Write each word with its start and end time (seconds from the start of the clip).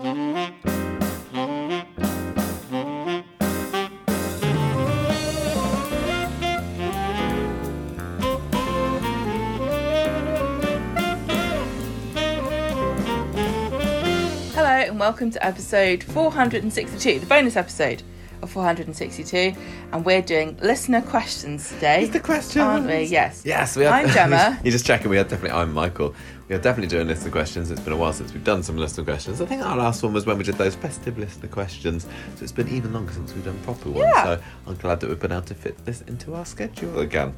Hello 0.00 0.08
and 14.64 14.98
welcome 14.98 15.30
to 15.32 15.44
episode 15.44 16.02
462, 16.02 17.18
the 17.18 17.26
bonus 17.26 17.56
episode 17.56 18.02
of 18.40 18.50
462, 18.50 19.54
and 19.92 20.04
we're 20.06 20.22
doing 20.22 20.56
listener 20.62 21.02
questions 21.02 21.68
today. 21.68 22.04
It's 22.04 22.12
the 22.14 22.20
question, 22.20 22.62
aren't 22.62 22.86
we? 22.86 23.02
Yes. 23.02 23.42
Yes, 23.44 23.76
we 23.76 23.84
are. 23.84 23.92
I'm 23.92 24.08
Gemma. 24.08 24.58
You're 24.64 24.72
just 24.72 24.86
checking. 24.86 25.10
We 25.10 25.18
are 25.18 25.24
definitely. 25.24 25.50
I'm 25.50 25.74
Michael. 25.74 26.14
Are 26.50 26.58
definitely 26.58 26.88
doing 26.88 27.06
listener 27.06 27.30
questions. 27.30 27.70
It's 27.70 27.80
been 27.80 27.92
a 27.92 27.96
while 27.96 28.12
since 28.12 28.34
we've 28.34 28.42
done 28.42 28.64
some 28.64 28.76
listener 28.76 29.04
questions. 29.04 29.40
I 29.40 29.46
think 29.46 29.62
our 29.62 29.76
last 29.76 30.02
one 30.02 30.12
was 30.12 30.26
when 30.26 30.36
we 30.36 30.42
did 30.42 30.56
those 30.56 30.74
festive 30.74 31.16
listener 31.16 31.46
questions. 31.46 32.08
So 32.34 32.42
it's 32.42 32.50
been 32.50 32.68
even 32.68 32.92
longer 32.92 33.12
since 33.12 33.32
we've 33.32 33.44
done 33.44 33.56
proper 33.62 33.88
ones. 33.88 34.10
Yeah. 34.12 34.24
So 34.24 34.42
I'm 34.66 34.74
glad 34.74 34.98
that 34.98 35.08
we've 35.08 35.20
been 35.20 35.30
able 35.30 35.42
to 35.42 35.54
fit 35.54 35.84
this 35.84 36.00
into 36.02 36.34
our 36.34 36.44
schedule 36.44 36.98
again. 36.98 37.34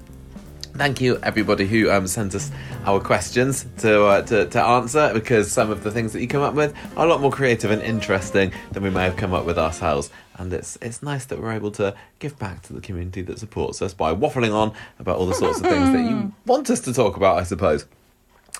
Thank 0.74 1.02
you, 1.02 1.18
everybody 1.22 1.66
who 1.66 1.90
um, 1.90 2.06
sends 2.06 2.34
us 2.34 2.50
our 2.86 3.00
questions 3.00 3.66
to, 3.80 4.06
uh, 4.06 4.22
to 4.22 4.46
to 4.46 4.62
answer, 4.62 5.12
because 5.12 5.52
some 5.52 5.70
of 5.70 5.84
the 5.84 5.90
things 5.90 6.14
that 6.14 6.22
you 6.22 6.26
come 6.26 6.40
up 6.40 6.54
with 6.54 6.74
are 6.96 7.04
a 7.04 7.08
lot 7.08 7.20
more 7.20 7.30
creative 7.30 7.70
and 7.70 7.82
interesting 7.82 8.50
than 8.70 8.82
we 8.82 8.88
may 8.88 9.04
have 9.04 9.16
come 9.16 9.34
up 9.34 9.44
with 9.44 9.58
ourselves. 9.58 10.10
And 10.38 10.50
it's 10.54 10.78
it's 10.80 11.02
nice 11.02 11.26
that 11.26 11.38
we're 11.38 11.52
able 11.52 11.70
to 11.72 11.94
give 12.18 12.38
back 12.38 12.62
to 12.62 12.72
the 12.72 12.80
community 12.80 13.20
that 13.20 13.38
supports 13.38 13.82
us 13.82 13.92
by 13.92 14.14
waffling 14.14 14.54
on 14.54 14.72
about 14.98 15.18
all 15.18 15.26
the 15.26 15.34
sorts 15.34 15.60
of 15.60 15.66
things 15.66 15.92
that 15.92 16.08
you 16.08 16.32
want 16.46 16.70
us 16.70 16.80
to 16.80 16.94
talk 16.94 17.18
about, 17.18 17.36
I 17.36 17.42
suppose. 17.42 17.84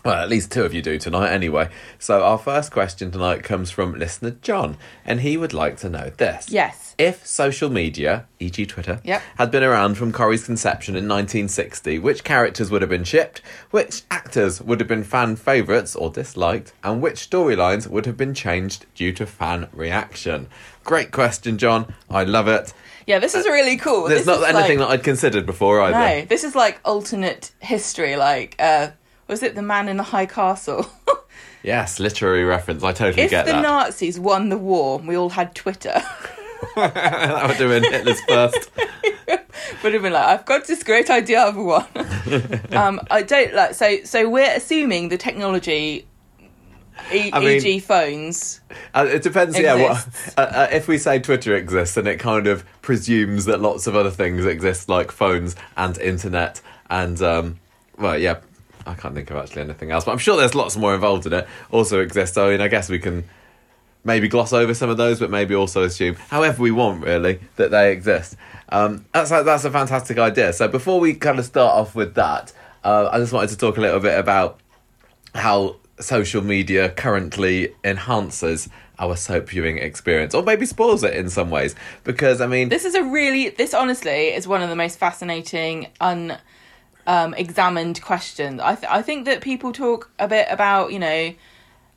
Well, 0.05 0.20
at 0.20 0.29
least 0.29 0.51
two 0.51 0.65
of 0.65 0.74
you 0.74 0.83
do 0.83 0.98
tonight, 0.98 1.30
anyway. 1.30 1.69
So 2.01 2.24
our 2.24 2.37
first 2.38 2.73
question 2.73 3.12
tonight 3.12 3.45
comes 3.45 3.70
from 3.70 3.95
listener 3.97 4.33
John, 4.42 4.77
and 5.05 5.20
he 5.20 5.37
would 5.37 5.52
like 5.55 5.77
to 5.78 5.88
know 5.88 6.11
this. 6.16 6.48
Yes. 6.51 6.97
If 6.98 7.25
social 7.25 7.70
media, 7.70 8.27
e.g., 8.41 8.67
Twitter, 8.67 9.00
Yep. 9.05 9.22
had 9.39 9.50
been 9.53 9.62
around 9.62 9.94
from 9.97 10.11
Corrie's 10.12 10.44
conception 10.44 10.94
in 10.97 11.05
1960, 11.09 12.00
which 12.00 12.25
characters 12.25 12.69
would 12.70 12.83
have 12.83 12.91
been 12.91 13.05
shipped, 13.05 13.42
which 13.70 14.03
actors 14.11 14.61
would 14.61 14.81
have 14.81 14.89
been 14.89 15.05
fan 15.05 15.36
favourites 15.36 15.94
or 15.94 16.11
disliked, 16.11 16.72
and 16.83 17.00
which 17.00 17.31
storylines 17.31 17.87
would 17.87 18.05
have 18.06 18.16
been 18.16 18.34
changed 18.34 18.87
due 18.97 19.12
to 19.12 19.25
fan 19.25 19.69
reaction? 19.72 20.48
Great 20.83 21.12
question, 21.12 21.59
John. 21.59 21.94
I 22.11 22.25
love 22.25 22.48
it. 22.48 22.75
Yeah, 23.06 23.20
this 23.20 23.34
is 23.37 23.47
really 23.47 23.77
cool. 23.77 24.09
There's 24.09 24.25
This 24.25 24.41
not 24.41 24.48
anything 24.48 24.78
like, 24.81 24.89
that 24.89 24.94
I'd 24.94 25.05
considered 25.05 25.47
before 25.47 25.81
either. 25.81 25.98
No, 26.20 26.27
this 26.27 26.42
is 26.44 26.55
like 26.56 26.81
alternate 26.84 27.53
history. 27.61 28.16
Like, 28.16 28.56
uh, 28.59 28.89
was 29.33 29.42
it 29.42 29.55
the 29.55 29.62
man 29.62 29.88
in 29.88 29.97
the 29.97 30.02
high 30.05 30.27
castle? 30.27 30.86
Yes, 31.64 32.00
literary 32.00 32.42
reference. 32.42 32.83
I 32.83 32.91
totally 32.91 33.22
if 33.22 33.30
get 33.30 33.47
the 33.47 33.52
that. 33.52 33.62
Nazis 33.62 34.19
won 34.19 34.48
the 34.48 34.58
war, 34.58 34.98
we 34.98 35.16
all 35.16 35.30
had 35.30 35.55
Twitter. 35.55 35.94
that 36.75 37.47
would 37.47 37.56
have 37.56 37.83
been 37.83 37.84
Hitler's 37.92 38.20
first. 38.22 38.70
would 39.84 39.92
have 39.92 40.03
been 40.03 40.12
like, 40.12 40.27
I've 40.27 40.44
got 40.44 40.64
this 40.66 40.83
great 40.83 41.08
idea 41.08 41.41
of 41.41 41.55
one. 41.56 41.86
um, 42.72 43.00
I 43.12 43.22
don't 43.22 43.55
like 43.55 43.75
so. 43.75 44.03
So 44.03 44.28
we're 44.28 44.50
assuming 44.56 45.08
the 45.08 45.16
technology, 45.16 46.05
e- 47.12 47.30
I 47.33 47.38
mean- 47.38 47.58
e.g., 47.58 47.78
phones. 47.78 48.60
Uh, 48.92 49.06
it 49.08 49.22
depends, 49.22 49.56
yeah. 49.56 49.75
What, 49.75 50.08
uh, 50.36 50.41
uh, 50.41 50.69
if 50.72 50.88
we 50.88 50.98
say 50.98 51.20
Twitter 51.20 51.55
exists, 51.55 51.94
then 51.94 52.08
it 52.08 52.19
kind 52.19 52.48
of 52.48 52.64
presumes 52.83 53.44
that 53.44 53.60
lots 53.60 53.86
of 53.86 53.94
other 53.94 54.10
things 54.10 54.44
exist, 54.47 54.88
like 54.88 55.12
phones 55.12 55.55
and 55.77 55.97
internet, 55.98 56.60
and 56.91 57.22
um, 57.22 57.60
well, 57.98 58.19
yeah. 58.19 58.41
I 58.86 58.94
can't 58.94 59.14
think 59.14 59.30
of 59.30 59.36
actually 59.36 59.62
anything 59.62 59.91
else, 59.91 60.05
but 60.05 60.12
I'm 60.12 60.19
sure 60.19 60.36
there's 60.36 60.55
lots 60.55 60.77
more 60.77 60.94
involved 60.94 61.27
in 61.27 61.33
it. 61.33 61.47
Also 61.70 62.00
exist. 62.00 62.36
I 62.36 62.50
mean, 62.50 62.61
I 62.61 62.69
guess 62.69 62.88
we 62.88 62.98
can 62.98 63.25
maybe 64.05 64.28
gloss 64.28 64.52
over 64.52 64.75
some 64.75 64.91
of 64.91 64.97
those, 64.97 65.20
but 65.20 65.30
maybe 65.30 65.55
also 65.55 65.83
assume, 65.83 66.14
however 66.14 66.62
we 66.62 66.70
want, 66.70 67.05
really, 67.05 67.41
that 67.56 67.70
they 67.70 67.92
exist. 67.92 68.36
Um, 68.69 69.05
that's 69.12 69.30
that's 69.30 69.64
a 69.64 69.70
fantastic 69.70 70.19
idea. 70.19 70.53
So 70.53 70.69
before 70.69 70.98
we 70.98 71.14
kind 71.14 71.38
of 71.38 71.44
start 71.44 71.75
off 71.75 71.94
with 71.94 72.15
that, 72.15 72.53
uh, 72.84 73.09
I 73.12 73.19
just 73.19 73.32
wanted 73.32 73.50
to 73.50 73.56
talk 73.56 73.76
a 73.76 73.81
little 73.81 74.00
bit 74.00 74.19
about 74.19 74.59
how 75.34 75.76
social 76.00 76.42
media 76.42 76.88
currently 76.91 77.75
enhances 77.84 78.69
our 78.98 79.16
soap 79.16 79.48
viewing 79.48 79.78
experience, 79.78 80.34
or 80.34 80.42
maybe 80.42 80.66
spoils 80.66 81.03
it 81.03 81.15
in 81.15 81.28
some 81.28 81.50
ways. 81.50 81.75
Because 82.04 82.41
I 82.41 82.47
mean, 82.47 82.69
This 82.69 82.84
is 82.84 82.94
a 82.94 83.03
really. 83.03 83.50
This 83.50 83.75
honestly 83.75 84.28
is 84.28 84.48
one 84.48 84.62
of 84.62 84.69
the 84.69 84.76
most 84.76 84.98
fascinating 84.98 85.88
un. 86.00 86.38
Um, 87.07 87.35
examined 87.35 88.01
questions. 88.01 88.61
I 88.61 88.77
th- 88.77 88.91
I 88.91 89.03
think 89.03 89.25
that 89.25 89.41
people 89.41 89.73
talk 89.73 90.11
a 90.21 90.29
bit 90.29 90.47
about 90.51 90.93
you 90.93 91.01
know 91.01 91.35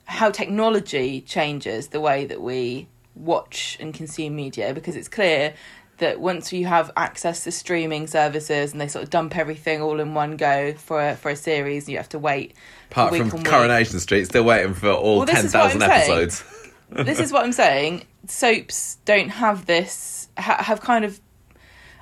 how 0.06 0.32
technology 0.32 1.22
changes 1.22 1.88
the 1.90 2.00
way 2.00 2.26
that 2.26 2.42
we 2.42 2.88
watch 3.16 3.78
and 3.80 3.94
consume 3.94 4.36
media 4.36 4.74
because 4.74 4.96
it's 4.96 5.08
clear 5.08 5.54
that 5.98 6.20
once 6.20 6.52
you 6.52 6.66
have 6.66 6.92
access 6.98 7.44
to 7.46 7.52
streaming 7.52 8.08
services 8.08 8.72
and 8.72 8.82
they 8.82 8.88
sort 8.88 9.04
of 9.04 9.10
dump 9.10 9.38
everything 9.38 9.82
all 9.82 10.00
in 10.00 10.14
one 10.14 10.36
go 10.36 10.74
for 10.74 11.10
a, 11.10 11.16
for 11.16 11.30
a 11.30 11.36
series 11.36 11.88
you 11.88 11.98
have 11.98 12.10
to 12.10 12.20
wait 12.20 12.54
apart 12.92 13.16
from. 13.16 13.44
Coronation 13.44 14.00
Street, 14.00 14.26
still 14.26 14.44
waiting 14.44 14.74
for 14.74 14.92
all 14.92 15.18
Well, 15.18 15.26
this 15.26 15.44
is 15.44 15.54
what 15.54 15.74
I'm 15.74 15.80
saying. 15.80 15.92
episodes. 15.92 16.44
this 16.90 17.20
is 17.20 17.32
what 17.32 17.44
I'm 17.46 17.54
saying. 17.54 18.04
Soaps 18.28 18.98
don't 19.06 19.30
have 19.30 19.66
this. 19.66 20.28
Ha- 20.38 20.64
have 20.64 20.82
kind 20.82 21.06
of. 21.06 21.20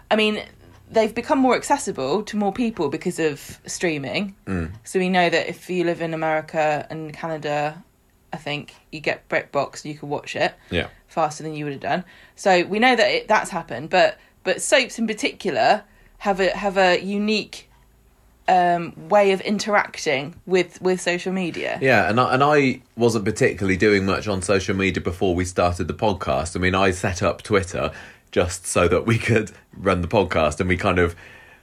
I 0.10 0.16
mean, 0.16 0.44
they've 0.94 1.14
become 1.14 1.40
more 1.40 1.56
accessible 1.56 2.24
to 2.24 2.38
more 2.38 2.54
people 2.54 2.90
because 2.90 3.20
of 3.20 3.60
streaming. 3.66 4.36
Mm. 4.46 4.72
So 4.84 5.00
we 5.00 5.10
know 5.10 5.30
that 5.30 5.48
if 5.50 5.70
you 5.70 5.84
live 5.84 6.02
in 6.02 6.14
America 6.14 6.86
and 6.90 7.14
Canada, 7.14 7.84
I 8.32 8.38
think 8.38 8.76
you 8.92 9.00
get 9.00 9.28
BritBox, 9.30 9.86
you 9.86 9.96
can 9.96 10.10
watch 10.10 10.36
it 10.36 10.54
Yeah. 10.70 10.88
faster 11.08 11.44
than 11.44 11.54
you 11.56 11.66
would 11.66 11.74
have 11.74 11.82
done. 11.82 12.04
So 12.36 12.64
we 12.64 12.80
know 12.80 12.96
that 12.96 13.10
it, 13.12 13.28
that's 13.28 13.50
happened, 13.52 13.90
but 13.90 14.18
but 14.44 14.62
soaps 14.62 15.00
in 15.00 15.08
particular 15.08 15.84
have 16.20 16.40
a 16.40 16.50
have 16.58 16.78
a 16.78 17.00
unique 17.02 17.70
um, 18.48 18.94
way 19.08 19.32
of 19.32 19.40
interacting 19.42 20.36
with 20.46 20.82
with 20.82 21.00
social 21.00 21.32
media. 21.32 21.78
Yeah, 21.82 22.10
and 22.10 22.20
I, 22.20 22.34
and 22.34 22.44
I 22.44 22.82
wasn't 22.98 23.24
particularly 23.24 23.78
doing 23.78 24.06
much 24.06 24.28
on 24.28 24.42
social 24.42 24.76
media 24.76 25.02
before 25.02 25.34
we 25.34 25.46
started 25.46 25.88
the 25.88 25.94
podcast. 25.94 26.56
I 26.56 26.60
mean, 26.60 26.76
I 26.76 26.92
set 26.92 27.24
up 27.24 27.42
Twitter 27.42 27.92
just 28.34 28.68
so 28.68 28.90
that 28.90 29.06
we 29.06 29.18
could 29.18 29.52
run 29.78 30.02
the 30.02 30.08
podcast, 30.10 30.60
and 30.60 30.68
we 30.68 30.76
kind 30.76 31.00
of, 31.00 31.16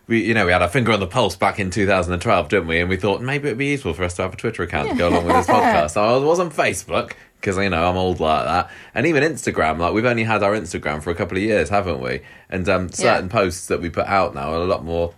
we 0.06 0.25
you 0.25 0.32
know, 0.32 0.47
we 0.47 0.53
had 0.53 0.62
our 0.62 0.69
finger 0.69 0.92
on 0.92 1.00
the 1.00 1.06
pulse 1.06 1.36
back 1.36 1.58
in 1.60 1.69
2012, 1.70 2.48
didn't 2.48 2.66
we? 2.66 2.81
And 2.81 2.88
we 2.88 2.97
thought 2.97 3.20
maybe 3.20 3.48
it'd 3.48 3.58
be 3.58 3.66
useful 3.66 3.92
for 3.92 4.04
us 4.04 4.14
to 4.14 4.22
have 4.22 4.32
a 4.32 4.36
Twitter 4.36 4.62
account 4.62 4.88
to 4.91 4.94
go 4.97 5.09
along 5.10 5.26
with 5.26 5.34
this 5.36 5.47
podcast. 5.54 5.91
So 5.91 6.03
I 6.03 6.16
was 6.16 6.41
on 6.41 6.50
Facebook 6.50 7.12
because 7.41 7.56
you 7.59 7.69
know 7.70 7.88
I'm 7.88 7.97
old 7.97 8.20
like 8.20 8.44
that, 8.47 8.70
and 8.94 9.06
even 9.06 9.22
Instagram. 9.22 9.78
Like 9.78 9.92
we've 9.92 10.04
only 10.06 10.25
had 10.25 10.42
our 10.42 10.53
Instagram 10.53 11.03
for 11.03 11.10
a 11.10 11.14
couple 11.14 11.36
of 11.36 11.42
years, 11.42 11.69
haven't 11.69 12.00
we? 12.00 12.20
And 12.48 12.66
um, 12.69 12.88
certain 12.91 13.26
Yeah. 13.26 13.32
posts 13.32 13.66
that 13.66 13.80
we 13.82 13.91
put 13.91 14.06
out 14.06 14.34
now 14.34 14.53
are 14.53 14.62
a 14.62 14.64
lot 14.64 14.84
more 14.84 15.12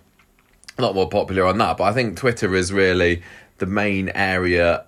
a 0.78 0.82
lot 0.82 0.94
more 0.94 1.08
popular 1.08 1.44
on 1.46 1.58
that. 1.58 1.76
But 1.76 1.84
I 1.84 1.92
think 1.92 2.16
Twitter 2.16 2.54
is 2.54 2.72
really 2.72 3.22
the 3.58 3.66
main 3.66 4.08
area 4.14 4.86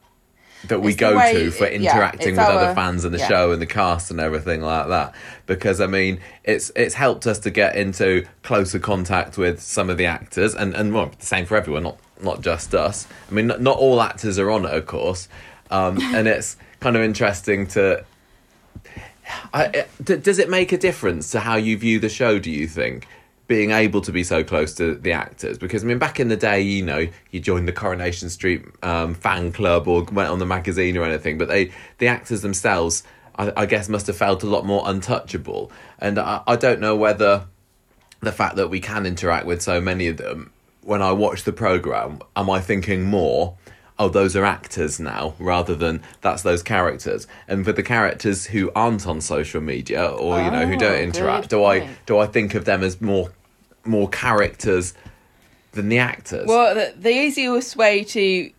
that 0.68 0.80
we 0.80 0.94
go 0.94 1.16
way- 1.16 1.32
to 1.34 1.50
for 1.50 1.66
interacting 1.66 2.20
it's 2.30 2.38
with 2.38 2.38
our- 2.38 2.52
other 2.64 2.74
fans 2.74 3.04
and 3.04 3.14
the 3.14 3.18
yeah. 3.18 3.28
show 3.28 3.52
and 3.52 3.60
the 3.60 3.66
cast 3.66 4.10
and 4.10 4.20
everything 4.20 4.60
like 4.62 4.88
that. 4.88 5.14
Because 5.46 5.80
I 5.80 5.86
mean, 5.86 6.20
it's 6.44 6.70
it's 6.74 6.94
helped 6.94 7.26
us 7.26 7.38
to 7.40 7.50
get 7.50 7.76
into 7.76 8.24
closer 8.42 8.78
contact 8.78 9.36
with 9.38 9.60
some 9.60 9.90
of 9.90 9.98
the 9.98 10.06
actors, 10.06 10.54
and 10.54 10.74
and 10.74 10.94
well, 10.94 11.10
the 11.18 11.26
same 11.26 11.46
for 11.46 11.56
everyone, 11.56 11.82
not 11.82 11.98
not 12.22 12.40
just 12.40 12.74
us. 12.74 13.06
I 13.30 13.34
mean, 13.34 13.46
not, 13.48 13.60
not 13.60 13.76
all 13.76 14.00
actors 14.00 14.38
are 14.38 14.50
on 14.50 14.64
it, 14.64 14.72
of 14.72 14.86
course, 14.86 15.28
um, 15.70 15.98
and 16.14 16.26
it's 16.28 16.56
kind 16.80 16.96
of 16.96 17.02
interesting 17.02 17.66
to. 17.68 18.04
I, 19.52 19.64
it- 20.04 20.22
does 20.22 20.38
it 20.38 20.50
make 20.50 20.72
a 20.72 20.78
difference 20.78 21.30
to 21.30 21.40
how 21.40 21.56
you 21.56 21.76
view 21.78 21.98
the 21.98 22.08
show? 22.10 22.38
Do 22.38 22.50
you 22.50 22.66
think 22.66 23.06
being 23.46 23.72
able 23.72 24.00
to 24.00 24.10
be 24.12 24.24
so 24.24 24.42
close 24.42 24.74
to 24.74 24.94
the 24.94 25.12
actors? 25.12 25.58
Because 25.58 25.84
I 25.84 25.86
mean, 25.86 25.98
back 25.98 26.18
in 26.20 26.28
the 26.28 26.36
day, 26.36 26.60
you 26.60 26.84
know, 26.84 27.06
you 27.30 27.40
joined 27.40 27.68
the 27.68 27.72
Coronation 27.72 28.30
Street 28.30 28.64
um, 28.82 29.14
fan 29.14 29.52
club 29.52 29.86
or 29.88 30.04
went 30.04 30.30
on 30.30 30.38
the 30.38 30.46
magazine 30.46 30.96
or 30.96 31.04
anything, 31.04 31.38
but 31.38 31.48
they 31.48 31.72
the 31.98 32.08
actors 32.08 32.42
themselves, 32.42 33.02
I, 33.36 33.52
I 33.56 33.66
guess, 33.66 33.88
must 33.88 34.06
have 34.06 34.16
felt 34.16 34.42
a 34.42 34.46
lot 34.46 34.64
more 34.64 34.82
untouchable. 34.86 35.70
And 35.98 36.18
I, 36.18 36.42
I 36.46 36.56
don't 36.56 36.80
know 36.80 36.96
whether 36.96 37.46
the 38.20 38.32
fact 38.32 38.56
that 38.56 38.68
we 38.70 38.80
can 38.80 39.04
interact 39.06 39.46
with 39.46 39.62
so 39.62 39.80
many 39.80 40.08
of 40.08 40.16
them. 40.16 40.50
When 40.80 41.00
I 41.00 41.12
watch 41.12 41.44
the 41.44 41.52
program, 41.52 42.20
am 42.36 42.50
I 42.50 42.60
thinking 42.60 43.04
more? 43.04 43.56
Oh, 43.98 44.08
those 44.08 44.34
are 44.34 44.44
actors 44.44 44.98
now, 44.98 45.34
rather 45.38 45.74
than 45.76 46.02
that's 46.20 46.42
those 46.42 46.62
characters. 46.62 47.26
And 47.46 47.64
for 47.64 47.72
the 47.72 47.82
characters 47.82 48.46
who 48.46 48.72
aren't 48.74 49.06
on 49.06 49.20
social 49.20 49.60
media 49.60 50.04
or 50.04 50.42
you 50.42 50.50
know 50.50 50.66
who 50.66 50.74
Oh, 50.74 50.78
don't 50.78 51.00
interact, 51.00 51.50
do 51.50 51.64
I 51.64 51.88
do 52.04 52.18
I 52.18 52.26
think 52.26 52.54
of 52.54 52.64
them 52.64 52.82
as 52.82 53.00
more 53.00 53.30
more 53.84 54.08
characters 54.08 54.94
than 55.72 55.88
the 55.88 55.98
actors? 55.98 56.46
Well, 56.46 56.74
the, 56.74 56.94
the 56.96 57.10
easiest 57.10 57.76
way 57.76 58.04
to, 58.04 58.50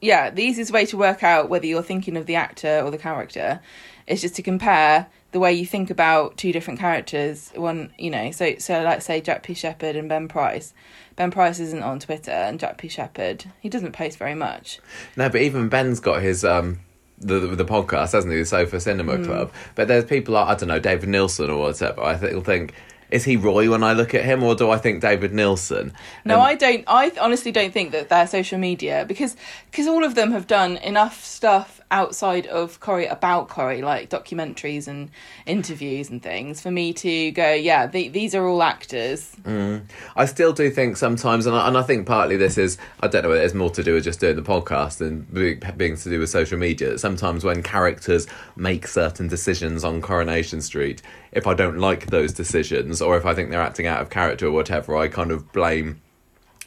yeah, 0.00 0.30
the 0.30 0.42
easiest 0.42 0.72
way 0.72 0.86
to 0.86 0.96
work 0.96 1.22
out 1.22 1.48
whether 1.48 1.66
you're 1.66 1.82
thinking 1.82 2.16
of 2.16 2.26
the 2.26 2.34
actor 2.36 2.80
or 2.84 2.90
the 2.90 2.98
character 2.98 3.60
is 4.06 4.20
just 4.20 4.34
to 4.36 4.42
compare 4.42 5.06
the 5.32 5.38
way 5.38 5.52
you 5.52 5.66
think 5.66 5.90
about 5.90 6.36
two 6.36 6.52
different 6.52 6.80
characters. 6.80 7.50
One, 7.54 7.92
you 7.98 8.10
know, 8.10 8.30
so 8.30 8.54
so 8.58 8.82
like 8.82 9.02
say 9.02 9.20
Jack 9.20 9.42
P. 9.42 9.54
Shepherd 9.54 9.96
and 9.96 10.08
Ben 10.08 10.28
Price. 10.28 10.72
Ben 11.16 11.30
Price 11.30 11.58
isn't 11.60 11.82
on 11.82 11.98
Twitter, 11.98 12.30
and 12.30 12.58
Jack 12.60 12.78
P. 12.78 12.88
Shepherd 12.88 13.44
he 13.60 13.68
doesn't 13.68 13.92
post 13.92 14.18
very 14.18 14.34
much. 14.34 14.78
No, 15.16 15.28
but 15.28 15.42
even 15.42 15.68
Ben's 15.68 16.00
got 16.00 16.22
his 16.22 16.44
um 16.44 16.80
the 17.18 17.40
the 17.40 17.64
podcast, 17.64 18.12
hasn't 18.12 18.32
he? 18.32 18.38
The 18.38 18.46
Sofa 18.46 18.80
Cinema 18.80 19.16
Hmm. 19.16 19.24
Club. 19.24 19.52
But 19.74 19.88
there's 19.88 20.04
people 20.04 20.34
like 20.34 20.48
I 20.48 20.54
don't 20.54 20.68
know 20.68 20.78
David 20.78 21.10
Neilson 21.10 21.50
or 21.50 21.58
whatever. 21.58 22.02
I 22.02 22.16
think 22.16 22.32
will 22.32 22.40
think 22.40 22.72
is 23.10 23.24
he 23.24 23.36
Roy 23.36 23.70
when 23.70 23.82
I 23.82 23.92
look 23.92 24.14
at 24.14 24.24
him, 24.24 24.42
or 24.42 24.54
do 24.54 24.70
I 24.70 24.78
think 24.78 25.00
David 25.00 25.32
Neilson? 25.32 25.92
No, 26.24 26.34
And- 26.34 26.42
I 26.42 26.54
don't. 26.54 26.84
I 26.86 27.12
honestly 27.20 27.52
don't 27.52 27.72
think 27.72 27.92
that 27.92 28.08
they're 28.08 28.26
social 28.26 28.58
media 28.58 29.04
because 29.08 29.36
because 29.70 29.86
all 29.86 30.04
of 30.04 30.14
them 30.14 30.32
have 30.32 30.46
done 30.46 30.76
enough 30.78 31.24
stuff 31.24 31.77
outside 31.90 32.46
of 32.46 32.80
Corrie 32.80 33.06
about 33.06 33.48
Corrie, 33.48 33.82
like 33.82 34.10
documentaries 34.10 34.88
and 34.88 35.10
interviews 35.46 36.10
and 36.10 36.22
things, 36.22 36.60
for 36.60 36.70
me 36.70 36.92
to 36.94 37.30
go, 37.32 37.52
yeah, 37.52 37.86
the, 37.86 38.08
these 38.08 38.34
are 38.34 38.46
all 38.46 38.62
actors. 38.62 39.34
Mm. 39.42 39.82
I 40.16 40.26
still 40.26 40.52
do 40.52 40.70
think 40.70 40.96
sometimes, 40.96 41.46
and 41.46 41.56
I, 41.56 41.68
and 41.68 41.76
I 41.76 41.82
think 41.82 42.06
partly 42.06 42.36
this 42.36 42.58
is, 42.58 42.78
I 43.00 43.08
don't 43.08 43.22
know, 43.22 43.32
it's 43.32 43.54
more 43.54 43.70
to 43.70 43.82
do 43.82 43.94
with 43.94 44.04
just 44.04 44.20
doing 44.20 44.36
the 44.36 44.42
podcast 44.42 45.00
and 45.00 45.32
be- 45.32 45.60
being 45.76 45.96
to 45.96 46.10
do 46.10 46.20
with 46.20 46.30
social 46.30 46.58
media. 46.58 46.98
Sometimes 46.98 47.44
when 47.44 47.62
characters 47.62 48.26
make 48.56 48.86
certain 48.86 49.28
decisions 49.28 49.84
on 49.84 50.02
Coronation 50.02 50.60
Street, 50.60 51.02
if 51.32 51.46
I 51.46 51.54
don't 51.54 51.78
like 51.78 52.06
those 52.06 52.32
decisions 52.32 53.00
or 53.00 53.16
if 53.16 53.26
I 53.26 53.34
think 53.34 53.50
they're 53.50 53.60
acting 53.60 53.86
out 53.86 54.00
of 54.00 54.10
character 54.10 54.46
or 54.46 54.52
whatever, 54.52 54.96
I 54.96 55.08
kind 55.08 55.30
of 55.30 55.52
blame 55.52 56.00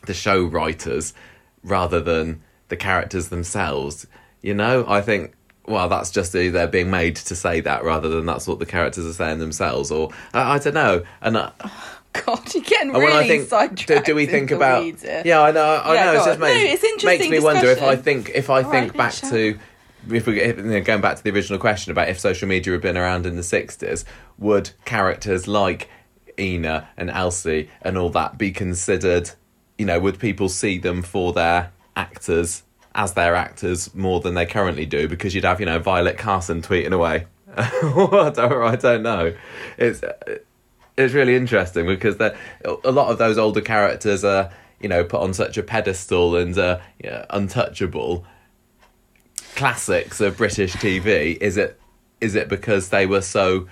the 0.05 0.13
show 0.13 0.43
writers 0.43 1.13
rather 1.63 1.99
than 1.99 2.41
the 2.69 2.77
characters 2.77 3.29
themselves. 3.29 4.07
You 4.41 4.53
know, 4.53 4.85
I 4.87 5.01
think. 5.01 5.33
Well, 5.67 5.87
that's 5.87 6.09
just 6.09 6.33
the, 6.33 6.49
they're 6.49 6.67
being 6.67 6.89
made 6.89 7.15
to 7.17 7.35
say 7.35 7.61
that 7.61 7.83
rather 7.83 8.09
than 8.09 8.25
that's 8.25 8.47
what 8.47 8.57
the 8.57 8.65
characters 8.65 9.05
are 9.05 9.13
saying 9.13 9.37
themselves, 9.37 9.91
or 9.91 10.09
I, 10.33 10.55
I 10.55 10.59
don't 10.59 10.73
know. 10.73 11.03
And 11.21 11.37
I, 11.37 11.51
God, 12.13 12.53
you're 12.53 12.63
getting 12.63 12.91
really 12.91 13.13
I 13.13 13.27
think, 13.27 13.43
do, 13.43 13.49
sidetracked. 13.49 14.05
do 14.07 14.15
we 14.15 14.25
think 14.25 14.51
about? 14.51 14.83
Yeah, 15.25 15.41
I 15.41 15.51
know, 15.51 15.63
I 15.63 15.93
Yeah, 15.93 16.05
know. 16.05 16.13
It's 16.15 16.25
just. 16.25 16.39
No, 16.39 16.45
makes, 16.47 16.73
it's 16.73 16.83
interesting 16.83 17.29
makes 17.29 17.31
me 17.31 17.39
wonder 17.39 17.67
if 17.67 17.81
I 17.81 17.95
think 17.95 18.31
if 18.33 18.49
I 18.49 18.63
All 18.63 18.71
think 18.71 18.89
right, 18.93 18.97
back 18.97 19.13
to 19.29 19.59
if 20.09 20.25
we 20.25 20.41
if, 20.41 20.57
you 20.57 20.63
know, 20.63 20.81
going 20.81 20.99
back 21.01 21.17
to 21.17 21.23
the 21.23 21.29
original 21.29 21.59
question 21.59 21.91
about 21.91 22.09
if 22.09 22.19
social 22.19 22.47
media 22.47 22.73
had 22.73 22.81
been 22.81 22.97
around 22.97 23.25
in 23.25 23.35
the 23.35 23.43
sixties, 23.43 24.03
would 24.39 24.71
characters 24.83 25.47
like 25.47 25.89
Ena 26.37 26.89
and 26.97 27.09
Elsie 27.11 27.69
and 27.81 27.97
all 27.97 28.09
that 28.09 28.37
be 28.37 28.51
considered? 28.51 29.31
You 29.77 29.85
know, 29.85 29.99
would 29.99 30.19
people 30.19 30.49
see 30.49 30.79
them 30.79 31.01
for 31.03 31.33
their 31.33 31.71
actors 31.95 32.63
as 32.93 33.13
their 33.13 33.35
actors 33.35 33.93
more 33.95 34.19
than 34.19 34.33
they 34.33 34.45
currently 34.45 34.85
do? 34.85 35.07
Because 35.07 35.33
you'd 35.35 35.43
have 35.43 35.59
you 35.59 35.65
know 35.65 35.79
Violet 35.79 36.17
Carson 36.17 36.61
tweeting 36.61 36.93
away. 36.93 37.27
What? 37.83 38.37
Or 38.39 38.63
I 38.63 38.75
don't 38.75 39.03
know. 39.03 39.33
It's 39.77 40.01
it's 40.97 41.13
really 41.13 41.35
interesting 41.35 41.85
because 41.85 42.15
a 42.19 42.91
lot 42.91 43.11
of 43.11 43.17
those 43.17 43.37
older 43.37 43.61
characters 43.61 44.23
are 44.23 44.51
you 44.79 44.89
know 44.89 45.03
put 45.03 45.21
on 45.21 45.33
such 45.33 45.57
a 45.57 45.63
pedestal 45.63 46.35
and 46.35 46.57
uh, 46.57 46.79
yeah, 47.03 47.25
untouchable 47.29 48.25
classics 49.55 50.21
of 50.21 50.37
British 50.37 50.73
TV. 50.73 51.37
Is 51.37 51.57
it 51.57 51.79
is 52.19 52.35
it 52.35 52.49
because 52.49 52.89
they 52.89 53.05
were 53.05 53.21
so 53.21 53.67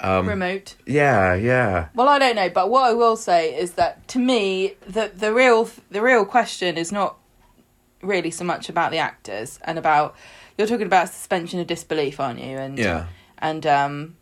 um, 0.00 0.28
remote. 0.28 0.74
yeah 0.86 1.34
yeah 1.34 1.88
Well, 1.94 2.08
I 2.08 2.18
don't 2.18 2.34
know, 2.36 2.48
but 2.48 2.70
what 2.70 2.84
I 2.84 2.92
will 2.92 3.16
say 3.16 3.54
is 3.54 3.72
that 3.72 4.06
to 4.08 4.18
me, 4.18 4.74
the 4.86 5.10
the 5.14 5.32
real 5.32 5.68
the 5.90 6.02
real 6.02 6.24
question 6.24 6.76
is 6.76 6.90
not 6.90 7.16
really 8.02 8.30
so 8.30 8.44
much 8.44 8.68
about 8.68 8.90
the 8.90 8.98
actors 8.98 9.58
and 9.64 9.78
about 9.78 10.14
you're 10.58 10.66
talking 10.66 10.86
about 10.86 11.08
suspension 11.08 11.60
of 11.60 11.66
disbelief, 11.66 12.20
aren't 12.20 12.40
you? 12.40 12.58
And 12.58 12.78
yeah 12.78 13.06
and 13.42 13.66
um, 13.66 14.16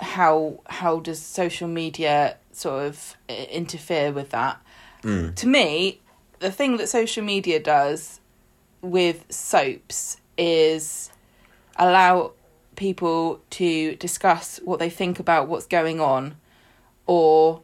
how 0.00 0.60
how 0.66 0.98
does 0.98 1.20
social 1.22 1.68
media 1.68 2.38
sort 2.50 2.86
of 2.86 3.16
interfere 3.28 4.10
with 4.10 4.30
that? 4.30 4.60
Mm. 5.02 5.36
To 5.36 5.46
me, 5.46 6.00
the 6.40 6.50
thing 6.50 6.78
that 6.78 6.88
social 6.88 7.22
media 7.22 7.60
does 7.60 8.20
with 8.80 9.26
soaps 9.28 10.16
is 10.36 11.10
allow 11.76 12.32
people 12.74 13.40
to 13.50 13.94
discuss 13.96 14.58
what 14.64 14.78
they 14.78 14.90
think 14.90 15.20
about 15.20 15.48
what's 15.48 15.66
going 15.66 16.00
on 16.00 16.36
or 17.06 17.60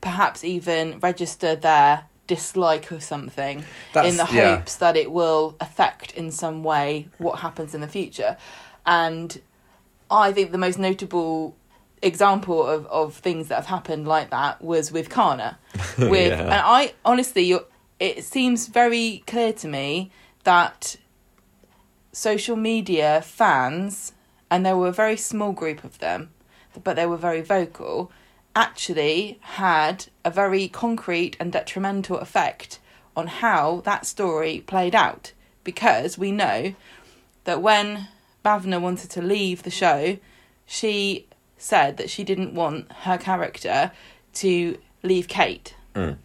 perhaps 0.00 0.44
even 0.44 0.98
register 0.98 1.54
their 1.54 2.04
dislike 2.26 2.90
of 2.90 3.02
something 3.02 3.64
That's- 3.92 4.12
in 4.12 4.16
the 4.16 4.28
yeah. 4.32 4.56
hopes 4.56 4.76
that 4.76 4.96
it 4.96 5.10
will 5.10 5.56
affect 5.60 6.12
in 6.12 6.30
some 6.30 6.62
way 6.62 7.08
what 7.18 7.40
happens 7.40 7.74
in 7.74 7.80
the 7.80 7.88
future 7.88 8.36
and 8.86 9.40
i 10.10 10.32
think 10.32 10.52
the 10.52 10.58
most 10.58 10.78
notable 10.78 11.56
example 12.02 12.66
of, 12.66 12.86
of 12.86 13.14
things 13.14 13.48
that 13.48 13.54
have 13.56 13.66
happened 13.66 14.06
like 14.08 14.30
that 14.30 14.60
was 14.60 14.90
with 14.90 15.08
Kana. 15.08 15.56
With 15.98 16.32
Yeah. 16.32 16.42
and 16.42 16.52
I 16.54 16.94
honestly, 17.04 17.42
you're, 17.44 17.64
it 18.00 18.24
seems 18.24 18.66
very 18.66 19.22
clear 19.28 19.52
to 19.52 19.68
me 19.68 20.10
that 20.42 20.96
social 22.12 22.56
media 22.56 23.22
fans, 23.22 24.12
and 24.50 24.66
there 24.66 24.76
were 24.76 24.88
a 24.88 24.92
very 24.92 25.16
small 25.16 25.52
group 25.52 25.84
of 25.84 25.98
them, 26.00 26.30
but 26.82 26.96
they 26.96 27.06
were 27.06 27.16
very 27.16 27.40
vocal, 27.40 28.10
actually 28.54 29.38
had 29.42 30.06
a 30.24 30.30
very 30.30 30.68
concrete 30.68 31.36
and 31.40 31.52
detrimental 31.52 32.18
effect 32.18 32.78
on 33.16 33.26
how 33.26 33.82
that 33.84 34.06
story 34.06 34.62
played 34.66 34.94
out. 34.94 35.32
Because 35.64 36.18
we 36.18 36.32
know 36.32 36.74
that 37.44 37.62
when 37.62 38.08
Bhavna 38.44 38.80
wanted 38.80 39.10
to 39.10 39.22
leave 39.22 39.62
the 39.62 39.70
show, 39.70 40.18
she 40.66 41.26
said 41.56 41.96
that 41.96 42.10
she 42.10 42.24
didn't 42.24 42.54
want 42.54 42.90
her 42.92 43.16
character 43.18 43.92
to 44.34 44.78
leave 45.02 45.28
Kate 45.28 45.74
Mm. 45.94 46.16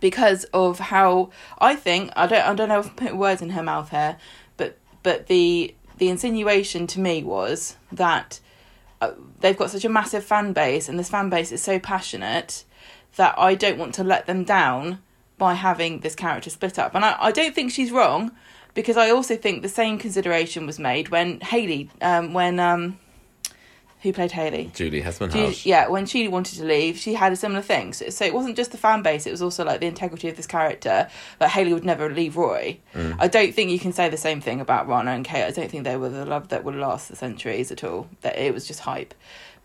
because 0.00 0.44
of 0.52 0.78
how 0.78 1.30
I 1.58 1.74
think 1.74 2.10
I 2.14 2.26
don't 2.26 2.42
I 2.46 2.52
don't 2.54 2.68
know 2.68 2.80
if 2.80 2.88
I'm 2.88 2.94
putting 2.94 3.16
words 3.16 3.40
in 3.40 3.50
her 3.50 3.62
mouth 3.62 3.88
here, 3.88 4.18
but 4.58 4.76
but 5.02 5.28
the 5.28 5.74
the 5.96 6.08
insinuation 6.10 6.86
to 6.88 7.00
me 7.00 7.22
was 7.24 7.76
that 7.90 8.38
they've 9.40 9.56
got 9.56 9.70
such 9.70 9.84
a 9.84 9.88
massive 9.88 10.24
fan 10.24 10.52
base 10.52 10.88
and 10.88 10.98
this 10.98 11.10
fan 11.10 11.30
base 11.30 11.52
is 11.52 11.62
so 11.62 11.78
passionate 11.78 12.64
that 13.16 13.34
I 13.38 13.54
don't 13.54 13.78
want 13.78 13.94
to 13.94 14.04
let 14.04 14.26
them 14.26 14.44
down 14.44 15.00
by 15.38 15.54
having 15.54 16.00
this 16.00 16.14
character 16.14 16.50
split 16.50 16.78
up. 16.78 16.94
And 16.94 17.04
I, 17.04 17.16
I 17.18 17.32
don't 17.32 17.54
think 17.54 17.70
she's 17.70 17.92
wrong 17.92 18.32
because 18.74 18.96
I 18.96 19.10
also 19.10 19.36
think 19.36 19.62
the 19.62 19.68
same 19.68 19.98
consideration 19.98 20.66
was 20.66 20.78
made 20.78 21.08
when 21.08 21.40
Haley 21.40 21.90
um 22.00 22.32
when 22.32 22.60
um 22.60 22.98
who 24.02 24.12
played 24.12 24.32
Haley? 24.32 24.70
Julie 24.74 25.02
Hesmondhalgh. 25.02 25.66
yeah, 25.66 25.88
when 25.88 26.06
she 26.06 26.28
wanted 26.28 26.56
to 26.58 26.64
leave, 26.64 26.96
she 26.96 27.14
had 27.14 27.32
a 27.32 27.36
similar 27.36 27.62
thing. 27.62 27.92
So, 27.92 28.10
so 28.10 28.24
it 28.24 28.32
wasn't 28.32 28.56
just 28.56 28.70
the 28.70 28.78
fan 28.78 29.02
base; 29.02 29.26
it 29.26 29.30
was 29.30 29.42
also 29.42 29.64
like 29.64 29.80
the 29.80 29.86
integrity 29.86 30.28
of 30.28 30.36
this 30.36 30.46
character. 30.46 31.08
Like 31.40 31.50
Haley 31.50 31.74
would 31.74 31.84
never 31.84 32.08
leave 32.08 32.36
Roy. 32.36 32.78
Mm. 32.94 33.16
I 33.18 33.26
don't 33.26 33.52
think 33.54 33.70
you 33.70 33.78
can 33.78 33.92
say 33.92 34.08
the 34.08 34.16
same 34.16 34.40
thing 34.40 34.60
about 34.60 34.86
Rana 34.86 35.10
and 35.10 35.24
Kate. 35.24 35.44
I 35.44 35.50
don't 35.50 35.70
think 35.70 35.84
they 35.84 35.96
were 35.96 36.08
the 36.08 36.24
love 36.24 36.48
that 36.48 36.64
would 36.64 36.76
last 36.76 37.08
the 37.08 37.16
centuries 37.16 37.72
at 37.72 37.82
all. 37.82 38.08
That 38.20 38.38
it 38.38 38.54
was 38.54 38.66
just 38.66 38.80
hype. 38.80 39.14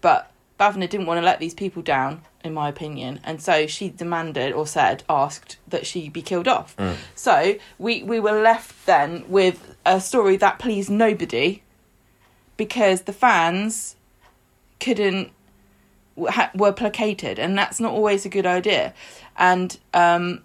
But 0.01 0.31
Bhavna 0.59 0.89
didn't 0.89 1.05
want 1.05 1.19
to 1.19 1.25
let 1.25 1.39
these 1.39 1.53
people 1.53 1.83
down, 1.83 2.23
in 2.43 2.53
my 2.53 2.69
opinion, 2.69 3.19
and 3.23 3.41
so 3.41 3.67
she 3.67 3.89
demanded 3.89 4.53
or 4.53 4.65
said, 4.65 5.03
asked 5.09 5.57
that 5.67 5.85
she 5.85 6.09
be 6.09 6.21
killed 6.21 6.47
off. 6.47 6.75
Mm. 6.77 6.95
So 7.13 7.55
we 7.77 8.01
we 8.01 8.19
were 8.19 8.41
left 8.41 8.85
then 8.87 9.25
with 9.27 9.75
a 9.85 10.01
story 10.01 10.37
that 10.37 10.57
pleased 10.57 10.89
nobody, 10.89 11.61
because 12.57 13.01
the 13.01 13.13
fans 13.13 13.95
couldn't 14.83 15.31
were 16.15 16.71
placated, 16.71 17.39
and 17.39 17.57
that's 17.57 17.79
not 17.79 17.91
always 17.91 18.25
a 18.25 18.29
good 18.29 18.45
idea. 18.45 18.93
And 19.35 19.75
um, 19.93 20.43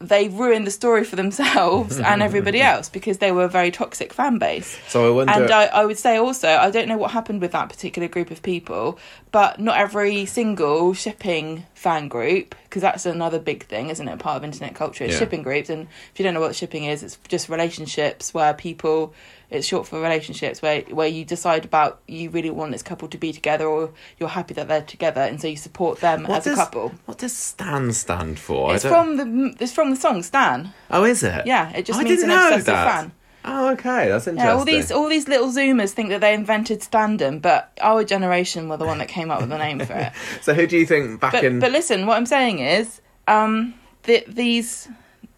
they 0.00 0.28
ruined 0.28 0.66
the 0.66 0.70
story 0.70 1.04
for 1.04 1.16
themselves 1.16 1.98
and 2.00 2.22
everybody 2.22 2.60
else 2.72 2.88
because 2.88 3.18
they 3.18 3.30
were 3.30 3.44
a 3.44 3.48
very 3.48 3.70
toxic 3.70 4.12
fan 4.12 4.38
base. 4.38 4.76
So 4.88 5.06
I 5.06 5.10
wonder. 5.10 5.32
And 5.32 5.50
I, 5.50 5.66
I 5.66 5.84
would 5.84 5.98
say 5.98 6.16
also, 6.16 6.48
I 6.48 6.70
don't 6.70 6.88
know 6.88 6.96
what 6.96 7.12
happened 7.12 7.40
with 7.40 7.52
that 7.52 7.68
particular 7.68 8.08
group 8.08 8.30
of 8.30 8.42
people, 8.42 8.98
but 9.30 9.60
not 9.60 9.78
every 9.78 10.26
single 10.26 10.92
shipping 10.92 11.64
fan 11.74 12.08
group, 12.08 12.54
because 12.64 12.82
that's 12.82 13.06
another 13.06 13.38
big 13.38 13.64
thing, 13.66 13.90
isn't 13.90 14.08
it? 14.08 14.18
Part 14.18 14.38
of 14.38 14.44
internet 14.44 14.74
culture 14.74 15.04
is 15.04 15.12
Yeah. 15.12 15.18
shipping 15.20 15.42
groups. 15.42 15.70
And 15.70 15.86
if 16.12 16.18
you 16.18 16.24
don't 16.24 16.34
know 16.34 16.40
what 16.40 16.56
shipping 16.56 16.84
is, 16.84 17.02
it's 17.02 17.18
just 17.28 17.48
relationships 17.48 18.34
where 18.34 18.52
people, 18.54 19.14
it's 19.54 19.66
short 19.66 19.86
for 19.86 20.00
relationships 20.00 20.60
where, 20.60 20.82
where 20.82 21.08
you 21.08 21.24
decide 21.24 21.64
about 21.64 22.00
you 22.08 22.28
really 22.30 22.50
want 22.50 22.72
this 22.72 22.82
couple 22.82 23.08
to 23.08 23.18
be 23.18 23.32
together 23.32 23.66
or 23.66 23.92
you're 24.18 24.28
happy 24.28 24.54
that 24.54 24.68
they're 24.68 24.82
together. 24.82 25.20
And 25.22 25.40
so 25.40 25.48
you 25.48 25.56
support 25.56 26.00
them 26.00 26.24
What 26.24 26.46
as 26.46 26.46
a 26.46 26.54
couple. 26.56 26.92
what 27.06 27.18
does 27.18 27.32
Stan 27.32 27.92
stand 27.92 28.38
for? 28.38 28.74
It's 28.74 28.84
from 28.84 29.16
the 29.16 29.54
it's 29.60 29.72
from 29.72 29.90
the 29.90 29.96
song 29.96 30.22
Stan. 30.22 30.72
Oh, 30.90 31.04
is 31.04 31.22
it? 31.22 31.46
Yeah, 31.46 31.70
it 31.70 31.86
just 31.86 32.00
I 32.00 32.04
means 32.04 32.20
didn't 32.20 32.30
an 32.32 32.36
know 32.36 32.46
obsessive 32.48 32.66
that. 32.66 33.00
fan. 33.00 33.12
Oh, 33.46 33.72
okay, 33.72 34.08
that's 34.08 34.26
interesting. 34.26 34.36
Yeah, 34.38 34.54
all 34.54 34.64
these 34.64 34.90
all 34.90 35.08
these 35.08 35.28
little 35.28 35.48
zoomers 35.48 35.90
think 35.90 36.08
that 36.08 36.22
they 36.22 36.32
invented 36.32 36.80
standem, 36.80 37.42
but 37.42 37.70
our 37.82 38.02
generation 38.02 38.68
were 38.70 38.78
the 38.78 38.86
one 38.86 38.96
that 38.98 39.08
came 39.08 39.30
up 39.30 39.40
with 39.40 39.50
the 39.50 39.58
name 39.58 39.80
for 39.80 39.92
it. 39.92 40.12
So 40.42 40.54
who 40.54 40.66
do 40.66 40.78
you 40.78 40.86
think 40.86 41.20
back 41.20 41.32
But 41.32 41.44
in? 41.44 41.60
but 41.60 41.70
listen, 41.70 42.06
what 42.06 42.16
I'm 42.16 42.24
saying 42.26 42.60
is, 42.60 43.02
um, 43.28 43.74
the, 44.04 44.24
these 44.26 44.88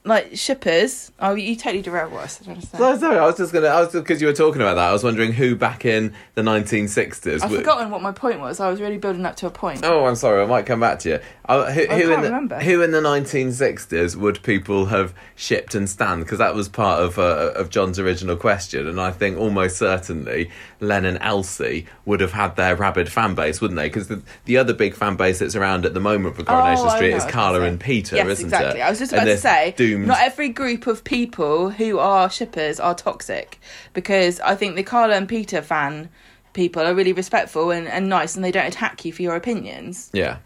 like 0.06 0.36
shippers. 0.36 1.12
Oh, 1.20 1.34
you 1.34 1.56
totally 1.56 1.82
derailed 1.82 2.12
what 2.12 2.24
I 2.24 2.26
said. 2.28 2.62
say. 2.62 2.78
Sorry, 2.98 3.18
I 3.18 3.26
was 3.26 3.36
just 3.36 3.52
gonna. 3.52 3.66
I 3.66 3.80
was 3.82 3.92
because 3.92 4.20
you 4.20 4.26
were 4.28 4.32
talking 4.32 4.62
about 4.62 4.74
that. 4.76 4.88
I 4.88 4.92
was 4.92 5.04
wondering 5.04 5.32
who 5.32 5.54
back 5.56 5.84
in 5.84 6.14
the 6.34 6.42
1960s. 6.42 7.42
I've 7.42 7.50
would- 7.50 7.58
forgotten 7.60 7.90
what 7.90 8.00
my 8.02 8.12
point 8.12 8.40
was. 8.40 8.60
I 8.60 8.70
was 8.70 8.80
really 8.80 8.98
building 8.98 9.26
up 9.26 9.36
to 9.36 9.46
a 9.46 9.50
point. 9.50 9.80
Oh, 9.84 10.06
I'm 10.06 10.14
sorry. 10.16 10.42
I 10.42 10.46
might 10.46 10.64
come 10.66 10.80
back 10.80 11.00
to 11.00 11.08
you. 11.08 11.20
Uh, 11.48 11.70
who, 11.72 11.80
I 11.82 11.84
who 11.84 11.88
can't 11.88 12.02
in 12.02 12.08
the 12.08 12.16
remember. 12.28 12.58
who 12.60 12.82
in 12.82 12.90
the 12.90 13.00
1960s 13.00 14.16
would 14.16 14.42
people 14.42 14.86
have 14.86 15.14
shipped 15.34 15.74
and 15.74 15.88
stand? 15.88 16.24
Because 16.24 16.38
that 16.38 16.54
was 16.54 16.68
part 16.68 17.02
of 17.02 17.18
uh, 17.18 17.52
of 17.54 17.70
John's 17.70 17.98
original 17.98 18.36
question, 18.36 18.86
and 18.86 19.00
I 19.00 19.10
think 19.10 19.38
almost 19.38 19.76
certainly 19.76 20.50
Len 20.80 21.04
and 21.04 21.18
Elsie 21.20 21.86
would 22.04 22.20
have 22.20 22.32
had 22.32 22.56
their 22.56 22.76
rabid 22.76 23.10
fan 23.10 23.34
base, 23.34 23.60
wouldn't 23.60 23.76
they? 23.76 23.86
Because 23.88 24.08
the, 24.08 24.22
the 24.44 24.56
other 24.58 24.72
big 24.74 24.94
fan 24.94 25.16
base 25.16 25.38
that's 25.38 25.56
around 25.56 25.86
at 25.86 25.94
the 25.94 26.00
moment 26.00 26.36
for 26.36 26.42
Coronation 26.44 26.86
Oh, 26.86 26.94
Street 26.96 27.08
is 27.10 27.14
what 27.14 27.22
I 27.22 27.26
was 27.26 27.32
Carla 27.34 27.60
and 27.62 27.80
Peter, 27.80 28.16
yes, 28.16 28.26
isn't 28.28 28.46
exactly. 28.46 28.80
it? 28.80 28.84
I 28.84 28.90
was 28.90 28.98
just 28.98 29.12
about 29.12 29.24
to 29.24 29.38
say, 29.38 29.72
doomed. 29.96 30.08
not 30.08 30.20
every 30.20 30.48
group 30.48 30.86
of 30.86 31.02
people 31.04 31.70
who 31.70 31.98
are 31.98 32.30
shippers 32.30 32.78
are 32.80 32.94
toxic, 32.94 33.58
because 33.92 34.40
I 34.40 34.54
think 34.54 34.76
the 34.76 34.82
Carla 34.82 35.16
and 35.16 35.28
Peter 35.28 35.62
fan 35.62 36.08
people 36.52 36.82
are 36.82 36.94
really 36.94 37.12
respectful 37.12 37.70
and, 37.70 37.86
and 37.86 38.08
nice, 38.08 38.34
and 38.34 38.44
they 38.44 38.50
don't 38.52 38.66
attack 38.66 39.04
you 39.04 39.12
for 39.12 39.22
your 39.22 39.36
opinions. 39.36 40.10
yeah. 40.14 40.38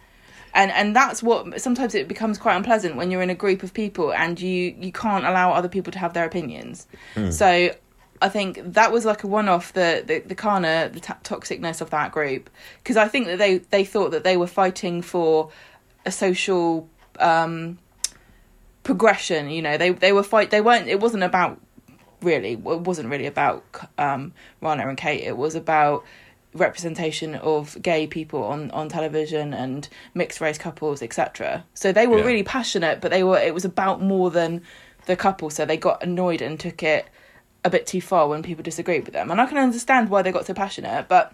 and 0.55 0.73
and 0.73 0.97
that's 0.97 1.23
what 1.23 1.61
sometimes 1.61 1.95
it 1.95 2.09
becomes 2.09 2.37
quite 2.39 2.57
unpleasant 2.57 2.97
when 2.97 3.11
you're 3.11 3.23
in 3.23 3.31
a 3.31 3.35
group 3.37 3.63
of 3.63 3.73
people 3.73 4.13
and 4.13 4.41
you 4.41 4.75
you 4.81 4.91
can't 4.91 5.25
allow 5.25 5.53
other 5.53 5.69
people 5.69 5.93
to 5.93 5.99
have 6.01 6.13
their 6.13 6.25
opinions 6.25 6.89
so 7.31 7.71
i 8.21 8.29
think 8.29 8.59
that 8.65 8.91
was 8.91 9.05
like 9.05 9.23
a 9.23 9.29
one-off 9.29 9.73
the 9.75 10.03
the, 10.05 10.19
the 10.27 10.35
kana 10.35 10.91
the 10.93 10.99
t- 10.99 11.13
toxicness 11.23 11.81
of 11.81 11.91
that 11.91 12.11
group 12.11 12.51
because 12.83 12.97
i 12.97 13.07
think 13.07 13.27
that 13.27 13.39
they 13.39 13.59
they 13.71 13.85
thought 13.85 14.11
that 14.11 14.25
they 14.25 14.37
were 14.37 14.49
fighting 14.49 15.01
for 15.03 15.51
a 16.05 16.11
social 16.11 16.89
um 17.21 17.79
progression 18.91 19.49
you 19.57 19.63
know 19.63 19.77
they 19.83 19.91
they 19.91 20.13
were 20.13 20.23
fight 20.25 20.51
they 20.51 20.61
weren't 20.61 20.89
it 20.89 20.99
wasn't 20.99 21.23
about 21.23 21.61
really 22.23 22.53
it 22.55 22.81
wasn't 22.91 23.09
really 23.09 23.27
about 23.35 23.63
um 23.99 24.33
rana 24.61 24.83
and 24.89 24.99
kate. 24.99 25.23
It 25.23 25.37
was 25.37 25.55
about 25.55 26.05
representation 26.55 27.37
of 27.37 27.81
gay 27.81 28.09
people 28.09 28.43
on 28.43 28.71
on 28.73 28.89
television 28.89 29.55
and 29.55 29.89
mixed 30.13 30.41
race 30.41 30.59
couples 30.59 31.03
etc 31.03 31.65
so 31.75 31.93
they 31.93 32.09
were 32.09 32.19
Yeah. 32.19 32.25
really 32.31 32.43
passionate 32.43 33.01
but 33.01 33.13
they 33.13 33.23
were 33.23 33.39
it 33.39 33.55
was 33.55 33.65
about 33.65 34.03
more 34.03 34.29
than 34.31 34.63
the 35.07 35.17
couple. 35.17 35.49
So 35.51 35.65
they 35.65 35.77
got 35.77 36.03
annoyed 36.03 36.43
and 36.43 36.59
took 36.59 36.83
it 36.83 37.07
a 37.65 37.71
bit 37.71 37.87
too 37.87 38.01
far 38.01 38.29
when 38.29 38.43
people 38.43 38.63
disagreed 38.63 39.05
with 39.05 39.15
them. 39.15 39.31
And 39.31 39.41
i 39.41 39.47
can 39.47 39.57
understand 39.59 40.09
why 40.11 40.21
they 40.23 40.33
got 40.33 40.47
so 40.47 40.55
passionate 40.55 41.07
but 41.09 41.33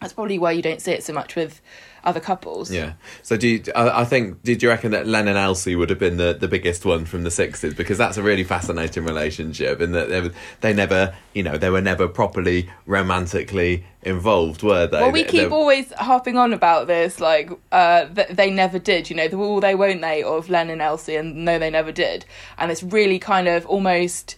that's 0.00 0.12
probably 0.12 0.38
why 0.38 0.52
you 0.52 0.62
don't 0.68 0.82
see 0.82 0.92
it 0.92 1.02
so 1.02 1.12
much 1.14 1.36
with 1.36 1.62
other 2.04 2.20
couples 2.20 2.70
Yeah. 2.70 2.92
So 3.22 3.36
do 3.36 3.48
you, 3.48 3.62
I, 3.76 4.00
I 4.02 4.04
think 4.04 4.42
did 4.42 4.62
you 4.62 4.68
reckon 4.68 4.90
that 4.92 5.06
Len 5.06 5.28
and 5.28 5.38
Elsie 5.38 5.76
would 5.76 5.90
have 5.90 5.98
been 5.98 6.16
the, 6.16 6.32
the 6.32 6.48
biggest 6.48 6.84
one 6.84 7.04
from 7.04 7.22
the 7.22 7.30
sixties 7.30 7.74
because 7.74 7.98
that's 7.98 8.16
a 8.16 8.22
really 8.22 8.44
fascinating 8.44 9.04
relationship 9.04 9.80
and 9.80 9.94
that 9.94 10.08
they, 10.08 10.20
were- 10.20 10.32
they 10.62 10.72
never 10.72 11.14
you 11.32 11.42
know 11.42 11.56
they 11.58 11.70
were 11.70 11.80
never 11.80 12.08
properly 12.08 12.68
romantically 12.86 13.84
involved 14.02 14.62
were 14.62 14.86
they? 14.86 15.00
Well, 15.00 15.12
we 15.12 15.24
keep 15.24 15.48
they- 15.48 15.54
always 15.54 15.92
harping 15.92 16.36
on 16.36 16.52
about 16.52 16.86
this, 16.86 17.20
like 17.20 17.50
uh, 17.70 18.06
th- 18.06 18.28
they 18.30 18.50
never 18.50 18.78
did. 18.78 19.08
You 19.10 19.16
know, 19.16 19.28
the 19.28 19.38
will 19.38 19.60
they, 19.60 19.74
won't 19.74 20.00
they 20.00 20.22
of 20.22 20.48
Len 20.50 20.70
and 20.70 20.82
Elsie, 20.82 21.14
and 21.16 21.44
no, 21.44 21.58
they 21.58 21.70
never 21.70 21.92
did. 21.92 22.24
And 22.58 22.70
it's 22.72 22.82
really 22.82 23.18
kind 23.18 23.48
of 23.48 23.64
almost. 23.66 24.36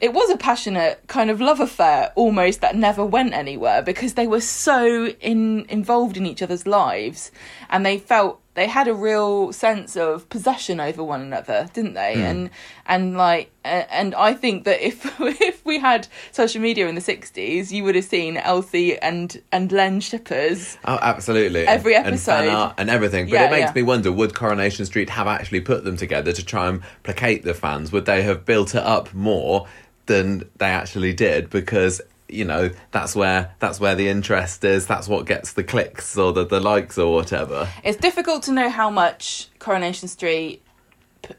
It 0.00 0.12
was 0.12 0.30
a 0.30 0.36
passionate 0.36 1.00
kind 1.08 1.28
of 1.28 1.40
love 1.40 1.58
affair, 1.58 2.12
almost 2.14 2.60
that 2.60 2.76
never 2.76 3.04
went 3.04 3.34
anywhere 3.34 3.82
because 3.82 4.14
they 4.14 4.28
were 4.28 4.40
so 4.40 5.08
in 5.20 5.66
involved 5.68 6.16
in 6.16 6.24
each 6.24 6.40
other's 6.40 6.66
lives, 6.68 7.32
and 7.68 7.84
they 7.84 7.98
felt 7.98 8.40
they 8.54 8.68
had 8.68 8.86
a 8.88 8.94
real 8.94 9.52
sense 9.52 9.96
of 9.96 10.28
possession 10.28 10.78
over 10.80 11.02
one 11.02 11.20
another, 11.20 11.68
didn't 11.72 11.94
they? 11.94 12.14
Hmm. 12.14 12.20
And 12.22 12.50
and 12.86 13.16
like 13.16 13.50
and 13.64 14.14
I 14.14 14.34
think 14.34 14.62
that 14.64 14.80
if 14.86 15.20
if 15.40 15.64
we 15.64 15.80
had 15.80 16.06
social 16.30 16.60
media 16.60 16.86
in 16.86 16.94
the 16.94 17.00
sixties, 17.00 17.72
you 17.72 17.82
would 17.82 17.96
have 17.96 18.04
seen 18.04 18.36
Elsie 18.36 18.96
and 19.00 19.42
and 19.50 19.72
Len 19.72 19.98
shippers. 20.00 20.78
Oh, 20.84 20.98
absolutely. 21.02 21.66
Every 21.66 21.96
And- 21.96 22.06
and 22.06 22.14
episode. 22.14 22.74
and 22.78 22.88
everything. 22.88 23.26
But 23.26 23.32
Yeah, 23.34 23.46
it 23.46 23.50
makes 23.50 23.66
yeah. 23.70 23.72
me 23.74 23.82
wonder: 23.82 24.12
Would 24.12 24.34
Coronation 24.36 24.86
Street 24.86 25.10
have 25.10 25.26
actually 25.26 25.60
put 25.60 25.82
them 25.82 25.96
together 25.96 26.32
to 26.32 26.44
try 26.44 26.68
and 26.68 26.82
placate 27.02 27.42
the 27.42 27.54
fans? 27.54 27.90
Would 27.90 28.06
they 28.06 28.22
have 28.22 28.44
built 28.44 28.76
it 28.76 28.82
up 28.84 29.12
more 29.12 29.66
than 30.08 30.50
they 30.56 30.66
actually 30.66 31.12
did? 31.12 31.48
Because 31.48 32.00
you 32.28 32.44
know 32.44 32.70
that's 32.90 33.16
where 33.16 33.54
that's 33.58 33.80
where 33.80 33.94
the 33.94 34.08
interest 34.08 34.64
is. 34.64 34.86
That's 34.86 35.06
what 35.08 35.26
gets 35.26 35.52
the 35.52 35.64
clicks 35.64 36.18
or 36.18 36.32
the, 36.32 36.44
the 36.44 36.60
likes 36.60 36.98
or 36.98 37.14
whatever. 37.14 37.68
It's 37.84 37.98
difficult 37.98 38.42
to 38.44 38.52
know 38.52 38.68
how 38.68 38.90
much 38.90 39.48
Coronation 39.60 40.08
Street 40.08 40.62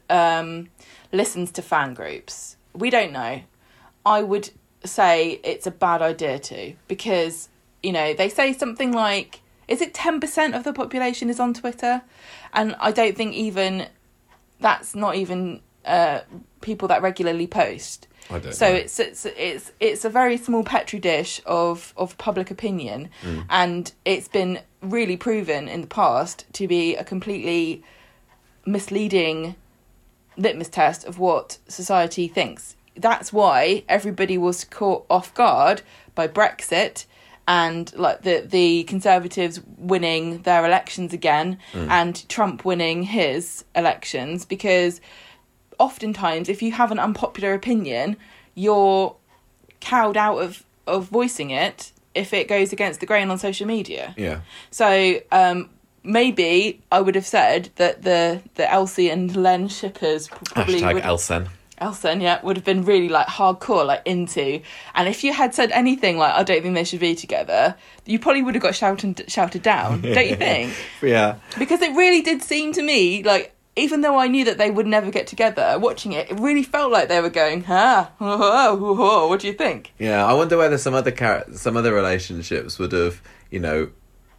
um, 0.08 0.70
listens 1.12 1.52
to 1.52 1.62
fan 1.62 1.94
groups. 1.94 2.56
We 2.74 2.90
don't 2.90 3.12
know. 3.12 3.42
I 4.06 4.22
would 4.22 4.50
say 4.84 5.40
it's 5.44 5.66
a 5.66 5.70
bad 5.70 6.02
idea 6.02 6.38
to 6.38 6.74
because 6.88 7.48
you 7.82 7.92
know 7.92 8.14
they 8.14 8.28
say 8.28 8.52
something 8.52 8.92
like 8.92 9.42
is 9.68 9.80
it 9.80 9.94
10% 9.94 10.56
of 10.56 10.64
the 10.64 10.72
population 10.72 11.30
is 11.30 11.38
on 11.38 11.54
Twitter 11.54 12.02
and 12.52 12.74
I 12.80 12.90
don't 12.90 13.16
think 13.16 13.34
even 13.34 13.86
that's 14.58 14.94
not 14.94 15.14
even 15.14 15.60
uh, 15.84 16.20
people 16.60 16.88
that 16.88 17.02
regularly 17.02 17.46
post 17.46 18.08
I 18.30 18.38
don't 18.38 18.52
so 18.54 18.68
know. 18.70 18.74
it's 18.76 18.98
it's 19.00 19.26
it's 19.26 19.72
it's 19.80 20.04
a 20.04 20.10
very 20.10 20.36
small 20.36 20.62
petri 20.64 20.98
dish 20.98 21.40
of 21.46 21.92
of 21.96 22.16
public 22.18 22.50
opinion, 22.50 23.08
Mm. 23.22 23.44
and 23.50 23.92
it's 24.04 24.28
been 24.28 24.60
really 24.82 25.16
proven 25.16 25.68
in 25.68 25.80
the 25.82 25.86
past 25.86 26.44
to 26.54 26.66
be 26.68 26.96
a 26.96 27.04
completely 27.04 27.82
misleading 28.66 29.54
litmus 30.36 30.68
test 30.68 31.04
of 31.04 31.18
what 31.18 31.58
society 31.68 32.28
thinks. 32.28 32.76
That's 32.96 33.32
why 33.32 33.84
everybody 33.88 34.36
was 34.38 34.64
caught 34.64 35.06
off 35.10 35.32
guard 35.34 35.82
by 36.14 36.28
Brexit 36.28 37.06
and 37.48 37.92
like 37.96 38.22
the 38.22 38.44
the 38.46 38.84
conservatives 38.84 39.60
winning 39.78 40.42
their 40.42 40.64
elections 40.64 41.12
again 41.12 41.58
and 41.74 42.28
Trump 42.28 42.64
winning 42.64 43.02
his 43.04 43.64
elections 43.74 44.44
because 44.44 45.00
oftentimes 45.80 46.48
if 46.48 46.62
you 46.62 46.70
have 46.72 46.92
an 46.92 46.98
unpopular 46.98 47.52
opinion 47.54 48.16
you're 48.54 49.16
cowed 49.80 50.16
out 50.16 50.38
of 50.38 50.62
of 50.86 51.06
voicing 51.08 51.50
it 51.50 51.90
if 52.14 52.32
it 52.32 52.46
goes 52.48 52.72
against 52.72 53.00
the 53.00 53.06
grain 53.06 53.30
on 53.30 53.38
social 53.38 53.66
media 53.66 54.14
Yeah. 54.16 54.40
so 54.70 54.88
um 55.32 55.70
maybe 56.02 56.80
i 56.92 57.00
would 57.00 57.14
have 57.14 57.26
said 57.26 57.70
that 57.76 58.02
the 58.02 58.42
the 58.56 58.70
elsie 58.70 59.10
and 59.10 59.34
len 59.36 59.68
shippers 59.68 60.28
probably 60.28 60.80
Hashtag 60.80 60.94
would 60.94 61.02
Elsen. 61.04 61.48
Elson, 61.78 62.20
yeah, 62.20 62.38
would 62.42 62.56
have 62.58 62.64
been 62.66 62.84
really 62.84 63.08
like 63.08 63.26
hardcore, 63.26 63.86
like 63.86 64.02
into. 64.04 64.60
And 64.94 65.08
if 65.08 65.24
you 65.24 65.32
had 65.32 65.54
said 65.54 65.70
anything 65.72 66.18
like, 66.18 66.34
"I 66.34 66.42
don't 66.42 66.60
think 66.60 66.74
they 66.74 66.84
should 66.84 67.00
be 67.00 67.14
together," 67.14 67.74
you 68.04 68.18
probably 68.18 68.42
would 68.42 68.54
have 68.54 68.60
got 68.62 68.74
shouted 68.74 69.24
shouted 69.28 69.62
down, 69.62 70.02
don't 70.02 70.28
you 70.28 70.36
think? 70.48 70.74
Yeah. 71.00 71.36
Because 71.58 71.80
it 71.80 71.96
really 71.96 72.20
did 72.20 72.42
seem 72.42 72.74
to 72.74 72.82
me 72.82 73.22
like, 73.22 73.54
even 73.76 74.00
though 74.00 74.18
I 74.18 74.28
knew 74.28 74.44
that 74.44 74.58
they 74.58 74.70
would 74.70 74.86
never 74.86 75.10
get 75.10 75.26
together, 75.26 75.78
watching 75.78 76.12
it, 76.12 76.30
it 76.30 76.38
really 76.40 76.62
felt 76.62 76.90
like 76.92 77.08
they 77.08 77.20
were 77.20 77.30
going, 77.30 77.64
"Ah, 77.68 78.10
oh, 78.20 78.38
oh, 78.40 78.96
oh, 79.00 79.28
what 79.28 79.40
do 79.40 79.46
you 79.46 79.52
think?" 79.52 79.92
Yeah, 79.98 80.24
I 80.24 80.32
wonder 80.32 80.56
whether 80.56 80.78
some 80.78 80.94
other 80.94 81.10
char- 81.10 81.46
some 81.52 81.76
other 81.76 81.92
relationships 81.94 82.78
would 82.78 82.92
have, 82.92 83.22
you 83.50 83.60
know, 83.60 83.90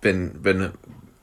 been 0.02 0.30
been 0.30 0.78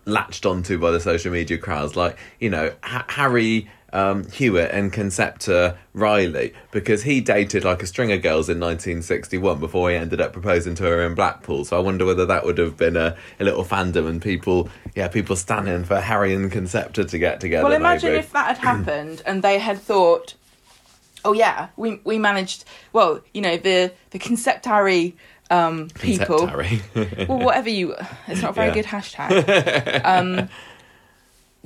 latched 0.05 0.47
onto 0.47 0.79
by 0.79 0.91
the 0.91 1.01
social 1.01 1.31
media 1.33 1.59
crowds, 1.59 1.97
like 1.97 2.17
you 2.41 2.51
know 2.51 2.73
ha- 2.83 3.05
Harry 3.09 3.71
um, 3.93 4.29
Hewitt 4.31 4.71
and 4.73 4.93
Concepta 4.93 5.77
Riley, 5.95 6.53
because 6.71 7.03
he 7.05 7.21
dated 7.21 7.65
like 7.65 7.83
a 7.83 7.87
string 7.87 8.13
of 8.13 8.23
girls 8.23 8.49
in 8.49 8.61
1961 8.61 9.59
before 9.61 9.91
he 9.91 9.97
ended 9.97 10.21
up 10.21 10.33
proposing 10.33 10.75
to 10.77 10.85
her 10.85 11.03
in 11.05 11.15
Blackpool. 11.15 11.65
So 11.65 11.77
I 11.77 11.81
wonder 11.81 12.05
whether 12.05 12.27
that 12.27 12.45
would 12.45 12.59
have 12.59 12.77
been 12.77 12.97
a, 12.97 13.17
a 13.41 13.45
little 13.45 13.65
fandom 13.65 14.07
and 14.09 14.21
people, 14.21 14.69
yeah, 14.95 15.09
people 15.09 15.37
standing 15.37 15.85
for 15.85 16.01
Harry 16.01 16.35
and 16.35 16.51
Concepta 16.53 17.09
to 17.09 17.19
get 17.19 17.41
together. 17.41 17.65
Well, 17.65 17.73
imagine 17.73 18.11
maybe. 18.13 18.21
if 18.21 18.33
that 18.33 18.57
had 18.57 18.59
happened 18.59 19.23
and 19.25 19.43
they 19.43 19.59
had 19.59 19.79
thought, 19.79 20.35
"Oh 21.25 21.33
yeah, 21.33 21.69
we 21.77 22.01
we 22.05 22.19
managed." 22.19 22.65
Well, 22.93 23.21
you 23.33 23.41
know 23.41 23.57
the 23.57 23.93
the 24.11 24.19
conceptary 24.19 25.17
um, 25.51 25.89
people. 25.95 26.47
Well, 27.29 27.39
whatever 27.39 27.71
you. 27.71 27.95
It's 28.27 28.43
not 28.43 28.51
a 28.51 28.53
very 28.53 28.69
Yeah. 28.69 28.75
good 28.75 28.85
hashtag. 28.85 30.05
um, 30.05 30.49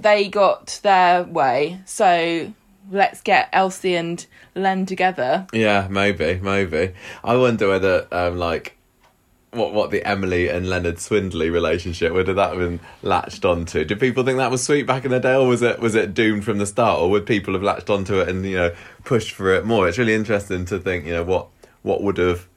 they 0.02 0.28
got 0.28 0.80
their 0.82 1.24
way, 1.24 1.80
so 1.84 2.52
let's 2.90 3.20
get 3.20 3.48
Elsie 3.52 3.94
and 3.94 4.24
Len 4.54 4.86
together. 4.86 5.46
Yeah, 5.52 5.88
maybe, 5.90 6.40
maybe. 6.42 6.94
I 7.24 7.36
wonder 7.36 7.68
whether, 7.68 8.06
um, 8.12 8.38
like, 8.38 8.76
what 9.52 9.74
what 9.74 9.90
the 9.90 10.02
Emily 10.06 10.48
and 10.48 10.68
Leonard 10.68 10.98
Swindley 10.98 11.50
relationship 11.50 12.12
would 12.12 12.26
have 12.26 12.36
that 12.36 12.56
been 12.56 12.80
latched 13.02 13.44
onto? 13.44 13.84
Did 13.84 14.00
people 14.00 14.24
think 14.24 14.38
that 14.38 14.50
was 14.50 14.62
sweet 14.62 14.86
back 14.86 15.04
in 15.04 15.10
the 15.10 15.20
day, 15.20 15.34
or 15.34 15.46
was 15.46 15.62
it 15.62 15.78
was 15.78 15.94
it 15.94 16.14
doomed 16.14 16.44
from 16.44 16.58
the 16.58 16.66
start, 16.66 16.98
or 16.98 17.10
would 17.10 17.26
people 17.26 17.52
have 17.54 17.62
latched 17.62 17.90
onto 17.90 18.20
it 18.20 18.28
and 18.28 18.44
you 18.46 18.56
know 18.56 18.74
pushed 19.04 19.32
for 19.32 19.54
it 19.54 19.66
more? 19.66 19.88
It's 19.88 19.98
really 19.98 20.14
interesting 20.14 20.64
to 20.66 20.78
think, 20.78 21.04
you 21.04 21.12
know, 21.12 21.24
what 21.24 21.48
what 21.82 22.02
would 22.02 22.16
have 22.16 22.48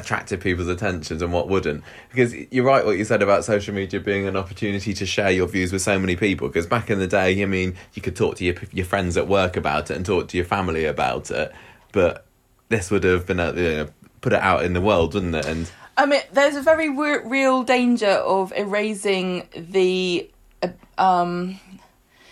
attracted 0.00 0.40
people's 0.40 0.68
attentions 0.68 1.22
and 1.22 1.32
what 1.32 1.48
wouldn't. 1.48 1.84
Because 2.10 2.34
you're 2.50 2.64
right, 2.64 2.84
what 2.84 2.98
you 2.98 3.04
said 3.04 3.22
about 3.22 3.44
social 3.44 3.74
media 3.74 4.00
being 4.00 4.26
an 4.26 4.36
opportunity 4.36 4.94
to 4.94 5.06
share 5.06 5.30
your 5.30 5.46
views 5.46 5.72
with 5.72 5.82
so 5.82 5.98
many 5.98 6.16
people. 6.16 6.48
Because 6.48 6.66
back 6.66 6.90
in 6.90 6.98
the 6.98 7.06
day, 7.06 7.42
I 7.42 7.46
mean, 7.46 7.76
you 7.94 8.02
could 8.02 8.16
talk 8.16 8.36
to 8.36 8.44
your 8.44 8.54
your 8.72 8.86
friends 8.86 9.16
at 9.16 9.28
work 9.28 9.56
about 9.56 9.90
it 9.90 9.96
and 9.96 10.04
talk 10.04 10.28
to 10.28 10.36
your 10.36 10.46
family 10.46 10.84
about 10.84 11.30
it, 11.30 11.52
but 11.92 12.26
this 12.68 12.90
would 12.90 13.04
have 13.04 13.26
been 13.26 13.40
a, 13.40 13.52
you 13.52 13.62
know, 13.62 13.88
put 14.20 14.32
it 14.32 14.40
out 14.40 14.64
in 14.64 14.72
the 14.72 14.80
world, 14.80 15.14
wouldn't 15.14 15.34
it? 15.34 15.46
And 15.46 15.70
I 15.96 16.06
mean, 16.06 16.22
there's 16.32 16.56
a 16.56 16.62
very 16.62 16.88
real 16.88 17.62
danger 17.62 18.06
of 18.08 18.52
erasing 18.56 19.48
the 19.54 20.30
uh, 20.62 20.68
um, 20.96 21.60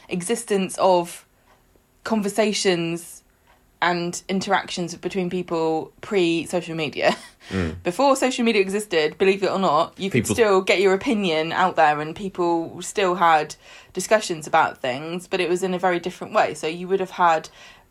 existence 0.09 0.79
of 0.79 1.27
conversations 2.05 3.18
and 3.81 4.23
interactions 4.29 4.95
between 4.97 5.31
people 5.31 5.93
pre 6.01 6.47
social 6.47 6.75
media. 6.75 7.17
Mm. 7.51 7.83
Before 7.83 8.15
social 8.15 8.45
media 8.45 8.61
existed, 8.61 9.17
believe 9.17 9.43
it 9.43 9.51
or 9.51 9.59
not, 9.59 9.99
you 9.99 10.11
could 10.11 10.25
People- 10.25 10.35
still 10.35 10.61
get 10.61 10.83
your 10.83 10.93
opinion 10.93 11.51
out 11.53 11.77
there 11.77 11.99
and 11.99 12.15
people 12.15 12.83
still 12.83 13.15
had 13.15 13.55
discussions 13.95 14.47
about 14.47 14.83
things, 14.83 15.27
but 15.27 15.41
it 15.41 15.49
was 15.49 15.63
in 15.63 15.73
a 15.73 15.79
very 15.79 15.99
different 15.99 16.35
way. 16.35 16.53
So 16.53 16.67
you 16.67 16.87
would 16.89 17.01
have 17.01 17.13
had 17.13 17.49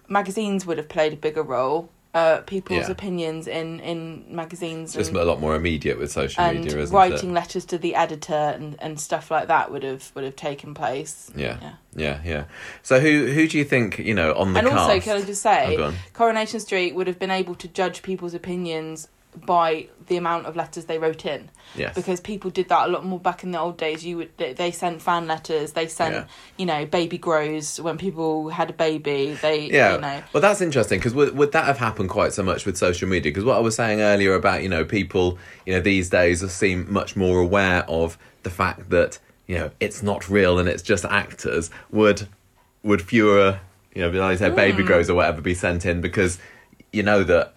magazines 0.07 0.67
would 0.67 0.77
have 0.77 0.89
played 0.89 1.13
a 1.13 1.15
bigger 1.15 1.41
role. 1.41 1.89
Uh, 2.17 2.41
people's 2.41 2.87
Yeah. 2.87 2.91
opinions 2.97 3.47
in, 3.47 3.79
in 3.91 4.25
magazines 4.41 4.93
just 4.93 5.09
and 5.11 5.17
a 5.17 5.23
lot 5.31 5.39
more 5.39 5.55
immediate 5.55 5.97
with 5.99 6.11
social 6.11 6.43
and 6.43 6.59
media, 6.63 6.79
isn't 6.79 6.95
writing 6.95 7.29
it? 7.31 7.33
letters 7.39 7.65
to 7.65 7.77
the 7.77 7.93
editor 7.95 8.33
and, 8.57 8.75
and 8.79 8.99
stuff 8.99 9.29
like 9.29 9.47
that 9.47 9.71
would 9.71 9.83
have 9.83 10.03
would 10.15 10.23
have 10.23 10.35
taken 10.35 10.73
place. 10.73 11.29
Yeah. 11.35 11.57
Yeah. 11.61 11.73
yeah, 12.05 12.17
yeah, 12.31 12.43
So 12.81 12.99
who 12.99 13.13
who 13.35 13.47
do 13.47 13.55
you 13.57 13.65
think 13.73 13.99
you 13.99 14.15
know 14.19 14.33
on 14.41 14.53
the 14.53 14.59
and 14.59 14.67
cast? 14.67 14.79
also, 14.79 14.99
can 14.99 15.17
I 15.21 15.25
just 15.25 15.41
say, 15.41 15.77
Oh. 15.77 15.93
Coronation 16.13 16.59
Street 16.59 16.95
would 16.95 17.07
have 17.07 17.19
been 17.19 17.31
able 17.41 17.55
to 17.55 17.67
judge 17.67 18.01
people's 18.01 18.33
opinions 18.33 19.07
by 19.45 19.87
the 20.07 20.17
amount 20.17 20.45
of 20.45 20.55
letters 20.55 20.85
they 20.85 20.97
wrote 20.97 21.25
in 21.25 21.49
Yes. 21.75 21.95
because 21.95 22.19
people 22.19 22.49
did 22.49 22.69
that 22.69 22.87
a 22.87 22.91
lot 22.91 23.05
more 23.05 23.19
back 23.19 23.43
in 23.43 23.51
the 23.51 23.59
old 23.59 23.77
days 23.77 24.05
you 24.05 24.17
would 24.17 24.37
they, 24.37 24.53
they 24.53 24.71
sent 24.71 25.01
fan 25.01 25.27
letters 25.27 25.73
they 25.73 25.87
sent 25.87 26.15
Yeah. 26.15 26.25
you 26.57 26.65
know 26.65 26.85
baby 26.85 27.17
grows 27.17 27.79
when 27.79 27.97
people 27.97 28.49
had 28.49 28.69
a 28.69 28.73
baby 28.73 29.37
they 29.41 29.69
Yeah. 29.69 29.95
you 29.95 30.01
know 30.01 30.23
Well, 30.33 30.41
that's 30.41 30.61
interesting 30.61 30.99
because 30.99 31.13
would, 31.13 31.35
would 31.37 31.51
that 31.51 31.65
have 31.65 31.77
happened 31.77 32.09
quite 32.09 32.33
so 32.33 32.43
much 32.43 32.65
with 32.65 32.77
social 32.77 33.07
media? 33.07 33.31
Because 33.31 33.43
what 33.45 33.57
I 33.57 33.59
was 33.59 33.75
saying 33.75 34.01
earlier 34.01 34.33
about, 34.33 34.63
you 34.63 34.69
know, 34.69 34.83
people, 34.85 35.37
you 35.65 35.73
know, 35.73 35.81
these 35.81 36.09
days 36.09 36.49
seem 36.51 36.91
much 36.91 37.15
more 37.15 37.39
aware 37.39 37.83
of 37.87 38.17
the 38.43 38.49
fact 38.49 38.89
that, 38.89 39.19
you 39.47 39.55
know, 39.57 39.71
it's 39.79 40.01
not 40.03 40.29
real 40.29 40.57
and 40.59 40.67
it's 40.69 40.81
just 40.83 41.05
actors. 41.05 41.69
Would, 41.91 42.27
would 42.83 43.01
fewer, 43.01 43.59
you 43.93 44.01
know, 44.03 44.09
like 44.09 44.33
I 44.33 44.35
said, 44.37 44.51
Hmm. 44.51 44.55
baby 44.57 44.83
grows 44.83 45.09
or 45.09 45.15
whatever 45.15 45.41
be 45.41 45.53
sent 45.53 45.85
in 45.85 46.01
because 46.01 46.39
you 46.93 47.03
know 47.03 47.23
that 47.23 47.53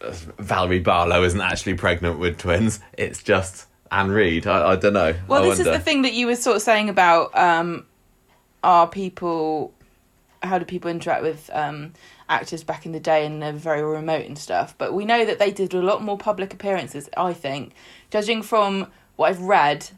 Valerie 0.00 0.80
Barlow 0.80 1.22
isn't 1.24 1.40
actually 1.40 1.74
pregnant 1.74 2.18
with 2.18 2.38
twins. 2.38 2.80
It's 2.96 3.22
just 3.22 3.66
Anne 3.90 4.10
Reid. 4.10 4.46
I, 4.46 4.72
I 4.72 4.76
don't 4.76 4.92
know. 4.92 5.14
Well, 5.28 5.42
I 5.42 5.48
this 5.48 5.58
wonder. 5.58 5.72
is 5.72 5.78
the 5.78 5.84
thing 5.84 6.02
that 6.02 6.12
you 6.12 6.26
were 6.26 6.36
sort 6.36 6.56
of 6.56 6.62
saying 6.62 6.88
about 6.88 7.36
um, 7.36 7.86
are 8.62 8.86
people, 8.86 9.74
how 10.42 10.58
do 10.58 10.64
people 10.64 10.90
interact 10.90 11.22
with 11.22 11.50
um, 11.52 11.92
actors 12.28 12.64
back 12.64 12.86
in 12.86 12.92
the 12.92 13.00
day 13.00 13.26
and 13.26 13.42
they're 13.42 13.52
very 13.52 13.82
remote 13.82 14.24
and 14.24 14.38
stuff. 14.38 14.74
But 14.78 14.94
we 14.94 15.04
know 15.04 15.24
that 15.26 15.38
they 15.38 15.50
did 15.50 15.74
a 15.74 15.82
lot 15.82 16.02
more 16.02 16.16
public 16.16 16.54
appearances, 16.54 17.10
I 17.16 17.32
think, 17.32 17.74
judging 18.10 18.42
from 18.42 18.86
what 19.16 19.30
I've 19.30 19.42
read 19.42 19.90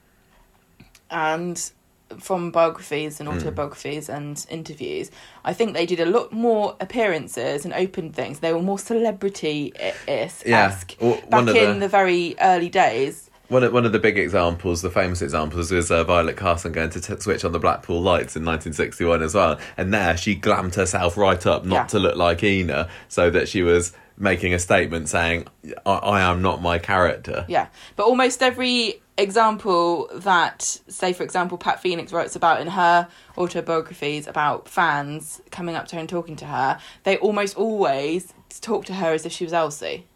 and 1.11 1.71
from 2.19 2.50
biographies 2.50 3.19
Hmm. 3.19 3.28
and 3.28 3.37
autobiographies 3.37 4.09
and 4.09 4.45
interviews, 4.50 5.11
I 5.45 5.52
think 5.52 5.75
they 5.75 5.87
did 5.87 6.00
a 6.00 6.07
lot 6.07 6.33
more 6.33 6.76
appearances 6.81 7.64
and 7.64 7.73
open 7.75 8.11
things. 8.12 8.40
They 8.40 8.52
were 8.52 8.62
more 8.62 8.78
celebrity 8.78 9.73
esque 10.09 10.47
Yeah. 10.47 10.75
Well, 11.00 11.21
back 11.31 11.49
in 11.49 11.75
the- 11.75 11.87
the 11.87 11.88
very 11.88 12.35
early 12.40 12.69
days. 12.69 13.28
One 13.49 13.62
of, 13.64 13.73
one 13.73 13.85
of 13.85 13.92
the 13.92 13.99
big 13.99 14.16
examples, 14.16 14.81
the 14.81 14.90
famous 14.90 15.21
examples, 15.21 15.71
was 15.71 15.90
uh, 15.90 16.04
Violet 16.04 16.37
Carson 16.37 16.73
going 16.73 16.88
to 16.90 17.00
t- 17.00 17.14
switch 17.21 17.45
on 17.45 17.52
the 17.52 17.59
Blackpool 17.59 18.00
Lights 18.00 18.35
in 18.35 18.45
1961 18.45 19.21
as 19.23 19.35
well. 19.35 19.59
And 19.76 19.92
there 19.92 20.16
she 20.16 20.35
glammed 20.35 20.75
herself 20.76 21.19
right 21.19 21.45
up, 21.47 21.66
not 21.66 21.75
Yeah. 21.75 21.85
to 21.88 21.99
look 21.99 22.16
like 22.16 22.42
Ena, 22.42 22.88
so 23.09 23.28
that 23.28 23.49
she 23.49 23.62
was 23.62 23.92
making 24.16 24.54
a 24.54 24.59
statement 24.59 25.09
saying, 25.11 25.47
I, 25.85 25.92
I 25.92 26.21
am 26.23 26.40
not 26.40 26.62
my 26.62 26.78
character. 26.78 27.45
Yeah, 27.49 27.66
but 27.97 28.04
almost 28.04 28.42
every 28.42 29.02
example 29.23 30.09
that, 30.12 30.62
say, 30.88 31.12
for 31.12 31.23
example, 31.23 31.57
Pat 31.57 31.81
Phoenix 31.81 32.12
writes 32.12 32.37
about 32.37 32.61
in 32.61 32.67
her 32.69 33.09
autobiographies 33.38 34.26
about 34.26 34.69
fans 34.69 35.41
coming 35.50 35.75
up 35.75 35.87
to 35.88 35.97
her 35.97 36.00
and 36.00 36.09
talking 36.09 36.37
to 36.37 36.45
her, 36.47 36.79
they 37.05 37.17
almost 37.19 37.57
always 37.57 38.35
talk 38.61 38.85
to 38.87 38.95
her 38.95 39.12
as 39.12 39.25
if 39.25 39.33
she 39.33 39.45
was 39.45 39.52
Elsie. 39.52 40.07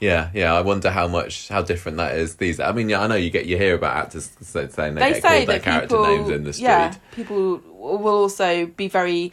Yeah, 0.00 0.30
yeah. 0.32 0.54
I 0.54 0.62
wonder 0.62 0.90
how 0.90 1.06
much, 1.08 1.48
how 1.48 1.60
different 1.60 1.98
that 1.98 2.16
is 2.16 2.36
these. 2.36 2.58
I 2.58 2.72
mean, 2.72 2.88
yeah, 2.88 3.02
I 3.02 3.06
know 3.06 3.16
you 3.16 3.28
get 3.28 3.44
you 3.44 3.58
hear 3.58 3.74
about 3.74 3.96
actors 3.96 4.30
saying 4.40 4.70
they, 4.94 5.00
They 5.00 5.12
get 5.12 5.22
say 5.22 5.28
called 5.28 5.48
their 5.48 5.60
character 5.60 5.96
people, 5.96 6.06
names 6.06 6.30
in 6.30 6.44
the 6.44 6.52
street. 6.54 6.64
yeah, 6.64 6.94
people 7.12 7.60
will 7.68 8.08
also 8.08 8.64
be 8.66 8.88
very 8.88 9.32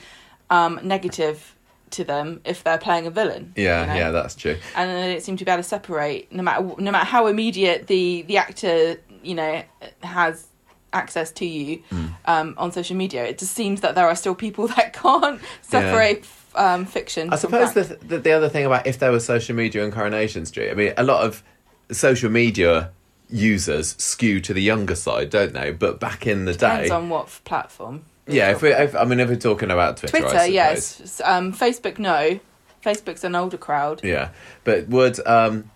um, 0.50 0.80
negative 0.84 1.56
to 1.92 2.04
them 2.04 2.42
if 2.46 2.64
they're 2.64 2.78
playing 2.78 3.08
a 3.08 3.12
villain. 3.12 3.54
Yeah, 3.56 3.82
you 3.82 3.88
know? 3.88 3.96
yeah, 3.96 4.12
that's 4.12 4.36
true. 4.36 4.58
and 4.76 4.90
they 4.90 5.12
don't 5.14 5.22
seem 5.24 5.38
to 5.38 5.46
be 5.46 5.52
able 5.52 5.64
to 5.64 5.68
separate 5.70 6.32
no 6.32 6.44
matter 6.44 6.64
no 6.80 6.92
matter 6.92 7.06
how 7.06 7.28
immediate 7.28 7.88
the 7.88 8.24
the 8.24 8.38
actor 8.38 8.98
you 9.24 9.36
know 9.36 9.64
has 10.04 10.48
access 10.94 11.32
to 11.32 11.46
you 11.46 11.82
Hmm. 11.90 12.06
um, 12.26 12.54
on 12.58 12.72
social 12.72 12.96
media. 12.96 13.26
It 13.26 13.38
just 13.38 13.54
seems 13.54 13.82
that 13.82 13.96
there 13.96 14.08
are 14.08 14.16
still 14.16 14.36
people 14.36 14.68
that 14.76 14.94
can't 14.94 15.42
separate 15.62 16.26
um, 16.56 16.86
fiction. 16.86 17.32
I 17.32 17.36
suppose 17.36 17.74
the, 17.74 17.84
the 17.84 18.18
the 18.20 18.32
other 18.32 18.50
thing 18.50 18.66
about 18.66 18.88
if 18.88 18.98
there 19.00 19.12
was 19.12 19.26
social 19.26 19.56
media 19.56 19.84
in 19.84 19.92
Coronation 19.92 20.46
Street, 20.46 20.72
I 20.72 20.74
mean, 20.74 20.94
a 20.98 21.04
lot 21.04 21.24
of 21.26 21.44
social 21.92 22.30
media 22.30 22.92
users 23.30 23.96
skew 23.98 24.40
to 24.42 24.54
the 24.54 24.62
younger 24.62 24.96
side, 24.96 25.30
don't 25.30 25.54
they? 25.54 25.72
But 25.72 26.00
back 26.00 26.26
in 26.26 26.46
the 26.46 26.54
day 26.54 26.58
depends 26.70 26.90
day, 26.90 26.96
on 26.96 27.10
what 27.10 27.28
platform. 27.44 28.04
Yeah. 28.28 28.52
If 28.52 28.62
we, 28.62 28.72
if, 28.74 28.96
I 28.96 29.04
mean, 29.06 29.20
if 29.20 29.30
we're 29.30 29.36
talking 29.36 29.72
about 29.72 29.98
Twitter, 29.98 30.20
Twitter, 30.20 30.48
yes. 30.48 31.22
Um, 31.24 31.54
Facebook, 31.54 31.98
no. 32.00 32.40
Facebook's 32.86 33.24
an 33.24 33.36
older 33.36 33.58
crowd. 33.58 34.02
Yeah, 34.04 34.30
but 34.64 34.88
would 34.88 35.26
um, 35.28 35.72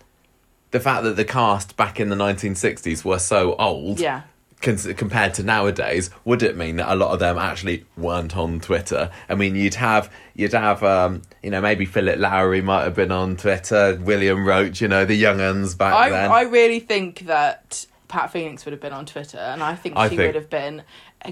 the 0.70 0.80
fact 0.80 1.02
that 1.04 1.16
the 1.16 1.24
cast 1.24 1.76
back 1.76 2.00
in 2.00 2.08
the 2.08 2.16
1960s 2.16 3.04
were 3.04 3.18
so 3.18 3.54
old, 3.56 4.00
Yeah. 4.00 4.22
cons- 4.62 4.88
compared 4.96 5.34
to 5.34 5.42
nowadays, 5.42 6.08
would 6.24 6.42
it 6.42 6.56
mean 6.56 6.76
that 6.76 6.90
a 6.90 6.94
lot 6.96 7.10
of 7.12 7.18
them 7.18 7.36
actually 7.36 7.84
weren't 7.96 8.34
on 8.36 8.60
Twitter? 8.60 9.10
I 9.28 9.34
mean, 9.34 9.56
you'd 9.56 9.74
have 9.74 10.10
you'd 10.34 10.52
have 10.54 10.82
um, 10.82 11.22
you 11.42 11.50
know 11.50 11.60
maybe 11.60 11.84
Philip 11.84 12.18
Lowrie 12.18 12.62
might 12.64 12.84
have 12.84 12.94
been 12.94 13.12
on 13.12 13.36
Twitter, 13.36 13.98
William 14.00 14.38
Roache, 14.38 14.80
you 14.80 14.88
know 14.88 15.04
the 15.04 15.14
young 15.16 15.40
uns 15.40 15.74
back 15.74 15.92
I, 15.92 16.08
then. 16.08 16.30
I 16.30 16.42
really 16.42 16.80
think 16.80 17.20
that 17.26 17.84
Pat 18.08 18.30
Phoenix 18.32 18.64
would 18.64 18.72
have 18.72 18.80
been 18.80 18.92
on 18.94 19.04
Twitter, 19.04 19.38
and 19.38 19.62
I 19.62 19.74
think 19.74 19.96
I 19.96 20.08
she 20.08 20.16
think- 20.16 20.28
would 20.28 20.34
have 20.36 20.48
been 20.50 20.82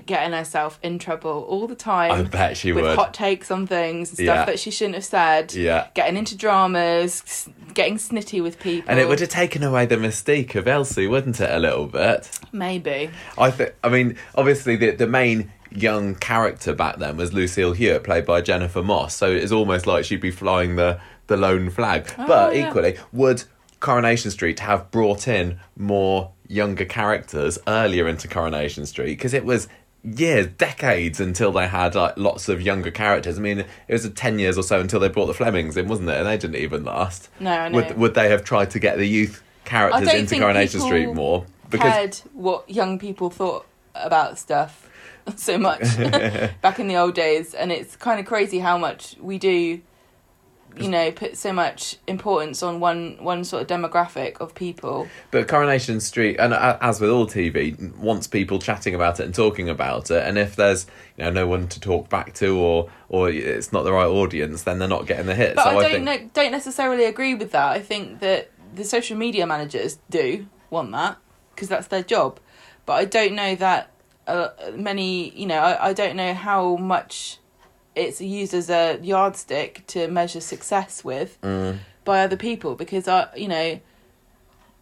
getting 0.06 0.32
herself 0.32 0.78
in 0.82 0.98
trouble 0.98 1.44
all 1.48 1.66
the 1.66 1.74
time. 1.74 2.10
I 2.12 2.22
bet 2.22 2.56
she 2.56 2.72
with 2.72 2.84
would. 2.84 2.96
hot 2.96 3.14
takes 3.14 3.50
on 3.50 3.66
things 3.66 4.10
and 4.10 4.16
stuff 4.16 4.26
Yeah. 4.26 4.44
that 4.44 4.58
she 4.58 4.70
shouldn't 4.70 4.94
have 4.96 5.04
said. 5.04 5.52
Yeah. 5.54 5.88
Getting 5.94 6.16
into 6.16 6.36
dramas, 6.36 7.48
getting 7.74 7.96
snitty 7.96 8.42
with 8.42 8.58
people. 8.60 8.90
and 8.90 8.98
it 9.00 9.08
would 9.08 9.20
have 9.20 9.28
taken 9.28 9.62
away 9.62 9.86
the 9.86 9.96
mystique 9.96 10.54
of 10.54 10.66
Elsie, 10.68 11.06
wouldn't 11.06 11.40
it, 11.40 11.50
a 11.50 11.58
little 11.58 11.86
bit? 11.86 12.30
maybe. 12.52 13.10
I 13.38 13.50
think. 13.50 13.74
I 13.84 13.88
mean, 13.88 14.16
obviously, 14.34 14.76
the 14.76 14.90
the 14.92 15.06
main 15.06 15.52
young 15.72 16.16
character 16.16 16.74
back 16.74 16.96
then 16.98 17.16
was 17.16 17.32
Lucille 17.32 17.72
Hewitt, 17.72 18.02
played 18.04 18.26
by 18.26 18.40
Jennifer 18.40 18.82
Moss. 18.82 19.14
So 19.14 19.30
it's 19.30 19.52
almost 19.52 19.86
like 19.86 20.04
she'd 20.04 20.20
be 20.20 20.30
flying 20.32 20.76
the 20.76 21.00
the 21.28 21.36
lone 21.36 21.70
flag. 21.70 22.12
Oh, 22.18 22.26
but 22.26 22.50
Oh, 22.50 22.52
yeah. 22.52 22.68
equally, 22.68 22.96
would 23.12 23.44
Coronation 23.78 24.30
Street 24.32 24.58
have 24.60 24.90
brought 24.90 25.28
in 25.28 25.60
more 25.76 26.32
younger 26.48 26.84
characters 26.84 27.56
earlier 27.68 28.08
into 28.08 28.26
Coronation 28.26 28.84
Street? 28.84 29.10
Because 29.16 29.32
it 29.32 29.44
was 29.44 29.68
years, 30.02 30.46
decades 30.46 31.20
until 31.20 31.52
they 31.52 31.68
had 31.68 31.94
like 31.94 32.16
lots 32.16 32.48
of 32.48 32.60
younger 32.62 32.90
characters. 32.90 33.38
I 33.38 33.42
mean, 33.42 33.60
it 33.60 33.92
was 33.92 34.08
ten 34.10 34.38
years 34.38 34.56
or 34.56 34.62
so 34.62 34.80
until 34.80 35.00
they 35.00 35.08
brought 35.08 35.26
the 35.26 35.34
Flemings 35.34 35.76
in, 35.76 35.88
wasn't 35.88 36.08
it? 36.08 36.16
And 36.16 36.26
they 36.26 36.36
didn't 36.36 36.56
even 36.56 36.84
last. 36.84 37.28
No, 37.38 37.50
I 37.50 37.68
know. 37.68 37.76
Would 37.76 37.96
would 37.98 38.14
they 38.14 38.30
have 38.30 38.44
tried 38.44 38.70
to 38.70 38.78
get 38.78 38.96
the 38.96 39.06
youth 39.06 39.42
characters 39.64 40.12
into 40.12 40.38
Coronation 40.38 40.80
Street 40.80 41.12
more? 41.12 41.46
Because 41.68 41.92
cared 41.92 42.16
what 42.32 42.68
young 42.68 42.98
people 42.98 43.30
thought 43.30 43.66
about 43.94 44.38
stuff 44.38 44.88
so 45.36 45.58
much 45.58 45.80
back 46.62 46.78
in 46.78 46.88
the 46.88 46.96
old 46.96 47.14
days, 47.14 47.54
and 47.54 47.72
it's 47.72 47.96
kind 47.96 48.20
of 48.20 48.26
crazy 48.26 48.58
how 48.58 48.78
much 48.78 49.16
we 49.20 49.38
do. 49.38 49.80
You 50.76 50.88
know, 50.88 51.10
put 51.10 51.36
so 51.36 51.52
much 51.52 51.96
importance 52.06 52.62
on 52.62 52.80
one 52.80 53.16
one 53.20 53.44
sort 53.44 53.62
of 53.62 53.68
demographic 53.68 54.40
of 54.40 54.54
people. 54.54 55.08
But 55.30 55.48
Coronation 55.48 56.00
Street, 56.00 56.36
and 56.38 56.54
as 56.54 57.00
with 57.00 57.10
all 57.10 57.26
TV, 57.26 57.96
wants 57.96 58.26
people 58.26 58.58
chatting 58.58 58.94
about 58.94 59.20
it 59.20 59.24
and 59.24 59.34
talking 59.34 59.68
about 59.68 60.10
it. 60.10 60.26
And 60.26 60.38
if 60.38 60.56
there's 60.56 60.86
you 61.16 61.24
know 61.24 61.30
no 61.30 61.46
one 61.46 61.68
to 61.68 61.80
talk 61.80 62.08
back 62.08 62.34
to, 62.34 62.56
or 62.56 62.90
or 63.08 63.30
it's 63.30 63.72
not 63.72 63.82
the 63.82 63.92
right 63.92 64.06
audience, 64.06 64.62
then 64.62 64.78
they're 64.78 64.88
not 64.88 65.06
getting 65.06 65.26
the 65.26 65.34
hit. 65.34 65.56
But 65.56 65.64
so 65.64 65.70
I 65.70 65.74
I, 65.74 65.82
don't 65.82 65.90
think 65.90 66.04
ne- 66.04 66.30
don't 66.32 66.52
necessarily 66.52 67.04
agree 67.04 67.34
with 67.34 67.52
that. 67.52 67.72
I 67.72 67.80
think 67.80 68.20
that 68.20 68.50
the 68.74 68.84
social 68.84 69.16
media 69.16 69.46
managers 69.46 69.98
do 70.08 70.46
want 70.70 70.92
that 70.92 71.18
because 71.54 71.68
that's 71.68 71.88
their 71.88 72.02
job. 72.02 72.38
But 72.86 72.94
I 72.94 73.04
don't 73.04 73.34
know 73.34 73.54
that 73.56 73.90
uh, 74.26 74.50
many. 74.74 75.30
You 75.30 75.46
know, 75.46 75.58
I, 75.58 75.88
I 75.88 75.92
don't 75.92 76.16
know 76.16 76.32
how 76.32 76.76
much 76.76 77.39
it's 78.00 78.20
used 78.20 78.54
as 78.54 78.70
a 78.70 78.98
yardstick 79.02 79.86
to 79.88 80.08
measure 80.08 80.40
success 80.40 81.04
with. 81.04 81.40
Mm. 81.42 81.78
By 82.02 82.22
other 82.24 82.36
people 82.36 82.74
because 82.74 83.06
I, 83.06 83.28
you 83.36 83.46
know, 83.46 83.78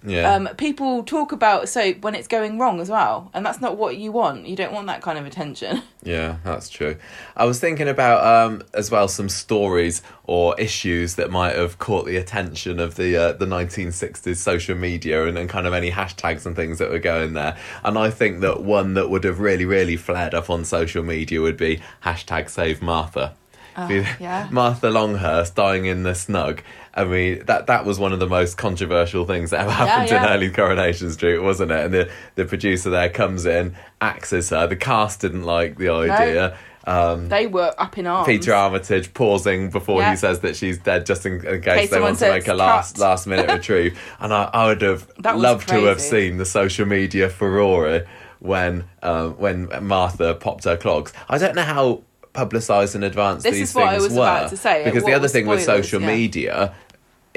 Yeah. 0.05 0.33
um, 0.33 0.49
people 0.57 1.03
talk 1.03 1.33
about 1.33 1.69
soap 1.69 2.03
when 2.03 2.15
it's 2.15 2.29
going 2.29 2.57
wrong 2.59 2.81
as 2.81 2.89
well, 2.89 3.31
and 3.35 3.45
that's 3.45 3.61
not 3.61 3.77
what 3.77 3.97
you 3.97 4.13
want. 4.13 4.47
You 4.47 4.55
don't 4.55 4.73
want 4.73 4.87
that 4.87 5.03
kind 5.03 5.19
of 5.19 5.27
attention. 5.27 5.83
Yeah, 6.05 6.37
that's 6.45 6.71
true. 6.71 6.97
I 7.37 7.45
was 7.45 7.61
thinking 7.61 7.89
about 7.89 8.25
um, 8.25 8.63
as 8.73 8.91
well 8.91 9.09
some 9.09 9.29
stories 9.29 10.01
or 10.25 10.59
issues 10.59 11.17
that 11.17 11.31
might 11.31 11.55
have 11.57 11.79
caught 11.79 12.07
the 12.07 12.17
attention 12.17 12.79
of 12.81 12.95
the 12.95 13.17
uh, 13.17 13.33
the 13.33 13.45
1960s 13.45 14.37
social 14.37 14.77
media 14.77 15.27
and, 15.27 15.37
and 15.37 15.51
kind 15.51 15.67
of 15.67 15.75
any 15.75 15.91
hashtags 15.91 16.47
and 16.47 16.55
things 16.55 16.79
that 16.79 16.89
were 16.91 17.01
going 17.01 17.35
there. 17.35 17.59
And 17.85 17.99
I 17.99 18.11
think 18.11 18.41
that 18.41 18.63
one 18.63 18.95
that 18.95 19.11
would 19.11 19.25
have 19.25 19.41
really, 19.41 19.65
really 19.67 19.97
flared 19.97 20.33
up 20.35 20.49
on 20.49 20.65
social 20.65 21.03
media 21.03 21.43
would 21.43 21.57
be 21.59 21.83
hashtag 22.05 22.49
Save 22.49 22.81
Martha. 22.81 23.35
Oh, 23.77 23.89
yeah. 23.89 24.49
Martha 24.53 24.89
Longhurst 24.91 25.55
dying 25.55 25.85
in 25.87 26.03
the 26.05 26.15
snug. 26.15 26.63
I 26.99 27.05
mean, 27.05 27.45
that 27.47 27.67
that 27.69 27.85
was 27.85 27.99
one 27.99 28.13
of 28.13 28.19
the 28.19 28.27
most 28.27 28.57
controversial 28.57 29.25
things 29.25 29.51
that 29.51 29.61
ever 29.61 29.71
happened 29.71 30.11
yeah. 30.11 30.27
in 30.27 30.33
early 30.33 30.51
Coronation 30.51 31.11
Street, 31.13 31.39
wasn't 31.39 31.71
it? 31.71 31.85
And 31.85 31.95
the, 31.95 32.11
the 32.35 32.45
producer 32.45 32.91
there 32.91 33.09
comes 33.09 33.47
in, 33.47 33.77
axes 34.01 34.51
her. 34.51 34.67
The 34.67 34.77
cast 34.77 35.21
didn't 35.21 35.45
like 35.45 35.79
the 35.79 35.91
idea. 35.91 36.59
Um, 36.85 37.29
They 37.29 37.47
were 37.47 37.75
up 37.79 37.99
in 37.99 38.07
arms. 38.07 38.27
Peter 38.27 38.55
Armitage 38.55 39.13
pausing 39.13 39.71
before 39.71 40.01
Yeah. 40.01 40.11
he 40.11 40.17
says 40.17 40.41
that 40.41 40.57
she's 40.57 40.79
dead, 40.79 41.07
just 41.07 41.27
in, 41.27 41.35
in 41.47 41.61
case 41.61 41.81
case 41.81 41.91
they 41.91 42.01
want 42.01 42.19
to 42.19 42.31
make 42.31 42.49
a 42.49 42.55
last 42.55 42.97
cut. 42.97 43.03
last 43.03 43.27
minute 43.27 43.51
retrieve. 43.59 44.01
And 44.21 44.33
I, 44.33 44.51
I 44.53 44.67
would 44.67 44.83
have 44.83 45.07
loved 45.23 45.69
to 45.69 45.85
have 45.85 46.01
seen 46.01 46.39
the 46.39 46.47
social 46.47 46.87
media 46.87 47.29
furore 47.29 48.05
when 48.41 48.85
um, 49.03 49.33
when 49.33 49.69
Martha 49.83 50.35
popped 50.35 50.65
her 50.65 50.77
clogs. 50.77 51.13
I 51.29 51.39
don't 51.39 51.55
know 51.55 51.63
how 51.63 52.03
publicised 52.33 52.95
in 52.95 53.03
advance 53.03 53.43
This 53.43 53.55
these 53.55 53.71
is 53.71 53.75
what 53.75 53.85
I 53.89 53.91
things 53.93 54.03
was 54.05 54.13
were 54.13 54.19
about 54.21 54.51
to 54.51 54.57
say. 54.57 54.85
because 54.85 55.03
What 55.03 55.11
the 55.11 55.17
other 55.17 55.29
thing 55.29 55.47
with 55.47 55.63
social 55.63 56.01
yeah. 56.01 56.07
media. 56.07 56.75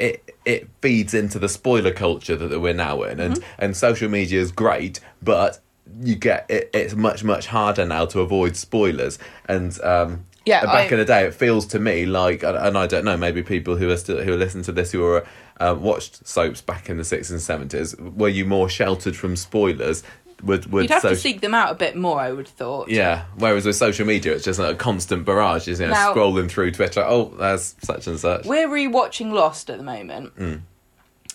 It 0.02 0.34
it 0.44 0.68
feeds 0.80 1.14
into 1.14 1.38
the 1.38 1.48
spoiler 1.48 1.92
culture 1.92 2.36
that 2.36 2.60
we're 2.60 2.74
now 2.88 3.02
in, 3.02 3.20
and 3.20 3.34
Mm-hmm. 3.36 3.62
and 3.64 3.76
social 3.76 4.08
media 4.08 4.40
is 4.40 4.50
great, 4.52 5.00
but 5.22 5.60
you 6.02 6.14
get 6.16 6.46
it, 6.50 6.70
it's 6.74 6.94
much 6.94 7.22
much 7.24 7.46
harder 7.46 7.84
now 7.86 8.04
to 8.06 8.20
avoid 8.20 8.56
spoilers. 8.56 9.18
And 9.46 9.70
um, 9.82 10.24
Yeah, 10.44 10.64
back 10.64 10.90
I- 10.90 10.94
in 10.94 10.98
the 10.98 11.04
day, 11.04 11.22
it 11.26 11.34
feels 11.34 11.66
to 11.66 11.78
me 11.78 12.06
like, 12.06 12.42
and 12.42 12.56
and 12.56 12.76
I 12.76 12.86
don't 12.86 13.04
know, 13.04 13.16
maybe 13.16 13.42
people 13.42 13.76
who 13.76 13.88
are 13.90 13.96
still 13.96 14.20
who 14.24 14.32
are 14.34 14.36
listening 14.44 14.64
to 14.64 14.72
this 14.72 14.90
who 14.92 15.04
are 15.04 15.24
uh, 15.60 15.74
watched 15.78 16.26
soaps 16.26 16.60
back 16.60 16.88
in 16.90 16.96
the 16.98 17.04
sixties 17.04 17.30
and 17.30 17.40
seventies, 17.40 17.94
were 17.96 18.28
you 18.38 18.44
more 18.44 18.68
sheltered 18.68 19.14
from 19.16 19.36
spoilers? 19.36 20.02
Would 20.42 20.72
would 20.72 20.82
You'd 20.84 20.90
have 20.90 21.02
to 21.02 21.16
seek 21.16 21.40
them 21.40 21.54
out 21.54 21.70
a 21.70 21.74
bit 21.74 21.96
more, 21.96 22.18
I 22.20 22.32
would 22.32 22.46
have 22.48 22.56
thought. 22.56 22.88
yeah. 22.88 23.24
Whereas 23.36 23.64
with 23.64 23.76
social 23.76 24.06
media, 24.06 24.32
it's 24.34 24.44
just 24.44 24.58
a 24.58 24.74
constant 24.74 25.24
barrage. 25.24 25.68
You 25.68 25.76
know, 25.76 25.88
Now- 25.90 26.14
scrolling 26.14 26.50
through 26.50 26.72
Twitter. 26.72 27.04
Oh, 27.06 27.32
there's 27.38 27.76
such 27.82 28.06
and 28.08 28.18
such. 28.18 28.44
We're 28.44 28.68
rewatching 28.68 29.30
Lost 29.32 29.70
at 29.70 29.78
the 29.78 29.84
moment. 29.84 30.32
Hmm. 30.36 30.54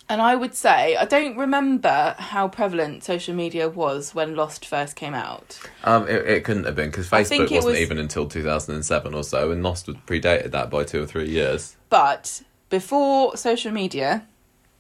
And 0.10 0.22
I 0.22 0.36
would 0.36 0.56
say, 0.56 0.96
I 0.96 1.04
don't 1.04 1.36
remember 1.36 2.15
how 2.17 2.48
prevalent 2.48 3.04
social 3.04 3.36
media 3.36 3.67
was 3.67 4.15
when 4.15 4.36
Lost 4.38 4.65
first 4.65 4.96
came 4.96 5.13
out. 5.13 5.60
Um, 5.84 6.08
it, 6.08 6.26
it 6.26 6.43
couldn't 6.46 6.63
have 6.63 6.76
been 6.76 6.89
because 6.91 7.10
think 7.10 7.26
Facebook 7.50 7.52
it 7.52 7.56
wasn't 7.56 7.72
was- 7.74 7.82
even 7.82 7.98
until 7.98 8.28
two 8.28 8.43
thousand 8.43 8.76
and 8.76 8.86
seven 8.86 9.13
or 9.13 9.24
so, 9.24 9.52
and 9.52 9.63
Lost 9.63 9.88
was 9.88 9.98
predated 10.06 10.52
that 10.52 10.70
by 10.70 10.84
two 10.86 11.04
or 11.04 11.06
three 11.06 11.30
years. 11.30 11.76
But 11.89 12.41
before 12.70 13.36
social 13.36 13.72
media, 13.74 14.26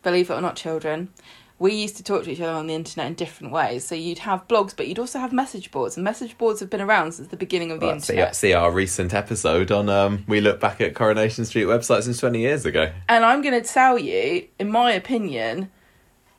believe 0.01 0.29
it 0.29 0.33
or 0.33 0.41
not, 0.41 0.55
children, 0.55 1.09
we 1.59 1.73
used 1.73 1.97
to 1.97 2.03
talk 2.03 2.23
to 2.23 2.31
each 2.31 2.39
other 2.39 2.51
on 2.51 2.67
the 2.67 2.75
internet 2.75 3.07
in 3.07 3.13
different 3.15 3.51
ways. 3.51 3.85
So 3.85 3.95
you'd 3.95 4.19
have 4.19 4.47
blogs, 4.47 4.75
but 4.75 4.87
you'd 4.87 4.99
also 4.99 5.17
have 5.19 5.33
message 5.33 5.71
boards. 5.71 5.97
And 5.97 6.03
message 6.03 6.37
boards 6.37 6.59
have 6.59 6.69
been 6.69 6.81
around 6.81 7.13
since 7.13 7.29
the 7.29 7.37
beginning 7.37 7.71
of 7.71 7.79
the 7.79 7.87
Well, 7.87 7.99
see, 7.99 8.13
internet. 8.13 8.35
see 8.35 8.53
our 8.53 8.71
recent 8.71 9.13
episode 9.13 9.71
on 9.71 9.89
um, 9.89 10.23
we 10.27 10.39
look 10.39 10.59
back 10.59 10.81
at 10.81 10.93
Coronation 10.93 11.45
Street 11.45 11.65
websites 11.65 12.03
since 12.03 12.19
twenty 12.19 12.41
years 12.41 12.65
ago. 12.65 12.91
And 13.09 13.25
I'm 13.25 13.41
going 13.41 13.59
to 13.59 13.67
tell 13.67 13.97
you, 13.97 14.47
in 14.59 14.69
my 14.69 14.91
opinion, 14.91 15.71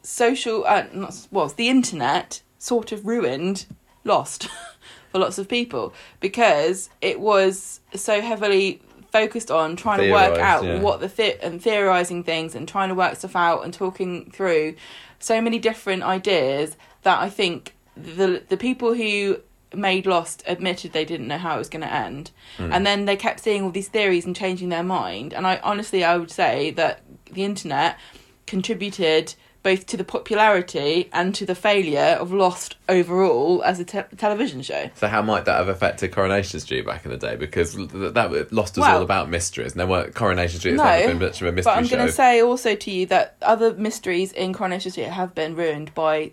social, 0.03 0.65
uh, 0.67 0.85
not, 0.93 1.27
well, 1.31 1.49
the 1.49 1.69
internet 1.69 2.43
sort 2.59 2.93
of 2.93 3.07
ruined 3.07 3.67
Lost 4.05 4.49
for 5.13 5.19
lots 5.19 5.39
of 5.39 5.49
people 5.49 5.93
because 6.21 6.91
it 7.01 7.21
was 7.21 7.81
so 7.95 8.21
heavily 8.21 8.81
focused 9.13 9.51
on 9.51 9.75
trying 9.77 10.01
to 10.01 10.13
work 10.13 10.39
out 10.39 10.65
yeah. 10.65 10.81
what 10.81 11.01
the 11.01 11.09
thi- 11.09 11.39
and 11.43 11.63
theorizing 11.63 12.23
things 12.23 12.55
and 12.55 12.69
trying 12.69 12.89
to 12.89 12.95
work 12.95 13.17
stuff 13.17 13.35
out 13.35 13.65
and 13.65 13.73
talking 13.73 14.31
through 14.31 14.75
so 15.19 15.41
many 15.41 15.59
different 15.59 16.03
ideas 16.03 16.77
that 17.03 17.19
I 17.21 17.29
think 17.31 17.75
the 17.97 18.43
the 18.49 18.57
people 18.57 18.95
who 18.95 19.39
made 19.75 20.07
Lost 20.07 20.43
admitted 20.47 20.93
they 20.93 21.05
didn't 21.05 21.29
know 21.29 21.37
how 21.39 21.57
it 21.57 21.59
was 21.59 21.69
going 21.69 21.83
to 21.83 21.93
end, 21.93 22.31
Hmm. 22.57 22.73
and 22.73 22.87
then 22.87 23.05
they 23.05 23.17
kept 23.17 23.41
seeing 23.41 23.63
all 23.63 23.71
these 23.71 23.89
theories 23.89 24.25
and 24.25 24.35
changing 24.35 24.71
their 24.71 24.83
mind. 24.83 25.35
And 25.35 25.47
I 25.47 25.61
honestly, 25.63 26.05
I 26.05 26.17
would 26.17 26.31
say 26.31 26.71
that 26.73 27.03
the 27.31 27.45
internet 27.45 27.99
contributed 28.47 29.35
both 29.63 29.87
to 29.87 29.97
the 29.97 30.05
popularity 30.05 31.09
and 31.13 31.35
to 31.35 31.45
the 31.45 31.55
failure 31.55 32.17
of 32.21 32.33
Lost 32.33 32.77
overall 32.89 33.63
as 33.65 33.81
a 33.81 33.85
te- 33.85 34.03
television 34.17 34.63
show. 34.63 34.89
So 34.95 35.09
how 35.09 35.21
might 35.21 35.45
that 35.47 35.57
have 35.59 35.69
affected 35.69 36.13
Coronation 36.13 36.61
Street 36.61 36.87
back 36.87 37.05
in 37.05 37.11
the 37.11 37.17
day? 37.19 37.37
Because 37.37 37.75
th- 37.75 37.89
that 38.15 38.53
Lost 38.53 38.77
was 38.77 38.83
Well- 38.83 38.97
all 38.99 39.03
about 39.03 39.29
mysteries, 39.29 39.73
and 39.73 39.81
there 39.81 39.87
weren't 39.87 40.15
Coronation 40.15 40.59
Street 40.61 40.73
has 40.73 40.79
No, 40.79 40.85
never 40.85 41.09
been 41.09 41.19
much 41.19 41.41
of 41.43 41.49
a 41.49 41.53
mystery 41.53 41.73
But 41.75 41.79
I'm 41.79 41.87
going 41.89 42.07
to 42.07 42.13
say 42.13 42.41
also 42.41 42.75
to 42.75 42.91
you 42.91 43.07
that 43.07 43.37
other 43.43 43.75
mysteries 43.75 44.33
in 44.33 44.53
Coronation 44.55 44.91
Street 44.93 45.09
have 45.09 45.35
been 45.35 45.55
ruined 45.57 45.95
by 45.95 46.31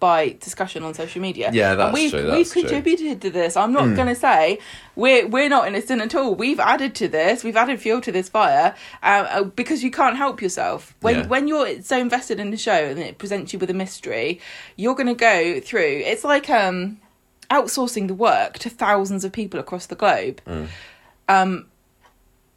by 0.00 0.36
discussion 0.40 0.82
on 0.82 0.94
social 0.94 1.20
media. 1.22 1.50
Yeah, 1.52 1.74
that's 1.74 1.86
and 1.88 1.94
we've, 1.94 2.10
true, 2.10 2.22
We've 2.24 2.30
that's 2.32 2.52
true. 2.52 2.62
Hmm. 2.62 2.68
contributed 2.68 3.20
to 3.22 3.30
this. 3.30 3.56
I'm 3.56 3.72
not 3.72 3.94
going 3.94 4.08
to 4.08 4.14
say 4.14 4.58
we're 4.96 5.26
we're 5.28 5.48
not 5.48 5.68
innocent 5.68 6.00
at 6.02 6.14
all. 6.14 6.34
We've 6.34 6.60
added 6.60 6.94
to 6.96 7.08
this. 7.08 7.44
We've 7.44 7.56
added 7.56 7.80
fuel 7.80 8.00
to 8.00 8.12
this 8.12 8.28
fire 8.28 8.74
uh, 9.02 9.06
uh, 9.06 9.42
because 9.44 9.82
you 9.84 9.90
can't 9.90 10.16
help 10.16 10.40
yourself 10.42 10.94
when 11.00 11.16
Yeah. 11.20 11.26
when 11.26 11.48
you're 11.48 11.82
so 11.82 11.98
invested 11.98 12.40
in 12.40 12.50
the 12.50 12.56
show 12.62 12.72
and 12.90 12.98
it 12.98 13.18
presents 13.18 13.52
you 13.52 13.58
with 13.58 13.70
a 13.70 13.74
mystery. 13.74 14.40
You're 14.76 14.94
going 14.94 15.06
to 15.08 15.14
go 15.14 15.60
through. 15.60 16.02
It's 16.04 16.24
like 16.24 16.48
um 16.50 16.98
outsourcing 17.50 18.08
the 18.08 18.14
work 18.14 18.58
to 18.60 18.70
thousands 18.70 19.24
of 19.24 19.32
people 19.32 19.60
across 19.60 19.86
the 19.86 19.94
globe. 19.96 20.40
Hmm. 20.46 20.64
Um, 21.28 21.66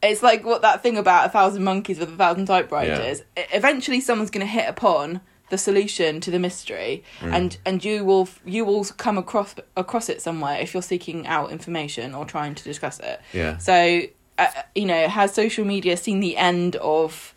it's 0.02 0.22
like 0.22 0.46
what 0.46 0.62
that 0.62 0.84
thing 0.84 0.98
about 0.98 1.26
a 1.26 1.30
thousand 1.30 1.64
monkeys 1.64 2.00
with 2.00 2.10
a 2.14 2.16
thousand 2.16 2.46
typewriters. 2.46 3.22
E- 3.38 3.42
Eventually, 3.54 4.00
someone's 4.02 4.30
going 4.32 4.46
to 4.46 4.52
hit 4.52 4.70
upon 4.70 5.22
the 5.50 5.58
solution 5.58 6.20
to 6.22 6.32
the 6.32 6.40
mystery, 6.40 7.04
Mm. 7.22 7.34
and 7.34 7.58
and 7.66 7.86
you 7.86 8.04
will 8.04 8.28
you 8.46 8.66
will 8.66 8.84
come 8.86 9.18
across 9.18 9.56
across 9.78 10.10
it 10.10 10.22
somewhere 10.22 10.60
if 10.60 10.74
you're 10.74 10.84
seeking 10.84 11.28
out 11.28 11.52
information 11.52 12.16
or 12.16 12.26
trying 12.26 12.56
to 12.56 12.64
discuss 12.64 13.00
it. 13.00 13.20
Yeah. 13.34 13.58
So, 13.58 14.02
uh, 14.40 14.48
you 14.74 14.86
know, 14.86 15.08
has 15.08 15.34
social 15.36 15.66
media 15.66 15.98
seen 15.98 16.20
the 16.20 16.36
end 16.38 16.76
of 16.78 17.35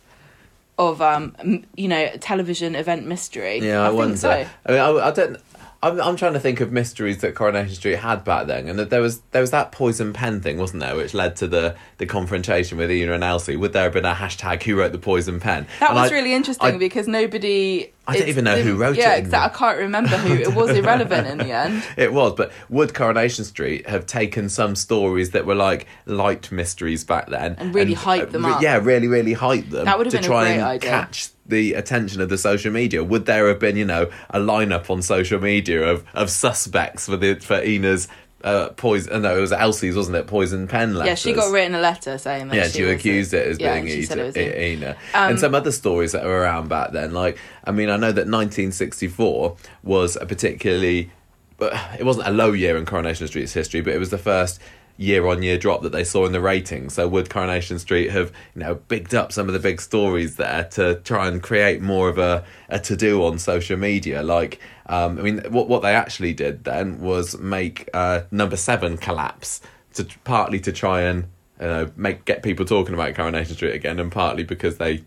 of 0.78 1.02
um 1.02 1.34
you 1.76 1.88
know 1.88 2.08
television 2.20 2.74
event 2.74 3.06
mystery? 3.06 3.58
Yeah, 3.58 3.82
I, 3.82 3.88
think 3.88 3.98
wonder. 3.98 4.16
so. 4.16 4.30
I 4.66 4.70
mean, 4.70 4.80
I, 4.80 4.90
I 5.08 5.10
don't. 5.10 5.36
I'm, 5.80 6.00
I'm 6.00 6.16
trying 6.16 6.32
to 6.32 6.40
think 6.40 6.60
of 6.60 6.72
mysteries 6.72 7.18
that 7.18 7.36
Coronation 7.36 7.76
Street 7.76 8.00
had 8.00 8.24
back 8.24 8.48
then, 8.48 8.68
and 8.68 8.76
that 8.80 8.90
there 8.90 9.00
was 9.00 9.20
there 9.30 9.40
was 9.40 9.52
that 9.52 9.70
poison 9.70 10.12
pen 10.12 10.40
thing, 10.40 10.58
wasn't 10.58 10.80
there, 10.80 10.96
which 10.96 11.14
led 11.14 11.36
to 11.36 11.46
the 11.46 11.76
the 11.98 12.06
confrontation 12.06 12.78
with 12.78 12.90
Ena 12.90 13.12
and 13.12 13.22
Elsie. 13.22 13.54
Would 13.56 13.72
there 13.74 13.84
have 13.84 13.92
been 13.92 14.04
a 14.04 14.12
hashtag 14.14 14.62
Who 14.64 14.76
wrote 14.76 14.90
the 14.90 14.98
poison 14.98 15.38
pen? 15.38 15.68
That 15.78 15.90
And 15.90 16.00
was 16.00 16.10
I- 16.10 16.14
really 16.14 16.34
interesting 16.34 16.74
I- 16.74 16.78
because 16.78 17.06
nobody. 17.06 17.92
I 18.08 18.18
don't 18.18 18.28
even 18.28 18.44
know 18.44 18.56
who 18.56 18.62
didn't- 18.64 18.78
wrote 18.78 18.96
it 18.96 19.00
Yeah, 19.00 19.14
exactly. 19.16 19.54
I 19.54 19.58
can't 19.70 19.78
remember 19.78 20.16
who. 20.16 20.34
It 20.34 20.54
was 20.54 20.70
irrelevant 20.70 21.26
in 21.28 21.38
the 21.38 21.52
end. 21.52 21.82
It 21.96 22.12
was, 22.12 22.32
but 22.34 22.50
would 22.68 22.94
Coronation 22.94 23.44
Street 23.44 23.88
have 23.88 24.06
taken 24.06 24.48
some 24.48 24.74
stories 24.76 25.30
that 25.30 25.46
were 25.46 25.54
like 25.54 25.86
light 26.06 26.50
mysteries 26.50 27.04
back 27.04 27.28
then 27.28 27.54
And 27.58 27.74
really 27.74 27.94
hype 27.94 28.28
uh, 28.28 28.32
them 28.32 28.46
re- 28.46 28.52
up? 28.52 28.62
Yeah, 28.62 28.78
really, 28.82 29.08
really 29.08 29.34
hype 29.34 29.68
them. 29.70 29.84
That 29.84 29.98
would 29.98 30.06
have 30.06 30.12
to 30.12 30.18
been 30.18 30.24
a 30.24 30.26
try 30.28 30.44
great 30.44 30.54
and 30.54 30.62
idea. 30.64 30.90
catch 30.90 31.28
the 31.46 31.74
attention 31.74 32.20
of 32.20 32.28
the 32.28 32.36
social 32.38 32.70
media. 32.72 33.02
Would 33.04 33.26
there 33.26 33.48
have 33.48 33.58
been, 33.58 33.76
you 33.76 33.84
know, 33.84 34.10
a 34.30 34.38
lineup 34.38 34.90
on 34.90 35.00
social 35.02 35.40
media 35.40 35.82
of, 35.86 36.04
of 36.14 36.30
suspects 36.30 37.06
for 37.06 37.16
the 37.16 37.34
for 37.36 37.54
Ena's 37.56 38.08
uh, 38.44 38.68
poison? 38.70 39.22
No, 39.22 39.36
it 39.36 39.40
was 39.40 39.52
Elsie's, 39.52 39.96
wasn't 39.96 40.16
it? 40.16 40.26
Poison 40.26 40.66
pen 40.68 40.94
letters. 40.94 41.08
Yeah, 41.08 41.14
she 41.14 41.32
got 41.32 41.52
written 41.52 41.74
a 41.74 41.80
letter 41.80 42.18
saying 42.18 42.48
that. 42.48 42.56
Yeah, 42.56 42.64
she 42.64 42.78
she 42.78 42.82
was 42.82 42.92
accused 42.92 43.34
it 43.34 43.46
as 43.46 43.58
yeah, 43.58 43.74
being 43.74 43.86
she 43.86 44.02
said 44.02 44.18
it 44.18 44.36
Ena. 44.36 44.96
Um, 45.14 45.30
and 45.30 45.40
some 45.40 45.54
other 45.54 45.72
stories 45.72 46.12
that 46.12 46.24
were 46.24 46.40
around 46.40 46.68
back 46.68 46.92
then. 46.92 47.12
Like, 47.12 47.38
I 47.64 47.72
mean, 47.72 47.90
I 47.90 47.96
know 47.96 48.12
that 48.12 48.26
1964 48.26 49.56
was 49.82 50.16
a 50.16 50.26
particularly, 50.26 51.10
but 51.56 51.74
it 51.98 52.04
wasn't 52.04 52.28
a 52.28 52.32
low 52.32 52.52
year 52.52 52.76
in 52.76 52.86
Coronation 52.86 53.26
Street's 53.26 53.52
history, 53.52 53.80
but 53.80 53.92
it 53.94 53.98
was 53.98 54.10
the 54.10 54.18
first 54.18 54.60
year-on-year 54.98 55.56
drop 55.56 55.82
that 55.82 55.92
they 55.92 56.04
saw 56.04 56.26
in 56.26 56.32
the 56.32 56.40
ratings. 56.40 56.94
So 56.94 57.08
would 57.08 57.30
Coronation 57.30 57.78
Street 57.78 58.10
have, 58.10 58.32
you 58.54 58.60
know, 58.60 58.74
bigged 58.74 59.14
up 59.14 59.32
some 59.32 59.46
of 59.46 59.52
the 59.54 59.60
big 59.60 59.80
stories 59.80 60.36
there 60.36 60.64
to 60.72 60.96
try 60.96 61.28
and 61.28 61.42
create 61.42 61.80
more 61.80 62.08
of 62.08 62.18
a, 62.18 62.44
a 62.68 62.78
to-do 62.80 63.24
on 63.24 63.38
social 63.38 63.78
media? 63.78 64.22
Like, 64.22 64.60
um, 64.86 65.18
I 65.18 65.22
mean, 65.22 65.40
what 65.50 65.68
what 65.68 65.82
they 65.82 65.94
actually 65.94 66.34
did 66.34 66.64
then 66.64 67.00
was 67.00 67.38
make 67.38 67.88
uh, 67.94 68.22
number 68.30 68.56
seven 68.56 68.98
collapse 68.98 69.60
to 69.94 70.04
partly 70.24 70.60
to 70.60 70.72
try 70.72 71.02
and 71.02 71.28
you 71.60 71.66
know, 71.66 71.90
make 71.96 72.24
get 72.24 72.42
people 72.42 72.64
talking 72.64 72.94
about 72.94 73.14
Coronation 73.14 73.54
Street 73.54 73.74
again, 73.74 74.00
and 74.00 74.10
partly 74.10 74.44
because 74.44 74.78
they 74.78 75.04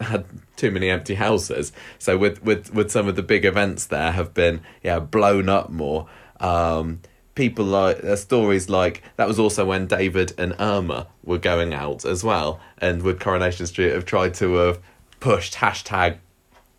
had 0.00 0.24
too 0.56 0.70
many 0.70 0.88
empty 0.88 1.14
houses. 1.14 1.72
So 1.98 2.16
with 2.16 2.42
with 2.42 2.72
with 2.72 2.90
some 2.90 3.08
of 3.08 3.16
the 3.16 3.22
big 3.22 3.44
events 3.44 3.86
there 3.86 4.12
have 4.12 4.34
been 4.34 4.60
yeah 4.82 4.98
blown 4.98 5.48
up 5.48 5.70
more. 5.70 6.08
Um, 6.40 7.00
people 7.34 7.64
like 7.64 8.02
uh, 8.04 8.16
stories 8.16 8.68
like 8.68 9.02
that 9.16 9.26
was 9.28 9.38
also 9.38 9.64
when 9.64 9.86
David 9.86 10.32
and 10.38 10.54
Irma 10.58 11.06
were 11.24 11.38
going 11.38 11.72
out 11.74 12.04
as 12.04 12.22
well, 12.24 12.60
and 12.78 13.02
would 13.02 13.20
Coronation 13.20 13.66
Street 13.66 13.92
have 13.92 14.04
tried 14.04 14.34
to 14.34 14.54
have 14.54 14.78
pushed 15.20 15.54
hashtag 15.54 16.18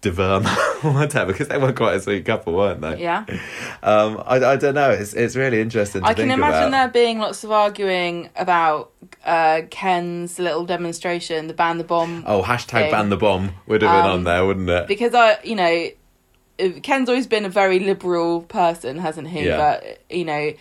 Deverma 0.02 0.54
or 0.84 0.92
whatever 1.00 1.32
because 1.32 1.48
they 1.48 1.58
were 1.58 1.72
quite 1.72 1.96
a 1.96 2.02
sweet 2.02 2.26
couple, 2.26 2.54
weren't 2.56 2.82
they? 2.82 3.02
Yeah. 3.02 3.24
Um, 3.82 4.22
I, 4.26 4.36
I 4.44 4.56
don't 4.58 4.76
know. 4.76 4.90
It's 4.90 5.14
it's 5.14 5.38
really 5.38 5.62
interesting. 5.62 6.02
To 6.02 6.08
I 6.08 6.14
can 6.14 6.30
imagine 6.30 6.68
about. 6.68 6.72
there 6.72 6.88
being 6.90 7.20
lots 7.20 7.46
of 7.46 7.52
arguing 7.52 8.30
about 8.36 8.92
uh, 9.26 9.62
Ken's 9.72 10.40
little 10.40 10.66
demonstration, 10.66 11.48
the 11.48 11.54
ban 11.54 11.78
the 11.78 11.86
bomb. 11.86 12.26
Oh, 12.28 12.44
hashtag 12.44 12.68
thing. 12.84 12.92
ban 12.92 13.10
the 13.10 13.16
bomb 13.18 13.52
would 13.66 13.82
have 13.82 13.92
been 13.92 14.06
Um, 14.12 14.12
on 14.20 14.24
there, 14.26 14.46
wouldn't 14.46 14.70
it? 14.70 14.88
because 14.88 15.14
I, 15.16 15.38
you 15.46 15.56
know, 15.56 15.88
Ken's 16.58 17.10
always 17.10 17.28
been 17.28 17.46
a 17.46 17.50
very 17.50 17.80
liberal 17.80 18.42
person, 18.42 19.00
hasn't 19.00 19.28
he? 19.30 19.46
Yeah. 19.46 19.58
But 19.58 20.04
you 20.10 20.26
know, 20.26 20.54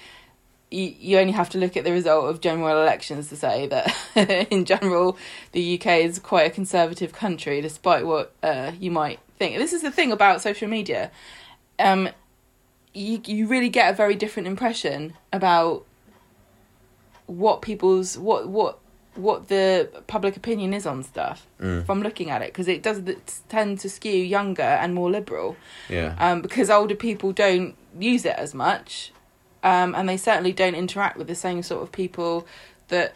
you, 0.71 0.95
you 0.99 1.19
only 1.19 1.33
have 1.33 1.51
to 1.51 1.59
look 1.59 1.77
at 1.77 1.85
the 1.85 1.93
result 1.93 2.31
of 2.31 2.41
general 2.41 2.81
elections 2.81 3.29
to 3.29 3.37
say 3.37 3.67
that, 3.67 3.95
in 4.51 4.65
general, 4.65 5.17
the 5.53 5.79
UK 5.79 5.87
is 5.99 6.19
quite 6.19 6.47
a 6.47 6.51
conservative 6.51 7.13
country, 7.13 7.61
despite 7.61 8.07
what 8.07 8.35
uh, 8.43 8.73
you 8.79 8.91
might 8.91 9.21
think. 9.39 9.59
This 9.59 9.73
is 9.73 9.83
the 9.83 9.91
thing 9.91 10.13
about 10.13 10.41
social 10.41 10.69
media. 10.69 11.11
Um, 11.79 12.09
you 12.95 13.21
you 13.25 13.47
really 13.47 13.69
get 13.69 13.93
a 13.93 13.97
very 13.97 14.15
different 14.15 14.47
impression 14.47 15.15
about 15.33 15.87
what 17.27 17.63
people's 17.63 18.19
what 18.19 18.49
what 18.49 18.79
what 19.15 19.49
the 19.49 19.89
public 20.07 20.37
opinion 20.37 20.73
is 20.73 20.87
on 20.87 21.03
stuff 21.03 21.47
Mm. 21.61 21.85
from 21.85 22.03
looking 22.03 22.31
at 22.31 22.41
it 22.43 22.47
because 22.49 22.67
it 22.69 22.83
does 22.83 23.03
tend 23.49 23.79
to 23.81 23.89
skew 23.91 24.11
younger 24.17 24.63
and 24.63 24.95
more 24.95 25.11
liberal 25.11 25.57
Yeah. 25.89 26.15
um, 26.19 26.41
because 26.43 26.71
older 26.71 26.95
people 26.95 27.33
don't 27.33 27.77
use 27.99 28.25
it 28.25 28.37
as 28.39 28.55
much 28.55 29.13
um, 29.63 29.95
and 29.95 30.09
they 30.09 30.17
certainly 30.17 30.53
don't 30.53 30.75
interact 30.75 31.19
with 31.19 31.27
the 31.27 31.35
same 31.35 31.63
sort 31.63 31.83
of 31.83 31.93
people 31.93 32.47
that 32.89 33.15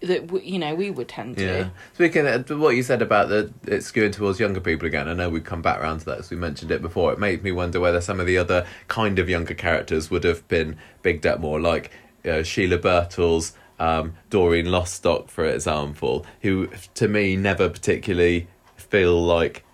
that 0.00 0.26
w- 0.26 0.44
you 0.52 0.58
know 0.58 0.74
we 0.74 0.90
would 0.90 1.08
tend 1.08 1.36
to 1.38 1.44
Yeah. 1.44 1.68
Speaking 1.94 2.26
of 2.26 2.50
what 2.58 2.76
you 2.76 2.82
said 2.82 3.00
about 3.00 3.28
the 3.28 3.52
it 3.66 3.80
skewing 3.80 4.12
towards 4.12 4.38
younger 4.40 4.60
people 4.60 4.86
again, 4.86 5.08
I 5.08 5.14
know 5.14 5.30
we've 5.30 5.44
come 5.44 5.62
back 5.62 5.80
around 5.80 6.00
to 6.00 6.04
that 6.06 6.18
as 6.18 6.30
we 6.30 6.36
mentioned 6.36 6.70
it 6.70 6.82
before. 6.82 7.12
It 7.12 7.18
made 7.18 7.42
me 7.42 7.52
wonder 7.52 7.80
whether 7.80 8.00
some 8.00 8.20
of 8.20 8.26
the 8.26 8.36
other 8.36 8.66
kind 8.88 9.18
of 9.18 9.28
younger 9.30 9.54
characters 9.54 10.10
would 10.10 10.24
have 10.24 10.46
been 10.48 10.76
bigged 11.02 11.26
up 11.26 11.40
more, 11.40 11.58
like 11.60 11.90
uh, 12.28 12.42
Sheila 12.42 12.78
Birtles, 12.78 13.52
um, 13.78 14.14
Doreen 14.30 14.66
Lostock, 14.66 15.28
for 15.28 15.44
example, 15.44 16.24
who 16.42 16.68
to 16.94 17.08
me 17.08 17.36
never 17.36 17.68
particularly 17.68 18.46
feel 18.76 19.24
like 19.24 19.64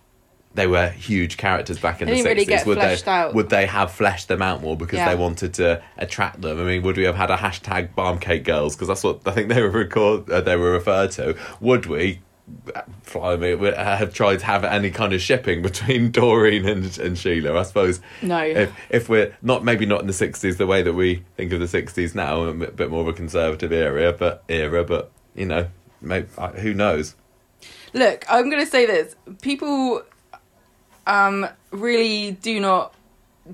they 0.54 0.66
were 0.66 0.88
huge 0.88 1.36
characters 1.36 1.78
back 1.78 2.00
in 2.02 2.08
They 2.08 2.22
the 2.22 2.28
really 2.28 2.40
sixties. 2.44 2.58
get 2.60 2.66
would 2.66 2.78
fleshed 2.78 3.04
they 3.04 3.10
out. 3.12 3.34
would 3.34 3.50
they 3.50 3.66
have 3.66 3.92
fleshed 3.92 4.26
them 4.26 4.42
out 4.42 4.60
more 4.62 4.76
because 4.76 4.96
Yeah. 4.98 5.10
they 5.10 5.14
wanted 5.14 5.54
to 5.54 5.80
attract 5.96 6.40
them? 6.42 6.58
I 6.60 6.64
mean, 6.64 6.82
would 6.82 6.96
we 6.96 7.04
have 7.04 7.14
had 7.14 7.30
a 7.30 7.36
hashtag 7.36 7.94
Barm 7.94 8.18
Cake 8.18 8.42
Girls 8.44 8.74
because 8.74 8.88
that's 8.88 9.04
what 9.04 9.20
I 9.26 9.30
think 9.30 9.48
they 9.48 9.62
were 9.62 9.70
record 9.70 10.28
uh, 10.28 10.40
they 10.40 10.56
were 10.56 10.72
referred 10.72 11.12
to? 11.12 11.36
Would 11.60 11.86
we? 11.86 12.20
Fly 13.02 13.36
me, 13.36 13.56
have 13.74 14.14
tried 14.14 14.40
to 14.40 14.46
have 14.46 14.64
any 14.64 14.90
kind 14.90 15.12
of 15.12 15.20
shipping 15.20 15.62
between 15.70 16.10
Doreen 16.10 16.66
and, 16.66 16.98
and 16.98 17.18
Sheila. 17.18 17.58
I 17.58 17.62
suppose 17.62 18.00
no 18.22 18.42
if 18.42 18.72
if 18.88 19.08
we're 19.08 19.36
not 19.42 19.64
maybe 19.64 19.86
not 19.86 20.00
in 20.00 20.06
the 20.06 20.12
sixties 20.12 20.56
the 20.56 20.66
way 20.66 20.82
that 20.82 20.92
we 20.92 21.22
think 21.36 21.52
of 21.52 21.60
the 21.60 21.68
sixties 21.68 22.14
now, 22.14 22.42
a 22.42 22.54
bit 22.54 22.76
bit 22.76 22.90
more 22.90 23.02
of 23.02 23.08
a 23.08 23.12
conservative 23.12 23.72
era, 23.72 24.12
but 24.12 24.44
era, 24.48 24.84
but 24.84 25.10
you 25.34 25.46
know, 25.46 25.68
maybe, 26.00 26.28
who 26.58 26.74
knows? 26.74 27.14
Look, 27.92 28.24
I'm 28.28 28.50
going 28.50 28.64
to 28.64 28.70
say 28.70 28.86
this. 28.86 29.16
People 29.42 30.02
um, 31.06 31.48
really 31.70 32.32
do 32.32 32.60
not 32.60 32.94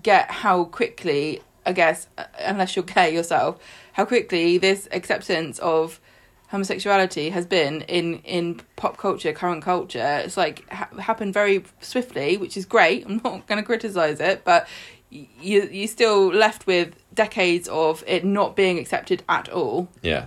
get 0.02 0.30
how 0.30 0.64
quickly, 0.64 1.42
I 1.64 1.72
guess, 1.72 2.08
uh, 2.18 2.24
unless 2.40 2.76
you're 2.76 2.84
gay 2.84 3.14
yourself, 3.14 3.58
how 3.94 4.04
quickly 4.04 4.58
this 4.58 4.88
acceptance 4.92 5.58
of 5.60 6.00
homosexuality 6.48 7.30
has 7.30 7.44
been 7.46 7.82
in, 7.82 8.20
in 8.20 8.60
pop 8.76 8.96
culture, 8.96 9.32
current 9.32 9.62
culture. 9.64 10.22
It's 10.24 10.36
like 10.36 10.68
ha- 10.70 10.88
happened 11.00 11.34
very 11.34 11.64
swiftly, 11.80 12.36
which 12.36 12.56
is 12.56 12.64
great. 12.64 13.04
I'm 13.08 13.20
not 13.24 13.46
going 13.46 13.58
to 13.58 13.62
criticize 13.64 14.20
it, 14.20 14.42
but 14.44 14.68
you 15.10 15.68
you 15.70 15.86
still 15.86 16.28
left 16.28 16.66
with 16.66 16.94
decades 17.14 17.68
of 17.68 18.02
it 18.06 18.24
not 18.24 18.56
being 18.56 18.78
accepted 18.78 19.22
at 19.28 19.48
all. 19.48 19.88
Yeah. 20.02 20.26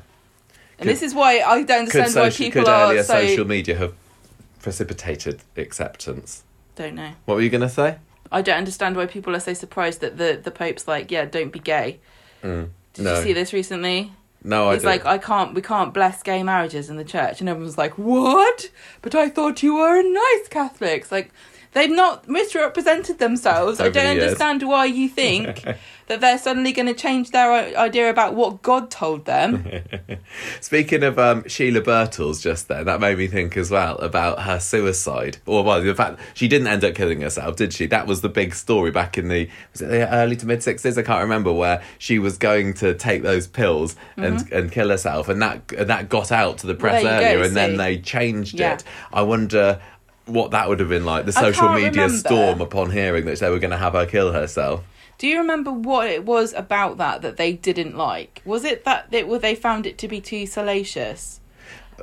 And 0.77 0.87
Could- 0.87 0.87
this 0.89 1.01
is 1.03 1.13
why 1.13 1.39
I 1.41 1.63
don't 1.63 1.79
understand 1.79 2.15
why 2.15 2.29
people 2.29 2.61
could 2.63 2.69
are 2.69 2.91
earlier 2.91 3.03
so 3.03 3.13
social 3.25 3.45
media 3.45 3.75
have 3.75 3.93
precipitated 4.61 5.41
acceptance? 5.57 6.43
don't 6.75 6.95
know. 6.95 7.11
What 7.25 7.35
were 7.35 7.41
you 7.41 7.49
going 7.49 7.59
to 7.61 7.69
say? 7.69 7.97
I 8.31 8.41
don't 8.41 8.55
understand 8.57 8.95
why 8.95 9.05
people 9.05 9.35
are 9.35 9.39
so 9.41 9.53
surprised 9.53 9.99
that 10.01 10.17
the 10.17 10.39
the 10.41 10.51
Pope's 10.51 10.87
like, 10.87 11.11
yeah, 11.11 11.25
don't 11.25 11.51
be 11.51 11.59
gay. 11.59 11.99
Mm. 12.43 12.69
Did 12.93 13.05
No. 13.05 13.17
you 13.17 13.23
see 13.23 13.33
this 13.33 13.51
recently? 13.53 14.13
No, 14.43 14.69
I 14.69 14.73
He's 14.73 14.83
don't. 14.83 14.91
like, 14.91 15.05
I 15.05 15.17
can't, 15.17 15.53
we 15.53 15.61
can't 15.61 15.93
bless 15.93 16.23
gay 16.23 16.43
marriages 16.43 16.89
in 16.89 16.95
the 16.97 17.03
church, 17.03 17.39
and 17.41 17.49
everyone's 17.49 17.77
like, 17.77 17.97
what? 17.97 18.69
But 19.01 19.13
I 19.15 19.29
thought 19.29 19.61
you 19.63 19.75
were 19.75 19.99
a 19.99 20.03
nice 20.03 20.47
Catholics. 20.49 21.11
Like, 21.11 21.31
they've 21.73 21.89
not 21.91 22.27
misrepresented 22.27 23.19
themselves. 23.19 23.79
I 23.79 23.89
don't 23.89 24.05
understand 24.07 24.63
why 24.63 24.85
you 24.85 25.07
think 25.09 25.63
that 26.07 26.21
they're 26.21 26.37
suddenly 26.37 26.71
going 26.71 26.87
to 26.87 26.93
change 26.93 27.29
their 27.31 27.51
idea 27.77 28.09
about 28.09 28.33
what 28.35 28.61
God 28.61 28.89
told 28.89 29.25
them. 29.25 29.69
Speaking 30.61 31.03
of 31.03 31.19
um, 31.19 31.47
Sheila 31.47 31.81
Birtles, 31.81 32.41
just 32.41 32.67
then 32.67 32.85
that 32.85 32.99
made 32.99 33.17
me 33.17 33.27
think 33.27 33.55
as 33.57 33.69
well 33.71 33.97
about 33.99 34.41
her 34.43 34.59
suicide. 34.59 35.37
Or 35.45 35.63
well, 35.63 35.81
the 35.81 35.95
fact 35.95 36.19
she 36.33 36.47
didn't 36.47 36.67
end 36.67 36.83
up 36.83 36.95
killing 36.95 37.21
herself, 37.21 37.55
did 37.55 37.73
she? 37.73 37.85
That 37.87 38.07
was 38.07 38.21
the 38.21 38.29
big 38.29 38.55
story 38.55 38.91
back 38.91 39.17
in 39.17 39.27
the 39.27 39.49
was 39.71 39.81
it 39.81 39.87
the 39.87 40.11
early 40.13 40.35
to 40.37 40.45
mid 40.45 40.63
sixties? 40.63 40.97
I 40.97 41.03
can't 41.03 41.21
remember 41.21 41.53
where 41.53 41.83
she 41.97 42.19
was 42.19 42.37
going 42.37 42.73
to 42.75 42.93
take 42.95 43.21
those 43.23 43.47
pills 43.47 43.95
and 44.17 44.51
and 44.51 44.71
kill 44.71 44.89
herself, 44.89 45.29
and 45.29 45.41
that 45.41 45.71
and 45.77 45.89
that 45.89 46.09
got 46.09 46.31
out 46.31 46.57
to 46.59 46.67
the 46.67 46.75
press 46.75 46.89
Mm-hmm. 46.89 47.05
Well, 47.05 47.23
earlier, 47.23 47.37
go, 47.37 47.43
and 47.45 47.55
then 47.55 47.77
they 47.77 47.99
changed 47.99 48.59
Yeah. 48.59 48.73
it. 48.73 48.83
I 49.13 49.21
wonder. 49.21 49.79
What 50.29 50.51
that 50.51 50.69
would 50.69 50.79
have 50.79 50.89
been 50.89 51.05
like, 51.05 51.25
the 51.25 51.31
social 51.33 51.69
media 51.73 51.89
remember. 51.91 52.17
storm 52.17 52.61
upon 52.61 52.91
hearing 52.91 53.25
that 53.25 53.39
they 53.39 53.49
were 53.49 53.59
going 53.59 53.71
to 53.71 53.77
have 53.77 53.93
her 53.93 54.05
kill 54.05 54.31
herself. 54.33 54.83
Do 55.17 55.27
you 55.27 55.39
remember 55.39 55.71
what 55.71 56.07
it 56.07 56.23
was 56.25 56.53
about 56.53 56.97
that 56.97 57.21
that 57.23 57.35
they 57.37 57.51
didn't 57.53 57.97
like? 57.97 58.41
Was 58.45 58.63
it 58.63 58.85
that 58.85 59.11
they, 59.11 59.23
well, 59.23 59.39
they 59.39 59.53
found 59.55 59.85
it 59.85 59.97
to 59.97 60.07
be 60.07 60.21
too 60.21 60.45
salacious? 60.45 61.41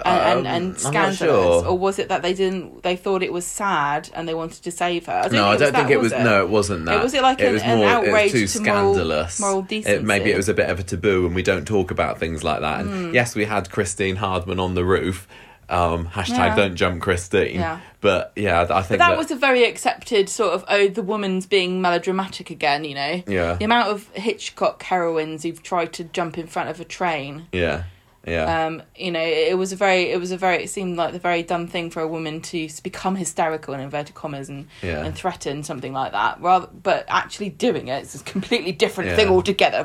And, 0.05 0.07
and, 0.07 0.39
Um, 0.41 0.47
and 0.47 0.67
I'm 0.73 0.77
scandalous, 0.77 1.19
sure. 1.19 1.67
or 1.69 1.79
was 1.79 1.99
it 1.99 2.11
that 2.11 2.21
they 2.21 2.35
didn't? 2.35 2.83
They 2.83 2.97
thought 2.97 3.23
it 3.23 3.33
was 3.33 3.47
sad 3.47 4.11
and 4.13 4.29
they 4.29 4.35
wanted 4.35 4.63
to 4.65 4.71
save 4.71 5.07
her. 5.07 5.23
I 5.25 5.29
no, 5.29 5.47
I 5.47 5.57
don't 5.57 5.73
think 5.73 5.89
that, 5.89 5.91
it 5.91 6.01
was. 6.01 6.13
No, 6.13 6.43
it 6.43 6.51
wasn't 6.51 6.85
that. 6.85 7.01
It 7.01 7.03
was 7.03 7.15
it 7.15 7.23
like 7.23 7.41
an- 7.41 7.55
was 7.55 7.63
an 7.63 7.81
outrage 7.83 8.35
it 8.35 8.43
was 8.43 8.53
too 8.53 8.59
to 8.59 8.65
moral- 8.67 8.93
scandalous. 8.95 9.41
moral 9.41 9.61
It, 9.61 9.69
decency? 9.69 10.05
maybe 10.05 10.31
it 10.31 10.37
was 10.37 10.51
a 10.51 10.55
bit 10.55 10.69
of 10.69 10.79
a 10.79 10.83
taboo, 10.83 11.25
and 11.25 11.35
we 11.35 11.43
don't 11.43 11.67
talk 11.67 11.91
about 11.91 12.19
things 12.19 12.45
like 12.45 12.61
that. 12.61 12.81
And 12.81 13.15
yes, 13.15 13.35
we 13.35 13.47
had 13.47 13.71
Christine 13.71 14.17
Hardman 14.17 14.61
on 14.61 14.75
the 14.75 14.85
roof. 14.85 15.27
Um, 15.69 16.07
hashtag 16.07 16.29
Yeah. 16.37 16.57
Don't 16.57 16.77
jump 16.77 17.03
Christine. 17.03 17.57
Yeah. 17.57 17.81
But 18.01 18.33
yeah, 18.37 18.63
I 18.71 18.83
think 18.83 19.01
But 19.01 19.09
that, 19.09 19.19
was 19.19 19.31
a 19.33 19.37
very 19.37 19.65
accepted 19.65 20.29
sort 20.29 20.53
of 20.55 20.65
oh 20.69 20.87
the 20.89 21.03
woman's 21.03 21.45
being 21.47 21.81
melodramatic 21.81 22.51
again, 22.51 22.85
you 22.85 22.95
know. 22.95 23.23
Yeah. 23.27 23.55
The 23.55 23.65
amount 23.65 23.89
of 23.89 24.07
Hitchcock 24.11 24.83
heroines 24.83 25.43
who've 25.43 25.63
tried 25.63 25.93
to 25.95 26.05
jump 26.05 26.39
in 26.39 26.47
front 26.47 26.69
of 26.69 26.81
a 26.81 26.85
train. 26.85 27.49
yeah, 27.53 27.85
yeah. 28.25 28.67
Um, 28.67 28.83
you 28.97 29.11
know, 29.11 29.23
it 29.23 29.57
was 29.59 29.73
a 29.73 29.77
very, 29.77 30.11
it 30.11 30.19
was 30.21 30.31
a 30.33 30.37
very, 30.37 30.63
it 30.65 30.69
seemed 30.71 30.97
like 30.97 31.13
the 31.13 31.19
very 31.19 31.43
dumb 31.43 31.67
thing 31.67 31.91
for 31.91 32.01
a 32.01 32.07
woman 32.09 32.41
to 32.43 32.69
become 32.85 33.17
hysterical 33.17 33.75
in 33.75 33.81
inverted 33.81 34.15
commas 34.15 34.49
and 34.49 34.67
Yeah. 34.83 35.05
and 35.05 35.15
threaten 35.17 35.65
something 35.65 35.93
like 35.93 36.13
that. 36.13 36.41
Rather, 36.41 36.69
but 36.83 37.07
actually 37.09 37.51
doing 37.51 37.89
it 37.89 38.03
is 38.05 38.21
a 38.21 38.25
completely 38.25 38.71
different 38.73 39.11
Yeah. 39.11 39.17
thing 39.17 39.29
altogether. 39.31 39.85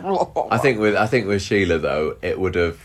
I 0.51 0.57
think 0.59 0.79
with 0.79 0.95
I 0.95 1.07
think 1.07 1.25
with 1.27 1.41
Sheila 1.41 1.79
though, 1.79 2.17
it 2.21 2.39
would 2.39 2.53
have. 2.55 2.77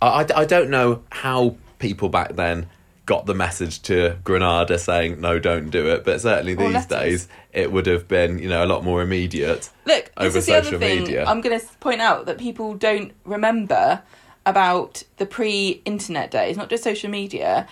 I, 0.00 0.22
I, 0.22 0.26
I 0.42 0.44
don't 0.46 0.70
know 0.70 1.02
how 1.10 1.56
people 1.84 2.08
back 2.08 2.34
then 2.36 2.66
got 3.06 3.26
the 3.26 3.34
message 3.34 3.82
to 3.82 4.16
Granada 4.24 4.78
saying 4.78 5.20
no, 5.20 5.38
don't 5.38 5.68
do 5.68 5.86
it. 5.88 6.04
But 6.04 6.22
certainly 6.22 6.54
Or 6.54 6.64
these 6.64 6.72
letters. 6.72 6.88
days, 6.88 7.28
it 7.52 7.70
would 7.70 7.86
have 7.86 8.08
been 8.08 8.38
you 8.38 8.48
know 8.48 8.64
a 8.64 8.68
lot 8.74 8.82
more 8.82 9.02
immediate. 9.02 9.68
Look, 9.84 10.04
this 10.06 10.12
over 10.16 10.38
is 10.38 10.46
the 10.46 10.54
other 10.54 10.64
social 10.64 10.78
thing 10.78 11.00
media. 11.02 11.24
I'm 11.26 11.42
going 11.42 11.58
to 11.60 11.66
point 11.78 12.00
out 12.00 12.24
that 12.26 12.38
people 12.38 12.74
don't 12.74 13.12
remember 13.24 14.02
about 14.46 15.02
the 15.16 15.26
pre-internet 15.26 16.30
days, 16.30 16.56
not 16.56 16.68
just 16.70 16.84
social 16.84 17.10
media. 17.10 17.66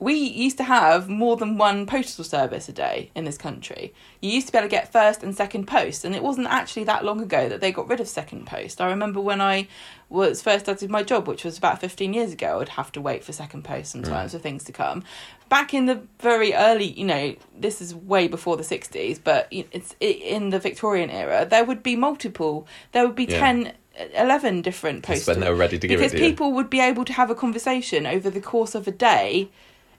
We 0.00 0.14
used 0.14 0.56
to 0.58 0.64
have 0.64 1.08
more 1.08 1.36
than 1.36 1.58
one 1.58 1.84
postal 1.84 2.22
service 2.24 2.68
a 2.68 2.72
day 2.72 3.10
in 3.16 3.24
this 3.24 3.36
country. 3.36 3.92
You 4.20 4.30
used 4.30 4.46
to 4.46 4.52
be 4.52 4.58
able 4.58 4.68
to 4.68 4.70
get 4.70 4.92
first 4.92 5.24
and 5.24 5.34
second 5.34 5.66
post, 5.66 6.04
and 6.04 6.14
it 6.14 6.22
wasn't 6.22 6.46
actually 6.46 6.84
that 6.84 7.04
long 7.04 7.20
ago 7.20 7.48
that 7.48 7.60
they 7.60 7.72
got 7.72 7.88
rid 7.88 7.98
of 7.98 8.06
second 8.06 8.46
post. 8.46 8.80
I 8.80 8.88
remember 8.90 9.20
when 9.20 9.40
I 9.40 9.66
was 10.08 10.40
first 10.40 10.66
started 10.66 10.88
my 10.88 11.02
job, 11.02 11.26
which 11.26 11.42
was 11.44 11.58
about 11.58 11.80
15 11.80 12.14
years 12.14 12.32
ago, 12.32 12.60
I'd 12.60 12.68
have 12.70 12.92
to 12.92 13.00
wait 13.00 13.24
for 13.24 13.32
second 13.32 13.64
post 13.64 13.90
sometimes 13.90 14.32
for 14.32 14.38
things 14.38 14.62
to 14.64 14.72
come. 14.72 15.02
Back 15.48 15.74
in 15.74 15.86
the 15.86 16.02
very 16.20 16.54
early, 16.54 16.86
you 16.92 17.04
know, 17.04 17.34
this 17.58 17.80
is 17.80 17.92
way 17.92 18.28
before 18.28 18.56
the 18.56 18.62
60s, 18.62 19.18
but 19.22 19.48
it's 19.50 19.96
in 19.98 20.50
the 20.50 20.60
Victorian 20.60 21.10
era, 21.10 21.44
there 21.44 21.64
would 21.64 21.82
be 21.82 21.96
multiple, 21.96 22.68
there 22.92 23.04
would 23.04 23.16
be 23.16 23.24
Yeah. 23.24 23.40
10, 23.40 23.72
11 24.14 24.62
different 24.62 25.02
postal 25.02 25.34
when 25.34 25.40
they 25.40 25.50
were 25.50 25.56
ready 25.56 25.76
to 25.76 25.88
give 25.88 25.98
because 25.98 26.12
it 26.12 26.18
to 26.18 26.22
you. 26.22 26.30
people 26.30 26.52
would 26.52 26.70
be 26.70 26.78
able 26.80 27.04
to 27.04 27.12
have 27.14 27.30
a 27.30 27.34
conversation 27.34 28.06
over 28.06 28.30
the 28.30 28.40
course 28.40 28.76
of 28.76 28.86
a 28.86 28.92
day 28.92 29.48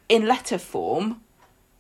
in 0.10 0.26
letter 0.28 0.58
form 0.58 1.22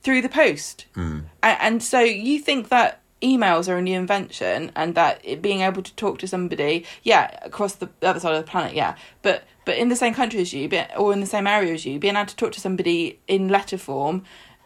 through 0.01 0.21
the 0.21 0.29
post. 0.29 0.85
Hmm. 0.95 1.19
A- 1.43 1.61
And, 1.61 1.83
so 1.83 1.99
you 1.99 2.39
think 2.39 2.69
that 2.69 3.01
emails 3.21 3.67
are 3.67 3.77
a 3.77 3.81
new 3.81 3.97
invention 3.99 4.71
and 4.75 4.95
that 4.95 5.19
it, 5.23 5.41
being 5.41 5.61
able 5.61 5.81
to 5.81 5.93
talk 5.95 6.19
to 6.19 6.27
somebody, 6.27 6.85
yeah, 7.03 7.37
across 7.41 7.73
the 7.73 7.89
other 8.01 8.19
side 8.19 8.33
of 8.35 8.45
the 8.45 8.49
planet, 8.49 8.73
yeah, 8.73 8.95
but 9.21 9.43
but 9.65 9.77
in 9.77 9.89
the 9.89 9.95
same 9.95 10.13
country 10.15 10.39
as 10.39 10.51
you, 10.53 10.67
or 10.97 11.13
in 11.13 11.19
the 11.19 11.27
same 11.27 11.45
area 11.45 11.73
as 11.73 11.85
you, 11.85 11.99
being 11.99 12.15
able 12.15 12.25
to 12.25 12.35
talk 12.35 12.53
to 12.53 12.61
somebody 12.61 13.19
in 13.27 13.49
letter 13.49 13.77
form, 13.77 14.23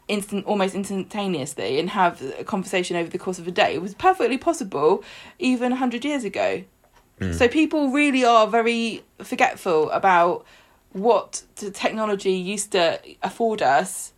instant, 0.08 0.46
almost 0.46 0.76
instantaneously, 0.76 1.80
and 1.80 1.90
have 1.90 2.22
a 2.40 2.44
conversation 2.44 2.96
over 2.96 3.10
the 3.10 3.18
course 3.18 3.40
of 3.40 3.48
a 3.48 3.52
day 3.52 3.74
it 3.74 3.82
was 3.82 3.96
perfectly 3.96 4.38
possible, 4.38 5.04
even 5.40 5.72
hundred 5.74 6.06
years 6.06 6.24
ago. 6.24 6.64
So 7.32 7.48
people 7.48 7.90
really 7.90 8.26
are 8.26 8.48
very 8.48 9.04
forgetful 9.20 9.90
about 9.92 10.46
what 10.94 11.44
the 11.58 11.72
technology 11.72 12.32
used 12.32 12.72
to 12.72 13.00
afford 13.22 13.62
us 13.62 14.13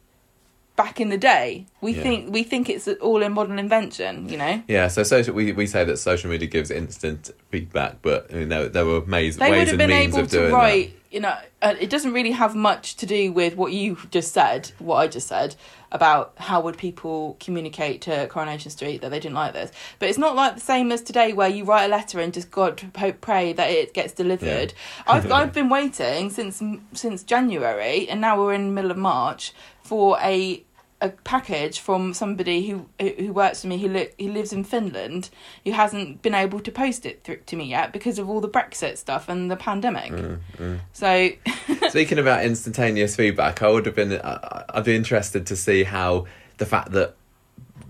back 0.75 0.99
in 0.99 1.09
the 1.09 1.17
day. 1.17 1.65
We 1.81 1.93
Yeah. 1.93 2.03
think 2.03 2.33
we 2.33 2.43
think 2.43 2.69
it's 2.69 2.87
all 2.87 3.23
a 3.23 3.29
modern 3.29 3.59
invention, 3.59 4.27
you 4.29 4.37
know. 4.37 4.61
Yeah, 4.67 4.87
so 4.87 5.03
social, 5.03 5.33
we, 5.33 5.51
we 5.53 5.67
say 5.67 5.83
that 5.85 5.97
social 5.97 6.29
media 6.29 6.47
gives 6.47 6.69
instant 6.71 7.31
feedback, 7.49 8.01
but 8.01 8.29
you 8.31 8.45
know 8.45 8.67
there 8.67 8.85
were 8.85 8.99
ways, 9.01 9.37
They 9.37 9.49
would 9.49 9.57
ways 9.59 9.69
and 9.69 9.77
been 9.77 9.89
means 9.89 10.13
able 10.13 10.23
of 10.25 10.29
to 10.31 10.37
doing 10.37 10.53
write, 10.53 10.99
you 11.11 11.21
know, 11.21 11.35
uh, 11.61 11.75
it 11.79 11.89
doesn't 11.89 12.11
really 12.11 12.31
have 12.31 12.55
much 12.55 12.95
to 12.97 13.05
do 13.05 13.31
with 13.31 13.55
what 13.55 13.71
you 13.71 13.97
just 14.11 14.33
said, 14.33 14.71
what 14.79 14.97
I 14.97 15.07
just 15.07 15.27
said 15.27 15.55
about 15.91 16.33
how 16.37 16.59
would 16.59 16.77
people 16.77 17.37
communicate 17.39 18.01
to 18.01 18.27
Coronation 18.27 18.69
Street 18.69 18.99
that 19.01 19.11
they 19.11 19.19
didn't 19.19 19.35
like 19.35 19.53
this. 19.53 19.71
But 19.99 20.09
it's 20.09 20.17
not 20.17 20.35
like 20.35 20.55
the 20.55 20.61
same 20.61 20.91
as 20.91 21.01
today 21.01 21.31
where 21.31 21.47
you 21.47 21.63
write 21.63 21.85
a 21.85 21.87
letter 21.87 22.19
and 22.19 22.33
just 22.33 22.51
God 22.51 22.83
hope 22.97 23.21
pray 23.21 23.53
that 23.53 23.69
it 23.69 23.93
gets 23.93 24.11
delivered. 24.11 24.73
I've 25.07 25.31
I've 25.31 25.53
been 25.59 25.69
waiting 25.69 26.31
since 26.31 26.61
since 26.93 27.23
January 27.23 28.09
and 28.09 28.19
now 28.19 28.37
we're 28.37 28.53
in 28.53 28.67
the 28.67 28.73
middle 28.73 28.91
of 28.91 28.97
March 28.97 29.53
for 29.85 30.17
a 30.21 30.61
a 31.01 31.09
package 31.09 31.79
from 31.81 32.13
somebody 32.13 32.67
who 32.67 32.85
who 33.19 33.33
works 33.33 33.61
for 33.61 33.67
me 33.67 33.77
who 33.77 33.89
li- 33.89 34.09
who 34.17 34.29
lives 34.31 34.53
in 34.53 34.63
Finland 34.63 35.29
who 35.65 35.71
hasn't 35.73 36.21
been 36.21 36.33
able 36.33 36.59
to 36.61 36.71
post 36.71 37.05
it 37.05 37.21
th- 37.25 37.41
to 37.45 37.55
me 37.57 37.65
yet 37.65 37.91
because 37.91 38.17
of 38.17 38.29
all 38.29 38.39
the 38.39 38.47
Brexit 38.49 38.97
stuff 38.97 39.27
and 39.27 39.51
the 39.51 39.57
pandemic. 39.57 40.11
Mm, 40.13 40.79
So 40.93 41.29
Speaking 41.89 42.17
about 42.17 42.45
instantaneous 42.45 43.15
feedback, 43.15 43.61
I 43.61 43.67
would 43.69 43.85
have 43.85 43.95
been. 43.95 44.13
I- 44.13 44.63
I'd 44.69 44.85
be 44.85 44.95
interested 44.95 45.45
to 45.47 45.55
see 45.55 45.83
how 45.83 46.25
the 46.57 46.65
fact 46.65 46.91
that. 46.93 47.15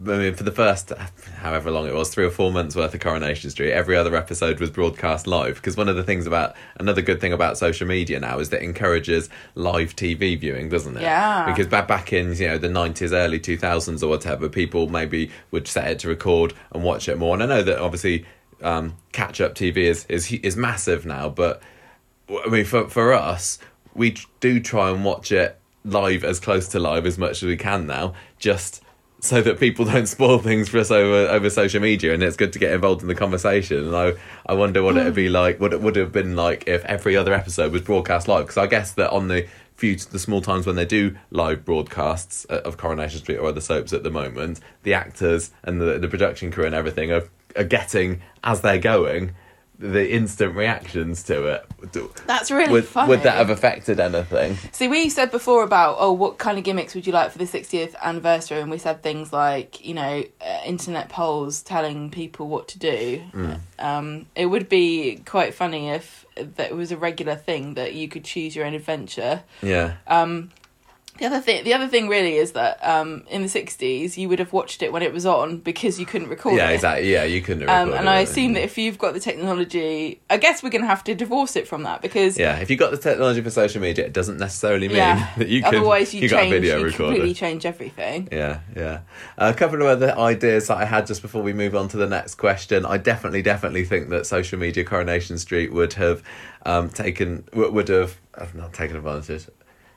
I 0.01 0.17
mean, 0.17 0.35
for 0.35 0.43
the 0.43 0.51
first, 0.51 0.91
however 1.37 1.71
long 1.71 1.87
it 1.87 1.93
was, 1.93 2.13
three 2.13 2.25
or 2.25 2.31
four 2.31 2.51
months 2.51 2.75
worth 2.75 2.93
of 2.93 2.99
Coronation 2.99 3.49
Street, 3.49 3.71
every 3.71 3.95
other 3.95 4.15
episode 4.15 4.59
was 4.59 4.69
broadcast 4.69 5.25
live. 5.25 5.55
Because 5.55 5.77
one 5.77 5.87
of 5.87 5.95
the 5.95 6.03
things 6.03 6.27
about, 6.27 6.55
another 6.79 7.01
good 7.01 7.21
thing 7.21 7.33
about 7.33 7.57
social 7.57 7.87
media 7.87 8.19
now 8.19 8.39
is 8.39 8.49
that 8.49 8.61
it 8.61 8.65
encourages 8.65 9.29
live 9.55 9.95
TV 9.95 10.39
viewing, 10.39 10.69
doesn't 10.69 10.97
it? 10.97 11.01
Yeah. 11.01 11.45
Because 11.45 11.67
back 11.67 11.87
back 11.87 12.11
in 12.13 12.33
you 12.35 12.47
know 12.47 12.57
the 12.57 12.69
nineties, 12.69 13.13
early 13.13 13.39
two 13.39 13.57
thousands 13.57 14.03
or 14.03 14.09
whatever, 14.09 14.49
people 14.49 14.89
maybe 14.89 15.31
would 15.51 15.67
set 15.67 15.87
it 15.87 15.99
to 15.99 16.07
record 16.07 16.53
and 16.71 16.83
watch 16.83 17.07
it 17.07 17.17
more. 17.17 17.33
And 17.33 17.43
I 17.43 17.45
know 17.45 17.63
that 17.63 17.79
obviously 17.79 18.25
um, 18.61 18.97
catch 19.11 19.41
up 19.41 19.55
TV 19.55 19.77
is 19.77 20.05
is 20.07 20.31
is 20.31 20.57
massive 20.57 21.05
now, 21.05 21.29
but 21.29 21.61
I 22.29 22.49
mean, 22.49 22.65
for 22.65 22.89
for 22.89 23.13
us, 23.13 23.59
we 23.93 24.15
do 24.39 24.59
try 24.59 24.89
and 24.89 25.03
watch 25.03 25.31
it 25.31 25.59
live 25.83 26.23
as 26.23 26.39
close 26.39 26.67
to 26.69 26.79
live 26.79 27.05
as 27.05 27.17
much 27.17 27.43
as 27.43 27.43
we 27.43 27.57
can 27.57 27.85
now, 27.85 28.13
just 28.39 28.81
so 29.25 29.41
that 29.41 29.59
people 29.59 29.85
don't 29.93 30.07
spoil 30.07 30.39
things 30.39 30.69
for 30.69 30.79
us 30.79 30.91
over 30.91 31.29
over 31.29 31.49
social 31.49 31.81
media. 31.81 32.13
And 32.13 32.23
it's 32.23 32.37
good 32.37 32.53
to 32.53 32.59
get 32.59 32.71
involved 32.71 33.01
in 33.01 33.07
the 33.07 33.15
conversation. 33.15 33.87
And 33.87 33.95
I 33.95 34.13
I 34.45 34.53
wonder 34.53 34.83
what 34.83 34.97
it'd 34.97 35.15
be 35.15 35.29
like. 35.29 35.59
What 35.59 35.73
it 35.73 35.81
would 35.81 35.95
have 35.95 36.11
been 36.11 36.35
like 36.35 36.65
if 36.67 36.83
every 36.85 37.15
other 37.15 37.33
episode 37.33 37.71
was 37.71 37.81
broadcast 37.81 38.27
live. 38.27 38.45
Because 38.45 38.57
I 38.57 38.67
guess 38.67 38.91
that 38.93 39.09
on 39.09 39.27
the 39.27 39.47
few 39.75 39.95
the 39.95 40.19
small 40.19 40.41
times 40.41 40.65
when 40.65 40.75
they 40.75 40.85
do 40.85 41.17
live 41.31 41.65
broadcasts 41.65 42.45
uh, 42.49 42.61
of 42.63 42.77
Coronation 42.77 43.19
Street 43.19 43.37
or 43.37 43.49
other 43.49 43.61
soaps 43.61 43.93
at 43.93 44.03
the 44.03 44.11
moment, 44.11 44.59
the 44.83 44.93
actors 44.93 45.51
and 45.63 45.81
the 45.81 45.99
the 45.99 46.07
production 46.07 46.51
crew 46.51 46.65
and 46.65 46.75
everything 46.75 47.11
are 47.11 47.23
are 47.55 47.63
getting 47.63 48.21
as 48.43 48.61
they're 48.61 48.77
going 48.77 49.33
the 49.77 50.11
instant 50.11 50.55
reactions 50.55 51.23
to 51.23 51.45
it. 51.45 51.65
That's 52.25 52.49
really 52.49 52.71
would, 52.71 52.85
funny. 52.85 53.09
would 53.09 53.23
that 53.23 53.35
have 53.35 53.49
affected 53.49 53.99
anything? 53.99 54.57
See, 54.71 54.87
we 54.87 55.09
said 55.09 55.31
before 55.31 55.63
about 55.63 55.97
oh, 55.99 56.11
what 56.11 56.37
kind 56.37 56.57
of 56.57 56.63
gimmicks 56.63 56.95
would 56.95 57.05
you 57.05 57.13
like 57.13 57.31
for 57.31 57.37
the 57.37 57.45
60th 57.45 57.95
anniversary, 58.01 58.59
and 58.59 58.71
we 58.71 58.77
said 58.77 59.03
things 59.03 59.31
like 59.31 59.85
you 59.85 59.93
know, 59.93 60.23
uh, 60.41 60.59
internet 60.65 61.09
polls 61.09 61.61
telling 61.61 62.09
people 62.09 62.47
what 62.47 62.67
to 62.69 62.79
do. 62.79 63.21
Um, 63.79 64.25
it 64.35 64.45
would 64.45 64.69
be 64.69 65.21
quite 65.25 65.53
funny 65.53 65.89
if 65.89 66.25
that 66.35 66.75
was 66.75 66.91
a 66.91 66.97
regular 66.97 67.35
thing 67.35 67.75
that 67.75 67.93
you 67.93 68.07
could 68.07 68.23
choose 68.23 68.55
your 68.55 68.65
own 68.65 68.73
adventure. 68.73 69.43
Yeah. 69.61 69.95
Um, 70.07 70.51
the 71.17 71.25
other 71.25 71.39
thing, 71.39 71.63
the 71.63 71.73
other 71.73 71.87
thing 71.87 72.07
really 72.07 72.35
is 72.35 72.51
that 72.53 72.79
um, 72.85 73.23
in 73.29 73.41
the 73.41 73.47
60s 73.47 74.17
you 74.17 74.27
would 74.29 74.39
have 74.39 74.51
watched 74.53 74.81
it 74.83 74.91
when 74.91 75.01
it 75.01 75.13
was 75.13 75.25
on 75.25 75.57
because 75.59 75.99
you 75.99 76.05
couldn't 76.05 76.27
record 76.29 76.57
yeah, 76.57 76.69
it. 76.69 76.75
exactly. 76.75 77.11
Yeah, 77.11 77.23
you 77.23 77.41
couldn't 77.41 77.69
Um, 77.69 77.93
and 77.93 78.09
I 78.09 78.19
it. 78.19 78.23
assume 78.29 78.53
that 78.53 78.63
if 78.63 78.77
you've 78.77 78.97
got 78.97 79.13
the 79.13 79.19
technology, 79.19 80.21
I 80.29 80.37
guess 80.37 80.61
we're 80.61 80.69
going 80.71 80.81
to 80.81 80.87
have 80.87 81.03
to 81.05 81.15
divorce 81.15 81.55
it 81.55 81.67
from 81.67 81.83
that 81.83 82.01
because 82.01 82.37
Yeah, 82.37 82.57
if 82.57 82.69
you've 82.69 82.79
got 82.79 82.91
the 82.91 82.97
technology 82.97 83.41
for 83.41 83.49
social 83.49 83.81
media, 83.81 84.05
it 84.05 84.13
doesn't 84.13 84.37
necessarily 84.37 84.87
mean 84.87 84.97
yeah, 84.97 85.29
that 85.37 85.47
you 85.47 85.61
can. 85.61 85.75
otherwise 85.75 86.13
you, 86.13 86.21
you 86.21 86.29
got 86.29 86.39
a 86.39 86.41
change, 86.43 86.51
video 86.53 86.77
you 86.79 86.85
recorder. 86.85 87.05
completely 87.13 87.33
change 87.33 87.65
everything. 87.65 88.27
Yeah, 88.31 88.59
yeah. 88.75 88.99
a 89.37 89.53
couple 89.53 89.81
of 89.81 89.87
other 89.87 90.17
ideas 90.17 90.67
that 90.67 90.77
I 90.77 90.85
had 90.85 91.07
just 91.07 91.21
before 91.21 91.41
we 91.43 91.53
move 91.53 91.75
on 91.75 91.87
to 91.89 91.97
the 91.97 92.07
next 92.07 92.35
question. 92.35 92.85
I 92.85 92.97
definitely, 92.97 93.41
definitely 93.41 93.85
think 93.85 94.09
that 94.09 94.25
social 94.25 94.59
media 94.59 94.83
Coronation 94.83 95.37
Street 95.37 95.71
would 95.71 95.93
have 95.93 96.21
um, 96.65 96.89
taken, 96.89 97.47
would 97.53 97.87
have, 97.89 98.17
uh, 98.37 98.47
not 98.53 98.73
taken 98.73 98.97
advantage. 98.97 99.45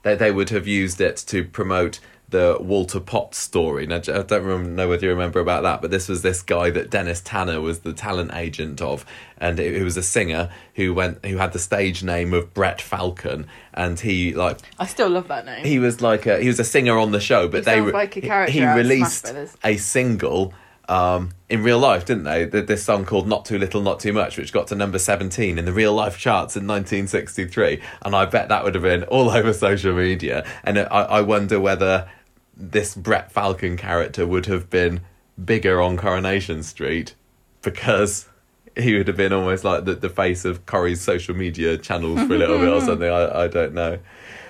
They 0.02 0.14
they 0.14 0.30
would 0.30 0.50
have 0.50 0.66
used 0.66 1.00
it 1.00 1.16
to 1.28 1.44
promote 1.44 2.00
the 2.30 2.58
Walter 2.60 3.00
Potts 3.00 3.38
story. 3.38 3.86
Now, 3.86 3.96
I 3.96 4.00
don't 4.00 4.44
remember, 4.44 4.68
know 4.68 4.86
whether 4.90 5.06
you 5.06 5.10
remember 5.12 5.40
about 5.40 5.62
that, 5.62 5.80
but 5.80 5.90
this 5.90 6.10
was 6.10 6.20
this 6.20 6.42
guy 6.42 6.68
that 6.68 6.90
Dennis 6.90 7.22
Tanner 7.22 7.58
was 7.62 7.78
the 7.78 7.94
talent 7.94 8.32
agent 8.34 8.82
of, 8.82 9.06
and 9.38 9.58
he 9.58 9.80
was 9.82 9.96
a 9.96 10.02
singer 10.02 10.50
who 10.74 10.92
went 10.92 11.24
who 11.24 11.38
had 11.38 11.54
the 11.54 11.58
stage 11.58 12.02
name 12.02 12.34
of 12.34 12.52
Brett 12.52 12.82
Falcon, 12.82 13.46
and 13.72 13.98
he 13.98 14.34
like 14.34 14.58
I 14.78 14.84
still 14.86 15.08
love 15.08 15.28
that 15.28 15.46
name. 15.46 15.64
he 15.64 15.78
was 15.78 16.02
like 16.02 16.26
a 16.26 16.38
he 16.38 16.48
was 16.48 16.60
a 16.60 16.64
singer 16.64 16.98
on 16.98 17.12
the 17.12 17.20
show, 17.20 17.48
but 17.48 17.60
He 17.60 17.64
they 17.64 17.80
like 17.80 18.16
a 18.16 18.20
he- 18.20 18.26
character 18.26 18.52
he 18.52 18.66
released 18.66 19.32
a 19.64 19.76
single 19.78 20.52
um, 20.88 21.30
in 21.48 21.62
real 21.62 21.78
life, 21.78 22.04
didn't 22.04 22.24
they? 22.24 22.46
Th- 22.46 22.66
This 22.66 22.82
song 22.84 23.04
called 23.04 23.26
"Not 23.28 23.44
Too 23.44 23.58
Little, 23.58 23.82
Not 23.82 24.00
Too 24.00 24.12
Much," 24.12 24.38
which 24.38 24.52
got 24.52 24.66
to 24.68 24.74
number 24.74 24.98
seventeen 24.98 25.58
in 25.58 25.64
the 25.64 25.72
real 25.72 25.92
life 25.94 26.18
charts 26.18 26.56
in 26.56 26.66
1963, 26.66 27.80
and 28.02 28.14
I 28.16 28.24
bet 28.26 28.48
that 28.48 28.64
would 28.64 28.74
have 28.74 28.82
been 28.84 29.02
all 29.04 29.30
over 29.38 29.52
social 29.52 29.94
media. 29.94 30.46
And 30.64 30.78
I, 30.78 30.84
I 30.84 31.20
wonder 31.20 31.60
whether 31.60 32.08
this 32.56 32.94
Brett 32.94 33.30
Falcon 33.30 33.76
character 33.76 34.26
would 34.26 34.46
have 34.46 34.68
been 34.70 35.02
bigger 35.42 35.80
on 35.80 35.96
Coronation 35.96 36.62
Street 36.62 37.14
because 37.62 38.28
he 38.76 38.96
would 38.96 39.08
have 39.08 39.16
been 39.16 39.32
almost 39.32 39.64
like 39.64 39.84
the, 39.84 39.94
the 39.94 40.08
face 40.08 40.44
of 40.44 40.64
Corrie's 40.66 41.00
social 41.00 41.34
media 41.34 41.76
channels 41.78 42.20
for 42.26 42.34
a 42.34 42.38
little 42.38 42.58
bit 42.58 42.68
or 42.68 42.80
something. 42.84 43.08
I, 43.10 43.44
I 43.44 43.48
don't 43.48 43.74
know. 43.74 43.98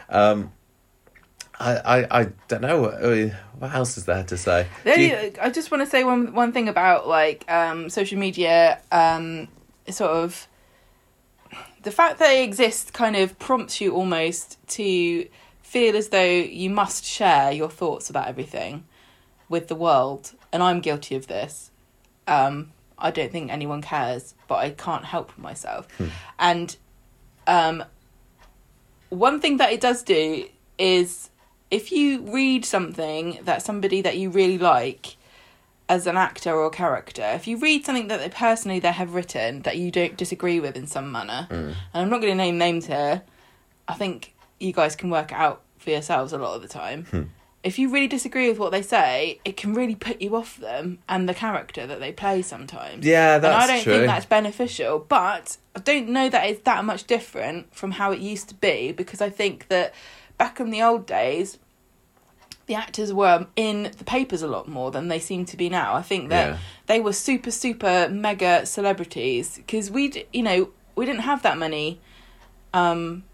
Um, 0.08 0.52
I, 1.60 1.76
I, 1.98 2.20
I 2.20 2.28
don't 2.46 2.62
know. 2.62 2.82
What, 2.82 2.94
uh, 3.02 3.28
what 3.58 3.74
else 3.74 3.96
is 3.98 4.04
there 4.04 4.22
to 4.24 4.36
say? 4.36 4.66
You- 5.00 5.32
I 5.42 5.50
just 5.50 5.70
want 5.70 5.82
to 5.82 5.86
say 5.90 6.04
one 6.04 6.32
one 6.34 6.52
thing 6.52 6.68
about 6.68 7.08
like 7.08 7.50
um, 7.50 7.90
social 7.90 8.18
media. 8.18 8.80
Um, 8.92 9.48
sort 9.88 10.10
of 10.10 10.46
the 11.82 11.90
fact 11.90 12.18
that 12.18 12.30
it 12.30 12.42
exists 12.44 12.90
kind 12.90 13.16
of 13.16 13.38
prompts 13.38 13.80
you 13.80 13.92
almost 13.94 14.58
to 14.68 15.26
feel 15.62 15.96
as 15.96 16.08
though 16.10 16.22
you 16.24 16.70
must 16.70 17.04
share 17.04 17.50
your 17.52 17.70
thoughts 17.70 18.10
about 18.10 18.28
everything 18.28 18.84
with 19.48 19.68
the 19.68 19.74
world, 19.74 20.32
and 20.52 20.62
I'm 20.62 20.80
guilty 20.80 21.14
of 21.14 21.26
this. 21.26 21.70
Um, 22.26 22.72
I 22.98 23.10
don't 23.10 23.32
think 23.32 23.50
anyone 23.50 23.80
cares, 23.80 24.34
but 24.48 24.56
I 24.56 24.70
can't 24.70 25.04
help 25.04 25.36
myself. 25.38 25.88
And 26.38 26.76
um, 27.46 27.84
one 29.08 29.40
thing 29.40 29.56
that 29.58 29.72
it 29.72 29.80
does 29.80 30.02
do 30.02 30.46
is 30.78 31.30
if 31.70 31.92
you 31.92 32.22
read 32.22 32.64
something 32.64 33.38
that 33.42 33.62
somebody 33.62 34.00
that 34.00 34.16
you 34.16 34.30
really 34.30 34.58
like 34.58 35.16
as 35.88 36.06
an 36.06 36.16
actor 36.16 36.54
or 36.54 36.70
character, 36.70 37.22
if 37.34 37.46
you 37.46 37.56
read 37.58 37.84
something 37.84 38.08
that 38.08 38.20
they 38.20 38.28
personally 38.28 38.78
they 38.78 38.92
have 38.92 39.14
written 39.14 39.62
that 39.62 39.78
you 39.78 39.90
don't 39.90 40.16
disagree 40.16 40.60
with 40.60 40.76
in 40.76 40.86
some 40.86 41.10
manner, 41.10 41.46
mm. 41.50 41.68
and 41.68 41.76
I'm 41.94 42.10
not 42.10 42.20
going 42.20 42.32
to 42.32 42.36
name 42.36 42.58
names 42.58 42.86
here, 42.86 43.22
I 43.86 43.94
think 43.94 44.34
you 44.58 44.72
guys 44.72 44.96
can 44.96 45.10
work 45.10 45.32
it 45.32 45.38
out 45.38 45.62
for 45.78 45.90
yourselves 45.90 46.32
a 46.32 46.38
lot 46.38 46.54
of 46.54 46.62
the 46.62 46.68
time. 46.68 47.04
Hmm. 47.06 47.22
If 47.62 47.78
you 47.78 47.90
really 47.90 48.06
disagree 48.06 48.48
with 48.48 48.58
what 48.58 48.70
they 48.70 48.82
say, 48.82 49.40
it 49.44 49.56
can 49.56 49.74
really 49.74 49.94
put 49.94 50.22
you 50.22 50.36
off 50.36 50.58
them 50.58 50.98
and 51.08 51.28
the 51.28 51.34
character 51.34 51.86
that 51.86 51.98
they 51.98 52.12
play 52.12 52.40
sometimes. 52.42 53.04
Yeah, 53.04 53.38
that's 53.38 53.52
and 53.52 53.62
I 53.62 53.66
don't 53.74 53.82
true. 53.82 53.92
think 53.94 54.06
that's 54.06 54.26
beneficial. 54.26 55.00
But 55.00 55.56
I 55.74 55.80
don't 55.80 56.08
know 56.10 56.28
that 56.28 56.48
it's 56.48 56.62
that 56.62 56.84
much 56.84 57.04
different 57.04 57.74
from 57.74 57.92
how 57.92 58.12
it 58.12 58.20
used 58.20 58.48
to 58.50 58.54
be 58.54 58.92
because 58.92 59.20
I 59.20 59.28
think 59.28 59.68
that 59.68 59.92
back 60.38 60.60
in 60.60 60.70
the 60.70 60.82
old 60.82 61.06
days, 61.06 61.58
the 62.66 62.74
actors 62.74 63.12
were 63.12 63.46
in 63.56 63.90
the 63.98 64.04
papers 64.04 64.42
a 64.42 64.48
lot 64.48 64.68
more 64.68 64.90
than 64.90 65.08
they 65.08 65.18
seem 65.18 65.44
to 65.46 65.56
be 65.56 65.68
now. 65.68 65.94
I 65.94 66.02
think 66.02 66.28
that 66.30 66.48
Yeah. 66.50 66.58
they 66.86 67.00
were 67.00 67.12
super, 67.12 67.50
super 67.50 68.08
mega 68.10 68.64
celebrities 68.66 69.56
because 69.56 69.90
we, 69.90 70.26
you 70.32 70.42
know, 70.42 70.70
we 70.94 71.06
didn't 71.06 71.22
have 71.22 71.42
that 71.42 71.56
many. 71.58 72.00
Um, 72.74 73.24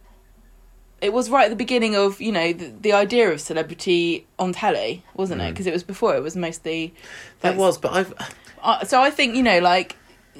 it 1.01 1.13
was 1.13 1.29
right 1.29 1.45
at 1.45 1.51
the 1.51 1.57
beginning 1.57 1.97
of 1.97 2.21
you 2.21 2.33
know 2.33 2.53
the, 2.53 2.73
the 2.81 2.93
idea 2.93 3.31
of 3.31 3.41
celebrity 3.41 4.27
on 4.39 4.53
telly, 4.53 5.05
wasn't 5.15 5.41
it? 5.43 5.51
Because 5.53 5.67
it 5.67 5.73
was 5.73 5.83
before 5.83 6.15
it 6.17 6.23
was 6.23 6.37
mostly. 6.37 6.95
Like, 7.43 7.57
was, 7.59 7.77
but 7.77 7.93
I've 7.93 8.15
uh, 8.63 8.85
so 8.85 9.03
I 9.03 9.11
think 9.11 9.35
you 9.35 9.43
know, 9.43 9.59
like 9.59 9.97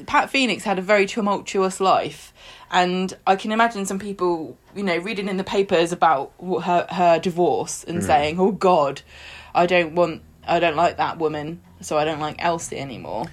Pat 0.07 0.31
Phoenix 0.31 0.65
had 0.65 0.79
a 0.79 0.83
very 0.83 1.05
tumultuous 1.07 1.81
life, 1.81 2.33
and 2.75 3.17
I 3.25 3.37
can 3.37 3.53
imagine 3.53 3.87
some 3.87 4.01
people, 4.01 4.59
you 4.75 4.83
know, 4.83 4.99
reading 4.99 5.29
in 5.29 5.37
the 5.37 5.45
papers 5.45 5.93
about 5.93 6.33
her 6.65 6.87
her 6.91 7.19
divorce 7.21 7.85
and 7.85 8.01
mm. 8.01 8.03
saying, 8.03 8.41
"Oh 8.41 8.51
God, 8.51 9.01
I 9.55 9.65
don't 9.65 9.95
want, 9.95 10.23
I 10.47 10.59
don't 10.59 10.75
like 10.75 10.97
that 10.97 11.19
woman, 11.19 11.63
so 11.81 11.97
I 11.97 12.05
don't 12.05 12.19
like 12.19 12.37
Elsie 12.41 12.79
anymore." 12.79 13.27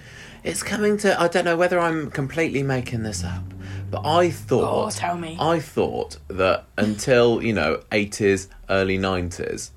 It's 0.44 0.62
coming 0.62 0.96
to. 0.98 1.20
I 1.20 1.26
don't 1.26 1.44
know 1.44 1.56
whether 1.56 1.80
I'm 1.80 2.08
completely 2.10 2.62
making 2.62 3.02
this 3.02 3.24
up, 3.24 3.42
but 3.90 4.06
I 4.06 4.30
thought. 4.30 4.86
Oh, 4.86 4.90
tell 4.90 5.18
me. 5.18 5.36
I 5.40 5.58
thought 5.58 6.18
that 6.28 6.64
until 6.78 7.42
you 7.42 7.52
know 7.52 7.82
eighties, 7.90 8.48
early 8.70 8.96
nineties. 8.96 9.72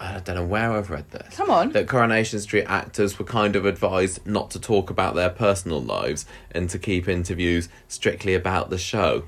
I 0.00 0.18
don't 0.20 0.36
know 0.36 0.44
where 0.44 0.72
I've 0.72 0.88
read 0.90 1.10
this. 1.10 1.36
Come 1.36 1.50
on. 1.50 1.72
That 1.72 1.86
Coronation 1.86 2.40
Street 2.40 2.64
actors 2.64 3.18
were 3.18 3.24
kind 3.26 3.54
of 3.54 3.66
advised 3.66 4.26
not 4.26 4.50
to 4.52 4.60
talk 4.60 4.88
about 4.88 5.14
their 5.14 5.28
personal 5.30 5.80
lives 5.80 6.24
and 6.52 6.70
to 6.70 6.78
keep 6.78 7.06
interviews 7.06 7.68
strictly 7.86 8.34
about 8.34 8.70
the 8.70 8.78
show. 8.78 9.24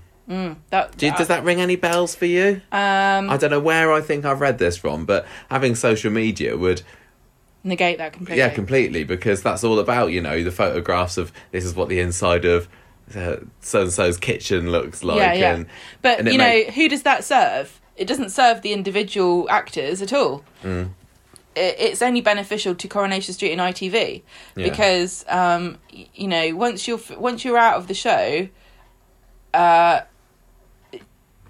That 0.71 0.97
Do 0.97 1.05
you, 1.05 1.13
does 1.15 1.29
that 1.29 1.45
ring 1.45 1.61
any 1.61 1.77
bells 1.77 2.15
for 2.15 2.25
you? 2.25 2.63
um 2.73 3.29
I 3.29 3.37
don't 3.37 3.51
know 3.51 3.61
where 3.61 3.93
I 3.93 4.01
think 4.01 4.25
I've 4.25 4.41
read 4.41 4.57
this 4.57 4.79
from, 4.79 5.05
but 5.05 5.27
having 5.51 5.75
social 5.75 6.11
media 6.11 6.57
would 6.57 6.81
negate 7.63 7.99
that 7.99 8.15
completely. 8.15 8.39
yeah, 8.39 8.49
completely, 8.49 9.05
because 9.05 9.43
that's 9.43 9.63
all 9.63 9.79
about, 9.79 10.11
you 10.11 10.23
know, 10.23 10.43
the 10.43 10.51
photographs 10.51 11.19
of 11.19 11.33
this 11.51 11.67
is 11.67 11.75
what 11.75 11.91
the 11.91 12.01
inside 12.01 12.47
of 12.47 12.67
so 13.13 13.83
and 13.83 13.93
so's 13.93 14.17
kitchen 14.17 14.71
looks 14.73 15.05
like. 15.05 15.19
yeah, 15.19 15.35
yeah. 15.35 15.55
And, 15.55 15.67
but 16.01 16.21
and 16.21 16.29
you 16.33 16.39
know, 16.39 16.63
who 16.75 16.89
does 16.89 17.03
that 17.03 17.25
serve? 17.25 17.79
It 18.03 18.09
doesn't 18.09 18.31
serve 18.31 18.63
the 18.63 18.73
individual 18.73 19.49
actors 19.49 20.03
at 20.03 20.13
all. 20.13 20.43
Mm. 20.65 20.91
It, 21.55 21.77
it's 21.79 22.03
only 22.03 22.21
beneficial 22.21 22.75
to 22.75 22.89
Coronation 22.89 23.33
Street 23.33 23.53
and 23.53 23.61
ITV 23.61 24.23
Yeah. 24.57 24.69
because 24.69 25.25
um, 25.29 25.79
you 25.91 26.27
know 26.27 26.57
once 26.57 26.89
you're 26.89 27.01
once 27.17 27.45
you're 27.45 27.57
out 27.59 27.77
of 27.77 27.87
the 27.87 27.95
show, 27.95 28.49
uh, 29.55 30.01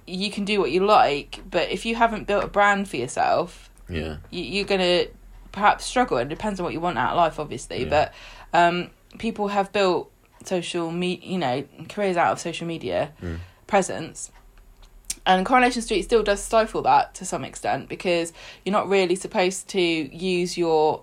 you 0.06 0.30
can 0.30 0.44
do 0.44 0.60
what 0.60 0.70
you 0.70 0.84
like. 0.84 1.40
But 1.50 1.70
if 1.70 1.86
you 1.86 1.94
haven't 1.94 2.26
built 2.26 2.44
a 2.44 2.48
brand 2.48 2.88
for 2.88 2.96
yourself, 2.96 3.70
yeah. 3.88 4.16
you, 4.30 4.42
you're 4.42 4.64
gonna 4.66 5.04
perhaps 5.52 5.84
struggle. 5.84 6.18
It 6.18 6.28
depends 6.28 6.60
on 6.60 6.64
what 6.64 6.72
you 6.72 6.80
want 6.80 6.98
out 6.98 7.12
of 7.12 7.16
life, 7.16 7.38
obviously. 7.38 7.84
Yeah. 7.84 7.88
But 7.88 8.14
um, 8.52 8.90
people 9.18 9.48
have 9.48 9.72
built 9.72 10.10
social 10.44 10.90
media, 10.90 11.30
you 11.30 11.38
know, 11.38 11.64
careers 11.88 12.16
out 12.16 12.32
of 12.32 12.40
social 12.40 12.66
media 12.66 13.12
Mm. 13.22 13.38
presence. 13.66 14.30
And 15.24 15.46
Coronation 15.46 15.82
Street 15.82 16.02
still 16.02 16.22
does 16.22 16.42
stifle 16.42 16.82
that 16.82 17.14
to 17.14 17.24
some 17.24 17.44
extent 17.44 17.88
because 17.88 18.32
you're 18.64 18.72
not 18.72 18.88
really 18.88 19.14
supposed 19.14 19.68
to 19.68 19.80
use 19.80 20.58
your 20.58 21.02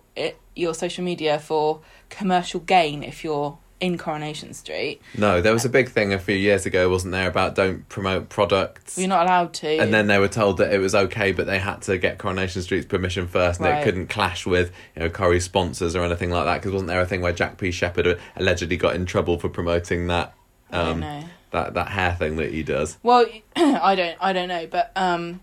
your 0.55 0.73
social 0.73 1.03
media 1.03 1.39
for 1.39 1.81
commercial 2.09 2.59
gain 2.59 3.01
if 3.01 3.23
you're 3.23 3.57
in 3.79 3.97
Coronation 3.97 4.53
Street. 4.53 5.01
No, 5.17 5.41
there 5.41 5.53
was 5.53 5.65
a 5.65 5.69
big 5.69 5.89
thing 5.89 6.13
a 6.13 6.19
few 6.19 6.35
years 6.35 6.65
ago, 6.65 6.89
wasn't 6.89 7.13
there, 7.13 7.27
about 7.27 7.55
don't 7.55 7.87
promote 7.87 8.29
products. 8.29 8.97
You're 8.97 9.07
not 9.07 9.25
allowed 9.25 9.53
to. 9.55 9.77
and 9.77 9.93
then 9.93 10.07
they 10.07 10.19
were 10.19 10.27
told 10.27 10.57
that 10.57 10.73
it 10.73 10.79
was 10.79 10.93
okay, 10.93 11.31
but 11.31 11.45
they 11.45 11.59
had 11.59 11.81
to 11.83 11.97
get 11.97 12.17
Coronation 12.17 12.61
Street's 12.61 12.85
permission 12.85 13.27
first, 13.27 13.59
and 13.59 13.69
it 13.69 13.83
couldn't 13.83 14.07
clash 14.07 14.45
with 14.45 14.71
you 14.95 15.03
know 15.03 15.09
Corrie 15.09 15.39
sponsors 15.39 15.95
or 15.95 16.03
anything 16.03 16.31
like 16.31 16.45
that. 16.45 16.55
Because 16.55 16.73
wasn't 16.73 16.89
there 16.89 17.01
a 17.01 17.05
thing 17.05 17.21
where 17.21 17.33
Jack 17.33 17.57
P. 17.57 17.71
Shepherd 17.71 18.19
allegedly 18.35 18.77
got 18.77 18.95
in 18.95 19.05
trouble 19.05 19.39
for 19.39 19.49
promoting 19.49 20.07
that 20.07 20.33
I 20.71 20.77
don't 20.77 20.91
um, 20.91 20.99
know. 20.99 21.23
That 21.51 21.73
that 21.73 21.89
hair 21.89 22.13
thing 22.13 22.35
that 22.37 22.51
he 22.51 22.63
does? 22.63 22.97
Well, 23.03 23.25
I 23.55 23.95
don't, 23.95 24.17
I 24.21 24.33
don't 24.33 24.47
know, 24.49 24.67
but 24.67 24.91
um, 24.95 25.41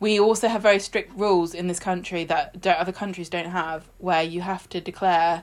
we 0.00 0.18
also 0.20 0.48
have 0.48 0.62
very 0.62 0.78
strict 0.78 1.16
rules 1.18 1.54
in 1.54 1.68
this 1.68 1.78
country 1.78 2.24
that 2.24 2.66
other 2.66 2.92
countries 2.92 3.28
don't 3.28 3.50
have, 3.50 3.88
where 3.98 4.22
you 4.22 4.40
have 4.42 4.68
to 4.70 4.80
declare 4.80 5.42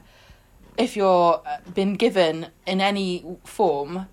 if 0.78 0.96
you're 0.96 1.42
uh, 1.46 1.58
been 1.74 1.94
given 1.96 2.48
in 2.66 2.82
any 2.82 3.26
form 3.44 4.08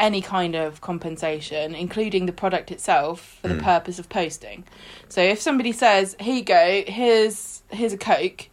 any 0.00 0.22
kind 0.22 0.54
of 0.54 0.80
compensation, 0.80 1.74
including 1.74 2.26
the 2.26 2.32
product 2.32 2.70
itself, 2.70 3.36
for 3.42 3.48
the 3.48 3.54
Mm. 3.54 3.64
purpose 3.64 3.98
of 3.98 4.08
posting. 4.08 4.62
So 5.08 5.20
if 5.20 5.40
somebody 5.40 5.72
says, 5.72 6.14
"Here 6.20 6.36
you 6.36 6.44
go, 6.44 6.84
here's 6.86 7.62
here's 7.70 7.92
a 7.92 7.98
Coke," 7.98 8.48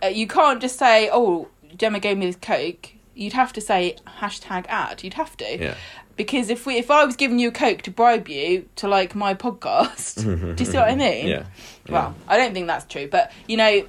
uh, 0.00 0.06
you 0.06 0.28
can't 0.28 0.60
just 0.60 0.78
say, 0.78 1.10
"Oh, 1.12 1.48
Gemma 1.76 1.98
gave 1.98 2.16
me 2.18 2.26
this 2.26 2.36
Coke." 2.36 2.90
You'd 3.14 3.32
have 3.34 3.52
to 3.54 3.60
say 3.60 3.96
hashtag 4.20 4.66
ad. 4.68 5.02
You'd 5.02 5.14
have 5.14 5.36
to 5.38 5.58
Yeah. 5.62 5.74
because 6.16 6.48
if 6.50 6.64
we 6.66 6.76
if 6.78 6.90
I 6.90 7.04
was 7.04 7.16
giving 7.16 7.38
you 7.38 7.48
a 7.48 7.52
coke 7.52 7.82
to 7.82 7.90
bribe 7.90 8.28
you 8.28 8.68
to 8.76 8.88
like 8.88 9.14
my 9.14 9.34
podcast, 9.34 10.22
do 10.56 10.64
you 10.64 10.70
see 10.70 10.76
what 10.78 10.88
I 10.88 10.94
mean? 10.94 11.26
Yeah. 11.28 11.44
Well, 11.88 12.14
I 12.28 12.36
don't 12.36 12.54
think 12.54 12.66
that's 12.66 12.84
true, 12.86 13.08
but 13.08 13.32
you 13.48 13.56
know, 13.56 13.86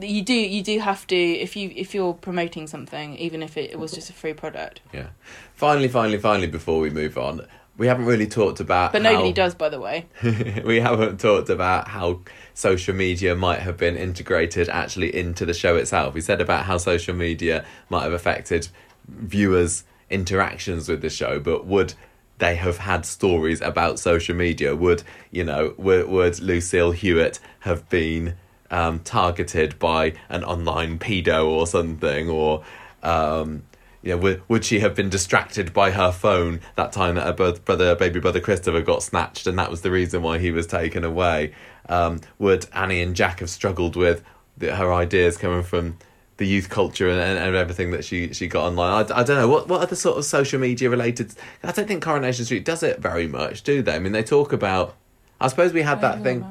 you 0.00 0.22
do 0.22 0.34
you 0.34 0.62
do 0.62 0.78
have 0.80 1.06
to 1.08 1.16
if 1.16 1.54
you 1.56 1.72
if 1.76 1.94
you're 1.94 2.14
promoting 2.14 2.66
something, 2.66 3.16
even 3.18 3.42
if 3.42 3.56
it, 3.56 3.78
was 3.78 3.92
just 3.92 4.10
a 4.10 4.12
free 4.12 4.32
product. 4.34 4.80
Yeah. 4.92 5.08
Finally, 5.54 5.88
finally, 5.88 6.18
finally, 6.18 6.46
before 6.48 6.80
we 6.80 6.90
move 6.90 7.16
on, 7.18 7.46
we 7.78 7.86
haven't 7.86 8.06
really 8.06 8.26
talked 8.26 8.60
about. 8.60 8.92
But 8.92 9.02
nobody 9.02 9.28
how- 9.28 9.34
does, 9.34 9.54
by 9.54 9.68
the 9.68 9.80
way. 9.80 10.06
we 10.64 10.80
haven't 10.80 11.20
talked 11.20 11.50
about 11.50 11.88
how 11.88 12.20
social 12.56 12.94
media 12.94 13.36
might 13.36 13.60
have 13.60 13.76
been 13.76 13.96
integrated 13.96 14.66
actually 14.70 15.14
into 15.14 15.44
the 15.44 15.52
show 15.52 15.76
itself. 15.76 16.14
We 16.14 16.22
said 16.22 16.40
about 16.40 16.64
how 16.64 16.78
social 16.78 17.14
media 17.14 17.66
might 17.90 18.04
have 18.04 18.14
affected 18.14 18.68
viewers' 19.06 19.84
interactions 20.08 20.88
with 20.88 21.02
the 21.02 21.10
show, 21.10 21.38
but 21.38 21.66
would 21.66 21.92
they 22.38 22.56
have 22.56 22.78
had 22.78 23.04
stories 23.04 23.60
about 23.60 23.98
social 23.98 24.34
media? 24.34 24.74
Would 24.74 25.02
you 25.30 25.44
know? 25.44 25.74
Would, 25.76 26.08
would 26.08 26.40
Lucille 26.40 26.92
Hewitt 26.92 27.40
have 27.60 27.86
been 27.90 28.36
um, 28.70 29.00
targeted 29.00 29.78
by 29.78 30.14
an 30.30 30.42
online 30.42 30.98
pedo 30.98 31.46
or 31.46 31.66
something, 31.66 32.30
or 32.30 32.64
um, 33.02 33.64
would, 34.02 34.42
would 34.48 34.64
she 34.64 34.80
have 34.80 34.94
been 34.94 35.10
distracted 35.10 35.74
by 35.74 35.90
her 35.90 36.10
phone 36.10 36.60
that 36.76 36.92
time 36.92 37.16
that 37.16 37.26
her 37.26 37.52
brother, 37.58 37.94
baby 37.94 38.18
brother 38.20 38.40
Christopher 38.40 38.80
got 38.80 39.02
snatched, 39.02 39.46
and 39.46 39.58
that 39.58 39.70
was 39.70 39.82
the 39.82 39.90
reason 39.90 40.22
why 40.22 40.38
he 40.38 40.50
was 40.50 40.66
taken 40.66 41.04
away? 41.04 41.52
Um, 41.88 42.20
would 42.38 42.66
Annie 42.72 43.00
and 43.00 43.14
Jack 43.14 43.40
have 43.40 43.50
struggled 43.50 43.96
with 43.96 44.24
the, 44.56 44.74
her 44.74 44.92
ideas 44.92 45.36
coming 45.36 45.62
from 45.62 45.98
the 46.38 46.46
youth 46.46 46.68
culture 46.68 47.08
and, 47.08 47.20
and, 47.20 47.38
and 47.38 47.56
everything 47.56 47.92
that 47.92 48.04
she, 48.04 48.32
she 48.32 48.48
got 48.48 48.66
online? 48.66 49.06
I, 49.10 49.20
I 49.20 49.22
don't 49.22 49.36
know. 49.36 49.48
What, 49.48 49.68
what 49.68 49.80
other 49.80 49.96
sort 49.96 50.18
of 50.18 50.24
social 50.24 50.58
media 50.60 50.90
related? 50.90 51.34
I 51.62 51.72
don't 51.72 51.86
think 51.86 52.02
Coronation 52.02 52.44
Street 52.44 52.64
does 52.64 52.82
it 52.82 52.98
very 53.00 53.26
much, 53.26 53.62
do 53.62 53.82
they? 53.82 53.94
I 53.94 53.98
mean, 53.98 54.12
they 54.12 54.22
talk 54.22 54.52
about. 54.52 54.96
I 55.40 55.48
suppose 55.48 55.72
we 55.72 55.82
had 55.82 56.00
that 56.00 56.22
thing. 56.22 56.44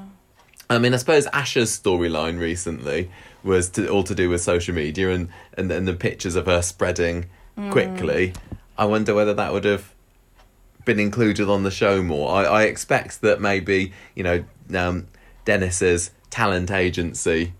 I 0.69 0.79
mean, 0.79 0.93
I 0.93 0.97
suppose 0.97 1.27
Asher's 1.27 1.77
storyline 1.77 2.39
recently 2.39 3.11
was 3.43 3.69
to, 3.71 3.87
all 3.89 4.03
to 4.03 4.15
do 4.15 4.29
with 4.29 4.41
social 4.41 4.73
media 4.73 5.11
and, 5.11 5.29
and, 5.57 5.71
and 5.71 5.87
the 5.87 5.93
pictures 5.93 6.35
of 6.35 6.47
her 6.47 6.61
spreading 6.61 7.25
quickly. 7.69 8.33
I 8.77 8.85
wonder 8.85 9.13
whether 9.13 9.33
that 9.33 9.53
would 9.53 9.63
have 9.65 9.93
been 10.83 10.99
included 10.99 11.49
on 11.49 11.63
the 11.63 11.71
show 11.71 12.01
more. 12.01 12.31
I, 12.31 12.43
I 12.43 12.63
expect 12.63 13.21
that 13.21 13.39
maybe, 13.39 13.93
you 14.15 14.23
know, 14.23 14.43
um, 14.75 15.07
Dennis's 15.45 16.11
talent 16.29 16.71
agency 16.71 17.53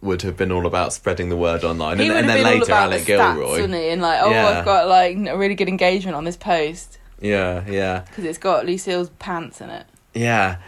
would 0.00 0.22
have 0.22 0.36
been 0.36 0.52
all 0.52 0.66
about 0.66 0.92
spreading 0.92 1.28
the 1.30 1.36
word 1.36 1.64
online. 1.64 1.98
He 1.98 2.08
and, 2.08 2.16
and 2.18 2.28
then 2.28 2.38
been 2.38 2.46
all 2.46 2.52
later, 2.54 2.64
about 2.64 2.82
Alec 2.92 3.04
the 3.04 3.12
stats, 3.12 3.34
Gilroy. 3.34 3.50
wouldn't 3.52 3.74
he? 3.74 3.88
And 3.88 4.02
like, 4.02 4.20
oh, 4.22 4.30
Yeah. 4.30 4.48
I've 4.48 4.64
got 4.64 4.86
like 4.88 5.16
a 5.16 5.36
really 5.36 5.54
good 5.54 5.68
engagement 5.68 6.16
on 6.16 6.24
this 6.24 6.36
post 6.36 6.98
Yeah, 7.20 7.64
yeah. 7.68 8.00
because 8.00 8.24
it's 8.24 8.38
got 8.38 8.66
Lucille's 8.66 9.10
pants 9.18 9.60
in 9.60 9.70
it. 9.70 9.86
Yeah, 10.14 10.58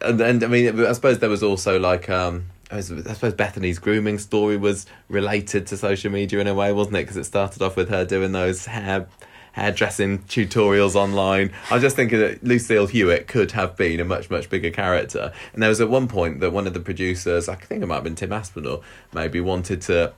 and, 0.00 0.20
and 0.20 0.42
I 0.42 0.46
mean, 0.48 0.84
I 0.84 0.92
suppose 0.92 1.18
there 1.20 1.30
was 1.30 1.42
also 1.42 1.78
like 1.78 2.08
um, 2.10 2.46
I 2.70 2.80
suppose 2.80 3.34
Bethany's 3.34 3.78
grooming 3.78 4.18
story 4.18 4.56
was 4.56 4.86
related 5.08 5.66
to 5.68 5.76
social 5.76 6.10
media 6.10 6.40
in 6.40 6.46
a 6.46 6.54
way, 6.54 6.72
wasn't 6.72 6.96
it? 6.96 7.00
Because 7.02 7.16
it 7.16 7.24
started 7.24 7.62
off 7.62 7.76
with 7.76 7.88
her 7.90 8.04
doing 8.04 8.32
those 8.32 8.66
hair 8.66 9.06
hairdressing 9.58 10.20
tutorials 10.20 10.94
online. 10.94 11.52
I 11.70 11.74
was 11.74 11.82
just 11.82 11.96
thinking 11.96 12.18
that 12.20 12.42
Lucille 12.42 12.86
Hewitt 12.86 13.26
could 13.26 13.52
have 13.52 13.76
been 13.76 14.00
a 14.00 14.04
much 14.04 14.30
much 14.30 14.48
bigger 14.48 14.70
character, 14.70 15.32
and 15.52 15.62
there 15.62 15.68
was 15.68 15.80
at 15.80 15.88
one 15.88 16.08
point 16.08 16.40
that 16.40 16.52
one 16.52 16.66
of 16.66 16.74
the 16.74 16.80
producers, 16.80 17.48
I 17.48 17.54
think 17.54 17.82
it 17.82 17.86
might 17.86 17.96
have 17.96 18.04
been 18.04 18.14
Tim 18.14 18.32
Aspinall, 18.32 18.82
maybe 19.12 19.40
wanted 19.40 19.82
to 19.82 20.12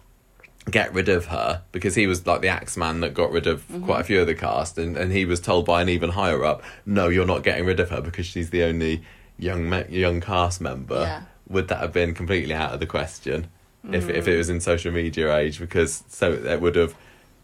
get 0.71 0.93
rid 0.93 1.09
of 1.09 1.27
her 1.27 1.63
because 1.73 1.95
he 1.95 2.07
was 2.07 2.27
like 2.27 2.43
the 2.43 2.49
axeman 2.49 3.01
that 3.01 3.15
got 3.15 3.33
rid 3.33 3.47
of 3.47 3.67
mm-hmm. 3.67 3.85
quite 3.85 4.03
a 4.03 4.05
few 4.05 4.21
of 4.21 4.27
the 4.27 4.35
cast 4.35 4.77
and, 4.77 4.95
and 4.95 5.11
he 5.11 5.25
was 5.25 5.41
told 5.41 5.65
by 5.65 5.81
an 5.81 5.89
even 5.89 6.11
higher 6.11 6.45
up 6.45 6.63
no 6.85 7.09
you're 7.09 7.25
not 7.25 7.43
getting 7.43 7.65
rid 7.65 7.81
of 7.81 7.89
her 7.89 8.03
because 8.03 8.27
she's 8.27 8.51
the 8.51 8.63
only 8.63 9.03
young 9.41 9.69
me- 9.69 9.87
young 9.89 10.21
cast 10.21 10.61
member. 10.61 11.01
Yeah. 11.01 11.23
would 11.49 11.69
that 11.69 11.79
have 11.81 11.93
been 11.93 12.15
completely 12.15 12.55
out 12.55 12.73
of 12.73 12.81
the 12.81 12.87
question 12.87 13.49
if, 13.85 14.09
if 14.09 14.11
it 14.11 14.17
mm-hmm. 14.17 14.39
was 14.39 14.51
in 14.51 14.61
social 14.61 14.93
media 14.93 15.35
age? 15.37 15.59
Because 15.59 16.05
so 16.09 16.33
it 16.33 16.61
would 16.61 16.77
have 16.77 16.95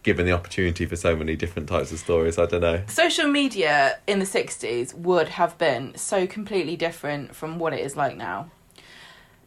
given 0.06 0.24
the 0.24 0.32
opportunity 0.32 0.84
for 0.86 0.96
so 0.96 1.10
many 1.16 1.34
different 1.42 1.68
types 1.68 1.90
of 1.92 1.98
stories 1.98 2.38
i 2.38 2.46
don't 2.46 2.60
know 2.68 2.78
Social 2.86 3.28
media 3.40 3.98
in 4.06 4.16
the 4.24 4.24
60s 4.38 4.94
would 4.94 5.28
have 5.40 5.52
been 5.58 5.84
so 5.96 6.18
completely 6.36 6.76
different 6.86 7.34
from 7.38 7.50
what 7.60 7.72
it 7.76 7.80
is 7.88 7.96
like 8.02 8.16
now. 8.16 8.38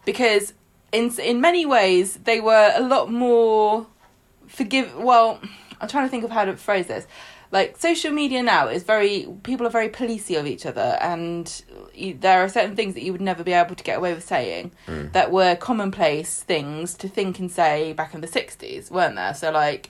Because 0.09 0.45
in 0.91 1.05
in 1.31 1.39
many 1.49 1.63
ways 1.65 2.05
they 2.29 2.39
were 2.49 2.71
a 2.75 2.81
lot 2.93 3.05
more 3.11 3.87
forgive 4.47 4.87
well, 5.09 5.39
I'm 5.79 5.87
trying 5.87 6.05
to 6.07 6.11
think 6.11 6.23
of 6.23 6.31
how 6.31 6.45
to 6.45 6.55
phrase 6.57 6.87
this. 6.93 7.05
like 7.51 7.69
social 7.77 8.11
media 8.21 8.41
now 8.43 8.63
is 8.75 8.83
very 8.83 9.15
people 9.49 9.65
are 9.67 9.75
very 9.79 9.89
policey 9.99 10.35
of 10.39 10.45
each 10.53 10.65
other 10.71 10.89
and 11.13 11.45
you, 12.01 12.09
there 12.25 12.39
are 12.43 12.49
certain 12.57 12.75
things 12.79 12.93
that 12.95 13.03
you 13.05 13.11
would 13.11 13.25
never 13.31 13.43
be 13.43 13.53
able 13.53 13.75
to 13.81 13.83
get 13.89 13.97
away 13.97 14.11
with 14.13 14.25
saying 14.35 14.65
Mm. 14.87 15.05
that 15.17 15.27
were 15.37 15.55
commonplace 15.69 16.31
things 16.53 16.85
to 17.01 17.07
think 17.17 17.39
and 17.41 17.49
say 17.61 17.75
back 18.01 18.11
in 18.15 18.21
the 18.25 18.31
60s 18.39 18.83
weren't 18.95 19.15
there 19.21 19.33
so 19.41 19.47
like 19.65 19.83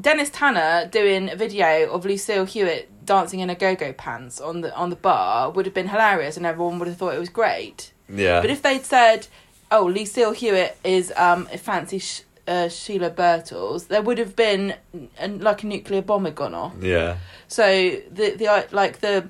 Dennis 0.00 0.30
Tanner 0.30 0.88
doing 0.90 1.30
a 1.30 1.36
video 1.36 1.90
of 1.90 2.04
Lucille 2.04 2.44
Hewitt 2.46 2.90
dancing 3.06 3.40
in 3.40 3.50
a 3.50 3.54
go-go 3.54 3.92
pants 3.92 4.40
on 4.40 4.60
the 4.62 4.74
on 4.74 4.90
the 4.90 4.96
bar 4.96 5.50
would 5.50 5.66
have 5.66 5.74
been 5.74 5.88
hilarious 5.88 6.36
and 6.36 6.44
everyone 6.46 6.78
would 6.78 6.88
have 6.88 6.96
thought 6.96 7.14
it 7.14 7.18
was 7.20 7.28
great 7.28 7.92
Yeah. 8.08 8.40
but 8.40 8.50
if 8.50 8.60
they'd 8.62 8.84
said, 8.84 9.28
"Oh, 9.70 9.84
Lucille 9.86 10.32
Hewitt 10.32 10.76
is 10.84 11.12
um 11.16 11.48
a 11.52 11.58
fancy 11.58 11.98
sh- 12.00 12.22
uh, 12.48 12.68
Sheila 12.68 13.10
Birtles," 13.10 13.86
there 13.88 14.02
would 14.02 14.18
have 14.18 14.34
been 14.34 14.74
uh, 15.20 15.28
like 15.28 15.62
a 15.62 15.66
nuclear 15.66 16.02
bomb 16.02 16.24
had 16.24 16.34
gone 16.34 16.54
off. 16.54 16.72
yeah. 16.80 17.16
So 17.46 17.64
the 18.10 18.30
the 18.36 18.48
uh, 18.48 18.62
like 18.72 18.98
the 19.00 19.28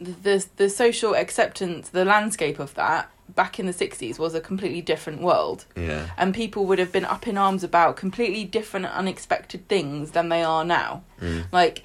the 0.00 0.44
the 0.56 0.68
social 0.68 1.14
acceptance, 1.14 1.90
the 1.90 2.04
landscape 2.04 2.58
of 2.58 2.74
that 2.74 3.10
back 3.42 3.54
in 3.60 3.66
the 3.70 3.72
sixties 3.84 4.18
was 4.24 4.34
a 4.34 4.40
completely 4.50 4.82
different 4.92 5.18
world, 5.28 5.60
Yeah. 5.76 6.04
and 6.20 6.34
people 6.42 6.62
would 6.66 6.80
have 6.84 6.92
been 6.96 7.04
up 7.16 7.24
in 7.30 7.38
arms 7.46 7.62
about 7.70 7.96
completely 8.04 8.44
different, 8.58 8.86
unexpected 8.86 9.60
things 9.74 10.10
than 10.16 10.28
they 10.28 10.42
are 10.54 10.64
now. 10.64 10.90
Mm. 11.22 11.44
Like 11.52 11.76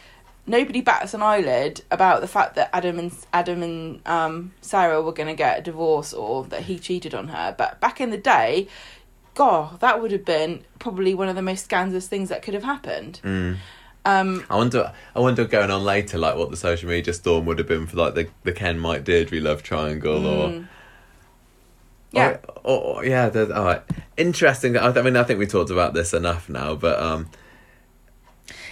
nobody 0.46 0.82
bats 0.82 1.14
an 1.14 1.22
eyelid 1.22 1.74
about 1.98 2.18
the 2.22 2.28
fact 2.36 2.56
that 2.56 2.70
Adam 2.74 2.98
and 3.00 3.12
Adam 3.32 3.60
and 3.68 4.02
um, 4.18 4.36
Sarah 4.62 5.02
were 5.02 5.14
going 5.20 5.32
to 5.36 5.40
get 5.46 5.60
a 5.60 5.62
divorce 5.62 6.12
or 6.22 6.44
that 6.52 6.62
he 6.70 6.76
cheated 6.88 7.14
on 7.14 7.28
her. 7.36 7.48
But 7.58 7.80
back 7.80 8.02
in 8.02 8.10
the 8.10 8.18
day, 8.36 8.68
God, 9.36 9.80
that 9.80 10.02
would 10.02 10.12
have 10.12 10.26
been 10.26 10.52
probably 10.80 11.14
one 11.22 11.30
of 11.30 11.36
the 11.36 11.42
most 11.52 11.64
scandalous 11.64 12.08
things 12.08 12.30
that 12.30 12.42
could 12.44 12.54
have 12.54 12.64
happened. 12.74 13.20
Mm. 13.24 13.58
Um, 14.06 14.44
I 14.50 14.56
wonder. 14.58 14.92
I 15.16 15.20
wonder 15.22 15.46
going 15.46 15.72
on 15.72 15.84
later, 15.86 16.18
like 16.18 16.36
what 16.36 16.50
the 16.52 16.58
social 16.58 16.90
media 16.90 17.14
storm 17.14 17.46
would 17.46 17.58
have 17.58 17.70
been 17.70 17.88
for 17.88 17.96
like 18.04 18.16
the 18.16 18.26
the 18.44 18.52
Ken 18.52 18.78
Mike 18.78 19.04
Deirdre 19.06 19.40
love 19.40 19.64
triangle, 19.64 20.28
or 20.28 20.50
mm, 20.50 20.68
yeah, 22.14 22.38
or, 22.64 22.78
or 22.98 23.06
yeah. 23.06 23.30
there's- 23.30 23.52
All 23.52 23.66
right, 23.66 23.82
interesting. 24.18 24.78
I, 24.78 24.88
I 24.88 25.02
mean, 25.02 25.16
I 25.18 25.24
think 25.24 25.40
we 25.40 25.48
talked 25.48 25.70
about 25.72 25.94
this 25.94 26.14
enough 26.14 26.48
now, 26.50 26.76
but 26.76 27.00
um, 27.02 27.30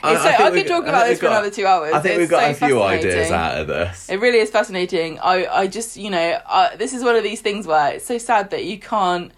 I, 0.03 0.15
so- 0.15 0.29
I 0.45 0.49
think 0.51 0.67
could 0.67 0.73
talk 0.73 0.83
about 0.87 1.07
this 1.07 1.19
for 1.19 1.23
got- 1.27 1.31
another 1.33 1.51
two 1.51 1.65
hours. 1.65 1.93
I 1.93 1.99
think 1.99 2.13
It's 2.13 2.19
we've 2.21 2.29
got 2.29 2.55
so 2.55 2.65
a 2.65 2.67
few 2.67 2.81
ideas 2.81 3.31
out 3.31 3.59
of 3.61 3.67
this. 3.67 4.09
It 4.09 4.19
really 4.19 4.39
is 4.39 4.49
fascinating. 4.49 5.19
I, 5.19 5.45
I 5.47 5.67
just, 5.67 5.97
you 5.97 6.09
know, 6.09 6.39
uh, 6.47 6.75
this 6.77 6.93
is 6.93 7.03
one 7.03 7.15
of 7.15 7.23
these 7.23 7.41
things 7.41 7.67
where 7.67 7.93
it's 7.93 8.05
so 8.05 8.17
sad 8.17 8.49
that 8.51 8.65
you 8.65 8.79
can't. 8.79 9.31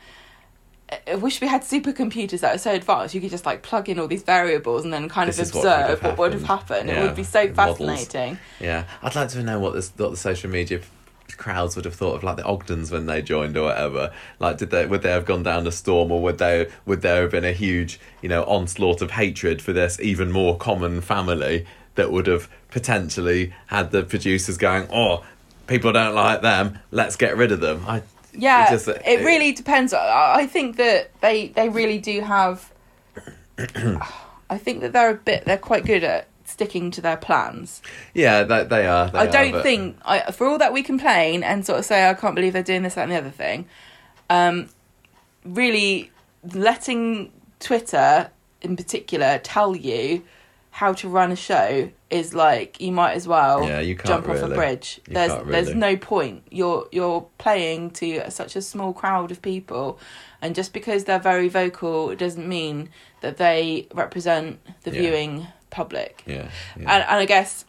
I 1.07 1.15
wish 1.15 1.41
we 1.41 1.47
had 1.47 1.63
supercomputers 1.63 2.41
that 2.41 2.53
are 2.55 2.59
so 2.59 2.71
advanced. 2.71 3.15
You 3.15 3.21
could 3.21 3.31
just 3.31 3.47
like 3.47 3.63
plug 3.63 3.89
in 3.89 3.97
all 3.97 4.07
these 4.07 4.21
variables 4.21 4.83
and 4.83 4.93
then 4.93 5.09
kind 5.09 5.27
This 5.27 5.39
of 5.39 5.45
is 5.47 5.53
what 5.55 5.63
would 5.63 5.69
have 5.71 5.89
observe 5.89 6.03
what 6.03 6.17
would 6.19 6.33
have 6.33 6.43
happened. 6.43 6.89
happened. 6.89 7.03
It 7.03 7.07
would 7.07 7.15
be 7.15 7.23
so 7.23 7.47
models. 7.47 7.77
fascinating. 7.79 8.37
Yeah, 8.59 8.83
I'd 9.01 9.15
like 9.15 9.29
to 9.29 9.41
know 9.41 9.59
what 9.59 9.73
this 9.73 9.91
what 9.97 10.11
the 10.11 10.17
social 10.17 10.51
media 10.51 10.81
crowds 11.37 11.75
would 11.75 11.85
have 11.85 11.95
thought 11.95 12.15
of 12.15 12.23
like 12.23 12.37
the 12.37 12.43
Ogdens 12.45 12.91
when 12.91 13.05
they 13.05 13.21
joined 13.21 13.55
or 13.57 13.63
whatever. 13.65 14.11
Like, 14.39 14.57
did 14.57 14.69
they 14.71 14.85
would 14.85 15.01
they 15.01 15.11
have 15.11 15.25
gone 15.25 15.43
down 15.43 15.65
a 15.67 15.71
storm, 15.71 16.11
or 16.11 16.21
would 16.21 16.37
they 16.37 16.67
would 16.85 17.01
there 17.01 17.21
have 17.23 17.31
been 17.31 17.45
a 17.45 17.53
huge 17.53 17.99
you 18.21 18.29
know 18.29 18.43
onslaught 18.43 19.01
of 19.01 19.11
hatred 19.11 19.61
for 19.61 19.73
this 19.73 19.99
even 19.99 20.31
more 20.31 20.57
common 20.57 21.01
family 21.01 21.65
that 21.95 22.11
would 22.11 22.27
have 22.27 22.49
potentially 22.71 23.53
had 23.67 23.91
the 23.91 24.03
producers 24.03 24.57
going, 24.57 24.87
oh, 24.91 25.23
people 25.67 25.91
don't 25.91 26.15
like 26.15 26.41
them, 26.41 26.79
let's 26.91 27.15
get 27.15 27.37
rid 27.37 27.51
of 27.51 27.59
them. 27.59 27.83
I 27.87 28.01
Yeah, 28.33 28.65
it 28.67 28.71
just- 28.71 28.87
it, 28.87 29.01
it- 29.05 29.23
really 29.25 29.51
depends. 29.51 29.93
I 29.93 30.35
I 30.41 30.47
think 30.47 30.77
that 30.77 31.11
they 31.21 31.49
they 31.49 31.69
really 31.69 31.99
do 31.99 32.21
have. 32.21 32.71
I 34.49 34.57
think 34.57 34.81
that 34.81 34.93
they're 34.93 35.11
a 35.11 35.15
bit. 35.15 35.45
They're 35.45 35.57
quite 35.57 35.85
good 35.85 36.03
at 36.03 36.27
sticking 36.53 36.89
to 36.91 37.01
their 37.01 37.17
plans. 37.17 37.81
yeah, 38.13 38.43
they, 38.43 38.63
they 38.63 38.85
are. 38.87 39.09
they 39.09 39.19
I 39.19 39.25
don't 39.27 39.51
but- 39.51 39.63
think 39.63 39.97
I 40.05 40.31
for 40.31 40.47
all 40.47 40.57
that 40.59 40.71
we 40.73 40.83
complain 40.83 41.43
and 41.43 41.65
sort 41.65 41.79
of 41.79 41.85
say 41.85 42.07
I 42.09 42.13
can't 42.13 42.35
believe 42.35 42.53
they're 42.53 42.63
doing 42.63 42.83
this 42.83 42.95
that 42.95 43.03
and 43.03 43.11
the 43.11 43.17
other 43.17 43.29
thing. 43.31 43.65
Um, 44.29 44.69
really 45.43 46.11
letting 46.53 47.31
Twitter 47.59 48.29
in 48.61 48.75
particular 48.77 49.39
tell 49.43 49.75
you 49.75 50.23
how 50.73 50.91
to 50.91 51.07
run 51.07 51.31
a 51.31 51.35
show 51.35 51.87
is 52.09 52.33
like 52.33 52.81
you 52.81 52.91
might 52.91 53.13
as 53.13 53.27
well 53.27 53.63
Yeah, 53.67 53.79
you 53.79 53.95
can't 53.95 54.07
jump 54.07 54.27
off 54.29 54.41
a 54.41 54.47
bridge. 54.47 54.99
You 55.07 55.13
there's 55.13 55.31
can't 55.31 55.47
there's 55.47 55.75
no 55.75 55.95
point. 55.95 56.47
You're 56.49 56.87
you're 56.91 57.27
playing 57.37 57.91
to 57.91 58.31
such 58.31 58.55
a 58.55 58.61
small 58.61 58.91
crowd 58.91 59.29
of 59.29 59.39
people, 59.43 59.99
and 60.41 60.55
just 60.55 60.73
because 60.73 61.03
they're 61.03 61.19
very 61.19 61.47
vocal, 61.47 62.09
it 62.09 62.17
doesn't 62.17 62.47
mean 62.49 62.89
that 63.21 63.37
they 63.37 63.87
represent 63.93 64.59
the 64.81 64.89
Yeah. 64.91 65.01
viewing 65.01 65.47
public. 65.69 66.23
Yeah, 66.25 66.49
yeah. 66.75 66.91
And, 66.91 67.03
and 67.03 67.19
I 67.19 67.25
guess 67.25 67.65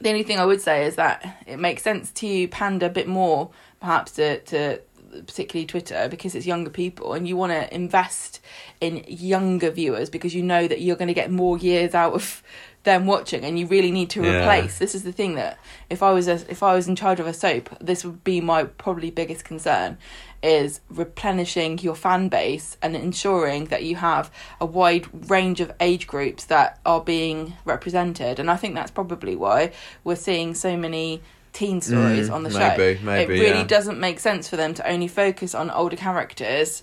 the 0.00 0.08
only 0.10 0.22
thing 0.22 0.38
I 0.38 0.44
would 0.44 0.60
say 0.60 0.86
is 0.86 0.94
that 0.94 1.42
it 1.48 1.58
makes 1.58 1.82
sense 1.82 2.12
to 2.12 2.46
pander 2.48 2.86
a 2.86 2.90
bit 2.90 3.08
more, 3.08 3.50
perhaps 3.80 4.12
to, 4.12 4.38
to 4.40 4.80
particularly 5.26 5.66
Twitter, 5.66 6.08
because 6.08 6.34
it's 6.34 6.46
younger 6.46 6.70
people, 6.70 7.12
and 7.12 7.26
you 7.28 7.36
want 7.36 7.52
to 7.52 7.72
invest 7.74 8.40
in 8.80 9.04
younger 9.08 9.70
viewers 9.70 10.10
because 10.10 10.34
you 10.34 10.42
know 10.42 10.66
that 10.68 10.80
you're 10.80 10.96
going 10.96 11.08
to 11.08 11.14
get 11.14 11.30
more 11.30 11.56
years 11.58 11.94
out 11.94 12.12
of 12.14 12.42
them 12.84 13.06
watching, 13.06 13.44
and 13.44 13.58
you 13.58 13.66
really 13.66 13.90
need 13.90 14.10
to 14.10 14.22
Yeah. 14.22 14.40
replace. 14.40 14.78
This 14.78 14.94
is 14.94 15.04
the 15.04 15.12
thing 15.12 15.36
that 15.36 15.58
if 15.88 16.02
I 16.02 16.12
was 16.12 16.28
a, 16.28 16.34
if 16.50 16.62
I 16.62 16.74
was 16.74 16.86
in 16.86 16.96
charge 16.96 17.18
of 17.18 17.26
a 17.26 17.32
soap, 17.32 17.70
this 17.80 18.04
would 18.04 18.22
be 18.24 18.40
my 18.42 18.64
probably 18.64 19.10
biggest 19.10 19.44
concern 19.44 19.96
is 20.42 20.80
replenishing 20.90 21.78
your 21.78 21.94
fan 21.94 22.28
base 22.28 22.76
and 22.82 22.94
ensuring 22.94 23.64
that 23.66 23.82
you 23.84 23.96
have 23.96 24.30
a 24.60 24.66
wide 24.66 25.06
range 25.30 25.58
of 25.60 25.72
age 25.80 26.06
groups 26.06 26.44
that 26.44 26.78
are 26.84 27.00
being 27.00 27.54
represented 27.64 28.38
and 28.38 28.50
i 28.50 28.56
think 28.56 28.74
that's 28.74 28.90
probably 28.90 29.34
why 29.34 29.72
we're 30.04 30.14
seeing 30.14 30.54
so 30.54 30.76
many 30.76 31.22
teen 31.54 31.80
stories 31.80 32.28
Mm, 32.28 32.34
on 32.34 32.42
the 32.42 32.50
show 32.50 32.58
maybe, 32.76 33.00
maybe, 33.02 33.34
it 33.34 33.40
really 33.40 33.58
yeah. 33.60 33.64
doesn't 33.64 33.98
make 33.98 34.20
sense 34.20 34.48
for 34.48 34.56
them 34.56 34.74
to 34.74 34.86
only 34.86 35.08
focus 35.08 35.54
on 35.54 35.70
older 35.70 35.96
characters 35.96 36.82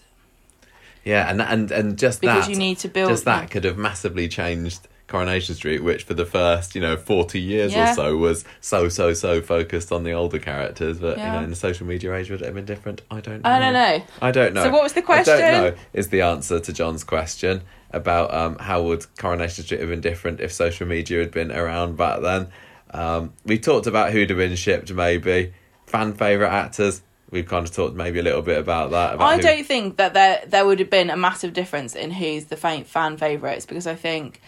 yeah, 1.04 1.30
and 1.30 1.42
and 1.42 1.72
and 1.72 1.98
just 1.98 2.22
because 2.22 2.46
that 2.46 2.52
you 2.52 2.58
need 2.58 2.78
to 2.80 2.88
build 2.88 3.10
just 3.10 3.26
that 3.26 3.50
could 3.50 3.64
have 3.64 3.78
massively 3.78 4.28
changed 4.28 4.88
Coronation 5.08 5.56
Street, 5.56 5.84
which 5.84 6.04
for 6.04 6.14
the 6.14 6.26
first, 6.26 6.74
you 6.74 6.80
know, 6.80 6.96
40 6.96 7.40
years 7.40 7.74
Yeah. 7.74 7.92
or 7.92 7.96
so 7.96 8.18
was 8.18 8.46
so, 8.62 8.88
so, 8.88 9.14
so 9.14 9.42
focused 9.42 9.92
on 9.92 10.04
the 10.04 10.14
older 10.14 10.40
characters. 10.40 11.00
But, 11.00 11.18
you 11.18 11.26
know, 11.26 11.40
in 11.40 11.50
the 11.50 11.56
social 11.58 11.86
media 11.86 12.14
age, 12.16 12.30
would 12.32 12.42
it 12.42 12.46
have 12.46 12.54
been 12.54 12.66
different? 12.66 13.02
I 13.12 13.20
don't 13.20 13.44
know. 13.44 13.50
i 13.50 13.60
don't 13.60 13.74
know 13.74 14.04
I 14.22 14.32
don't 14.32 14.54
know. 14.54 14.64
So 14.64 14.70
what 14.70 14.84
was 14.84 14.94
the 14.94 15.02
question? 15.02 15.34
I 15.34 15.40
don't 15.40 15.76
know 15.76 15.82
is 15.92 16.10
the 16.10 16.22
answer 16.22 16.62
to 16.62 16.72
John's 16.72 17.04
question 17.04 17.64
about 17.92 18.34
um, 18.34 18.58
how 18.60 18.84
would 18.84 19.06
Coronation 19.18 19.66
Street 19.66 19.82
have 19.82 19.90
been 19.90 20.00
different 20.02 20.40
if 20.40 20.54
social 20.54 20.88
media 20.88 21.20
had 21.20 21.32
been 21.32 21.52
around 21.52 21.98
back 21.98 22.22
then. 22.22 22.48
Um, 22.94 23.34
we 23.46 23.58
talked 23.58 23.88
about 23.88 24.12
who'd 24.12 24.30
have 24.30 24.38
been 24.38 24.56
shipped, 24.56 24.92
maybe. 24.92 25.54
Fan 25.86 26.14
favourite 26.14 26.52
actors. 26.52 27.02
We've 27.30 27.48
kind 27.48 27.66
of 27.66 27.74
talked 27.74 27.96
maybe 27.96 28.20
a 28.20 28.24
little 28.24 28.42
bit 28.42 28.58
about 28.58 28.92
that. 28.92 29.16
About 29.16 29.26
I 29.26 29.36
who- 29.38 29.42
don't 29.42 29.66
think 29.66 29.98
that 29.98 30.14
there 30.14 30.44
there 30.46 30.66
would 30.66 30.80
have 30.80 30.90
been 30.90 31.10
a 31.10 31.18
massive 31.18 31.54
difference 31.54 31.96
in 31.96 32.12
who's 32.12 32.46
the 32.46 32.58
fan 32.58 32.84
fan 32.84 33.18
favorites 33.18 33.66
because 33.66 33.88
I 33.88 33.96
think 33.96 34.42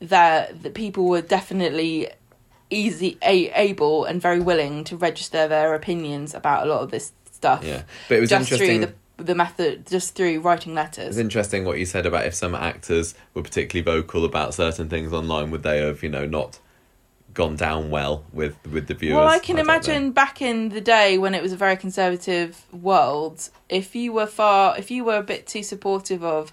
that 0.00 0.62
the 0.62 0.70
people 0.70 1.06
were 1.06 1.20
definitely 1.22 2.08
easy 2.70 3.18
a, 3.22 3.50
able 3.50 4.04
and 4.04 4.20
very 4.20 4.40
willing 4.40 4.84
to 4.84 4.96
register 4.96 5.46
their 5.48 5.74
opinions 5.74 6.34
about 6.34 6.66
a 6.66 6.70
lot 6.70 6.82
of 6.82 6.90
this 6.90 7.12
stuff. 7.30 7.64
Yeah. 7.64 7.82
But 8.08 8.18
it 8.18 8.20
was 8.20 8.30
just 8.30 8.52
interesting. 8.52 8.78
through 8.80 8.86
the 8.86 8.94
the 9.24 9.34
method, 9.34 9.86
just 9.86 10.14
through 10.14 10.40
writing 10.40 10.74
letters. 10.74 11.08
It's 11.08 11.18
interesting 11.18 11.64
what 11.66 11.78
you 11.78 11.84
said 11.84 12.06
about 12.06 12.24
if 12.24 12.34
some 12.34 12.54
actors 12.54 13.14
were 13.34 13.42
particularly 13.42 13.84
vocal 13.84 14.24
about 14.24 14.54
certain 14.54 14.88
things 14.88 15.12
online, 15.12 15.50
would 15.50 15.62
they 15.62 15.78
have, 15.82 16.02
you 16.02 16.08
know, 16.08 16.24
not 16.24 16.58
gone 17.34 17.56
down 17.56 17.90
well 17.90 18.24
with 18.32 18.56
with 18.70 18.86
the 18.88 18.94
viewers? 18.94 19.16
Well, 19.16 19.28
I 19.28 19.38
can 19.38 19.56
know. 19.56 19.62
imagine 19.62 20.12
back 20.12 20.40
in 20.42 20.70
the 20.70 20.80
day 20.80 21.18
when 21.18 21.34
it 21.34 21.42
was 21.42 21.52
a 21.52 21.56
very 21.56 21.76
conservative 21.76 22.62
world, 22.72 23.48
if 23.68 23.94
you 23.94 24.12
were 24.12 24.26
far, 24.26 24.76
if 24.78 24.90
you 24.90 25.04
were 25.04 25.16
a 25.18 25.22
bit 25.22 25.46
too 25.46 25.62
supportive 25.62 26.24
of, 26.24 26.52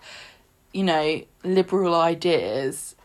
you 0.74 0.84
know, 0.84 1.22
liberal 1.44 1.96
ideas, 1.96 2.96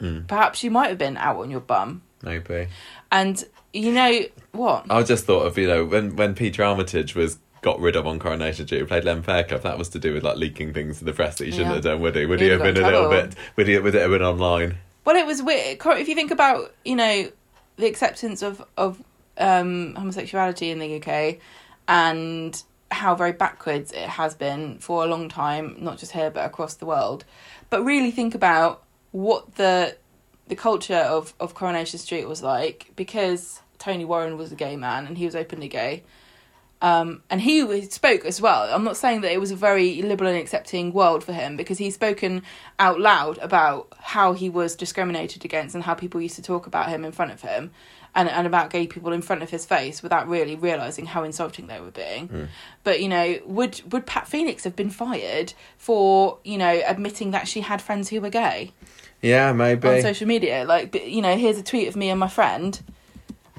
Mm. 0.00 0.26
perhaps 0.26 0.64
you 0.64 0.70
might 0.70 0.88
have 0.88 0.98
been 0.98 1.16
out 1.16 1.36
on 1.36 1.50
your 1.50 1.60
bum. 1.60 2.02
maybe. 2.22 2.66
And 3.12 3.44
you 3.72 3.92
know 3.92 4.20
what? 4.52 4.86
I 4.90 5.02
just 5.04 5.24
thought 5.26 5.46
of 5.46 5.56
you 5.58 5.66
know 5.68 5.84
when 5.84 6.16
when 6.16 6.34
Peter 6.34 6.62
Armitage 6.64 7.14
was 7.14 7.38
got 7.62 7.78
rid 7.80 7.94
of 7.94 8.06
on 8.08 8.18
Coronation 8.18 8.66
Street, 8.66 8.80
who 8.80 8.86
played 8.86 9.04
Len 9.04 9.22
Fairclough. 9.22 9.58
That 9.58 9.78
was 9.78 9.88
to 9.90 9.98
do 10.00 10.12
with 10.14 10.24
like 10.24 10.36
leaking 10.36 10.72
things 10.72 10.98
to 10.98 11.04
the 11.04 11.12
press 11.12 11.38
that 11.38 11.44
he 11.44 11.50
shouldn't 11.52 11.68
Yeah. 11.68 11.74
have 11.74 11.84
done, 11.84 12.00
would 12.00 12.16
he? 12.16 12.26
Would 12.26 12.40
he 12.40 12.48
have 12.48 12.60
have 12.60 12.74
been 12.74 12.82
a 12.82 12.86
little 12.86 13.08
bit? 13.08 13.34
Would 13.56 13.68
he? 13.68 13.78
Would 13.78 13.94
it 13.94 14.02
have 14.02 14.10
been 14.10 14.22
online? 14.22 14.78
Well, 15.04 15.16
it 15.16 15.26
was 15.26 15.42
weird. 15.42 15.78
If 15.84 16.08
you 16.08 16.14
think 16.14 16.30
about, 16.30 16.72
you 16.84 16.96
know, 16.96 17.30
the 17.76 17.86
acceptance 17.86 18.42
of 18.42 18.64
of 18.76 19.02
um, 19.38 19.94
homosexuality 19.94 20.70
in 20.70 20.78
the 20.78 20.96
UK 20.96 21.38
and 21.88 22.62
how 22.90 23.14
very 23.14 23.32
backwards 23.32 23.90
it 23.92 24.08
has 24.08 24.34
been 24.34 24.78
for 24.78 25.02
a 25.02 25.06
long 25.06 25.28
time, 25.28 25.76
not 25.78 25.98
just 25.98 26.12
here 26.12 26.30
but 26.30 26.44
across 26.44 26.74
the 26.74 26.86
world. 26.86 27.24
But 27.70 27.82
really 27.82 28.10
think 28.10 28.34
about 28.34 28.84
what 29.10 29.56
the 29.56 29.96
the 30.48 30.56
culture 30.56 30.94
of 30.94 31.34
of 31.40 31.54
Coronation 31.54 31.98
Street 31.98 32.28
was 32.28 32.42
like 32.42 32.92
because 32.94 33.60
Tony 33.78 34.04
Warren 34.04 34.36
was 34.36 34.52
a 34.52 34.56
gay 34.56 34.76
man 34.76 35.06
and 35.06 35.18
he 35.18 35.24
was 35.24 35.34
openly 35.34 35.68
gay. 35.68 36.02
Um, 36.82 37.22
and 37.30 37.40
he 37.40 37.82
spoke 37.82 38.24
as 38.24 38.40
well. 38.40 38.68
I'm 38.74 38.82
not 38.82 38.96
saying 38.96 39.20
that 39.20 39.30
it 39.32 39.38
was 39.38 39.52
a 39.52 39.56
very 39.56 40.02
liberal 40.02 40.28
and 40.28 40.38
accepting 40.38 40.92
world 40.92 41.22
for 41.22 41.32
him 41.32 41.56
because 41.56 41.78
he's 41.78 41.94
spoken 41.94 42.42
out 42.80 42.98
loud 42.98 43.38
about 43.38 43.86
how 43.98 44.32
he 44.32 44.50
was 44.50 44.74
discriminated 44.74 45.44
against 45.44 45.76
and 45.76 45.84
how 45.84 45.94
people 45.94 46.20
used 46.20 46.34
to 46.36 46.42
talk 46.42 46.66
about 46.66 46.88
him 46.88 47.04
in 47.04 47.12
front 47.12 47.30
of 47.30 47.40
him 47.40 47.70
and, 48.16 48.28
and 48.28 48.48
about 48.48 48.70
gay 48.70 48.88
people 48.88 49.12
in 49.12 49.22
front 49.22 49.44
of 49.44 49.50
his 49.50 49.64
face 49.64 50.02
without 50.02 50.28
really 50.28 50.56
realizing 50.56 51.06
how 51.06 51.22
insulting 51.22 51.68
they 51.68 51.80
were 51.80 51.92
being. 51.92 52.48
But 52.82 53.00
you 53.00 53.08
know, 53.08 53.38
would 53.46 53.80
would 53.92 54.04
Pat 54.04 54.26
Phoenix 54.26 54.64
have 54.64 54.74
been 54.74 54.90
fired 54.90 55.54
for 55.78 56.38
you 56.42 56.58
know 56.58 56.82
admitting 56.84 57.30
that 57.30 57.46
she 57.46 57.60
had 57.60 57.80
friends 57.80 58.08
who 58.08 58.20
were 58.20 58.28
gay 58.28 58.72
Yeah, 59.22 59.52
maybe. 59.52 59.86
on 59.88 60.02
social 60.02 60.26
media? 60.26 60.64
Like, 60.64 60.94
you 61.06 61.22
know, 61.22 61.36
here's 61.36 61.58
a 61.58 61.62
tweet 61.62 61.86
of 61.86 61.94
me 61.94 62.10
and 62.10 62.18
my 62.18 62.28
friend 62.28 62.82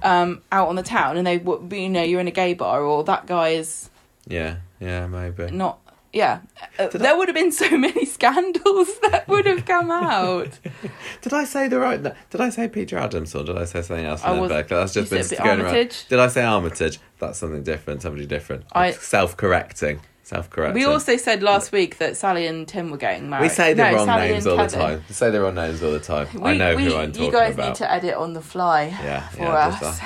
um, 0.04 0.42
out 0.52 0.68
on 0.70 0.76
the 0.76 0.84
town, 0.84 1.18
and 1.18 1.26
they, 1.26 1.36
you 1.76 1.90
know, 1.90 2.04
you're 2.04 2.20
in 2.22 2.28
a 2.28 2.32
gay 2.32 2.54
bar, 2.54 2.82
or 2.84 3.04
that 3.06 3.26
guy 3.26 3.50
is 3.50 3.90
yeah, 4.28 4.58
yeah, 4.80 5.08
maybe. 5.08 5.50
not. 5.52 5.80
Yeah, 6.16 6.42
Uh, 6.78 6.90
there 6.90 7.18
would 7.18 7.28
have 7.28 7.34
been 7.34 7.52
so 7.52 7.76
many 7.88 8.06
scandals 8.06 9.00
that 9.10 9.28
would 9.28 9.48
have 9.48 9.66
come 9.66 9.90
out. 9.90 10.60
Did 11.24 11.34
I 11.34 11.44
say 11.44 11.68
the 11.68 11.80
right? 11.80 12.04
Did 12.04 12.40
I 12.40 12.50
say 12.50 12.68
Peter 12.68 13.00
Adams 13.00 13.34
or 13.34 13.44
did 13.44 13.58
I 13.58 13.66
say 13.66 13.82
something 13.82 14.06
else? 14.06 14.24
I 14.24 14.40
was- 14.40 14.52
That's 14.52 14.94
just 14.94 15.10
been 15.10 15.26
going 15.44 15.62
around. 15.62 16.06
Did 16.10 16.20
I 16.20 16.28
say 16.28 16.44
Armitage? 16.44 17.00
That's 17.18 17.40
something 17.40 17.64
different. 17.64 18.04
Somebody 18.04 18.28
different. 18.28 18.66
I- 18.74 18.92
self-correcting. 18.92 20.02
Self-correcting. 20.34 20.74
We 20.76 20.86
also 20.86 21.16
said 21.18 21.44
last 21.44 21.72
week 21.72 21.98
that 22.00 22.18
Sally 22.18 22.48
and 22.48 22.68
Tim 22.68 22.90
were 22.90 22.98
getting 22.98 23.30
married. 23.30 23.44
we 23.44 23.50
say 23.50 23.74
the 23.74 23.84
No, 23.92 23.96
wrong 23.98 24.06
Sally 24.08 24.30
names 24.30 24.48
all 24.48 24.58
the 24.58 24.68
time. 24.68 25.04
We 25.08 25.14
say 25.14 25.30
the 25.30 25.42
wrong 25.42 25.56
names 25.56 25.84
all 25.84 25.92
the 25.92 26.00
time. 26.00 26.28
I 26.44 26.56
know 26.56 26.76
we- 26.76 26.86
who 26.86 26.96
I'm 26.96 27.12
talking 27.12 27.30
about. 27.30 27.40
You 27.40 27.46
guys 27.48 27.54
about. 27.54 27.68
need 27.68 27.76
to 27.76 27.92
edit 27.92 28.16
on 28.16 28.34
the 28.34 28.42
fly 28.42 28.86
Yeah, 28.86 29.28
for 29.30 29.42
yeah, 29.44 29.68
us. 29.82 30.00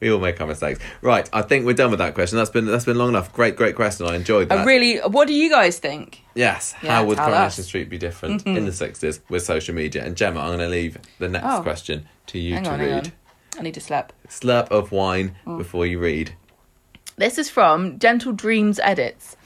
we 0.00 0.10
all 0.12 0.18
make 0.20 0.38
our 0.40 0.46
mistakes. 0.46 0.80
Right, 1.00 1.28
I 1.32 1.40
think 1.42 1.64
we're 1.64 1.72
done 1.72 1.90
with 1.90 1.98
that 2.00 2.14
question. 2.14 2.36
That's 2.36 2.50
been 2.50 2.66
that's 2.66 2.84
been 2.84 2.98
long 2.98 3.08
enough. 3.08 3.32
Great, 3.32 3.56
great 3.56 3.74
question. 3.74 4.06
I 4.06 4.16
enjoyed 4.16 4.50
that. 4.50 4.58
I 4.58 4.64
really. 4.64 4.98
What 4.98 5.28
do 5.28 5.34
you 5.34 5.48
guys 5.48 5.78
think? 5.78 6.20
Yes. 6.34 6.74
Yeah, 6.82 6.96
How 6.96 7.04
would 7.06 7.16
Coronation 7.16 7.42
us. 7.42 7.54
Mm-hmm. 7.54 7.62
Street 7.62 7.88
be 7.88 7.96
different 7.98 8.46
in 8.46 8.66
the 8.66 8.72
sixties 8.72 9.20
with 9.30 9.42
social 9.44 9.74
media? 9.74 10.04
And 10.04 10.14
Gemma, 10.16 10.40
I'm 10.40 10.48
going 10.48 10.58
to 10.58 10.68
leave 10.68 10.98
the 11.18 11.28
next 11.28 11.46
Oh. 11.48 11.62
question 11.62 12.06
to 12.26 12.38
you 12.38 12.54
Hang 12.56 12.64
to 12.64 12.70
on, 12.72 12.80
read. 12.80 13.12
I 13.58 13.62
need 13.62 13.74
to 13.74 13.80
slap. 13.80 14.12
Slurp 14.28 14.68
of 14.68 14.92
wine 14.92 15.36
Mm. 15.46 15.56
before 15.58 15.86
you 15.86 15.98
read. 15.98 16.34
This 17.16 17.38
is 17.38 17.48
from 17.48 17.98
Gentle 18.00 18.32
Dreams 18.32 18.80
Edits. 18.82 19.36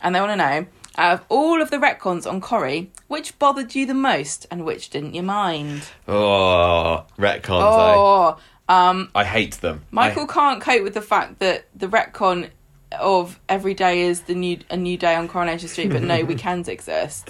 And 0.00 0.14
they 0.14 0.20
want 0.20 0.32
to 0.32 0.36
know 0.36 0.66
out 0.96 1.14
of 1.20 1.24
all 1.28 1.62
of 1.62 1.70
the 1.70 1.76
retcons 1.76 2.28
on 2.28 2.40
Corrie, 2.40 2.90
which 3.06 3.38
bothered 3.38 3.74
you 3.74 3.86
the 3.86 3.94
most 3.94 4.46
and 4.50 4.64
which 4.64 4.90
didn't 4.90 5.14
you 5.14 5.22
mind? 5.22 5.82
Oh, 6.08 7.04
retcons. 7.18 7.60
eh? 7.60 7.94
Oh, 7.96 8.38
um, 8.68 9.08
I 9.14 9.24
hate 9.24 9.54
them. 9.60 9.82
Michael 9.90 10.24
I- 10.28 10.32
can't 10.32 10.60
cope 10.60 10.82
with 10.82 10.94
the 10.94 11.02
fact 11.02 11.38
that 11.38 11.66
the 11.74 11.86
retcon 11.88 12.50
of 12.98 13.38
every 13.50 13.74
day 13.74 14.00
is 14.00 14.22
the 14.22 14.34
new 14.34 14.58
a 14.70 14.76
new 14.76 14.96
day 14.96 15.14
on 15.14 15.28
Coronation 15.28 15.68
Street, 15.68 15.90
but 15.90 16.02
no 16.02 16.24
weekends 16.24 16.68
exist. 16.76 17.28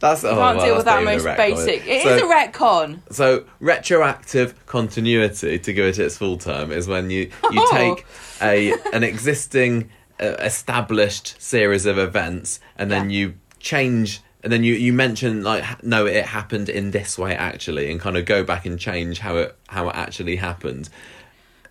that's 0.00 0.24
oh, 0.24 0.34
Can't 0.34 0.56
well, 0.58 0.66
deal 0.66 0.76
with 0.76 0.84
that 0.86 1.04
most 1.04 1.24
basic. 1.24 1.86
It 1.86 2.02
so, 2.02 2.16
is 2.16 2.22
a 2.22 2.24
retcon. 2.26 2.98
So 3.12 3.44
retroactive 3.60 4.66
continuity, 4.66 5.58
to 5.60 5.72
go 5.72 5.92
to 5.92 6.04
its 6.04 6.16
full 6.16 6.36
term, 6.36 6.72
is 6.72 6.88
when 6.88 7.10
you 7.10 7.22
you 7.22 7.30
Oh. 7.64 7.94
take 7.94 8.06
a 8.42 8.72
an 8.92 9.04
existing 9.04 9.90
established 10.22 11.40
series 11.40 11.86
of 11.86 11.98
events 11.98 12.60
and 12.76 12.90
then 12.90 13.10
Yeah. 13.10 13.16
you 13.18 13.34
change 13.58 14.20
and 14.42 14.52
then 14.52 14.64
you 14.64 14.74
you 14.74 14.92
mention 14.92 15.42
like 15.44 15.84
no 15.84 16.04
it 16.06 16.24
happened 16.26 16.68
in 16.68 16.90
this 16.90 17.16
way 17.18 17.34
actually 17.34 17.90
and 17.90 18.00
kind 18.00 18.16
of 18.16 18.24
go 18.24 18.42
back 18.42 18.66
and 18.66 18.78
change 18.78 19.18
how 19.20 19.36
it 19.36 19.56
how 19.68 19.88
it 19.88 19.94
actually 19.96 20.36
happened. 20.36 20.88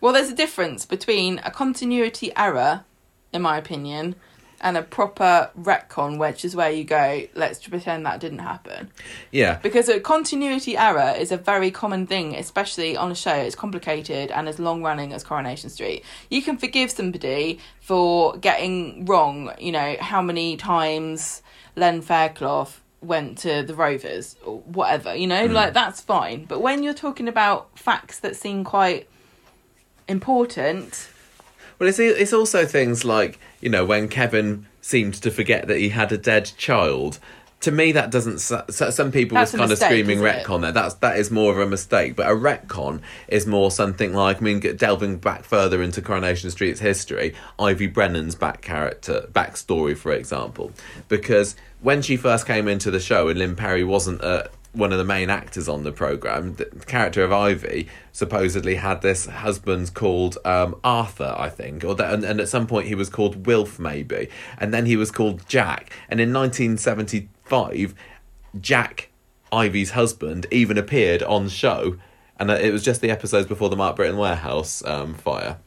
Well, 0.00 0.12
there's 0.12 0.30
a 0.30 0.34
difference 0.34 0.84
between 0.84 1.38
a 1.44 1.50
continuity 1.50 2.32
error, 2.36 2.84
in 3.32 3.42
my 3.42 3.56
opinion, 3.56 4.16
and 4.62 4.76
a 4.76 4.82
proper 4.82 5.50
retcon, 5.58 6.18
which 6.18 6.44
is 6.44 6.54
where 6.54 6.70
you 6.70 6.84
go, 6.84 7.26
let's 7.34 7.66
pretend 7.66 8.06
that 8.06 8.20
didn't 8.20 8.38
happen. 8.38 8.90
Yeah. 9.30 9.58
Because 9.58 9.88
a 9.88 10.00
continuity 10.00 10.76
error 10.76 11.14
is 11.18 11.32
a 11.32 11.36
very 11.36 11.70
common 11.70 12.06
thing, 12.06 12.34
especially 12.36 12.96
on 12.96 13.10
a 13.10 13.14
show. 13.14 13.34
It's 13.34 13.56
complicated 13.56 14.30
and 14.30 14.48
as 14.48 14.58
long 14.58 14.82
running 14.82 15.12
as 15.12 15.24
Coronation 15.24 15.68
Street. 15.68 16.04
You 16.30 16.42
can 16.42 16.56
forgive 16.56 16.90
somebody 16.90 17.58
for 17.80 18.36
getting 18.38 19.04
wrong, 19.04 19.52
you 19.58 19.72
know, 19.72 19.96
how 20.00 20.22
many 20.22 20.56
times 20.56 21.42
Len 21.74 22.00
Fairclough 22.00 22.68
went 23.00 23.38
to 23.38 23.64
the 23.64 23.74
Rovers 23.74 24.36
or 24.44 24.60
whatever, 24.60 25.14
you 25.14 25.26
know, 25.26 25.48
hmm. 25.48 25.52
like 25.52 25.74
that's 25.74 26.00
fine. 26.00 26.44
But 26.44 26.60
when 26.60 26.84
you're 26.84 26.94
talking 26.94 27.26
about 27.26 27.76
facts 27.76 28.20
that 28.20 28.36
seem 28.36 28.62
quite 28.62 29.08
important, 30.06 31.08
Well, 31.82 31.88
it's 31.88 31.98
it's 31.98 32.32
also 32.32 32.64
things 32.64 33.04
like 33.04 33.40
you 33.60 33.68
know 33.68 33.84
when 33.84 34.06
Kevin 34.06 34.68
seemed 34.80 35.14
to 35.14 35.32
forget 35.32 35.66
that 35.66 35.78
he 35.78 35.88
had 35.88 36.12
a 36.12 36.16
dead 36.16 36.52
child. 36.56 37.18
To 37.62 37.72
me, 37.72 37.90
that 37.90 38.12
doesn't. 38.12 38.38
So, 38.38 38.64
so 38.70 38.90
some 38.90 39.10
people 39.10 39.36
was 39.36 39.50
kind 39.50 39.68
mistake, 39.68 39.90
of 39.90 40.06
screaming 40.06 40.20
retcon 40.20 40.60
there. 40.60 40.70
That's 40.70 40.94
that 40.94 41.18
is 41.18 41.32
more 41.32 41.50
of 41.50 41.58
a 41.58 41.66
mistake. 41.66 42.14
But 42.14 42.30
a 42.30 42.36
retcon 42.36 43.00
is 43.26 43.48
more 43.48 43.72
something 43.72 44.14
like 44.14 44.36
I 44.36 44.40
mean, 44.42 44.60
delving 44.60 45.16
back 45.16 45.42
further 45.42 45.82
into 45.82 46.00
Coronation 46.00 46.52
Street's 46.52 46.78
history, 46.78 47.34
Ivy 47.58 47.88
Brennan's 47.88 48.36
back 48.36 48.62
character 48.62 49.26
backstory, 49.32 49.96
for 49.96 50.12
example, 50.12 50.70
because 51.08 51.56
when 51.80 52.00
she 52.00 52.16
first 52.16 52.46
came 52.46 52.68
into 52.68 52.92
the 52.92 53.00
show 53.00 53.26
and 53.26 53.40
Lynne 53.40 53.56
Perrie 53.56 53.84
wasn't 53.84 54.22
uh, 54.22 54.44
one 54.72 54.90
of 54.90 54.98
the 54.98 55.04
main 55.04 55.28
actors 55.28 55.68
on 55.68 55.84
the 55.84 55.92
program, 55.92 56.54
the 56.54 56.64
character 56.86 57.22
of 57.22 57.32
Ivy 57.32 57.88
supposedly 58.10 58.76
had 58.76 59.02
this 59.02 59.26
husband 59.26 59.92
called 59.92 60.38
um, 60.44 60.74
Arthur, 60.82 61.34
I 61.36 61.50
think, 61.50 61.84
or 61.84 61.94
that, 61.94 62.12
and, 62.12 62.24
and 62.24 62.40
at 62.40 62.48
some 62.48 62.66
point 62.66 62.86
he 62.86 62.94
was 62.94 63.10
called 63.10 63.46
Wilf, 63.46 63.78
maybe, 63.78 64.28
and 64.58 64.72
then 64.72 64.86
he 64.86 64.96
was 64.96 65.10
called 65.10 65.46
Jack, 65.46 65.90
and 66.08 66.20
in 66.20 66.32
1975, 66.32 67.94
Jack, 68.60 69.10
Ivy's 69.52 69.90
husband, 69.90 70.46
even 70.50 70.78
appeared 70.78 71.22
on 71.22 71.48
show, 71.48 71.98
and 72.38 72.50
it 72.50 72.72
was 72.72 72.82
just 72.82 73.02
the 73.02 73.10
episodes 73.10 73.46
before 73.46 73.68
the 73.68 73.76
Mark 73.76 73.96
Brittain 73.96 74.16
warehouse 74.16 74.82
um, 74.86 75.12
fire. 75.14 75.58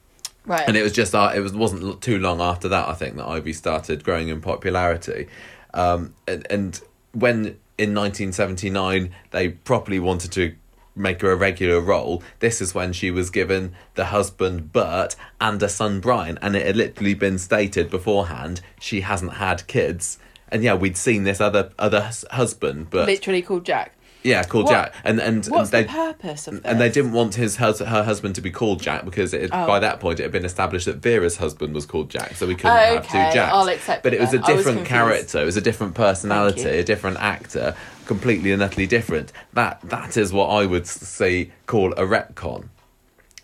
right? 0.44 0.64
And 0.66 0.76
it 0.76 0.82
was 0.82 0.92
just 0.92 1.14
uh, 1.14 1.32
it 1.32 1.40
was 1.40 1.52
wasn't 1.52 2.02
too 2.02 2.18
long 2.18 2.40
after 2.40 2.68
that 2.68 2.88
I 2.88 2.94
think 2.94 3.16
that 3.16 3.26
Ivy 3.26 3.52
started 3.52 4.02
growing 4.02 4.28
in 4.28 4.40
popularity, 4.40 5.28
um, 5.74 6.14
and, 6.26 6.44
and 6.50 6.80
when 7.12 7.56
in 7.78 7.94
1979 7.94 9.12
they 9.30 9.48
properly 9.48 9.98
wanted 9.98 10.32
to 10.32 10.54
make 10.96 11.20
her 11.20 11.30
a 11.30 11.36
regular 11.36 11.80
role, 11.80 12.22
this 12.38 12.60
is 12.60 12.74
when 12.74 12.92
she 12.92 13.10
was 13.10 13.30
given 13.30 13.74
the 13.94 14.06
husband 14.06 14.72
Bert 14.72 15.14
and 15.40 15.62
a 15.62 15.68
son 15.68 16.00
Brian, 16.00 16.38
and 16.40 16.56
it 16.56 16.66
had 16.66 16.76
literally 16.76 17.14
been 17.14 17.38
stated 17.38 17.90
beforehand 17.90 18.60
she 18.80 19.02
hasn't 19.02 19.34
had 19.34 19.66
kids, 19.66 20.18
and 20.48 20.62
yeah 20.62 20.74
we'd 20.74 20.96
seen 20.96 21.24
this 21.24 21.40
other 21.40 21.70
other 21.78 22.10
husband, 22.30 22.88
but 22.90 23.06
Literally 23.06 23.42
called 23.42 23.66
Jack. 23.66 23.95
Yeah 24.26 24.42
called 24.44 24.64
What- 24.66 24.72
Jack, 24.72 24.94
and 25.04 25.20
and, 25.20 25.46
and 25.46 25.66
they 25.68 25.82
the 25.84 25.88
purpose 25.88 26.48
of 26.48 26.54
this? 26.54 26.62
and 26.64 26.80
they 26.80 26.88
didn't 26.90 27.12
want 27.12 27.34
his 27.36 27.56
her 27.56 28.02
husband 28.04 28.34
to 28.34 28.40
be 28.40 28.50
called 28.50 28.82
Jack 28.82 29.04
because 29.04 29.32
it, 29.32 29.50
Oh. 29.52 29.66
by 29.66 29.78
that 29.80 30.00
point 30.00 30.20
it 30.20 30.24
had 30.24 30.32
been 30.32 30.44
established 30.44 30.86
that 30.86 30.96
Vera's 30.96 31.36
husband 31.38 31.74
was 31.74 31.86
called 31.86 32.10
Jack, 32.10 32.34
so 32.36 32.46
we 32.46 32.54
couldn't 32.54 32.76
Oh, 32.76 32.94
have 32.96 33.06
two 33.06 33.12
Jacks. 33.36 33.52
I'll 33.54 33.68
accept 33.68 34.02
but 34.02 34.12
it 34.12 34.20
was 34.20 34.30
a 34.34 34.38
then. 34.38 34.40
Was 34.42 34.48
different 34.48 34.78
confused. 34.86 34.88
character, 34.90 35.38
it 35.40 35.44
was 35.44 35.56
a 35.56 35.60
different 35.62 35.94
personality, 35.94 36.62
a 36.68 36.84
different 36.84 37.18
actor, 37.20 37.74
completely 38.06 38.52
and 38.52 38.62
utterly 38.62 38.86
different. 38.86 39.32
That 39.54 39.80
that 39.84 40.16
is 40.16 40.32
what 40.32 40.48
I 40.48 40.66
would 40.66 40.86
say 40.86 41.50
call 41.66 41.92
a 41.92 42.04
retcon. 42.14 42.68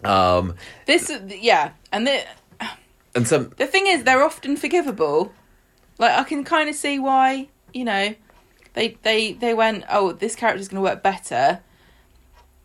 Um, 0.05 0.55
This, 0.87 1.13
yeah, 1.29 1.71
and 1.93 2.07
the 2.07 2.21
and 3.15 3.27
some 3.29 3.53
the 3.57 3.67
thing 3.67 3.87
is, 3.87 4.05
they're 4.05 4.23
often 4.25 4.57
forgivable. 4.57 5.33
Like 5.99 6.13
I 6.19 6.25
can 6.25 6.43
kind 6.45 6.69
of 6.69 6.75
see 6.75 6.99
why, 6.99 7.49
you 7.73 7.85
know, 7.85 8.15
they 8.75 8.99
they 9.03 9.33
they 9.33 9.55
went, 9.55 9.85
oh, 9.91 10.13
this 10.13 10.35
character's 10.35 10.69
going 10.69 10.83
to 10.83 10.89
work 10.89 11.03
better 11.03 11.61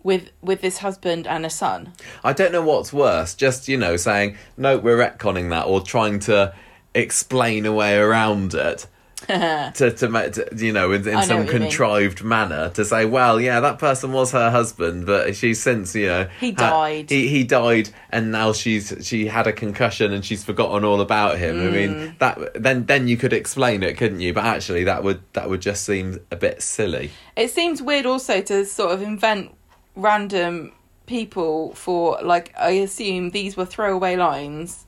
with 0.03 0.32
with 0.41 0.62
this 0.62 0.80
husband 0.80 1.28
and 1.28 1.45
a 1.45 1.49
son. 1.49 1.93
I 2.24 2.34
don't 2.34 2.51
know 2.51 2.62
what's 2.62 2.93
worse, 2.93 3.36
just 3.36 3.68
you 3.68 3.78
know 3.78 3.97
saying 3.97 4.38
no, 4.55 4.78
we're 4.78 4.97
retconning 4.97 5.49
that, 5.49 5.66
or 5.66 5.82
trying 5.82 6.20
to 6.22 6.53
explain 6.93 7.66
a 7.66 7.74
way 7.74 7.97
around 7.97 8.53
it. 8.53 8.88
to 9.28 9.72
to 9.74 10.30
to, 10.30 10.47
you 10.55 10.72
know 10.72 10.91
in, 10.91 11.01
in 11.07 11.15
I 11.15 11.22
know 11.22 11.28
some 11.28 11.47
contrived 11.47 12.24
manner 12.24 12.70
to 12.70 12.86
say 12.86 13.05
well 13.05 13.41
yeah 13.41 13.59
that 13.59 13.80
person 13.80 14.11
was 14.13 14.32
her 14.32 14.51
husband 14.51 15.05
but 15.07 15.36
she's 15.36 15.59
since 15.61 15.95
you 15.95 16.05
know 16.05 16.28
He 16.39 16.51
ha- 16.51 16.70
died. 16.70 17.09
he 17.09 17.28
he 17.28 17.43
died 17.43 17.89
and 18.11 18.32
now 18.32 18.53
she's 18.53 18.93
she 19.01 19.26
had 19.26 19.47
a 19.47 19.51
concussion 19.53 20.13
and 20.13 20.24
she's 20.24 20.43
forgotten 20.43 20.86
all 20.86 21.01
about 21.01 21.39
him 21.39 21.55
I 21.59 21.63
Mm. 21.63 21.74
mean 21.74 22.15
that 22.20 22.61
then 22.63 22.86
then 22.86 23.07
you 23.07 23.18
could 23.18 23.34
explain 23.34 23.82
it 23.82 23.97
couldn't 23.97 24.20
you 24.20 24.34
but 24.34 24.45
actually 24.45 24.84
that 24.84 25.03
would 25.03 25.22
that 25.34 25.49
would 25.49 25.61
just 25.61 25.84
seem 25.84 26.20
a 26.32 26.36
bit 26.36 26.61
silly 26.61 27.09
It 27.36 27.49
seems 27.49 27.82
weird 27.82 28.05
also 28.05 28.39
to 28.41 28.65
sort 28.65 28.91
of 28.93 29.01
invent 29.01 29.51
random 29.95 30.72
people 31.07 31.74
for 31.74 32.20
like 32.22 32.53
I 32.59 32.72
assume 32.72 33.32
these 33.32 33.57
were 33.57 33.65
throwaway 33.65 34.15
lines. 34.15 34.86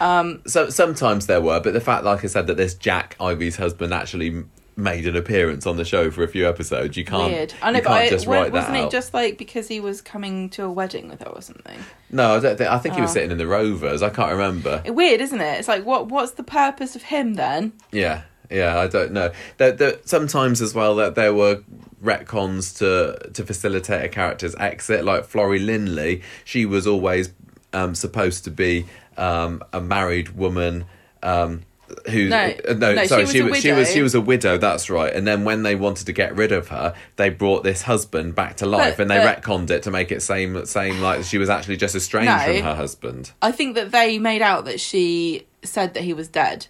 Um, 0.00 0.42
so 0.46 0.70
sometimes 0.70 1.26
there 1.26 1.40
were 1.40 1.60
but 1.60 1.72
the 1.72 1.80
fact 1.80 2.04
like 2.04 2.24
I 2.24 2.28
said 2.28 2.46
that 2.46 2.56
this 2.56 2.74
Jack 2.74 3.16
Ivy's 3.20 3.56
husband 3.56 3.92
actually 3.92 4.44
made 4.76 5.08
an 5.08 5.16
appearance 5.16 5.66
on 5.66 5.76
the 5.76 5.84
show 5.84 6.08
for 6.08 6.22
a 6.22 6.28
few 6.28 6.48
episodes. 6.48 6.96
You 6.96 7.04
can't. 7.04 7.32
Weird. 7.32 7.52
I 7.60 7.72
know, 7.72 7.78
you 7.78 7.84
can't 7.84 7.94
I, 7.98 8.08
just 8.10 8.28
wa- 8.28 8.34
write 8.34 8.52
wasn't 8.52 8.74
that 8.74 8.78
it 8.80 8.84
out. 8.84 8.90
just 8.92 9.12
like 9.12 9.36
because 9.36 9.66
he 9.66 9.80
was 9.80 10.00
coming 10.00 10.48
to 10.50 10.62
a 10.64 10.70
wedding 10.70 11.08
with 11.08 11.20
her 11.22 11.28
or 11.30 11.42
something? 11.42 11.78
No, 12.10 12.36
I 12.36 12.40
don't 12.40 12.56
think. 12.56 12.70
I 12.70 12.78
think 12.78 12.94
he 12.94 13.00
was 13.00 13.10
Oh. 13.10 13.14
sitting 13.14 13.32
in 13.32 13.38
the 13.38 13.46
Rovers. 13.48 14.02
I 14.02 14.10
can't 14.10 14.30
remember. 14.30 14.80
Weird, 14.86 15.20
isn't 15.20 15.40
it? 15.40 15.58
It's 15.58 15.66
like, 15.68 15.84
what? 15.84 16.06
What's 16.08 16.32
the 16.32 16.44
purpose 16.44 16.94
of 16.94 17.02
him 17.02 17.34
then? 17.34 17.72
Yeah, 17.90 18.22
yeah, 18.50 18.78
I 18.78 18.86
don't 18.86 19.10
know. 19.12 19.32
There, 19.56 19.72
there, 19.72 19.94
sometimes 20.04 20.62
as 20.62 20.74
well 20.74 20.94
that 20.94 21.16
there 21.16 21.34
were 21.34 21.62
retcons 22.08 22.78
to 22.78 23.30
to 23.32 23.44
facilitate 23.44 24.04
a 24.04 24.08
character's 24.08 24.54
exit. 24.56 25.04
Like 25.04 25.24
Florrie 25.24 25.58
Lindley, 25.58 26.22
she 26.44 26.64
was 26.66 26.86
always 26.86 27.30
um, 27.72 27.94
supposed 27.94 28.44
to 28.44 28.50
be 28.52 28.86
um, 29.18 29.62
a 29.72 29.80
married 29.80 30.30
woman. 30.30 30.86
Um, 31.22 31.62
who 32.10 32.28
No, 32.28 32.36
uh, 32.68 32.74
no, 32.74 32.92
no, 32.94 33.02
she 33.02 33.08
sorry 33.08 33.22
was 33.22 33.32
she 33.32 33.38
a 33.38 33.44
was 33.44 33.58
she 33.60 33.72
was 33.72 33.78
widow. 33.88 33.90
she 33.94 34.02
was 34.02 34.14
a 34.14 34.20
widow 34.20 34.58
that's 34.58 34.90
right 34.90 35.10
and 35.10 35.26
then 35.26 35.44
when 35.44 35.62
they 35.62 35.74
wanted 35.74 36.04
to 36.04 36.12
get 36.12 36.36
rid 36.36 36.52
of 36.52 36.68
her 36.68 36.94
they 37.16 37.30
brought 37.30 37.64
this 37.64 37.80
husband 37.80 38.34
back 38.34 38.56
to 38.58 38.66
life 38.66 38.98
But- 38.98 39.02
and 39.04 39.10
they 39.10 39.16
but- 39.16 39.42
retconned 39.42 39.70
it 39.70 39.84
to 39.84 39.90
make 39.90 40.12
it 40.12 40.20
same 40.20 40.66
same 40.66 41.00
like 41.00 41.24
she 41.24 41.38
was 41.38 41.48
actually 41.48 41.78
just 41.78 41.94
estranged 41.96 42.28
No. 42.30 42.38
from 42.44 42.62
her 42.62 42.74
husband 42.74 43.32
I 43.40 43.52
think 43.52 43.74
that 43.76 43.90
they 43.90 44.18
made 44.18 44.42
out 44.42 44.66
that 44.66 44.80
she 44.80 45.46
said 45.64 45.94
that 45.94 46.02
he 46.04 46.12
was 46.12 46.28
dead. 46.28 46.66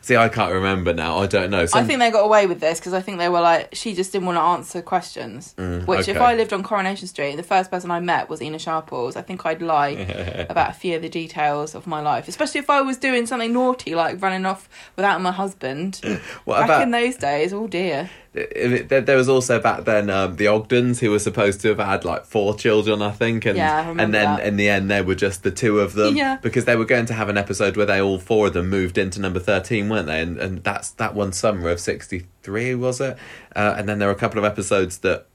See 0.00 0.16
i 0.16 0.28
can't 0.28 0.52
remember 0.52 0.92
now 0.94 1.18
i 1.18 1.26
don't 1.26 1.50
know 1.50 1.66
I 1.74 1.84
think 1.84 1.98
they 1.98 2.10
got 2.10 2.24
away 2.24 2.46
with 2.46 2.60
this 2.60 2.78
because 2.80 2.92
I 2.94 3.00
think 3.00 3.18
they 3.18 3.28
were 3.28 3.40
like, 3.40 3.74
she 3.74 3.94
just 3.94 4.12
didn't 4.12 4.26
want 4.26 4.36
to 4.38 4.42
answer 4.42 4.80
questions. 4.82 5.54
Which, 5.56 6.08
if 6.08 6.16
Mm. 6.16 6.20
I 6.20 6.34
lived 6.34 6.52
on 6.52 6.62
Coronation 6.62 7.06
Street, 7.08 7.36
the 7.36 7.42
first 7.42 7.70
person 7.70 7.90
I 7.90 8.00
met 8.00 8.28
was 8.28 8.40
Ena 8.40 8.58
Sharples, 8.58 9.16
I 9.16 9.22
think 9.22 9.44
I'd 9.44 9.60
lie 9.62 9.90
about 10.48 10.70
a 10.70 10.72
few 10.72 10.96
of 10.96 11.02
the 11.02 11.08
details 11.08 11.74
of 11.74 11.86
my 11.86 12.00
life, 12.00 12.28
especially 12.28 12.60
if 12.60 12.70
I 12.70 12.80
was 12.80 12.96
doing 12.96 13.26
something 13.26 13.52
naughty 13.52 13.94
like 13.94 14.22
running 14.22 14.46
off 14.46 14.68
without 14.96 15.20
my 15.20 15.32
husband. 15.32 16.00
What 16.44 16.56
Back 16.60 16.64
about- 16.66 16.82
in 16.82 16.90
those 16.92 17.16
days, 17.16 17.52
oh 17.52 17.66
dear. 17.66 18.10
It- 18.36 18.88
there, 18.90 19.00
there 19.00 19.16
was 19.16 19.28
also 19.28 19.58
back 19.60 19.84
then 19.84 20.10
um, 20.10 20.36
the 20.36 20.46
Ogdens 20.46 21.00
who 21.00 21.10
were 21.10 21.18
supposed 21.18 21.60
to 21.62 21.68
have 21.68 21.78
had 21.78 22.04
like 22.04 22.26
four 22.26 22.54
children, 22.54 23.00
I 23.00 23.10
think, 23.10 23.46
and 23.46 23.56
Yeah, 23.56 23.86
I 23.86 23.90
and 23.90 24.12
then 24.12 24.36
that. 24.36 24.44
in 24.46 24.56
the 24.56 24.68
end 24.68 24.90
there 24.90 25.02
were 25.02 25.14
just 25.14 25.42
the 25.42 25.50
two 25.50 25.80
of 25.80 25.94
them 25.94 26.14
Yeah. 26.16 26.36
because 26.42 26.66
they 26.66 26.76
were 26.76 26.84
going 26.84 27.06
to 27.06 27.14
have 27.14 27.28
an 27.28 27.38
episode 27.38 27.76
where 27.76 27.86
they 27.86 28.00
all 28.00 28.18
four 28.18 28.48
of 28.48 28.52
them 28.52 28.68
moved 28.68 28.98
into 28.98 29.20
number 29.20 29.40
thirteen, 29.40 29.88
weren't 29.88 30.06
they? 30.06 30.20
And 30.20 30.38
and 30.38 30.62
that's 30.62 30.90
that 30.92 31.14
one 31.14 31.32
summer 31.32 31.70
of 31.70 31.80
sixty 31.80 32.26
three 32.42 32.74
was 32.74 33.00
it? 33.00 33.16
Uh, 33.54 33.74
and 33.78 33.88
then 33.88 33.98
there 33.98 34.08
were 34.08 34.14
a 34.14 34.18
couple 34.18 34.38
of 34.38 34.44
episodes 34.44 34.98
that 34.98 35.26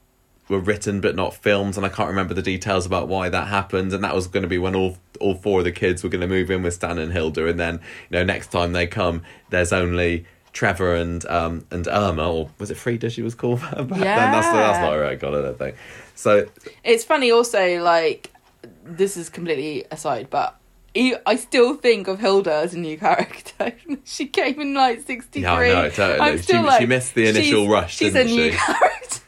were 0.48 0.60
written 0.60 1.00
but 1.00 1.14
not 1.16 1.34
filmed, 1.34 1.76
and 1.76 1.84
I 1.86 1.88
can't 1.88 2.08
remember 2.08 2.34
the 2.34 2.42
details 2.42 2.84
about 2.86 3.08
why 3.08 3.28
that 3.28 3.48
happened. 3.48 3.92
And 3.92 4.04
that 4.04 4.14
was 4.14 4.26
going 4.26 4.42
to 4.42 4.48
be 4.48 4.58
when 4.58 4.74
all 4.76 4.98
all 5.20 5.34
four 5.34 5.58
of 5.60 5.64
the 5.64 5.72
kids 5.72 6.02
were 6.04 6.10
going 6.10 6.20
to 6.20 6.26
move 6.26 6.50
in 6.50 6.62
with 6.62 6.74
Stan 6.74 6.98
and 6.98 7.12
Hilda, 7.12 7.46
and 7.48 7.58
then 7.58 7.74
you 8.10 8.18
know 8.18 8.24
next 8.24 8.52
time 8.52 8.72
they 8.72 8.86
come, 8.86 9.22
there's 9.50 9.72
only. 9.72 10.24
Trevor 10.52 10.94
and 10.96 11.24
um 11.26 11.64
and 11.70 11.86
Irma, 11.88 12.30
or 12.30 12.50
was 12.58 12.70
it 12.70 12.76
Frida 12.76 13.10
she 13.10 13.22
was 13.22 13.34
called 13.34 13.60
back 13.62 13.76
then? 13.76 13.88
That's 13.88 14.46
that's 14.46 14.78
Yeah. 14.78 14.80
not 14.82 14.94
right. 14.94 15.18
Got 15.18 15.34
it. 15.34 15.44
I 15.44 15.52
think. 15.54 15.76
So 16.14 16.46
It's 16.84 17.04
funny 17.04 17.30
also, 17.30 17.82
like, 17.82 18.30
this 18.84 19.16
is 19.16 19.28
completely 19.30 19.84
aside, 19.90 20.28
but 20.30 20.56
I 20.94 21.36
still 21.36 21.74
think 21.74 22.06
of 22.06 22.20
Hilda 22.20 22.52
as 22.54 22.74
a 22.74 22.78
new 22.78 22.98
character. 22.98 23.72
she 24.04 24.26
came 24.26 24.60
in 24.60 24.74
like 24.74 25.00
63. 25.00 25.40
Yeah, 25.42 25.54
I 25.54 25.68
know, 25.72 25.88
totally. 25.88 26.20
I'm 26.20 26.36
She- 26.36 26.42
still 26.42 26.60
she 26.62 26.66
like, 26.66 26.88
missed 26.88 27.14
the 27.14 27.28
initial 27.28 27.60
she's- 27.62 27.70
rush, 27.70 27.96
She's 27.96 28.12
didn't 28.12 28.30
a 28.32 28.36
new 28.36 28.50
she? 28.52 28.56
character. 28.58 29.20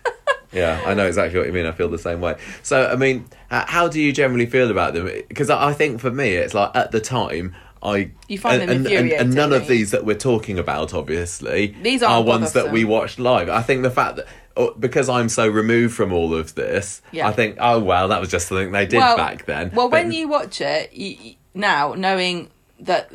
yeah, 0.53 0.83
I 0.85 0.93
know 0.93 1.07
exactly 1.07 1.39
what 1.39 1.47
you 1.47 1.55
mean. 1.55 1.65
I 1.65 1.73
feel 1.73 1.89
the 1.89 1.99
same 1.99 2.21
way. 2.21 2.37
So 2.63 2.87
I 2.87 2.97
mean, 2.97 3.25
how 3.51 3.89
do 3.89 3.99
you 4.01 4.13
generally 4.13 4.45
feel 4.47 4.71
about 4.71 4.93
them? 4.93 5.07
Because 5.29 5.49
I 5.49 5.73
think 5.73 6.01
for 6.01 6.11
me, 6.11 6.35
it's 6.35 6.53
like 6.53 6.71
at 6.77 6.93
the 6.93 7.01
time. 7.01 7.55
I 7.85 8.11
You 8.29 8.39
find 8.39 8.63
and, 8.63 8.71
them 8.71 8.87
and, 8.87 9.11
and, 9.11 9.13
and 9.13 9.35
none 9.35 9.53
of 9.53 9.69
these 9.69 9.91
that 9.91 10.05
we're 10.05 10.17
talking 10.17 10.59
about, 10.59 10.95
obviously, 10.95 11.75
These 11.83 12.03
are 12.03 12.23
ones 12.23 12.53
that 12.53 12.73
we 12.73 12.85
watched 12.85 13.19
live. 13.19 13.49
I 13.49 13.63
think 13.63 13.83
the 13.83 13.91
fact 13.91 14.17
that 14.17 14.27
oh, 14.57 14.73
because 14.79 15.09
I'm 15.09 15.29
so 15.29 15.49
removed 15.49 15.95
from 15.95 16.13
all 16.13 16.33
of 16.35 16.55
this, 16.55 17.03
Yeah. 17.13 17.29
I 17.29 17.33
think, 17.33 17.57
oh 17.61 17.81
well, 17.81 18.09
that 18.09 18.21
was 18.21 18.31
just 18.31 18.49
something 18.49 18.73
they 18.73 18.87
did 18.87 18.99
well, 18.99 19.17
back 19.17 19.47
then. 19.47 19.71
Well, 19.75 19.89
But- 19.89 20.05
when 20.05 20.13
you 20.13 20.29
watch 20.29 20.61
it 20.61 20.93
you- 20.93 21.35
now, 21.55 21.95
knowing 21.95 22.51
that, 22.81 23.13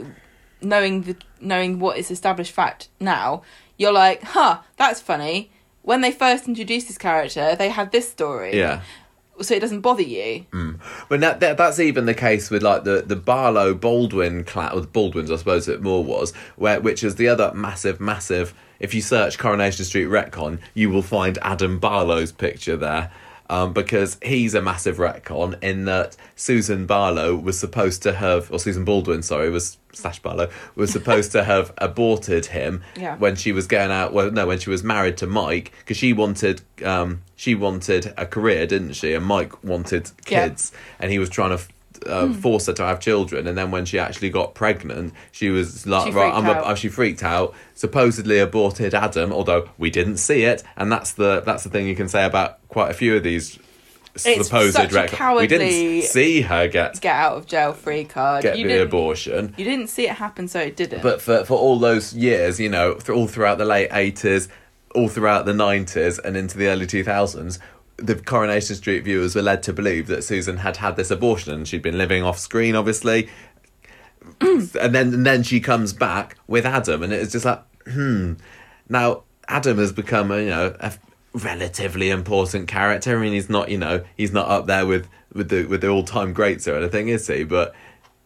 knowing 0.61 1.01
the 1.03 1.15
knowing 1.41 1.79
what 1.79 1.97
is 1.97 2.11
established 2.11 2.51
fact 2.51 2.89
now, 2.99 3.41
you're 3.77 3.93
like, 3.93 4.23
huh, 4.23 4.59
that's 4.77 4.99
funny. 5.01 5.51
When 5.81 6.01
they 6.01 6.11
first 6.11 6.47
introduced 6.47 6.87
this 6.87 6.97
character, 6.97 7.55
they 7.55 7.69
had 7.69 7.91
this 7.91 8.09
story. 8.09 8.55
yeah. 8.57 8.81
So 9.41 9.55
it 9.55 9.59
doesn't 9.59 9.81
bother 9.81 10.01
you. 10.01 10.45
But 11.07 11.21
that, 11.21 11.39
that 11.39 11.57
that's 11.57 11.79
even 11.79 12.05
the 12.05 12.13
case 12.13 12.49
with 12.49 12.61
like 12.61 12.83
the 12.83 13.03
the 13.05 13.15
Barlow 13.15 13.73
Baldwin 13.73 14.43
clan, 14.43 14.73
or 14.73 14.81
the 14.81 14.87
Baldwins, 14.87 15.31
I 15.31 15.37
suppose 15.37 15.67
it 15.67 15.81
more 15.81 16.03
was, 16.03 16.33
where 16.55 16.79
which 16.79 17.03
is 17.03 17.15
the 17.15 17.27
other 17.27 17.51
massive, 17.53 17.99
massive. 17.99 18.53
If 18.79 18.93
you 18.93 19.01
search 19.01 19.37
Coronation 19.37 19.83
Street 19.83 20.07
retcon, 20.07 20.59
you 20.73 20.89
will 20.89 21.01
find 21.01 21.37
Adam 21.41 21.79
Barlow's 21.79 22.31
picture 22.31 22.77
there. 22.77 23.11
Um, 23.51 23.73
because 23.73 24.19
he's 24.21 24.53
a 24.53 24.61
massive 24.61 24.97
retcon 24.97 25.57
in 25.63 25.85
that 25.85 26.15
Susan 26.35 26.85
Barlow 26.85 27.35
was 27.35 27.59
supposed 27.59 28.03
to 28.03 28.13
have, 28.13 28.51
or 28.51 28.59
Susan 28.59 28.85
Baldwin, 28.85 29.23
sorry, 29.23 29.49
was 29.49 29.78
slash 29.93 30.19
Barlow 30.19 30.49
was 30.75 30.91
supposed 30.91 31.31
to 31.33 31.43
have 31.43 31.73
aborted 31.77 32.47
him 32.47 32.83
Yeah. 32.95 33.15
when 33.17 33.35
she 33.35 33.51
was 33.51 33.67
going 33.67 33.91
out. 33.91 34.13
Well, 34.13 34.31
no, 34.31 34.45
when 34.47 34.59
she 34.59 34.69
was 34.69 34.83
married 34.83 35.17
to 35.17 35.27
Mike, 35.27 35.71
because 35.79 35.97
she 35.97 36.13
wanted, 36.13 36.61
um, 36.85 37.21
she 37.35 37.55
wanted 37.55 38.13
a 38.17 38.25
career, 38.25 38.65
didn't 38.67 38.93
she? 38.93 39.13
And 39.13 39.25
Mike 39.25 39.63
wanted 39.63 40.11
Yeah. 40.27 40.47
kids, 40.47 40.71
and 40.99 41.11
he 41.11 41.19
was 41.19 41.29
trying 41.29 41.57
to 41.57 41.63
uh, 42.05 42.27
Hmm. 42.27 42.31
force 42.33 42.67
her 42.67 42.71
to 42.73 42.83
have 42.85 43.01
children. 43.01 43.45
And 43.45 43.57
then 43.57 43.71
when 43.71 43.83
she 43.83 43.99
actually 43.99 44.29
got 44.29 44.53
pregnant, 44.55 45.13
she 45.33 45.49
was 45.49 45.85
like, 45.85 46.07
She 46.07 46.13
right, 46.13 46.33
I'm 46.33 46.45
a, 46.45 46.51
out. 46.51 46.63
uh, 46.63 46.75
she 46.75 46.87
freaked 46.87 47.23
out. 47.23 47.53
Supposedly 47.75 48.39
aborted 48.39 48.93
Adam, 48.93 49.33
although 49.33 49.67
we 49.77 49.89
didn't 49.89 50.15
see 50.15 50.43
it, 50.43 50.63
and 50.77 50.89
that's 50.89 51.11
the 51.11 51.41
that's 51.45 51.63
the 51.63 51.69
thing 51.69 51.87
you 51.87 51.95
can 51.97 52.07
say 52.07 52.23
about 52.23 52.59
quite 52.69 52.89
a 52.89 52.93
few 52.93 53.17
of 53.17 53.23
these. 53.23 53.59
It's 54.15 54.47
supposed 54.47 54.75
such 54.75 54.91
a 54.91 54.95
rec- 54.95 55.11
we 55.11 55.17
cowardly- 55.17 55.47
didn't 55.47 56.03
see 56.03 56.41
her 56.41 56.67
get 56.67 56.99
Get 56.99 57.15
out 57.15 57.37
of 57.37 57.45
jail 57.45 57.73
free 57.73 58.03
card. 58.05 58.43
get 58.43 58.57
you 58.57 58.67
the 58.67 58.81
abortion. 58.81 59.53
You 59.57 59.65
didn't 59.65 59.87
see 59.87 60.07
it 60.07 60.15
happen, 60.15 60.47
so 60.47 60.59
it 60.59 60.75
didn't. 60.75 61.03
But 61.03 61.21
for, 61.21 61.45
for 61.45 61.57
all 61.57 61.79
those 61.79 62.13
years, 62.13 62.59
you 62.59 62.69
know, 62.69 62.95
th- 62.95 63.09
all 63.09 63.27
throughout 63.27 63.57
the 63.59 63.65
late 63.65 63.89
80s, 63.91 64.47
all 64.95 65.07
throughout 65.07 65.45
the 65.45 65.53
90s, 65.53 66.19
and 66.23 66.35
into 66.35 66.57
the 66.57 66.67
early 66.67 66.87
2000s, 66.87 67.59
the 67.97 68.15
Coronation 68.15 68.75
Street 68.75 69.01
viewers 69.03 69.35
were 69.35 69.41
led 69.41 69.61
to 69.63 69.73
believe 69.73 70.07
that 70.07 70.23
Susan 70.23 70.57
had 70.57 70.77
had 70.77 70.95
this 70.95 71.11
abortion 71.11 71.53
and 71.53 71.67
she'd 71.67 71.81
been 71.81 71.97
living 71.97 72.23
off 72.23 72.39
screen, 72.39 72.75
obviously. 72.75 73.29
and 74.41 74.69
then 74.95 75.13
and 75.13 75.25
then 75.25 75.43
she 75.43 75.59
comes 75.59 75.93
back 75.93 76.35
with 76.47 76.65
Adam, 76.65 77.03
and 77.03 77.13
it's 77.13 77.31
just 77.31 77.45
like, 77.45 77.61
hmm. 77.87 78.33
Now, 78.89 79.23
Adam 79.47 79.77
has 79.77 79.91
become, 79.91 80.31
a, 80.31 80.39
you 80.39 80.49
know, 80.49 80.75
a 80.79 80.93
relatively 81.33 82.09
important 82.09 82.67
character. 82.67 83.17
I 83.17 83.21
mean, 83.21 83.33
he's 83.33 83.49
not, 83.49 83.69
you 83.69 83.77
know, 83.77 84.03
he's 84.17 84.31
not 84.31 84.47
up 84.49 84.65
there 84.67 84.85
with, 84.85 85.07
with 85.33 85.49
the 85.49 85.65
with 85.65 85.81
the 85.81 85.87
all 85.89 86.03
time 86.03 86.33
greats 86.33 86.67
or 86.67 86.75
anything, 86.77 87.07
is 87.09 87.27
he? 87.27 87.43
But 87.43 87.75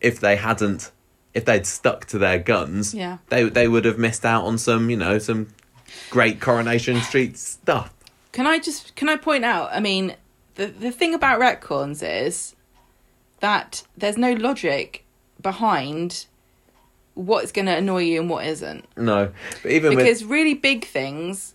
if 0.02 0.20
they 0.20 0.36
hadn't, 0.36 0.92
if 1.34 1.46
they'd 1.46 1.66
stuck 1.66 2.06
to 2.08 2.18
their 2.18 2.40
guns, 2.40 2.94
Yeah. 2.94 3.18
they 3.30 3.44
they 3.50 3.68
would 3.68 3.86
have 3.86 3.98
missed 3.98 4.26
out 4.26 4.46
on 4.46 4.58
some, 4.58 4.90
you 4.90 4.98
know, 4.98 5.20
some 5.20 5.50
great 6.10 6.40
Coronation 6.40 7.02
Street 7.02 7.38
stuff. 7.38 7.94
Can 8.32 8.48
I 8.48 8.60
just 8.60 8.96
can 8.96 9.10
I 9.10 9.16
point 9.18 9.44
out? 9.46 9.70
I 9.74 9.80
mean, 9.80 10.16
the 10.56 10.68
the 10.68 10.92
thing 10.92 11.14
about 11.14 11.40
retcons 11.42 12.02
is 12.02 12.56
that 13.42 13.84
there's 13.98 14.18
no 14.18 14.34
logic 14.34 15.04
behind 15.42 16.26
what's 17.16 17.52
going 17.52 17.66
to 17.68 17.76
annoy 17.76 18.00
you 18.04 18.20
and 18.22 18.30
what 18.30 18.46
isn't. 18.46 18.86
No, 18.98 19.32
but 19.62 19.72
even 19.72 19.90
with 19.96 20.00
Because 20.06 20.24
really 20.24 20.54
big 20.56 20.86
things 20.86 21.53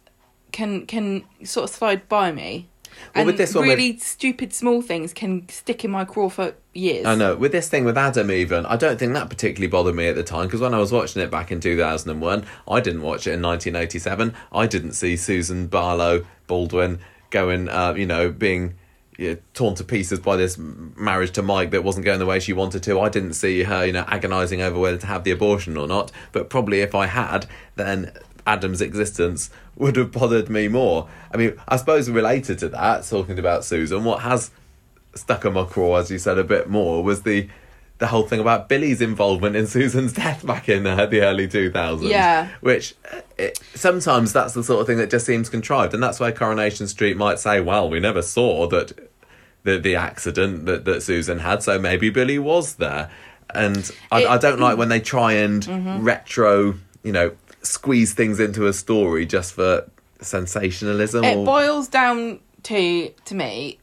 can 0.58 0.86
can 0.86 1.22
sort 1.44 1.70
of 1.70 1.76
slide 1.76 2.08
by 2.08 2.32
me. 2.32 2.68
Well, 3.14 3.22
and 3.22 3.26
with 3.26 3.36
this 3.36 3.54
one 3.54 3.68
with- 3.68 3.78
really 3.78 3.96
stupid 3.98 4.52
small 4.52 4.82
things 4.82 5.12
can 5.12 5.48
stick 5.48 5.84
in 5.84 5.90
my 5.92 6.04
craw 6.04 6.28
for 6.28 6.54
years. 6.74 7.06
I 7.06 7.14
know. 7.14 7.36
With 7.36 7.52
this 7.52 7.68
thing 7.68 7.84
with 7.84 7.96
Adam, 7.96 8.28
even, 8.32 8.66
I 8.66 8.76
don't 8.76 8.98
think 8.98 9.12
that 9.12 9.30
particularly 9.30 9.68
bothered 9.68 9.94
me 9.94 10.08
at 10.08 10.16
the 10.16 10.24
time 10.24 10.46
because 10.46 10.60
when 10.60 10.74
I 10.74 10.78
was 10.78 10.90
watching 10.90 11.22
it 11.22 11.30
back 11.30 11.52
in 11.52 11.60
2001, 11.60 12.44
I 12.66 12.80
didn't 12.80 13.02
watch 13.02 13.28
it 13.28 13.34
in 13.34 13.42
1987. 13.42 14.34
I 14.50 14.66
didn't 14.66 14.92
see 14.92 15.16
Susan 15.16 15.68
Barlow 15.68 16.26
Baldwin 16.48 16.98
going, 17.30 17.68
uh, 17.68 17.94
you 17.96 18.06
know, 18.06 18.32
being 18.32 18.74
you 19.16 19.34
know, 19.34 19.38
torn 19.54 19.74
to 19.76 19.84
pieces 19.84 20.18
by 20.18 20.36
this 20.36 20.56
marriage 20.58 21.32
to 21.32 21.42
Mike 21.42 21.70
that 21.70 21.84
wasn't 21.84 22.04
going 22.04 22.18
the 22.18 22.26
way 22.26 22.40
she 22.40 22.52
wanted 22.52 22.82
to. 22.84 23.00
I 23.00 23.08
didn't 23.08 23.34
see 23.34 23.64
her, 23.64 23.84
you 23.84 23.92
know, 23.92 24.04
agonising 24.08 24.62
over 24.62 24.78
whether 24.78 24.98
to 24.98 25.06
have 25.06 25.24
the 25.24 25.32
abortion 25.32 25.76
or 25.76 25.86
not. 25.86 26.10
But 26.32 26.48
probably 26.50 26.80
if 26.80 26.94
I 26.94 27.06
had, 27.06 27.46
then 27.76 28.12
Adam's 28.48 28.80
existence 28.80 29.50
would 29.76 29.96
have 29.96 30.10
bothered 30.10 30.48
me 30.48 30.68
more. 30.68 31.08
I 31.32 31.36
mean, 31.36 31.52
I 31.68 31.76
suppose 31.76 32.08
related 32.08 32.58
to 32.60 32.68
that, 32.70 33.04
talking 33.04 33.38
about 33.38 33.64
Susan, 33.64 34.04
what 34.04 34.22
has 34.22 34.50
stuck 35.14 35.44
in 35.44 35.52
my 35.52 35.64
craw, 35.64 35.96
as 35.96 36.10
you 36.10 36.18
said, 36.18 36.38
a 36.38 36.44
bit 36.44 36.68
more 36.68 37.02
was 37.04 37.22
the 37.22 37.48
the 37.98 38.06
whole 38.06 38.22
thing 38.28 38.38
about 38.38 38.68
Billy's 38.68 39.00
involvement 39.00 39.56
in 39.56 39.66
Susan's 39.66 40.12
death 40.24 40.46
back 40.46 40.68
in 40.68 40.86
uh, 40.86 41.04
the 41.06 41.20
early 41.22 41.48
2000s. 41.48 42.08
Yeah. 42.08 42.48
Which 42.60 42.94
uh, 43.12 43.22
it, 43.36 43.58
sometimes 43.74 44.32
that's 44.32 44.54
the 44.54 44.62
sort 44.62 44.80
of 44.80 44.86
thing 44.86 44.98
that 44.98 45.10
just 45.10 45.26
seems 45.26 45.48
contrived. 45.50 45.92
And 45.94 46.00
that's 46.00 46.20
why 46.20 46.30
Coronation 46.30 46.86
Street 46.86 47.16
might 47.16 47.40
say, 47.40 47.60
well, 47.60 47.90
we 47.90 47.98
never 47.98 48.22
saw 48.22 48.68
that 48.68 48.92
the, 49.64 49.78
the 49.80 49.96
accident 49.96 50.66
that, 50.66 50.84
that 50.84 51.02
Susan 51.02 51.40
had, 51.40 51.64
so 51.64 51.76
maybe 51.80 52.08
Billy 52.08 52.38
was 52.38 52.76
there. 52.76 53.10
And 53.52 53.90
I, 54.12 54.22
It- 54.22 54.28
I 54.30 54.38
don't 54.38 54.60
like 54.60 54.78
when 54.78 54.90
they 54.90 55.00
try 55.00 55.32
and 55.32 55.66
retro, 56.04 56.74
you 57.02 57.10
know, 57.10 57.32
squeeze 57.62 58.14
things 58.14 58.40
into 58.40 58.66
a 58.66 58.72
story 58.72 59.26
just 59.26 59.52
for 59.52 59.90
sensationalism. 60.20 61.24
it 61.24 61.36
or... 61.36 61.44
boils 61.44 61.88
down 61.88 62.40
to 62.64 63.08
to 63.24 63.34
me 63.34 63.78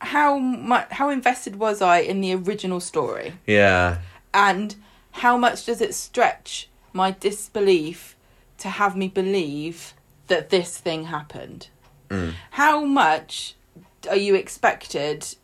how 0.00 0.38
much 0.38 0.90
how 0.90 1.10
invested 1.10 1.56
was 1.56 1.82
I 1.82 1.98
in 1.98 2.20
the 2.20 2.34
original 2.34 2.80
story? 2.80 3.34
Yeah, 3.46 3.98
and 4.32 4.74
how 5.12 5.36
much 5.36 5.66
does 5.66 5.80
it 5.80 5.94
stretch 5.94 6.68
my 6.92 7.10
disbelief 7.12 8.16
to 8.58 8.68
have 8.68 8.96
me 8.96 9.08
believe 9.08 9.94
that 10.28 10.50
this 10.50 10.78
thing 10.78 11.04
happened? 11.04 11.68
Mm. 12.08 12.32
How 12.52 12.84
much 12.84 13.54
are 14.08 14.16
you 14.16 14.34
expected 14.34 15.34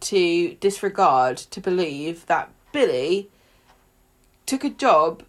to 0.00 0.54
disregard 0.54 1.36
to 1.36 1.60
believe 1.60 2.26
that 2.26 2.50
Billy 2.72 3.28
took 4.46 4.64
a 4.64 4.70
job 4.70 5.22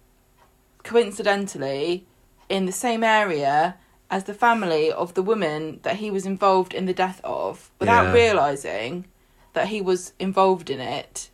coincidentally 0.86 2.06
in 2.48 2.66
the 2.66 2.72
same 2.72 3.02
area 3.04 3.76
as 4.10 4.24
the 4.24 4.34
family 4.34 4.90
of 5.02 5.14
the 5.14 5.22
woman 5.22 5.80
that 5.82 5.96
he 5.96 6.10
was 6.10 6.24
involved 6.26 6.72
in 6.72 6.86
the 6.86 6.94
death 6.94 7.20
of 7.24 7.70
without 7.80 8.04
Yeah. 8.06 8.12
realizing 8.22 9.06
that 9.52 9.66
he 9.68 9.80
was 9.80 10.12
involved 10.18 10.68
in 10.70 10.80
it 10.80 11.30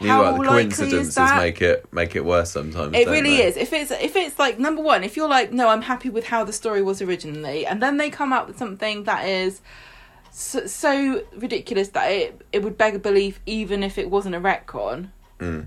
you 0.00 0.08
how 0.08 0.22
like 0.22 0.34
the 0.34 0.38
likely 0.40 0.62
coincidences 0.62 1.08
is 1.08 1.14
that 1.16 1.36
make 1.36 1.60
it 1.60 1.92
make 1.92 2.16
it 2.16 2.24
worse 2.24 2.50
sometimes. 2.50 2.96
it 2.96 3.06
really 3.06 3.36
they? 3.36 3.46
is. 3.48 3.56
If 3.56 3.72
it's 3.72 3.90
if 3.90 4.16
it's 4.16 4.38
like 4.38 4.58
number 4.58 4.82
one, 4.82 5.04
if 5.04 5.16
you're 5.16 5.28
like, 5.28 5.52
no, 5.52 5.68
I'm 5.68 5.82
happy 5.82 6.08
with 6.08 6.26
how 6.26 6.42
the 6.44 6.52
story 6.54 6.82
was 6.82 7.02
originally, 7.02 7.66
and 7.66 7.82
then 7.82 7.98
they 7.98 8.08
come 8.08 8.32
up 8.32 8.46
with 8.48 8.56
something 8.56 9.04
that 9.04 9.26
is 9.28 9.60
so, 10.32 10.66
so 10.66 11.22
ridiculous 11.36 11.88
that 11.88 12.06
it 12.10 12.40
it 12.50 12.62
would 12.62 12.78
beg 12.78 12.94
a 12.94 12.98
belief, 12.98 13.40
even 13.44 13.82
if 13.82 13.98
it 13.98 14.08
wasn't 14.10 14.34
a 14.34 14.40
retcon. 14.40 15.08
Mm. 15.38 15.66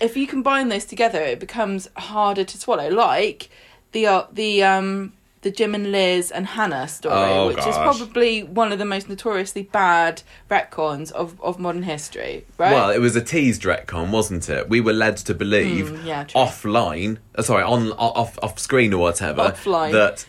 If 0.00 0.16
you 0.16 0.26
combine 0.26 0.68
those 0.68 0.84
together, 0.84 1.20
it 1.20 1.40
becomes 1.40 1.88
harder 1.96 2.44
to 2.44 2.58
swallow. 2.58 2.88
Like 2.90 3.48
the 3.92 4.06
uh, 4.06 4.24
the 4.32 4.62
um 4.62 5.12
the 5.42 5.50
Jim 5.52 5.74
and 5.76 5.92
Liz 5.92 6.32
and 6.32 6.44
Hannah 6.44 6.88
story, 6.88 7.14
Oh, 7.14 7.46
which 7.48 7.58
is 7.58 7.76
probably 7.76 8.42
one 8.42 8.72
of 8.72 8.78
the 8.80 8.84
most 8.84 9.08
notoriously 9.08 9.62
bad 9.62 10.22
retcons 10.50 11.12
of, 11.12 11.40
of 11.40 11.60
modern 11.60 11.84
history, 11.84 12.44
right? 12.58 12.72
Well, 12.72 12.90
it 12.90 12.98
was 12.98 13.14
a 13.14 13.22
teased 13.22 13.62
retcon, 13.62 14.10
wasn't 14.10 14.48
it? 14.48 14.68
We 14.68 14.80
were 14.80 14.92
led 14.92 15.18
to 15.18 15.34
believe 15.34 15.86
Mm, 15.92 16.04
yeah, 16.04 16.24
offline, 16.34 17.18
uh, 17.36 17.42
sorry, 17.42 17.62
on 17.62 17.92
off 17.92 18.38
off 18.42 18.58
screen 18.58 18.92
or 18.92 18.98
whatever, 18.98 19.42
Offline. 19.52 19.92
that 19.92 20.26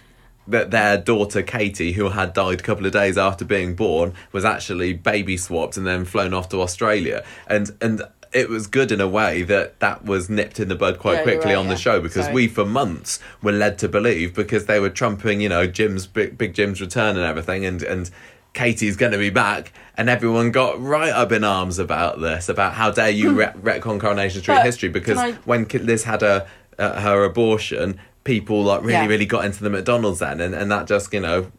that 0.49 0.71
their 0.71 0.97
daughter 0.97 1.41
Katie, 1.41 1.91
who 1.93 2.09
had 2.09 2.33
died 2.33 2.59
a 2.61 2.63
couple 2.63 2.85
of 2.85 2.91
days 2.93 3.17
after 3.17 3.43
being 3.43 3.75
born, 3.75 4.13
was 4.31 4.45
actually 4.45 4.93
baby 4.93 5.35
swapped 5.35 5.75
and 5.77 5.85
then 5.87 6.05
flown 6.05 6.33
off 6.33 6.47
to 6.49 6.61
Australia, 6.61 7.23
and 7.47 7.71
and. 7.81 8.03
It 8.37 8.49
was 8.49 8.67
good 8.67 8.91
in 8.91 9.01
a 9.01 9.07
way 9.07 9.41
that 9.43 9.79
that 9.79 10.05
was 10.05 10.29
nipped 10.29 10.59
in 10.59 10.67
the 10.67 10.75
bud 10.75 10.99
quite 10.99 11.17
Yeah, 11.17 11.23
quickly 11.23 11.51
right, 11.53 11.57
on 11.57 11.67
the 11.67 11.75
show 11.75 11.99
because 11.99 12.23
Sorry. 12.25 12.33
we 12.35 12.47
for 12.47 12.65
months 12.65 13.19
were 13.41 13.51
led 13.51 13.77
to 13.79 13.87
believe 13.89 14.33
because 14.35 14.65
they 14.65 14.79
were 14.79 14.89
trumping, 14.89 15.41
you 15.41 15.49
know, 15.49 15.65
Jim's 15.67 16.05
big, 16.07 16.37
big 16.37 16.53
Jim's 16.53 16.79
return 16.81 17.15
and 17.17 17.25
everything, 17.25 17.65
and 17.65 17.81
and 17.83 18.09
Katie's 18.53 18.95
going 18.97 19.11
to 19.11 19.17
be 19.17 19.29
back, 19.29 19.71
and 19.97 20.09
everyone 20.09 20.51
got 20.51 20.81
right 20.81 21.11
up 21.11 21.31
in 21.31 21.43
arms 21.43 21.77
about 21.79 22.21
this, 22.21 22.49
about 22.49 22.73
how 22.73 22.89
dare 22.91 23.09
you 23.11 23.31
re- 23.33 23.45
retcon 23.61 23.99
Coronation 23.99 24.41
Street 24.41 24.55
But 24.55 24.65
history 24.65 24.89
because 24.89 25.17
I- 25.17 25.33
when 25.45 25.67
Liz 25.67 26.03
had 26.05 26.23
a 26.23 26.47
uh, 26.79 27.01
her 27.01 27.23
abortion, 27.23 27.99
people 28.23 28.63
like 28.63 28.81
really 28.81 28.93
Yeah. 28.93 29.05
really 29.07 29.25
got 29.25 29.45
into 29.45 29.63
the 29.63 29.69
McDonald's 29.69 30.19
then, 30.19 30.39
and 30.41 30.53
and 30.55 30.71
that 30.71 30.87
just 30.87 31.13
you 31.13 31.19
know 31.19 31.51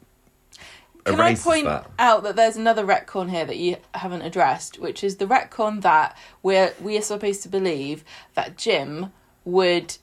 Can 1.10 1.20
I 1.20 1.34
point 1.34 1.64
that. 1.66 1.90
out 1.98 2.22
that 2.22 2.36
there's 2.36 2.56
another 2.56 2.84
retcon 2.84 3.30
here 3.30 3.44
that 3.44 3.56
you 3.56 3.76
haven't 3.94 4.22
addressed, 4.22 4.78
which 4.78 5.02
is 5.02 5.16
the 5.16 5.26
retcon 5.26 5.82
that 5.82 6.16
we're 6.42 6.74
we 6.80 6.96
are 6.98 7.02
supposed 7.02 7.42
to 7.42 7.48
believe 7.48 8.04
that 8.34 8.56
Jim 8.56 9.12
would 9.44 9.96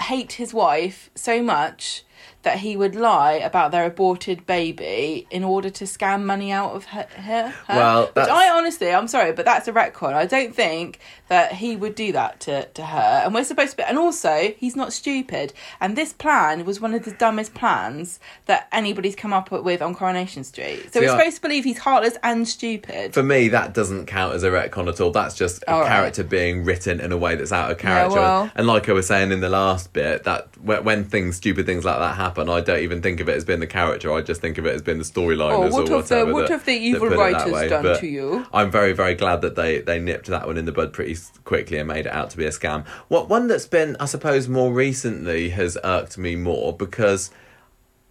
hate 0.00 0.32
his 0.32 0.54
wife 0.54 1.10
so 1.14 1.42
much 1.42 2.04
that 2.42 2.58
he 2.58 2.76
would 2.76 2.94
lie 2.94 3.34
about 3.34 3.70
their 3.70 3.86
aborted 3.86 4.46
baby 4.46 5.26
in 5.30 5.44
order 5.44 5.70
to 5.70 5.84
scam 5.84 6.24
money 6.24 6.50
out 6.50 6.72
of 6.72 6.86
her. 6.86 7.06
her, 7.16 7.48
her. 7.48 7.76
Well, 7.76 8.06
which 8.06 8.28
I 8.28 8.50
honestly, 8.50 8.92
I'm 8.92 9.08
sorry, 9.08 9.32
but 9.32 9.44
that's 9.44 9.68
a 9.68 9.72
retcon. 9.72 10.14
I 10.14 10.26
don't 10.26 10.54
think 10.54 10.98
that 11.32 11.54
he 11.54 11.76
would 11.76 11.94
do 11.94 12.12
that 12.12 12.40
to, 12.40 12.66
to 12.74 12.82
her. 12.84 13.22
And 13.24 13.32
we're 13.32 13.42
supposed 13.44 13.70
to 13.70 13.76
be, 13.78 13.82
and 13.84 13.96
also, 13.96 14.52
he's 14.58 14.76
not 14.76 14.92
stupid. 14.92 15.54
And 15.80 15.96
this 15.96 16.12
plan 16.12 16.66
was 16.66 16.78
one 16.78 16.92
of 16.92 17.04
the 17.06 17.12
dumbest 17.12 17.54
plans 17.54 18.20
that 18.44 18.68
anybody's 18.70 19.16
come 19.16 19.32
up 19.32 19.50
with 19.50 19.80
on 19.80 19.94
Coronation 19.94 20.44
Street. 20.44 20.92
So 20.92 21.00
See, 21.00 21.06
we're 21.06 21.12
I- 21.12 21.16
supposed 21.18 21.36
to 21.36 21.42
believe 21.42 21.64
he's 21.64 21.78
heartless 21.78 22.18
and 22.22 22.46
stupid. 22.46 23.14
For 23.14 23.22
me, 23.22 23.48
that 23.48 23.72
doesn't 23.72 24.04
count 24.06 24.34
as 24.34 24.42
a 24.44 24.50
retcon 24.50 24.88
at 24.88 25.00
all. 25.00 25.10
That's 25.10 25.34
just 25.34 25.62
a 25.62 25.70
All 25.72 25.80
right. 25.80 25.88
character 25.88 26.22
being 26.22 26.64
written 26.66 27.00
in 27.00 27.12
a 27.12 27.16
way 27.16 27.34
that's 27.34 27.50
out 27.50 27.70
of 27.70 27.78
character. 27.78 28.16
well- 28.20 28.50
And 28.54 28.66
like 28.66 28.90
I 28.90 28.92
was 28.92 29.06
saying 29.06 29.32
in 29.32 29.40
the 29.40 29.48
last 29.48 29.94
bit, 29.94 30.24
that 30.24 30.48
when, 30.60 30.84
when 30.84 31.04
things, 31.06 31.36
stupid 31.36 31.64
things 31.64 31.86
like 31.86 31.98
that 31.98 32.14
happen, 32.16 32.50
I 32.50 32.60
don't 32.60 32.80
even 32.80 33.00
think 33.00 33.20
of 33.20 33.30
it 33.30 33.36
as 33.38 33.46
being 33.46 33.60
the 33.60 33.66
character. 33.66 34.12
I 34.12 34.20
just 34.20 34.42
think 34.42 34.58
of 34.58 34.66
it 34.66 34.74
as 34.74 34.82
being 34.82 34.98
the 34.98 35.04
storyline. 35.04 35.52
Oh, 35.52 35.62
or 35.62 35.70
what 35.70 35.88
have 35.88 36.08
the- 36.08 36.26
what 36.26 36.40
that- 36.42 36.50
have 36.50 36.66
the 36.66 36.72
evil 36.72 37.00
put 37.08 37.12
it 37.14 37.16
that 37.16 37.32
writers 37.46 37.70
done 37.70 37.82
But 37.84 38.00
to 38.00 38.06
you? 38.06 38.44
I'm 38.52 38.70
very, 38.70 38.92
very 38.92 39.14
glad 39.14 39.40
that 39.40 39.56
they 39.56 39.78
they 39.80 39.98
nipped 39.98 40.26
that 40.26 40.46
one 40.46 40.58
in 40.58 40.66
the 40.66 40.72
bud 40.72 40.92
pretty 40.92 41.14
quickly 41.44 41.78
and 41.78 41.88
made 41.88 42.06
it 42.06 42.12
out 42.12 42.30
to 42.30 42.36
be 42.36 42.44
a 42.44 42.50
scam. 42.50 42.86
What 43.08 43.28
one 43.28 43.48
that's 43.48 43.66
been, 43.66 43.96
I 44.00 44.06
suppose, 44.06 44.48
more 44.48 44.72
recently 44.72 45.50
has 45.50 45.78
irked 45.84 46.18
me 46.18 46.36
more 46.36 46.72
because 46.72 47.30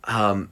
um, 0.06 0.50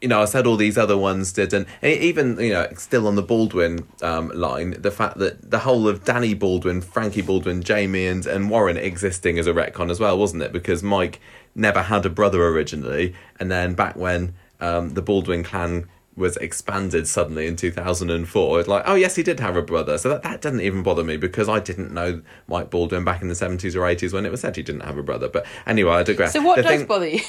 you 0.00 0.08
know, 0.08 0.20
I 0.20 0.26
said 0.26 0.46
all 0.46 0.56
these 0.56 0.76
other 0.76 0.96
ones 0.96 1.32
did, 1.32 1.52
and 1.54 1.66
even 1.82 2.38
you 2.38 2.52
know, 2.52 2.68
still 2.76 3.08
on 3.08 3.16
the 3.16 3.22
Baldwin 3.22 3.86
um, 4.02 4.28
line, 4.28 4.76
the 4.80 4.90
fact 4.90 5.18
that 5.18 5.50
the 5.50 5.60
whole 5.60 5.88
of 5.88 6.04
Danny 6.04 6.34
Baldwin, 6.34 6.82
Frankie 6.82 7.22
Baldwin, 7.22 7.62
Jamie, 7.62 8.06
and 8.06 8.26
and 8.26 8.50
Warren 8.50 8.76
existing 8.76 9.38
as 9.38 9.46
a 9.46 9.52
retcon 9.52 9.90
as 9.90 9.98
well, 9.98 10.18
wasn't 10.18 10.42
it? 10.42 10.52
Because 10.52 10.82
Mike 10.82 11.20
never 11.54 11.82
had 11.82 12.04
a 12.04 12.10
brother 12.10 12.46
originally, 12.46 13.14
and 13.40 13.50
then 13.50 13.74
back 13.74 13.96
when 13.96 14.34
um, 14.60 14.90
the 14.90 15.02
Baldwin 15.02 15.42
clan 15.42 15.88
was 16.16 16.36
expanded 16.38 17.06
suddenly 17.06 17.46
in 17.46 17.56
2004 17.56 18.58
it's 18.60 18.68
like 18.68 18.82
oh 18.86 18.94
yes 18.94 19.16
he 19.16 19.22
did 19.22 19.38
have 19.40 19.54
a 19.56 19.62
brother. 19.62 19.98
So 19.98 20.08
that, 20.08 20.22
that 20.22 20.40
doesn't 20.40 20.62
even 20.62 20.82
bother 20.82 21.04
me 21.04 21.16
because 21.18 21.48
i 21.48 21.60
didn't 21.60 21.92
know 21.92 22.22
mike 22.48 22.70
baldwin 22.70 23.04
back 23.04 23.20
in 23.22 23.28
the 23.28 23.34
70s 23.34 23.74
or 23.74 23.80
80s 23.80 24.12
when 24.12 24.24
it 24.24 24.30
was 24.30 24.40
said 24.40 24.56
he 24.56 24.62
didn't 24.62 24.80
have 24.82 24.96
a 24.98 25.02
brother. 25.02 25.28
But 25.28 25.44
anyway 25.66 25.92
i 25.92 26.02
digress. 26.02 26.32
So 26.32 26.40
what 26.42 26.56
The 26.56 26.62
does 26.62 26.70
thing- 26.78 26.86
bother 26.86 27.08
you? 27.08 27.20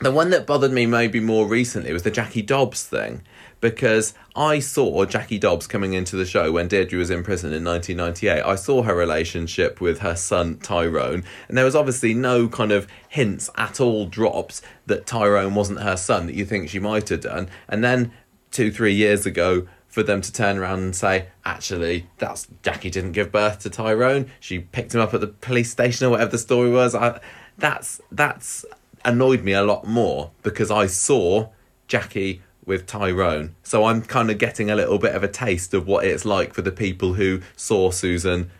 The 0.00 0.12
one 0.12 0.30
that 0.30 0.46
bothered 0.46 0.72
me 0.72 0.86
maybe 0.86 1.20
more 1.20 1.46
recently 1.46 1.92
was 1.92 2.02
the 2.02 2.10
Jackie 2.10 2.42
Dobbs 2.42 2.84
thing. 2.84 3.22
Because 3.60 4.14
I 4.36 4.60
saw 4.60 5.04
Jackie 5.04 5.40
Dobbs 5.40 5.66
coming 5.66 5.92
into 5.92 6.14
the 6.14 6.24
show 6.24 6.52
when 6.52 6.68
Deirdre 6.68 6.96
was 6.96 7.10
in 7.10 7.24
prison 7.24 7.52
in 7.52 7.64
1998. 7.64 8.40
I 8.40 8.54
saw 8.54 8.82
her 8.82 8.94
relationship 8.94 9.80
with 9.80 9.98
her 9.98 10.14
son 10.14 10.58
Tyrone, 10.58 11.24
and 11.48 11.58
there 11.58 11.64
was 11.64 11.74
obviously 11.74 12.14
no 12.14 12.48
kind 12.48 12.70
of 12.70 12.86
hints 13.08 13.50
at 13.56 13.80
all 13.80 14.06
dropped 14.06 14.60
that 14.86 15.06
Tyrone 15.06 15.56
wasn't 15.56 15.80
her 15.80 15.96
son 15.96 16.26
that 16.26 16.36
you 16.36 16.44
think 16.44 16.68
she 16.68 16.78
might 16.78 17.08
have 17.08 17.22
done. 17.22 17.48
And 17.68 17.82
then 17.82 18.12
two, 18.52 18.70
three 18.70 18.94
years 18.94 19.26
ago, 19.26 19.66
for 19.88 20.04
them 20.04 20.20
to 20.20 20.32
turn 20.32 20.58
around 20.58 20.80
and 20.80 20.94
say, 20.94 21.26
actually, 21.44 22.06
that's 22.18 22.46
Jackie 22.62 22.90
didn't 22.90 23.12
give 23.12 23.32
birth 23.32 23.58
to 23.60 23.70
Tyrone. 23.70 24.30
She 24.38 24.60
picked 24.60 24.94
him 24.94 25.00
up 25.00 25.14
at 25.14 25.20
the 25.20 25.26
police 25.26 25.72
station 25.72 26.06
or 26.06 26.10
whatever 26.10 26.30
the 26.30 26.38
story 26.38 26.70
was. 26.70 26.94
I, 26.94 27.18
that's 27.56 28.00
that's 28.12 28.64
annoyed 29.04 29.42
me 29.44 29.52
a 29.52 29.62
lot 29.62 29.86
more 29.86 30.30
because 30.42 30.70
I 30.70 30.86
saw 30.86 31.50
Jackie 31.86 32.42
with 32.64 32.86
Tyrone. 32.86 33.54
So 33.62 33.84
I'm 33.84 34.02
kind 34.02 34.30
of 34.30 34.38
getting 34.38 34.70
a 34.70 34.76
little 34.76 34.98
bit 34.98 35.14
of 35.14 35.22
a 35.22 35.28
taste 35.28 35.72
of 35.74 35.86
what 35.86 36.04
it's 36.04 36.24
like 36.24 36.52
for 36.54 36.62
the 36.62 36.72
people 36.72 37.14
who 37.14 37.40
saw 37.56 37.90
Susan 37.90 38.50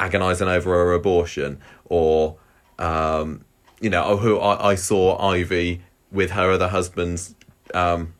agonising 0.00 0.48
over 0.48 0.70
her 0.70 0.92
abortion 0.92 1.60
or 1.86 2.36
um, 2.78 3.44
you 3.80 3.90
know, 3.90 4.04
or 4.04 4.16
who 4.18 4.38
I, 4.38 4.70
I 4.70 4.74
saw 4.74 5.18
Ivy 5.18 5.82
with 6.10 6.32
her 6.32 6.50
other 6.52 6.68
husband's 6.68 7.34
um, 7.74 8.14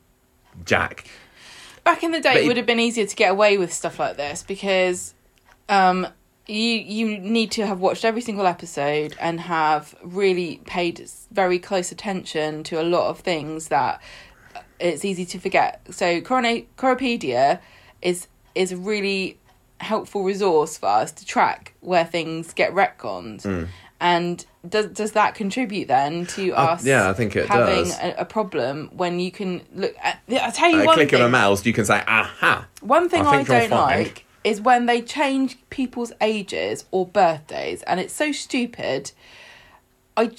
Jack. 0.65 1.07
Back 1.83 2.03
in 2.03 2.11
the 2.11 2.19
day, 2.19 2.29
But 2.33 2.37
it 2.37 2.43
it- 2.45 2.47
would 2.47 2.57
have 2.57 2.65
been 2.65 2.79
easier 2.79 3.05
to 3.05 3.15
get 3.15 3.31
away 3.31 3.57
with 3.57 3.73
stuff 3.73 3.99
like 3.99 4.17
this 4.17 4.41
because 4.43 5.13
um, 5.69 6.07
you 6.47 6.55
you 6.57 7.17
need 7.19 7.51
to 7.51 7.65
have 7.65 7.79
watched 7.79 8.03
every 8.03 8.21
single 8.21 8.45
episode 8.45 9.15
and 9.19 9.39
have 9.41 9.95
really 10.03 10.59
paid 10.65 11.05
very 11.31 11.57
close 11.59 11.91
attention 11.91 12.63
to 12.65 12.81
a 12.81 12.83
lot 12.83 13.09
of 13.09 13.19
things 13.19 13.69
that 13.69 14.01
it's 14.79 15.05
easy 15.05 15.25
to 15.25 15.39
forget. 15.39 15.81
So, 15.91 16.19
Corona- 16.21 16.63
Coropedia 16.77 17.59
is 18.01 18.27
is 18.55 18.71
a 18.71 18.77
really 18.77 19.39
helpful 19.79 20.23
resource 20.23 20.77
for 20.77 20.87
us 20.87 21.11
to 21.11 21.25
track 21.25 21.73
where 21.81 22.05
things 22.05 22.53
get 22.53 22.71
retconned. 22.73 23.43
Hmm. 23.43 23.63
And 24.01 24.45
does 24.67 24.87
does 24.87 25.13
that 25.13 25.35
contribute 25.35 25.87
then 25.87 26.25
to 26.27 26.51
Uh, 26.51 26.73
us? 26.73 26.85
yeah, 26.85 27.09
I 27.09 27.13
think 27.13 27.37
it 27.37 27.47
having 27.47 27.85
does. 27.85 27.97
A, 27.99 28.15
a 28.19 28.25
problem 28.25 28.89
when 28.93 29.19
you 29.21 29.31
can 29.31 29.61
look. 29.73 29.95
At, 30.03 30.19
I 30.29 30.49
tell 30.51 30.69
you 30.69 30.81
a 30.81 30.85
one 30.85 30.95
click 30.95 31.11
thing. 31.11 31.21
of 31.21 31.27
a 31.27 31.29
mouse, 31.29 31.65
you 31.65 31.71
can 31.71 31.85
say, 31.85 32.03
aha. 32.05 32.67
One 32.81 33.07
thing 33.07 33.25
I 33.25 33.39
I, 33.39 33.43
don't 33.43 33.69
like 33.71 34.25
is 34.43 34.59
when 34.61 34.85
they 34.85 35.01
change 35.01 35.57
people's 35.69 36.11
ages 36.21 36.85
or 36.91 37.05
birthdays, 37.05 37.81
and 37.83 37.99
it's 37.99 38.13
so 38.13 38.31
stupid. 38.31 39.11
I, 40.17 40.31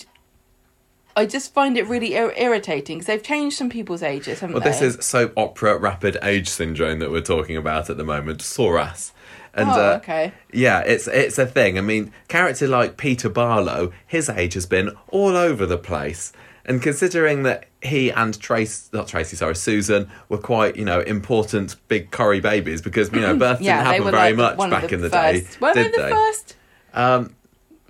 I 1.17 1.27
just 1.27 1.55
find 1.55 1.77
it 1.79 1.87
really 1.87 2.15
ir- 2.15 2.35
irritating 2.37 2.99
because 2.99 3.07
they've 3.07 3.23
changed 3.23 3.57
some 3.57 3.71
people's 3.71 4.03
ages, 4.03 4.41
haven't 4.41 4.55
Well, 4.55 4.63
they? 4.65 4.71
this 4.71 4.83
is 4.83 5.05
soap 5.05 5.33
opera 5.37 5.79
rapid 5.79 6.19
age 6.23 6.49
syndrome 6.49 6.99
that 6.99 7.11
we're 7.11 7.21
talking 7.21 7.57
about 7.57 7.89
at 7.91 7.97
the 7.97 8.05
moment. 8.05 8.43
SORAS. 8.43 9.13
And 9.57 9.71
Oh, 9.71 9.73
uh, 9.93 9.97
okay. 10.03 10.33
yeah, 10.53 10.81
it's 10.81 11.07
it's 11.07 11.39
a 11.39 11.47
thing. 11.47 11.79
I 11.79 11.81
mean, 11.81 12.13
character 12.27 12.67
like 12.67 12.97
Peter 12.97 13.29
Barlow, 13.29 13.93
his 14.05 14.29
age 14.29 14.55
has 14.55 14.67
been 14.67 14.91
all 15.09 15.37
over 15.37 15.65
the 15.65 15.79
place. 15.79 16.33
And 16.65 16.83
considering 16.83 17.45
that 17.45 17.67
he 17.85 18.11
and 18.11 18.39
Trace, 18.41 18.89
not 18.93 19.07
Tracy, 19.09 19.37
sorry, 19.37 19.55
Susan, 19.57 20.11
were 20.29 20.39
quite, 20.39 20.77
you 20.77 20.85
know, 20.85 21.01
important 21.01 21.77
big 21.89 22.11
Corrie 22.11 22.41
babies 22.41 22.81
because, 22.83 23.13
you 23.13 23.21
know, 23.21 23.37
birth 23.39 23.61
Yeah, 23.61 23.77
didn't 23.79 23.87
happen 24.05 24.11
very 24.13 24.33
like 24.35 24.57
much 24.59 24.71
back 24.71 24.93
in 24.93 25.01
the 25.03 25.11
first. 25.11 25.53
day. 25.53 25.57
Were 25.61 25.75
did 25.75 25.93
they 25.93 26.03
the 26.03 26.09
first? 26.09 26.57
Um, 26.95 27.35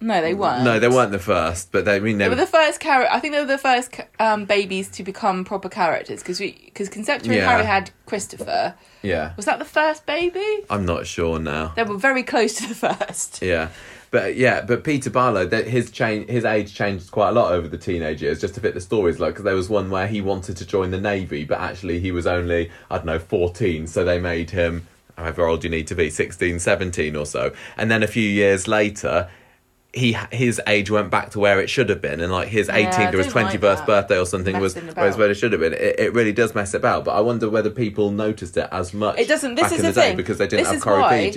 No, 0.01 0.21
they 0.21 0.35
weren't. 0.35 0.65
no, 0.65 0.79
they 0.81 0.89
weren't 0.89 1.13
the 1.13 1.19
first, 1.19 1.71
but 1.73 1.85
they, 1.85 1.97
I 1.97 2.01
mean, 2.01 2.19
they, 2.19 2.25
They 2.25 2.29
were 2.31 2.35
the 2.35 2.47
first 2.47 2.81
character. 2.81 3.13
I 3.13 3.21
think 3.21 3.33
they 3.35 3.41
were 3.41 3.47
the 3.47 3.57
first 3.59 4.01
um, 4.19 4.45
babies 4.45 4.89
to 4.91 5.03
become 5.03 5.45
proper 5.45 5.69
characters 5.69 6.21
because 6.23 6.39
because 6.41 6.91
Concepta 6.91 7.25
and 7.25 7.35
Yeah. 7.35 7.49
Harry 7.49 7.65
had 7.65 7.91
Christopher. 8.07 8.75
yeah. 9.03 9.33
Was 9.37 9.47
that 9.47 9.59
the 9.59 9.65
first 9.65 10.05
baby? 10.07 10.65
I'm 10.69 10.85
not 10.85 11.07
sure 11.07 11.39
now. 11.39 11.73
They 11.77 11.85
were 11.85 11.97
very 11.97 12.23
close 12.23 12.55
to 12.55 12.67
the 12.69 12.75
first. 12.99 13.41
Yeah, 13.43 13.69
but 14.15 14.37
yeah, 14.37 14.61
but 14.62 14.85
Peter 14.85 15.11
Barlow, 15.11 15.45
that 15.47 15.67
his 15.67 15.91
change, 15.91 16.31
his 16.31 16.45
age 16.45 16.73
changed 16.73 17.11
quite 17.11 17.31
a 17.31 17.33
lot 17.33 17.51
over 17.53 17.67
the 17.67 17.77
teenage 17.77 18.23
years, 18.23 18.41
just 18.41 18.55
to 18.55 18.61
fit 18.61 18.73
the 18.75 18.81
stories. 18.81 19.19
Like, 19.19 19.33
because 19.35 19.45
there 19.45 19.57
was 19.57 19.69
one 19.69 19.91
where 19.91 20.07
he 20.07 20.21
wanted 20.21 20.57
to 20.59 20.65
join 20.67 20.93
the 20.93 21.01
navy, 21.01 21.45
but 21.45 21.59
actually 21.59 21.99
he 21.99 22.12
was 22.12 22.27
only 22.27 22.71
I 22.91 22.97
don't 22.99 23.07
know 23.07 23.19
fourteen, 23.19 23.87
so 23.89 24.05
they 24.05 24.21
made 24.21 24.51
him 24.51 24.87
however 25.17 25.47
old 25.47 25.65
you 25.65 25.71
need 25.71 25.87
to 25.89 25.95
be 25.95 26.11
16 26.11 26.59
17 26.59 27.15
or 27.15 27.25
so 27.25 27.53
and 27.77 27.89
then 27.89 28.03
a 28.03 28.07
few 28.09 28.29
years 28.29 28.67
later 28.67 29.29
he 29.93 30.12
his 30.33 30.61
age 30.67 30.91
went 30.91 31.09
back 31.09 31.31
to 31.31 31.39
where 31.39 31.61
it 31.61 31.71
should 31.71 31.89
have 31.89 32.01
been 32.03 32.21
and 32.21 32.33
like 32.33 32.49
his 32.49 32.67
Yeah, 32.67 32.75
I 32.79 32.83
18th 32.83 33.15
or 33.15 33.19
his 33.19 33.33
don't 33.33 33.45
like 33.45 33.61
21st 33.61 33.87
birthday 33.87 34.19
or 34.19 34.27
something 34.27 34.59
was 34.59 34.75
whereas 34.75 35.17
where 35.17 35.31
it 35.31 35.37
should 35.37 35.53
have 35.53 35.61
been 35.61 35.73
it, 35.73 36.01
it 36.01 36.12
really 36.15 36.33
does 36.33 36.53
mess 36.53 36.75
it 36.75 36.79
about 36.79 37.05
but 37.05 37.12
i 37.12 37.21
wonder 37.21 37.49
whether 37.49 37.71
people 37.71 38.11
noticed 38.11 38.57
it 38.57 38.69
as 38.73 38.93
much 38.93 39.17
It 39.21 39.29
doesn't- 39.29 39.55
this 39.55 39.71
is 39.71 39.79
in 39.79 39.87
the, 39.87 39.93
the 39.93 40.01
day 40.01 40.07
thing. 40.09 40.17
because 40.17 40.39
they 40.39 40.49
didn't 40.49 40.65
This 40.65 40.69
have 40.69 40.77
is 40.79 40.83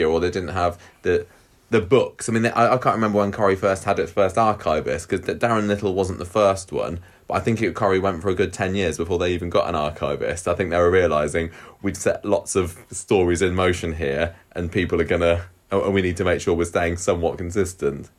or 0.09 0.19
they 0.19 0.31
didn't 0.31 0.55
have 0.63 0.79
the 1.03 1.27
the 1.69 1.81
books. 1.81 2.29
I 2.29 2.31
mean, 2.31 2.45
I, 2.45 2.73
I 2.73 2.77
can't 2.77 2.95
remember 2.95 3.19
when 3.19 3.31
Corrie 3.31 3.55
first 3.55 3.83
had 3.83 3.99
its 3.99 4.11
first 4.11 4.37
archivist 4.37 5.09
because 5.09 5.25
Darren 5.37 5.67
Little 5.67 5.93
wasn't 5.93 6.19
the 6.19 6.25
first 6.25 6.71
one, 6.71 6.99
but 7.27 7.35
I 7.35 7.39
think 7.41 7.61
it, 7.61 7.75
Corrie 7.75 7.99
went 7.99 8.21
for 8.21 8.29
a 8.29 8.35
good 8.35 8.53
10 8.53 8.75
years 8.75 8.97
before 8.97 9.19
they 9.19 9.33
even 9.33 9.49
got 9.49 9.67
an 9.67 9.75
archivist. 9.75 10.47
I 10.47 10.55
think 10.55 10.69
they 10.69 10.77
were 10.77 10.91
realising 10.91 11.51
we'd 11.81 11.97
set 11.97 12.23
lots 12.23 12.55
of 12.55 12.77
stories 12.89 13.41
in 13.41 13.53
motion 13.53 13.93
here 13.93 14.35
and 14.53 14.71
people 14.71 15.01
are 15.01 15.05
going 15.05 15.21
to, 15.21 15.45
and 15.69 15.93
we 15.93 16.01
need 16.01 16.17
to 16.17 16.23
make 16.23 16.39
sure 16.39 16.53
we're 16.53 16.65
staying 16.65 16.97
somewhat 16.97 17.37
consistent. 17.37 18.09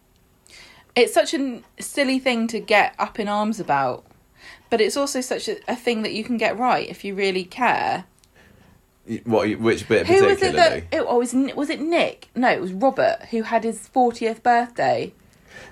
It's 0.94 1.14
such 1.14 1.32
a 1.32 1.62
silly 1.78 2.18
thing 2.18 2.48
to 2.48 2.60
get 2.60 2.94
up 2.98 3.18
in 3.18 3.28
arms 3.28 3.60
about, 3.60 4.04
but 4.68 4.80
it's 4.80 4.96
also 4.96 5.20
such 5.20 5.48
a, 5.48 5.56
a 5.70 5.76
thing 5.76 6.02
that 6.02 6.12
you 6.12 6.24
can 6.24 6.36
get 6.36 6.58
right 6.58 6.88
if 6.88 7.04
you 7.04 7.14
really 7.14 7.44
care. 7.44 8.04
What, 9.24 9.48
which 9.58 9.88
bit 9.88 10.06
Who 10.06 10.26
was 10.26 10.42
it 10.42 10.54
that? 10.56 10.84
It, 10.92 11.04
oh, 11.06 11.18
was, 11.18 11.32
was 11.54 11.70
it 11.70 11.80
Nick? 11.80 12.28
No, 12.34 12.50
it 12.50 12.60
was 12.60 12.72
Robert 12.72 13.26
who 13.30 13.42
had 13.42 13.64
his 13.64 13.88
fortieth 13.88 14.42
birthday. 14.42 15.12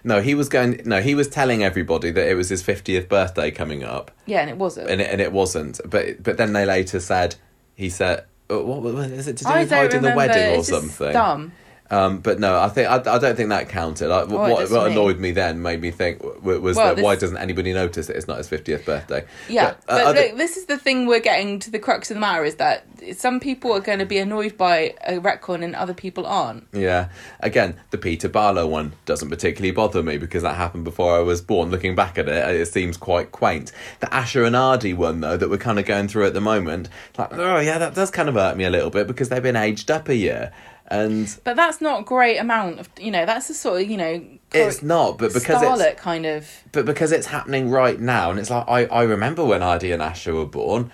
No, 0.05 0.20
he 0.20 0.34
was 0.34 0.49
going. 0.49 0.80
No, 0.84 1.01
he 1.01 1.14
was 1.14 1.28
telling 1.28 1.62
everybody 1.62 2.11
that 2.11 2.28
it 2.28 2.34
was 2.34 2.49
his 2.49 2.62
fiftieth 2.62 3.09
birthday 3.09 3.51
coming 3.51 3.84
up, 3.84 4.11
Yeah, 4.26 4.41
and 4.41 4.51
it 4.51 4.57
wasn't. 4.57 4.91
and 4.91 5.01
it, 5.01 5.11
and 5.11 5.20
it 5.20 5.32
wasn't. 5.32 5.80
But 5.84 6.22
but 6.22 6.37
then 6.37 6.53
they 6.53 6.64
later 6.64 7.01
said 7.01 7.37
he 7.74 7.91
said, 7.91 8.24
uh, 8.51 8.62
"What 8.62 8.82
was 8.82 9.28
it 9.28 9.37
to 9.39 9.45
do 9.45 9.51
I 9.51 9.61
with 9.61 9.70
hiding 9.70 10.03
the 10.03 10.14
wedding 10.14 10.55
or 10.57 10.59
it's 10.61 10.68
something?" 10.68 11.12
Dumb. 11.12 11.53
Um, 11.91 12.18
but 12.18 12.41
no, 12.41 12.59
I 12.59 12.68
think 12.68 12.89
I, 12.89 12.97
I 12.97 13.18
don't 13.18 13.37
think 13.37 13.51
that 13.51 13.68
counted. 13.68 14.11
I, 14.11 14.22
Oh, 14.22 14.26
what 14.26 14.70
what 14.70 14.91
annoyed 14.91 15.18
me 15.20 15.30
then 15.30 15.62
made 15.62 15.80
me 15.80 15.91
think 15.91 16.20
w- 16.20 16.61
was 16.61 16.76
Well, 16.76 16.95
that 16.95 17.03
why 17.05 17.14
doesn't 17.16 17.37
anybody 17.37 17.72
notice 17.72 18.09
that 18.09 18.16
it's 18.16 18.26
not 18.26 18.39
his 18.39 18.49
fiftieth 18.49 18.84
birthday? 18.84 19.24
Yeah, 19.49 19.74
But, 19.87 19.93
uh, 19.93 20.05
but, 20.12 20.16
look, 20.16 20.37
this 20.37 20.57
is 20.57 20.66
the 20.66 20.78
thing 20.78 21.07
we're 21.07 21.20
getting 21.20 21.59
to 21.61 21.70
the 21.70 21.78
crux 21.78 22.11
of 22.11 22.16
the 22.16 22.20
matter 22.20 22.45
is 22.45 22.57
that 22.57 22.84
some 23.16 23.39
people 23.39 23.72
are 23.72 23.80
going 23.80 24.01
to 24.01 24.07
be 24.07 24.18
annoyed 24.18 24.57
by 24.57 24.95
a 25.07 25.18
retcon 25.18 25.62
and 25.62 25.76
other 25.76 25.95
people 25.95 26.26
aren't. 26.26 26.66
Yeah. 26.72 27.09
Again, 27.41 27.76
the 27.91 27.99
Peter 27.99 28.28
Barlow 28.28 28.66
one 28.66 28.95
doesn't 29.05 29.28
particularly 29.30 29.70
bother 29.70 30.03
me 30.03 30.18
because 30.18 30.43
that 30.43 30.57
happened 30.57 30.84
before 30.84 31.14
I 31.16 31.20
was 31.20 31.41
born. 31.41 31.70
Looking 31.70 31.95
back 31.95 32.18
at 32.18 32.28
it, 32.28 32.61
it 32.61 32.66
seems 32.66 32.97
quite 32.97 33.30
quaint. 33.30 33.70
The 34.01 34.07
Asha 34.09 34.45
and 34.47 34.57
Aadi 34.57 34.93
one, 34.93 35.20
though, 35.20 35.37
that 35.37 35.49
we're 35.49 35.57
kind 35.59 35.78
of 35.78 35.84
going 35.87 36.09
through 36.09 36.26
at 36.26 36.34
the 36.34 36.41
moment, 36.41 36.89
like, 37.16 37.32
oh 37.32 37.59
yeah, 37.61 37.78
that 37.78 37.95
does 37.95 38.11
kind 38.11 38.28
of 38.28 38.34
hurt 38.34 38.57
me 38.57 38.64
a 38.64 38.70
little 38.70 38.91
bit 38.91 39.07
because 39.07 39.28
they've 39.28 39.43
been 39.43 39.57
aged 39.57 39.91
up 39.91 40.09
a 40.09 40.16
year. 40.16 40.53
And 40.89 41.37
But 41.43 41.57
that's 41.57 41.80
not 41.80 42.01
a 42.01 42.05
great 42.05 42.39
amount 42.39 42.78
of, 42.78 42.89
you 42.99 43.11
know, 43.11 43.26
that's 43.26 43.49
the 43.49 43.55
sort 43.55 43.82
of, 43.82 43.91
you 43.91 43.97
know, 43.97 44.22
it's 44.53 44.82
not, 44.82 45.18
but 45.18 45.34
because 45.34 45.80
it's 45.80 46.01
kind 46.01 46.24
of. 46.24 46.49
but 46.72 46.87
because 46.87 47.11
it's 47.12 47.26
happening 47.26 47.70
right 47.70 47.99
now, 47.99 48.30
and 48.30 48.39
it's 48.39 48.51
like 48.51 48.64
I, 48.68 48.87
I 48.87 49.03
remember 49.03 49.45
when 49.45 49.62
Aadi 49.62 49.91
and 49.93 50.01
Asha 50.01 50.32
were 50.32 50.47
born. 50.47 50.93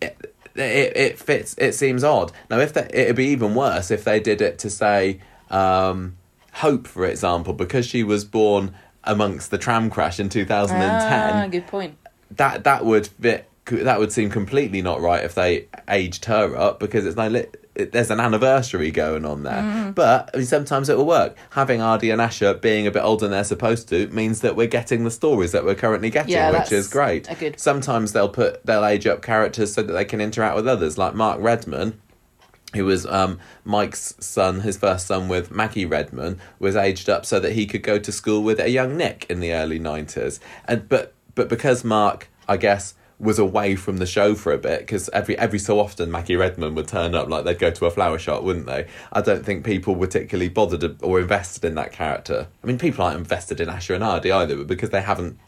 It, 0.00 0.34
it 0.54 0.96
it 0.96 1.18
fits. 1.18 1.54
It 1.58 1.72
seems 1.72 2.02
odd. 2.02 2.32
Now, 2.48 2.58
if 2.60 2.72
they, 2.72 2.88
it'd 2.92 3.16
be 3.16 3.26
even 3.26 3.54
worse 3.54 3.90
if 3.90 4.04
they 4.04 4.20
did 4.20 4.40
it 4.40 4.58
to 4.60 4.70
say 4.70 5.20
um, 5.50 6.16
Hope, 6.54 6.86
for 6.86 7.04
example, 7.04 7.52
because 7.52 7.86
she 7.86 8.02
was 8.02 8.24
born 8.24 8.74
amongst 9.04 9.50
the 9.50 9.58
tram 9.58 9.90
crash 9.90 10.18
in 10.18 10.30
two 10.30 10.46
thousand 10.46 10.78
and 10.78 11.02
ten. 11.02 11.36
Ah, 11.36 11.46
good 11.46 11.66
point. 11.66 11.98
That 12.30 12.64
that 12.64 12.84
would 12.86 13.06
fit. 13.06 13.48
That 13.66 13.98
would 13.98 14.12
seem 14.12 14.30
completely 14.30 14.80
not 14.80 15.00
right 15.00 15.22
if 15.22 15.34
they 15.34 15.66
aged 15.88 16.24
her 16.24 16.56
up 16.56 16.80
because 16.80 17.04
it's 17.04 17.16
no. 17.16 17.44
It, 17.76 17.92
there's 17.92 18.10
an 18.10 18.20
anniversary 18.20 18.90
going 18.90 19.24
on 19.24 19.42
there, 19.42 19.62
Mm. 19.62 19.94
but 19.94 20.30
I 20.32 20.38
mean, 20.38 20.46
sometimes 20.46 20.88
it 20.88 20.96
will 20.96 21.06
work. 21.06 21.36
Having 21.50 21.82
Aadi 21.82 22.10
and 22.10 22.20
Asha 22.20 22.60
being 22.60 22.86
a 22.86 22.90
bit 22.90 23.02
older 23.04 23.26
than 23.26 23.32
they're 23.32 23.44
supposed 23.44 23.88
to 23.90 24.08
means 24.08 24.40
that 24.40 24.56
we're 24.56 24.66
getting 24.66 25.04
the 25.04 25.10
stories 25.10 25.52
that 25.52 25.64
we're 25.64 25.74
currently 25.74 26.10
getting, 26.10 26.32
Yeah, 26.32 26.58
which 26.58 26.72
is 26.72 26.88
great. 26.88 27.28
good- 27.38 27.60
Sometimes 27.60 28.12
they'll 28.12 28.28
put 28.30 28.64
they'll 28.66 28.84
age 28.84 29.06
up 29.06 29.20
characters 29.22 29.74
so 29.74 29.82
that 29.82 29.92
they 29.92 30.04
can 30.06 30.20
interact 30.20 30.56
with 30.56 30.66
others, 30.66 30.96
like 30.98 31.14
Mark 31.14 31.38
Redman 31.40 32.00
who 32.74 32.84
was 32.84 33.06
um, 33.06 33.38
Mike's 33.64 34.14
son, 34.18 34.60
his 34.60 34.76
first 34.76 35.06
son 35.06 35.28
with 35.28 35.50
Maggie 35.50 35.86
Redman, 35.86 36.38
was 36.58 36.76
aged 36.76 37.08
up 37.08 37.24
so 37.24 37.38
that 37.40 37.52
he 37.52 37.64
could 37.64 37.82
go 37.82 37.96
to 37.98 38.10
school 38.12 38.42
with 38.42 38.58
a 38.60 38.68
young 38.68 38.96
Nick 38.96 39.24
in 39.30 39.40
the 39.40 39.52
early 39.54 39.78
nineties. 39.78 40.40
And 40.66 40.86
but 40.88 41.14
but 41.34 41.48
because 41.48 41.84
Mark, 41.84 42.28
I 42.48 42.56
guess, 42.56 42.94
was 43.18 43.38
away 43.38 43.76
from 43.76 43.96
the 43.96 44.06
show 44.06 44.34
for 44.34 44.52
a 44.52 44.58
bit, 44.58 44.80
because 44.80 45.08
every 45.10 45.38
every 45.38 45.58
so 45.58 45.80
often 45.80 46.10
Maggie 46.10 46.36
Redman 46.36 46.74
would 46.74 46.88
turn 46.88 47.14
up, 47.14 47.28
like 47.28 47.44
they'd 47.44 47.58
go 47.58 47.70
to 47.70 47.86
a 47.86 47.90
flower 47.90 48.18
shop, 48.18 48.42
wouldn't 48.42 48.66
they? 48.66 48.86
I 49.12 49.22
don't 49.22 49.44
think 49.44 49.64
people 49.64 49.94
were 49.94 50.06
particularly 50.06 50.48
bothered 50.48 51.02
or 51.02 51.20
invested 51.20 51.64
in 51.64 51.74
that 51.76 51.92
character. 51.92 52.48
I 52.62 52.66
mean, 52.66 52.78
people 52.78 53.04
aren't 53.04 53.18
invested 53.18 53.60
in 53.60 53.68
Asha 53.68 53.94
and 53.94 54.04
Aadi 54.04 54.30
either, 54.30 54.56
but 54.56 54.66
because 54.66 54.90
they 54.90 55.02
haven't. 55.02 55.38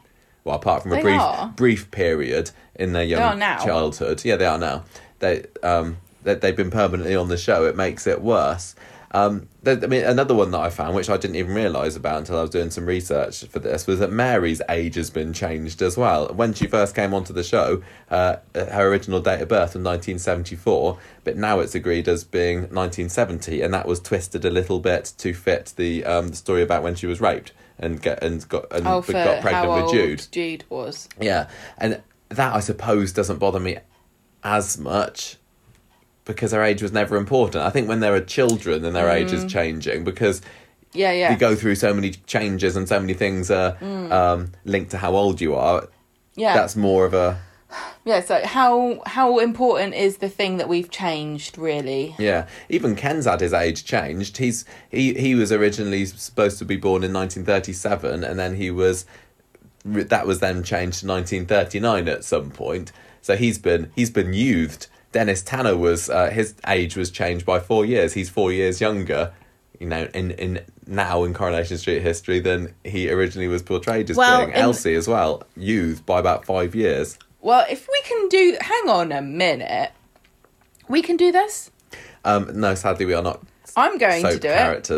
Well, 0.44 0.56
apart 0.56 0.82
from 0.82 0.92
a 0.92 1.02
brief 1.02 1.20
are. 1.20 1.48
brief 1.48 1.90
period 1.90 2.52
in 2.74 2.92
their 2.92 3.04
young 3.04 3.38
childhood, 3.40 4.24
yeah, 4.24 4.36
they 4.36 4.46
are 4.46 4.58
now. 4.58 4.84
They 5.18 5.44
um 5.62 5.98
that 6.22 6.40
they've 6.40 6.56
been 6.56 6.70
permanently 6.70 7.16
on 7.16 7.28
the 7.28 7.36
show. 7.36 7.66
It 7.66 7.76
makes 7.76 8.06
it 8.06 8.22
worse. 8.22 8.74
Um, 9.12 9.48
th- 9.64 9.82
I 9.82 9.86
mean, 9.86 10.04
another 10.04 10.34
one 10.34 10.50
that 10.50 10.60
I 10.60 10.68
found, 10.70 10.94
which 10.94 11.08
I 11.08 11.16
didn't 11.16 11.36
even 11.36 11.54
realise 11.54 11.96
about 11.96 12.18
until 12.18 12.38
I 12.38 12.42
was 12.42 12.50
doing 12.50 12.70
some 12.70 12.84
research 12.84 13.44
for 13.44 13.58
this, 13.58 13.86
was 13.86 14.00
that 14.00 14.12
Mary's 14.12 14.60
age 14.68 14.96
has 14.96 15.08
been 15.08 15.32
changed 15.32 15.80
as 15.80 15.96
well. 15.96 16.28
When 16.28 16.52
she 16.52 16.66
first 16.66 16.94
came 16.94 17.14
onto 17.14 17.32
the 17.32 17.42
show, 17.42 17.82
uh, 18.10 18.36
her 18.54 18.88
original 18.88 19.20
date 19.20 19.40
of 19.40 19.48
birth 19.48 19.74
was 19.74 19.82
1974, 19.84 20.98
but 21.24 21.36
now 21.36 21.60
it's 21.60 21.74
agreed 21.74 22.06
as 22.08 22.24
being 22.24 22.60
1970, 22.62 23.62
and 23.62 23.72
that 23.72 23.86
was 23.86 24.00
twisted 24.00 24.44
a 24.44 24.50
little 24.50 24.80
bit 24.80 25.12
to 25.18 25.32
fit 25.32 25.72
the 25.76 26.04
um, 26.04 26.28
the 26.28 26.36
story 26.36 26.62
about 26.62 26.82
when 26.82 26.94
she 26.94 27.06
was 27.06 27.20
raped 27.20 27.52
and 27.78 28.02
get 28.02 28.22
and 28.22 28.46
got 28.48 28.66
and 28.72 28.86
Oh, 28.86 29.00
got 29.00 29.40
pregnant 29.40 29.84
with 29.84 29.92
Jude. 29.92 30.26
Jude 30.30 30.64
was. 30.68 31.08
Yeah, 31.20 31.48
and 31.78 32.02
that 32.28 32.54
I 32.54 32.60
suppose 32.60 33.12
doesn't 33.12 33.38
bother 33.38 33.60
me 33.60 33.78
as 34.44 34.76
much 34.78 35.36
because 36.28 36.52
their 36.52 36.62
age 36.62 36.80
was 36.82 36.92
never 36.92 37.16
important. 37.16 37.64
I 37.64 37.70
think 37.70 37.88
when 37.88 37.98
there 37.98 38.14
are 38.14 38.20
children, 38.20 38.82
then 38.82 38.92
their 38.92 39.10
age 39.10 39.32
is 39.32 39.44
Mm. 39.44 39.50
changing 39.50 40.04
because 40.04 40.40
Yeah, 40.92 41.10
yeah. 41.12 41.32
you 41.32 41.36
go 41.38 41.56
through 41.56 41.74
so 41.74 41.92
many 41.92 42.10
changes 42.26 42.76
and 42.76 42.88
so 42.88 43.00
many 43.00 43.14
things 43.14 43.50
are 43.50 43.76
um, 44.12 44.52
linked 44.64 44.90
to 44.92 44.98
how 44.98 45.16
old 45.16 45.40
you 45.40 45.54
are. 45.56 45.80
Mm. 45.82 45.88
yeah. 46.36 46.54
That's 46.54 46.76
more 46.76 47.04
of 47.04 47.14
a 47.14 47.38
Yeah, 48.04 48.20
so 48.20 48.40
how 48.46 49.02
how 49.04 49.38
important 49.38 49.94
is 49.94 50.16
the 50.18 50.28
thing 50.30 50.56
that 50.58 50.68
we've 50.68 50.90
changed 50.90 51.58
really? 51.58 52.14
yeah. 52.18 52.46
Even 52.68 52.94
Ken's 52.96 53.26
had 53.26 53.40
his 53.40 53.52
age 53.52 53.84
changed. 53.84 54.36
He's 54.38 54.64
he 54.90 55.14
he 55.14 55.34
was 55.34 55.50
originally 55.52 56.06
supposed 56.06 56.58
to 56.60 56.64
be 56.64 56.76
born 56.76 57.02
in 57.04 57.12
1937, 57.12 58.24
and 58.24 58.38
then 58.38 58.54
he 58.56 58.70
was 58.70 59.04
that 59.84 60.26
was 60.26 60.40
then 60.40 60.62
changed 60.62 61.00
to 61.00 61.06
1939 61.06 62.08
at 62.08 62.24
some 62.24 62.50
point. 62.50 62.92
So 63.22 63.36
he's 63.36 63.58
been 63.58 63.90
he's 63.94 64.10
been 64.10 64.32
youthed. 64.32 64.86
Dennis 65.12 65.42
Tanner 65.42 65.76
was 65.76 66.10
uh, 66.10 66.30
his 66.30 66.54
age 66.66 66.96
was 66.96 67.10
changed 67.10 67.46
by 67.46 67.60
four 67.60 67.84
years. 67.84 68.12
He's 68.12 68.28
four 68.28 68.52
years 68.52 68.80
younger, 68.80 69.32
you 69.80 69.86
know, 69.86 70.08
in 70.14 70.32
in 70.32 70.60
now 70.86 71.24
in 71.24 71.34
Coronation 71.34 71.78
Street 71.78 72.02
history 72.02 72.40
than 72.40 72.74
he 72.84 73.10
originally 73.10 73.48
was 73.48 73.62
portrayed 73.62 74.10
as 74.10 74.16
Well, 74.16 74.40
being. 74.40 74.50
in- 74.50 74.56
Elsie 74.56 74.94
as 74.94 75.08
well, 75.08 75.42
youth 75.56 76.04
by 76.06 76.18
about 76.18 76.44
five 76.44 76.74
years. 76.74 77.18
Well, 77.40 77.64
if 77.70 77.86
we 77.90 78.00
can 78.04 78.28
do 78.28 78.56
hang 78.60 78.88
on 78.88 79.12
a 79.12 79.22
minute. 79.22 79.92
We 80.88 81.02
can 81.02 81.16
do 81.18 81.30
this? 81.32 81.70
Um, 82.24 82.50
no, 82.60 82.74
sadly 82.74 83.04
we 83.04 83.12
are 83.14 83.22
not 83.22 83.42
I'm 83.76 83.98
going 83.98 84.22
to 84.24 84.38
do 84.38 84.48
it. 84.48 84.90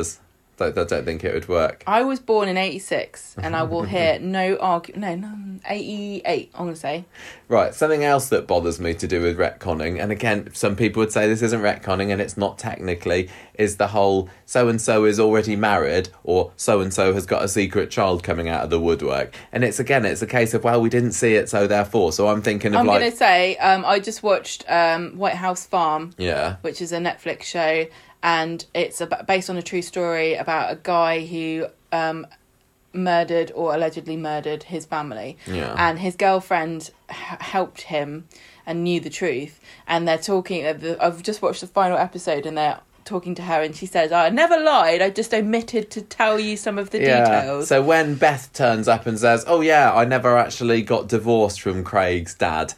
Characters. 0.60 0.92
I, 0.92 0.96
don't 0.96 1.04
think 1.04 1.24
it 1.24 1.34
would 1.34 1.48
work. 1.48 1.82
I 1.86 2.02
was 2.02 2.20
born 2.20 2.48
in 2.48 2.56
86 2.56 3.36
and 3.42 3.56
I 3.56 3.62
will 3.62 3.82
hear 3.82 4.18
no 4.20 4.56
argu- 4.56 4.96
no, 4.96 5.14
no 5.14 5.60
88, 5.66 6.50
I'm 6.54 6.60
going 6.64 6.74
to 6.74 6.80
say. 6.80 7.04
Right, 7.48 7.74
something 7.74 8.04
else 8.04 8.28
that 8.28 8.46
bothers 8.46 8.78
me 8.80 8.94
to 8.94 9.06
do 9.06 9.20
with 9.22 9.36
retconning, 9.36 10.00
and 10.00 10.12
again, 10.12 10.50
some 10.54 10.76
people 10.76 11.00
would 11.00 11.12
say 11.12 11.26
this 11.28 11.42
isn't 11.42 11.60
retconning 11.60 12.10
and 12.12 12.20
it's 12.20 12.36
not 12.36 12.58
technically, 12.58 13.28
is 13.54 13.76
the 13.76 13.88
whole 13.88 14.28
so 14.46 14.68
and 14.68 14.80
so 14.80 15.04
is 15.04 15.18
already 15.18 15.56
married 15.56 16.08
or 16.24 16.52
so 16.56 16.80
and 16.80 16.94
so 16.94 17.12
has 17.12 17.26
got 17.26 17.42
a 17.42 17.48
secret 17.48 17.90
child 17.90 18.22
coming 18.22 18.48
out 18.48 18.62
of 18.62 18.70
the 18.70 18.80
woodwork. 18.80 19.34
And 19.52 19.64
it's 19.64 19.78
again, 19.80 20.04
it's 20.04 20.22
a 20.22 20.26
case 20.26 20.54
of, 20.54 20.64
well, 20.64 20.80
we 20.80 20.88
didn't 20.88 21.12
see 21.12 21.34
it, 21.34 21.48
so 21.48 21.66
therefore. 21.66 22.12
So 22.12 22.28
I'm 22.28 22.42
thinking 22.42 22.74
of 22.74 22.80
I'm 22.80 22.86
like. 22.86 23.00
going 23.00 23.10
to 23.10 23.16
say, 23.16 23.56
um, 23.56 23.84
I 23.84 23.98
just 23.98 24.22
watched 24.22 24.64
um, 24.70 25.16
White 25.18 25.34
House 25.34 25.66
Farm, 25.66 26.12
Yeah. 26.18 26.56
which 26.62 26.80
is 26.80 26.92
a 26.92 26.98
Netflix 26.98 27.42
show, 27.42 27.86
and 28.22 28.64
it's 28.74 29.00
about, 29.00 29.26
based 29.26 29.48
on 29.50 29.56
a 29.56 29.62
true 29.62 29.82
story 29.82 30.34
about 30.34 30.72
a 30.72 30.76
guy 30.82 31.24
who 31.24 31.66
um, 31.92 32.26
murdered 32.92 33.52
or 33.54 33.74
allegedly 33.74 34.16
murdered 34.16 34.64
his 34.64 34.84
family. 34.84 35.36
Yeah. 35.46 35.74
And 35.78 35.98
his 35.98 36.16
girlfriend 36.16 36.90
h- 37.10 37.16
helped 37.40 37.82
him 37.82 38.26
and 38.66 38.82
knew 38.84 39.00
the 39.00 39.10
truth. 39.10 39.60
And 39.86 40.06
they're 40.06 40.18
talking, 40.18 40.66
uh, 40.66 40.72
the- 40.74 41.02
I've 41.04 41.22
just 41.22 41.40
watched 41.42 41.60
the 41.60 41.66
final 41.66 41.96
episode 41.98 42.46
and 42.46 42.58
they're 42.58 42.80
talking 43.04 43.34
to 43.36 43.42
her 43.42 43.62
and 43.62 43.74
she 43.74 43.86
says, 43.86 44.12
I 44.12 44.28
never 44.28 44.58
lied, 44.58 45.00
I 45.02 45.10
just 45.10 45.32
omitted 45.32 45.90
to 45.92 46.02
tell 46.02 46.38
you 46.38 46.56
some 46.56 46.78
of 46.78 46.90
the 46.90 46.98
details. 46.98 47.68
So 47.68 47.82
when 47.82 48.16
Beth 48.16 48.52
turns 48.52 48.86
up 48.88 49.06
and 49.06 49.18
says, 49.18 49.44
"Oh 49.48 49.62
yeah, 49.62 49.92
I 49.92 50.04
never 50.04 50.36
actually 50.36 50.82
got 50.82 51.08
divorced 51.08 51.60
from 51.60 51.82
Craig's 51.82 52.34
dad," 52.34 52.74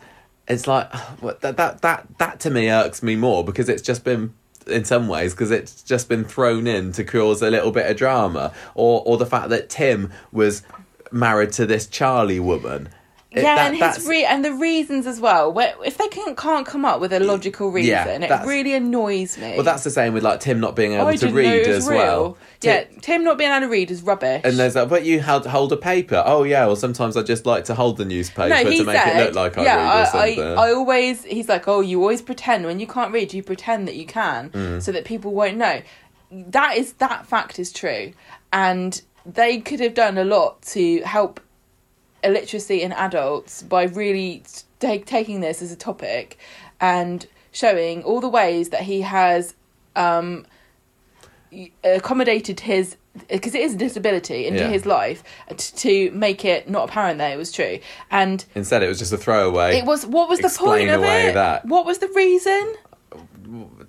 it's 0.48 0.66
like 0.66 0.94
what- 1.20 1.40
that 1.40 1.56
that 1.56 1.82
that 1.82 2.06
that 2.18 2.40
to 2.40 2.50
me 2.50 2.70
irks 2.70 3.02
me 3.02 3.16
more 3.16 3.44
because 3.44 3.68
it's 3.68 3.82
just 3.82 4.04
been 4.04 4.32
in 4.66 4.84
some 4.84 5.08
ways 5.08 5.32
because 5.32 5.50
it's 5.50 5.82
just 5.82 6.08
been 6.08 6.24
thrown 6.24 6.66
in 6.66 6.92
to 6.92 7.04
cause 7.04 7.42
a 7.42 7.50
little 7.50 7.70
bit 7.70 7.90
of 7.90 7.96
drama 7.96 8.52
or 8.74 9.02
or 9.06 9.16
the 9.16 9.26
fact 9.26 9.48
that 9.50 9.68
Tim 9.68 10.10
was 10.30 10.62
married 11.10 11.52
to 11.52 11.66
this 11.66 11.86
Charlie 11.86 12.40
woman. 12.40 12.88
It- 13.34 13.42
yeah, 13.42 13.54
that- 13.56 13.74
and 13.74 13.76
his 13.96 14.06
re- 14.06 14.24
and 14.24 14.44
the 14.44 14.52
reasons 14.52 15.06
as 15.06 15.18
well. 15.20 15.52
Where 15.52 15.74
if 15.84 15.96
they 15.98 16.08
can't 16.08 16.36
can't 16.36 16.66
come 16.66 16.84
up 16.84 17.00
with 17.00 17.12
a 17.12 17.20
logical 17.20 17.70
reason, 17.70 17.90
Yeah, 17.90 18.06
it 18.06 18.46
really 18.46 18.74
annoys 18.74 19.38
me. 19.38 19.54
well, 19.54 19.64
that's 19.64 19.84
the 19.84 19.90
same 19.90 20.12
with 20.12 20.22
like 20.22 20.40
Tim 20.40 20.60
not 20.60 20.76
being 20.76 20.92
able 20.92 21.06
I 21.06 21.16
to 21.16 21.28
read 21.30 21.66
as 21.66 21.88
real. 21.88 21.96
well. 21.98 22.36
Yeah, 22.60 22.84
Tim- 23.00 23.24
not 23.24 23.38
being 23.38 23.50
able 23.50 23.62
to 23.66 23.70
read 23.70 23.90
is 23.90 24.02
rubbish. 24.02 24.42
And 24.44 24.58
there's 24.58 24.74
like, 24.76 24.88
but 24.88 25.04
you 25.04 25.20
held, 25.20 25.46
hold 25.46 25.72
a 25.72 25.76
paper. 25.76 26.22
Oh 26.26 26.44
yeah, 26.44 26.66
well 26.66 26.76
sometimes 26.76 27.16
I 27.16 27.22
just 27.22 27.46
like 27.46 27.64
to 27.64 27.74
hold 27.74 27.96
the 27.96 28.04
newspaper 28.04 28.50
no, 28.50 28.62
to 28.62 28.84
make 28.84 28.96
said, 28.96 29.16
it 29.16 29.24
look 29.24 29.34
like 29.34 29.58
I 29.58 29.64
yeah, 29.64 29.76
read 29.76 29.84
or 29.86 29.88
I, 29.88 30.04
something. 30.34 30.40
I, 30.58 30.62
I 30.68 30.72
always, 30.72 31.24
he's 31.24 31.48
like, 31.48 31.66
oh, 31.68 31.80
you 31.80 32.00
always 32.00 32.20
pretend 32.22 32.66
when 32.66 32.78
you 32.80 32.86
can't 32.86 33.12
read, 33.12 33.32
you 33.32 33.42
pretend 33.42 33.88
that 33.88 33.96
you 33.96 34.06
can, 34.06 34.50
Mm. 34.50 34.82
so 34.82 34.92
that 34.92 35.04
people 35.04 35.32
won't 35.32 35.56
know. 35.56 35.80
That 36.30 36.76
is 36.76 36.92
that 36.94 37.26
fact 37.26 37.58
is 37.58 37.72
true, 37.72 38.12
and 38.52 39.00
they 39.26 39.60
could 39.60 39.80
have 39.80 39.94
done 39.94 40.16
a 40.18 40.24
lot 40.24 40.62
to 40.62 41.00
help 41.02 41.40
illiteracy 42.24 42.82
in 42.82 42.92
adults 42.92 43.62
by 43.62 43.84
really 43.84 44.42
take, 44.80 45.06
taking 45.06 45.40
this 45.40 45.62
as 45.62 45.72
a 45.72 45.76
topic 45.76 46.38
and 46.80 47.26
showing 47.52 48.02
all 48.04 48.20
the 48.20 48.28
ways 48.28 48.70
that 48.70 48.82
he 48.82 49.02
has 49.02 49.54
um, 49.96 50.46
accommodated 51.84 52.60
his 52.60 52.96
because 53.28 53.54
it 53.54 53.60
is 53.60 53.74
a 53.74 53.76
disability 53.76 54.46
into 54.46 54.60
Yeah. 54.60 54.68
his 54.70 54.86
life 54.86 55.22
t- 55.58 56.08
to 56.08 56.16
make 56.16 56.46
it 56.46 56.66
not 56.70 56.88
apparent 56.88 57.18
that 57.18 57.30
it 57.30 57.36
was 57.36 57.52
true 57.52 57.78
and 58.10 58.42
Instead, 58.54 58.82
it 58.82 58.88
was 58.88 58.98
just 58.98 59.12
a 59.12 59.18
throwaway. 59.18 59.76
it 59.76 59.84
was 59.84 60.06
what 60.06 60.30
was 60.30 60.38
the 60.38 60.48
point 60.48 60.88
of 60.88 61.02
it 61.02 61.34
that. 61.34 61.66
what 61.66 61.84
was 61.84 61.98
the 61.98 62.08
reason 62.08 62.72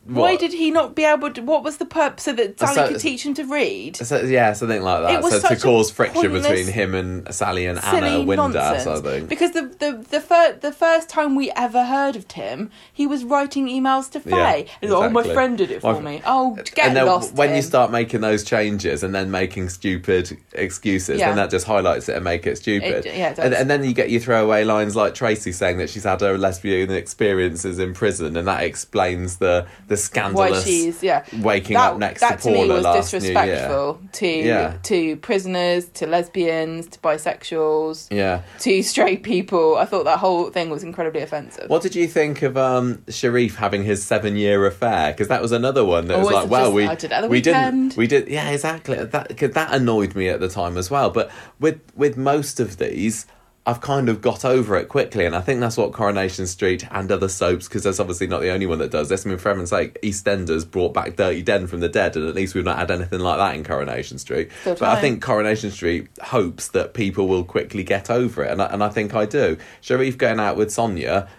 why 0.05 0.31
What? 0.31 0.39
did 0.41 0.51
he 0.53 0.69
not 0.69 0.95
be 0.95 1.05
able 1.05 1.31
to 1.31 1.41
what 1.41 1.63
was 1.63 1.77
the 1.77 1.85
purpose 1.85 2.25
so 2.25 2.33
that 2.33 2.59
Sally 2.59 2.73
So- 2.75 2.87
could 2.89 2.99
teach 2.99 3.25
him 3.25 3.33
to 3.35 3.43
read 3.45 3.95
So, 3.95 4.21
yeah, 4.21 4.51
something 4.53 4.81
like 4.81 5.01
that. 5.03 5.13
It 5.13 5.21
was 5.23 5.33
So 5.33 5.39
to 5.39 5.47
such 5.47 5.57
a 5.59 5.61
cause 5.61 5.91
friction 5.91 6.21
pointless, 6.21 6.47
between 6.47 6.67
him 6.67 6.93
and 6.93 7.33
Sally 7.33 7.65
and 7.65 7.79
Anna 7.83 8.09
silly 8.09 8.25
Windass, 8.25 8.53
nonsense. 8.53 8.87
I 8.87 8.99
think. 9.01 9.29
Because 9.29 9.51
the 9.51 9.61
the 9.79 10.05
the, 10.09 10.19
fir- 10.19 10.57
the 10.59 10.71
first 10.73 11.07
time 11.09 11.35
we 11.35 11.51
ever 11.55 11.85
heard 11.85 12.15
of 12.17 12.27
Tim, 12.27 12.69
he 12.91 13.07
was 13.07 13.23
writing 13.23 13.67
emails 13.67 14.09
to 14.11 14.21
Yeah, 14.29 14.51
Faye. 14.51 14.65
Oh, 14.83 15.01
my 15.09 15.21
exactly. 15.21 15.33
friend 15.33 15.57
did 15.57 15.71
it 15.71 15.81
for 15.81 15.93
My- 15.93 16.01
me. 16.01 16.21
Oh, 16.25 16.55
get 16.55 16.79
and 16.87 16.97
then 16.97 17.05
lost. 17.05 17.33
when 17.35 17.49
you 17.51 17.55
Tim. 17.61 17.63
start 17.63 17.91
making 17.91 18.21
those 18.21 18.43
changes 18.43 19.03
and 19.03 19.15
then 19.15 19.31
making 19.31 19.69
stupid 19.69 20.37
excuses, 20.53 21.19
Yeah. 21.19 21.27
then 21.27 21.37
that 21.37 21.49
just 21.49 21.65
highlights 21.65 22.09
it 22.09 22.15
and 22.15 22.23
make 22.23 22.45
it 22.45 22.57
stupid. 22.57 23.05
It- 23.05 23.15
yeah, 23.15 23.29
it 23.29 23.35
does. 23.37 23.45
and, 23.45 23.53
and 23.53 23.69
then 23.69 23.83
you 23.83 23.93
get 23.93 24.09
your 24.09 24.19
throwaway 24.21 24.63
lines 24.65 24.95
like 24.95 25.13
Tracy 25.13 25.51
saying 25.53 25.77
that 25.77 25.89
she's 25.89 26.03
had 26.03 26.19
her 26.21 26.37
lesbian 26.37 26.91
experiences 26.91 27.79
in 27.79 27.93
prison, 27.93 28.35
and 28.35 28.47
that 28.47 28.63
explains 28.63 29.37
the 29.37 29.65
the 29.87 29.92
why 29.93 29.97
scandalous 29.97 30.63
she's 30.65 31.01
yeah 31.03 31.25
waking 31.41 31.75
that, 31.75 31.93
up 31.93 31.97
next 31.99 32.21
that 32.21 32.39
to 32.39 32.43
to 32.43 32.51
me 32.51 32.55
Paula 32.61 32.73
was 32.75 32.83
last 32.83 33.11
disrespectful 33.11 34.01
to 34.13 34.27
Yeah. 34.27 34.73
to 34.83 35.15
prisoners, 35.17 35.85
to 35.95 36.07
lesbians, 36.07 36.87
to 36.87 36.99
bisexuals, 36.99 38.07
Yeah. 38.11 38.41
to 38.59 38.81
straight 38.83 39.23
people. 39.23 39.77
I 39.77 39.85
thought 39.85 40.05
that 40.05 40.19
whole 40.19 40.49
thing 40.49 40.69
was 40.69 40.83
incredibly 40.83 41.21
offensive. 41.21 41.69
What 41.69 41.81
did 41.81 41.95
you 41.95 42.07
think 42.07 42.41
of 42.41 42.57
um, 42.57 43.03
Sharif 43.09 43.55
having 43.55 43.83
his 43.83 44.03
seven-year 44.03 44.65
affair? 44.65 45.11
Because 45.11 45.27
that 45.29 45.41
was 45.41 45.51
another 45.51 45.83
one 45.85 46.07
that 46.07 46.17
was 46.17 46.27
Always 46.27 46.43
like, 46.43 46.49
well, 46.51 46.73
we 46.73 46.87
did 46.87 47.03
it 47.05 47.11
at 47.11 47.21
the 47.21 47.27
we 47.27 47.37
weekend. 47.37 47.89
didn't, 47.91 47.97
we 47.97 48.07
did, 48.07 48.27
yeah, 48.27 48.49
exactly. 48.49 49.03
That 49.03 49.37
that 49.37 49.73
annoyed 49.73 50.15
me 50.15 50.29
at 50.29 50.39
the 50.39 50.49
time 50.49 50.77
as 50.77 50.89
well. 50.91 51.09
But 51.09 51.31
with 51.59 51.79
with 51.95 52.17
most 52.17 52.59
of 52.59 52.77
these, 52.77 53.25
I've 53.65 53.79
kind 53.79 54.09
of 54.09 54.19
got 54.19 54.43
over 54.43 54.75
it 54.75 54.89
quickly, 54.89 55.25
and 55.25 55.33
I 55.33 55.39
think 55.39 55.61
that's 55.61 55.77
what 55.77 55.93
Coronation 55.93 56.47
Street 56.47 56.85
and 56.91 57.09
other 57.09 57.29
soaps, 57.29 57.69
because 57.69 57.83
that's 57.83 57.99
obviously 57.99 58.27
not 58.27 58.41
the 58.41 58.49
only 58.49 58.65
one 58.65 58.79
that 58.79 58.91
does 58.91 59.07
this. 59.07 59.25
I 59.25 59.29
mean, 59.29 59.37
for 59.37 59.49
heaven's 59.49 59.69
sake, 59.69 59.97
EastEnders 60.01 60.69
brought 60.69 60.93
back 60.93 61.15
Dirty 61.15 61.41
Den 61.41 61.67
from 61.67 61.79
the 61.79 61.87
dead, 61.87 62.17
and 62.17 62.27
at 62.27 62.35
least 62.35 62.55
we've 62.55 62.65
not 62.65 62.77
had 62.77 62.91
anything 62.91 63.21
like 63.21 63.37
that 63.37 63.55
in 63.55 63.63
Coronation 63.63 64.17
Street. 64.19 64.49
Still 64.61 64.75
but 64.75 64.89
I 64.89 64.99
think 64.99 65.21
Coronation 65.21 65.71
Street 65.71 66.09
hopes 66.21 66.67
that 66.69 66.93
people 66.93 67.29
will 67.29 67.45
quickly 67.45 67.83
get 67.83 68.09
over 68.09 68.43
it, 68.43 68.51
and 68.51 68.61
I, 68.61 68.65
and 68.65 68.83
I 68.83 68.89
think 68.89 69.15
I 69.15 69.25
do. 69.25 69.57
Sharif 69.79 70.17
going 70.17 70.41
out 70.41 70.57
with 70.57 70.69
Sonia 70.69 71.29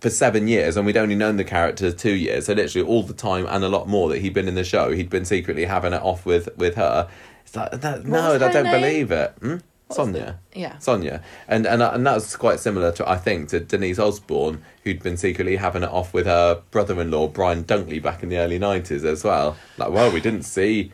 for 0.00 0.10
seven 0.10 0.46
years, 0.46 0.76
and 0.76 0.86
we'd 0.86 0.96
only 0.96 1.16
known 1.16 1.38
the 1.38 1.44
character 1.44 1.90
two 1.90 2.14
years. 2.14 2.46
So 2.46 2.52
literally 2.52 2.86
all 2.86 3.02
the 3.02 3.14
time 3.14 3.46
and 3.48 3.64
a 3.64 3.68
lot 3.68 3.88
more 3.88 4.08
that 4.10 4.18
he'd 4.18 4.32
been 4.32 4.46
in 4.46 4.54
the 4.54 4.62
show, 4.62 4.92
he'd 4.92 5.10
been 5.10 5.24
secretly 5.24 5.64
having 5.64 5.92
it 5.92 6.02
off 6.02 6.24
with 6.24 6.56
with 6.56 6.76
her. 6.76 7.08
It's 7.44 7.56
like 7.56 7.72
that, 7.72 8.04
no, 8.04 8.34
I 8.34 8.38
don't 8.38 8.62
name? 8.64 8.80
believe 8.80 9.10
it. 9.10 9.34
Hmm? 9.40 9.56
Sonia. 9.90 10.38
yeah. 10.54 10.78
Sonia, 10.78 11.22
and 11.48 11.66
and 11.66 11.82
and 11.82 12.06
that 12.06 12.14
was 12.14 12.36
quite 12.36 12.60
similar 12.60 12.92
to 12.92 13.08
I 13.08 13.16
think 13.16 13.48
to 13.50 13.60
Denise 13.60 13.98
Osbourne, 13.98 14.62
who'd 14.84 15.02
been 15.02 15.16
secretly 15.16 15.56
having 15.56 15.82
it 15.82 15.88
off 15.90 16.12
with 16.12 16.26
her 16.26 16.62
brother-in-law 16.70 17.28
Brian 17.28 17.64
Dunkley 17.64 18.02
back 18.02 18.22
in 18.22 18.28
the 18.28 18.38
early 18.38 18.58
nineties 18.58 19.04
as 19.04 19.24
well. 19.24 19.56
Like, 19.78 19.90
well, 19.90 20.10
we 20.12 20.20
didn't 20.20 20.42
see 20.42 20.92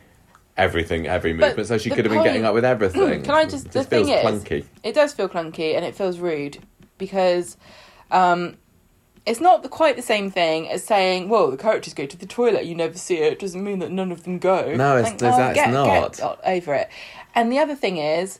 everything, 0.56 1.06
every 1.08 1.32
But 1.32 1.48
movement, 1.48 1.68
so 1.68 1.78
she 1.78 1.90
could 1.90 2.04
have 2.04 2.10
been 2.12 2.18
point- 2.20 2.28
getting 2.28 2.44
up 2.44 2.54
with 2.54 2.64
everything. 2.64 3.22
Can 3.24 3.34
I 3.34 3.44
just- 3.44 3.66
It 3.66 3.72
the 3.72 3.84
feels 3.84 4.06
thing 4.06 4.16
is- 4.16 4.24
clunky. 4.44 4.64
It 4.84 4.94
does 4.94 5.12
feel 5.12 5.28
clunky 5.28 5.74
and 5.74 5.84
it 5.84 5.96
feels 5.96 6.18
rude 6.20 6.58
because 6.96 7.56
um, 8.12 8.56
it's 9.26 9.40
not 9.40 9.64
the, 9.64 9.68
quite 9.68 9.96
the 9.96 10.02
same 10.02 10.30
thing 10.30 10.68
as 10.68 10.84
saying, 10.84 11.28
"Well, 11.28 11.50
the 11.50 11.56
characters 11.56 11.94
go 11.94 12.06
to 12.06 12.16
the 12.16 12.26
toilet, 12.26 12.66
you 12.66 12.76
never 12.76 12.96
see 12.96 13.16
it." 13.16 13.32
It 13.32 13.38
doesn't 13.40 13.64
mean 13.64 13.80
that 13.80 13.90
none 13.90 14.12
of 14.12 14.22
them 14.22 14.38
go. 14.38 14.74
No, 14.76 14.98
it's- 14.98 15.20
that's 15.20 15.54
get, 15.56 15.70
not. 15.72 16.16
get 16.16 16.38
over 16.44 16.74
it. 16.74 16.88
And 17.34 17.50
the 17.50 17.58
other 17.58 17.74
thing 17.74 17.96
is, 17.96 18.38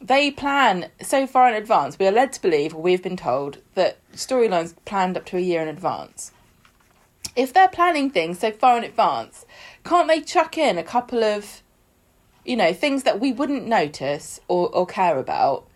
they 0.00 0.30
plan 0.30 0.90
so 1.02 1.26
far 1.26 1.48
in 1.48 1.54
advance. 1.54 1.98
We 1.98 2.06
are 2.06 2.12
led 2.12 2.32
to 2.32 2.42
believe, 2.42 2.74
or 2.74 2.82
we've 2.82 3.02
been 3.02 3.16
told, 3.16 3.58
that 3.74 3.98
storylines 4.12 4.74
planned 4.84 5.16
up 5.16 5.26
to 5.26 5.36
a 5.36 5.40
year 5.40 5.60
in 5.62 5.68
advance. 5.68 6.32
If 7.36 7.52
they're 7.52 7.68
planning 7.68 8.10
things 8.10 8.38
so 8.40 8.50
far 8.50 8.78
in 8.78 8.84
advance, 8.84 9.44
can't 9.84 10.08
they 10.08 10.20
chuck 10.20 10.56
in 10.56 10.78
a 10.78 10.82
couple 10.82 11.22
of, 11.22 11.62
you 12.44 12.56
know, 12.56 12.72
things 12.72 13.02
that 13.02 13.20
we 13.20 13.32
wouldn't 13.32 13.66
notice 13.66 14.40
or, 14.48 14.74
or 14.74 14.86
care 14.86 15.18
about, 15.18 15.66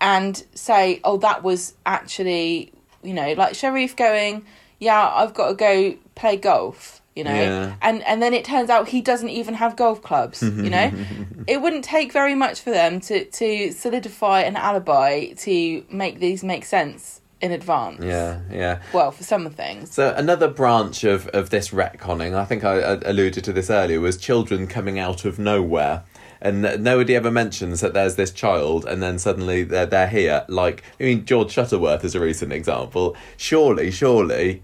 and 0.00 0.44
say, 0.54 1.00
"Oh, 1.02 1.16
that 1.18 1.42
was 1.42 1.74
actually," 1.86 2.72
you 3.02 3.14
know, 3.14 3.32
like 3.32 3.54
Sharif 3.54 3.96
going, 3.96 4.44
"Yeah, 4.78 5.08
I've 5.08 5.34
got 5.34 5.48
to 5.48 5.54
go 5.54 5.96
play 6.14 6.36
golf." 6.36 7.00
You 7.16 7.24
know, 7.24 7.32
Yeah. 7.32 7.74
and 7.80 8.02
and 8.04 8.20
then 8.22 8.34
it 8.34 8.44
turns 8.44 8.68
out 8.70 8.88
he 8.88 9.00
doesn't 9.00 9.30
even 9.30 9.54
have 9.54 9.74
golf 9.74 10.02
clubs. 10.02 10.42
You 10.42 10.70
know, 10.70 10.92
it 11.46 11.62
wouldn't 11.62 11.82
take 11.84 12.12
very 12.12 12.34
much 12.34 12.60
for 12.60 12.70
them 12.70 13.00
to 13.00 13.24
to 13.24 13.72
solidify 13.72 14.42
an 14.42 14.54
alibi 14.56 15.32
to 15.38 15.84
make 15.90 16.20
these 16.20 16.44
make 16.44 16.64
sense 16.66 17.22
in 17.40 17.52
advance. 17.52 18.02
Yeah, 18.04 18.40
yeah. 18.52 18.80
Well, 18.92 19.10
for 19.10 19.22
some 19.24 19.48
things. 19.50 19.92
So 19.92 20.14
another 20.16 20.48
branch 20.48 21.04
of, 21.04 21.26
of 21.28 21.50
this 21.50 21.68
retconning, 21.70 22.34
I 22.34 22.44
think 22.46 22.64
I, 22.64 22.78
I 22.80 22.92
alluded 23.04 23.44
to 23.44 23.52
this 23.52 23.68
earlier, 23.70 24.00
was 24.00 24.16
children 24.16 24.66
coming 24.66 24.98
out 24.98 25.24
of 25.24 25.38
nowhere. 25.38 26.04
And 26.40 26.62
nobody 26.84 27.14
ever 27.16 27.30
mentions 27.30 27.80
that 27.80 27.94
there's 27.94 28.16
this 28.16 28.30
child, 28.30 28.84
and 28.84 29.02
then 29.02 29.18
suddenly 29.18 29.64
they're, 29.64 29.86
they're 29.86 30.06
here. 30.08 30.44
Like, 30.48 30.82
I 31.00 31.04
mean, 31.04 31.24
George 31.24 31.50
Shuttleworth 31.50 32.04
is 32.04 32.14
a 32.14 32.20
recent 32.20 32.52
example. 32.52 33.16
Surely, 33.38 33.90
surely, 33.90 34.62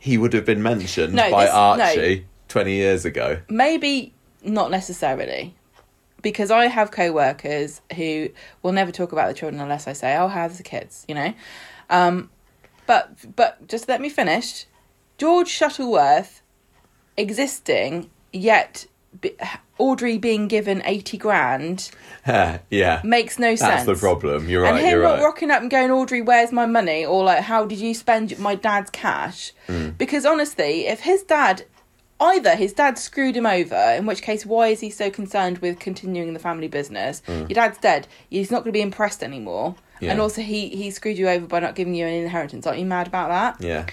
he 0.00 0.18
would 0.18 0.32
have 0.32 0.44
been 0.44 0.62
mentioned 0.62 1.14
No, 1.14 1.30
by 1.30 1.44
this- 1.44 1.54
no. 1.54 1.60
Archie 1.60 2.26
20 2.48 2.72
years 2.72 3.04
ago. 3.04 3.40
Maybe 3.48 4.12
not 4.42 4.70
necessarily. 4.72 5.54
Because 6.22 6.50
I 6.50 6.66
have 6.66 6.90
co 6.90 7.12
workers 7.12 7.80
who 7.94 8.30
will 8.62 8.72
never 8.72 8.90
talk 8.90 9.12
about 9.12 9.28
the 9.28 9.34
children 9.34 9.60
unless 9.60 9.86
I 9.86 9.92
say, 9.92 10.16
Oh, 10.16 10.26
how's 10.28 10.56
the 10.56 10.62
kids? 10.62 11.04
You 11.06 11.14
know? 11.14 11.34
Um, 11.88 12.30
but 12.86 13.36
but 13.36 13.68
just 13.68 13.88
let 13.88 14.00
me 14.00 14.08
finish. 14.08 14.66
George 15.18 15.48
Shuttleworth 15.48 16.42
existing, 17.16 18.10
yet 18.32 18.86
Audrey 19.78 20.18
being 20.18 20.46
given 20.48 20.82
eighty 20.84 21.16
grand 21.18 21.90
yeah. 22.26 23.00
makes 23.02 23.38
no 23.38 23.48
That's 23.50 23.60
sense. 23.60 23.84
That's 23.86 23.86
the 23.86 23.94
problem. 23.96 24.48
You're 24.48 24.62
right. 24.62 24.74
and 24.74 24.78
him 24.80 24.90
You're 24.90 25.02
not 25.02 25.14
right. 25.18 25.24
rocking 25.24 25.50
up 25.50 25.62
and 25.62 25.70
going, 25.70 25.90
Audrey, 25.90 26.20
where's 26.22 26.52
my 26.52 26.66
money? 26.66 27.04
Or 27.04 27.24
like, 27.24 27.40
how 27.42 27.64
did 27.66 27.78
you 27.78 27.94
spend 27.94 28.38
my 28.38 28.54
dad's 28.54 28.90
cash? 28.90 29.52
Hmm. 29.66 29.90
Because 29.90 30.24
honestly, 30.26 30.86
if 30.86 31.00
his 31.00 31.22
dad, 31.22 31.64
either 32.20 32.54
his 32.56 32.72
dad 32.72 32.98
screwed 32.98 33.36
him 33.36 33.46
over, 33.46 33.74
in 33.96 34.06
which 34.06 34.22
case, 34.22 34.44
why 34.46 34.68
is 34.68 34.80
he 34.80 34.90
so 34.90 35.10
concerned 35.10 35.58
with 35.58 35.78
continuing 35.78 36.32
the 36.34 36.38
family 36.40 36.68
business? 36.68 37.22
Your 37.26 37.46
dad's 37.48 37.78
dead. 37.78 38.06
He's 38.28 38.50
not 38.50 38.58
going 38.58 38.72
to 38.72 38.78
be 38.78 38.82
impressed 38.82 39.22
anymore. 39.22 39.74
Yeah. 40.00 40.12
And 40.12 40.20
also, 40.20 40.40
he 40.40 40.68
he 40.70 40.90
screwed 40.90 41.18
you 41.18 41.28
over 41.28 41.46
by 41.46 41.60
not 41.60 41.74
giving 41.74 41.94
you 41.94 42.06
an 42.06 42.14
inheritance. 42.14 42.66
Aren't 42.66 42.78
you 42.78 42.86
mad 42.86 43.06
about 43.06 43.28
that? 43.58 43.66
Yeah. 43.66 43.86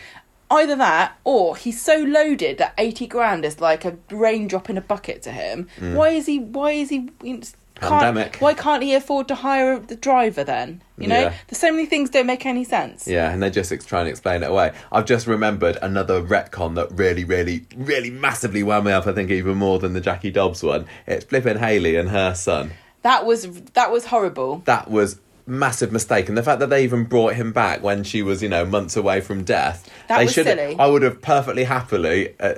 Either 0.49 0.75
that, 0.77 1.17
or 1.25 1.57
he's 1.57 1.81
so 1.81 1.97
loaded 1.97 2.57
that 2.57 2.73
eighty 2.77 3.05
grand 3.07 3.43
is 3.43 3.59
like 3.59 3.83
a 3.85 3.97
raindrop 4.11 4.69
in 4.69 4.77
a 4.77 4.81
bucket 4.81 5.21
to 5.23 5.31
him. 5.31 5.67
Why 5.79 6.09
is 6.09 6.25
he? 6.25 6.39
Why 6.39 6.71
is 6.71 6.89
he? 6.89 7.09
Can't, 7.21 7.53
Hmm. 7.79 7.87
Pandemic. 7.89 8.37
Why 8.37 8.55
can't 8.55 8.81
he 8.81 8.95
afford 8.95 9.27
to 9.27 9.35
hire 9.35 9.77
the 9.77 9.95
driver 9.95 10.43
then? 10.43 10.81
You 10.97 11.07
know, 11.09 11.19
Yeah. 11.19 11.33
there's 11.47 11.59
so 11.59 11.69
many 11.71 11.85
things 11.85 12.09
don't 12.09 12.25
make 12.25 12.43
any 12.43 12.63
sense. 12.63 13.07
Yeah, 13.07 13.29
and 13.31 13.43
they 13.43 13.51
just 13.51 13.71
ex- 13.71 13.85
try 13.85 13.99
and 13.99 14.09
explain 14.09 14.41
it 14.41 14.49
away. 14.49 14.71
I've 14.91 15.05
just 15.05 15.27
remembered 15.27 15.77
another 15.83 16.23
retcon 16.23 16.73
that 16.73 16.87
really, 16.91 17.23
really, 17.23 17.65
really 17.75 18.09
massively 18.09 18.63
wound 18.63 18.85
me 18.85 18.93
up. 18.93 19.05
I 19.05 19.11
think 19.13 19.29
even 19.29 19.57
more 19.57 19.77
than 19.77 19.93
the 19.93 20.01
Jackie 20.01 20.31
Dobbs 20.31 20.63
one. 20.63 20.85
It's 21.05 21.25
flipping 21.25 21.59
Hayley 21.59 21.97
and 21.97 22.09
her 22.09 22.33
son. 22.33 22.71
That 23.03 23.27
was 23.27 23.47
that 23.73 23.91
was 23.91 24.05
horrible. 24.05 24.63
That 24.65 24.89
was 24.89 25.19
massive 25.47 25.91
mistake, 25.91 26.27
and 26.29 26.37
the 26.37 26.43
fact 26.43 26.59
that 26.59 26.69
they 26.69 26.83
even 26.83 27.05
brought 27.05 27.35
him 27.35 27.51
back 27.53 27.81
when 27.81 28.03
she 28.03 28.21
was, 28.21 28.43
you 28.43 28.49
know, 28.49 28.65
months 28.65 28.95
away 28.97 29.21
from 29.21 29.43
death. 29.43 29.89
That 30.09 30.17
they 30.19 30.25
was 30.25 30.33
should. 30.33 30.45
silly. 30.45 30.75
I 30.77 30.87
would 30.87 31.01
have 31.03 31.21
perfectly 31.21 31.63
happily 31.63 32.35
uh, 32.39 32.53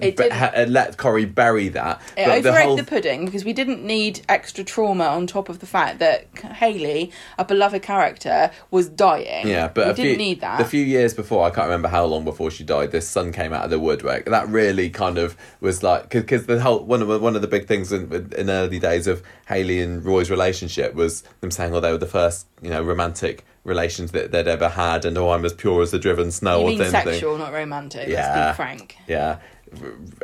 be- 0.00 0.14
ha- 0.30 0.52
uh, 0.56 0.66
let 0.68 0.96
Corrie 0.96 1.24
bury 1.26 1.68
that. 1.68 2.00
It 2.16 2.26
But 2.26 2.42
the 2.42 2.52
whole 2.52 2.76
the 2.76 2.84
pudding 2.84 3.24
because 3.26 3.44
we 3.44 3.52
didn't 3.52 3.84
need 3.84 4.22
extra 4.28 4.64
trauma 4.64 5.04
on 5.04 5.26
top 5.26 5.48
of 5.48 5.58
the 5.58 5.66
fact 5.66 5.98
that 5.98 6.26
Hayley, 6.54 7.12
a 7.38 7.44
beloved 7.44 7.82
character, 7.82 8.50
was 8.70 8.88
dying. 8.88 9.46
Yeah, 9.46 9.68
but 9.68 9.86
we 9.86 9.90
a 9.92 9.94
didn't 9.94 10.10
few, 10.10 10.16
need 10.16 10.40
that. 10.40 10.58
The 10.58 10.64
few 10.64 10.84
years 10.84 11.14
before, 11.14 11.44
I 11.46 11.50
can't 11.50 11.66
remember 11.66 11.88
how 11.88 12.04
long 12.06 12.24
before 12.24 12.50
she 12.50 12.64
died. 12.64 12.90
This 12.92 13.08
son 13.08 13.32
came 13.32 13.52
out 13.52 13.64
of 13.64 13.70
the 13.70 13.78
woodwork. 13.78 14.24
That 14.26 14.48
really 14.48 14.90
kind 14.90 15.18
of 15.18 15.36
was 15.60 15.82
like 15.82 16.08
because 16.08 16.46
the 16.46 16.60
whole 16.60 16.84
one 16.84 17.02
of 17.02 17.08
the- 17.08 17.18
one 17.18 17.36
of 17.36 17.42
the 17.42 17.48
big 17.48 17.66
things 17.66 17.92
in, 17.92 18.32
in 18.36 18.48
early 18.48 18.78
days 18.78 19.06
of 19.06 19.22
Hayley 19.48 19.80
and 19.80 20.04
Roy's 20.04 20.30
relationship 20.30 20.94
was 20.94 21.22
them 21.40 21.50
saying, 21.50 21.74
"Oh, 21.74 21.80
they 21.80 21.90
were 21.92 21.98
the 21.98 22.06
first 22.06 22.29
you 22.62 22.70
know 22.70 22.82
romantic 22.82 23.44
relations 23.64 24.12
that 24.12 24.32
they'd 24.32 24.48
ever 24.48 24.68
had," 24.70 25.04
and 25.04 25.16
"Oh, 25.18 25.30
I'm 25.30 25.44
as 25.44 25.52
pure 25.52 25.82
as 25.82 25.90
the 25.90 25.98
driven 25.98 26.30
snow." 26.30 26.58
you 26.58 26.64
or 26.64 26.68
mean 26.68 26.78
thin 26.78 26.92
thing. 26.92 27.04
sexual, 27.04 27.38
not 27.38 27.52
romantic. 27.52 28.08
Yeah. 28.08 28.34
Let's 28.34 28.52
be 28.52 28.62
frank. 28.62 28.96
Yeah. 29.06 29.38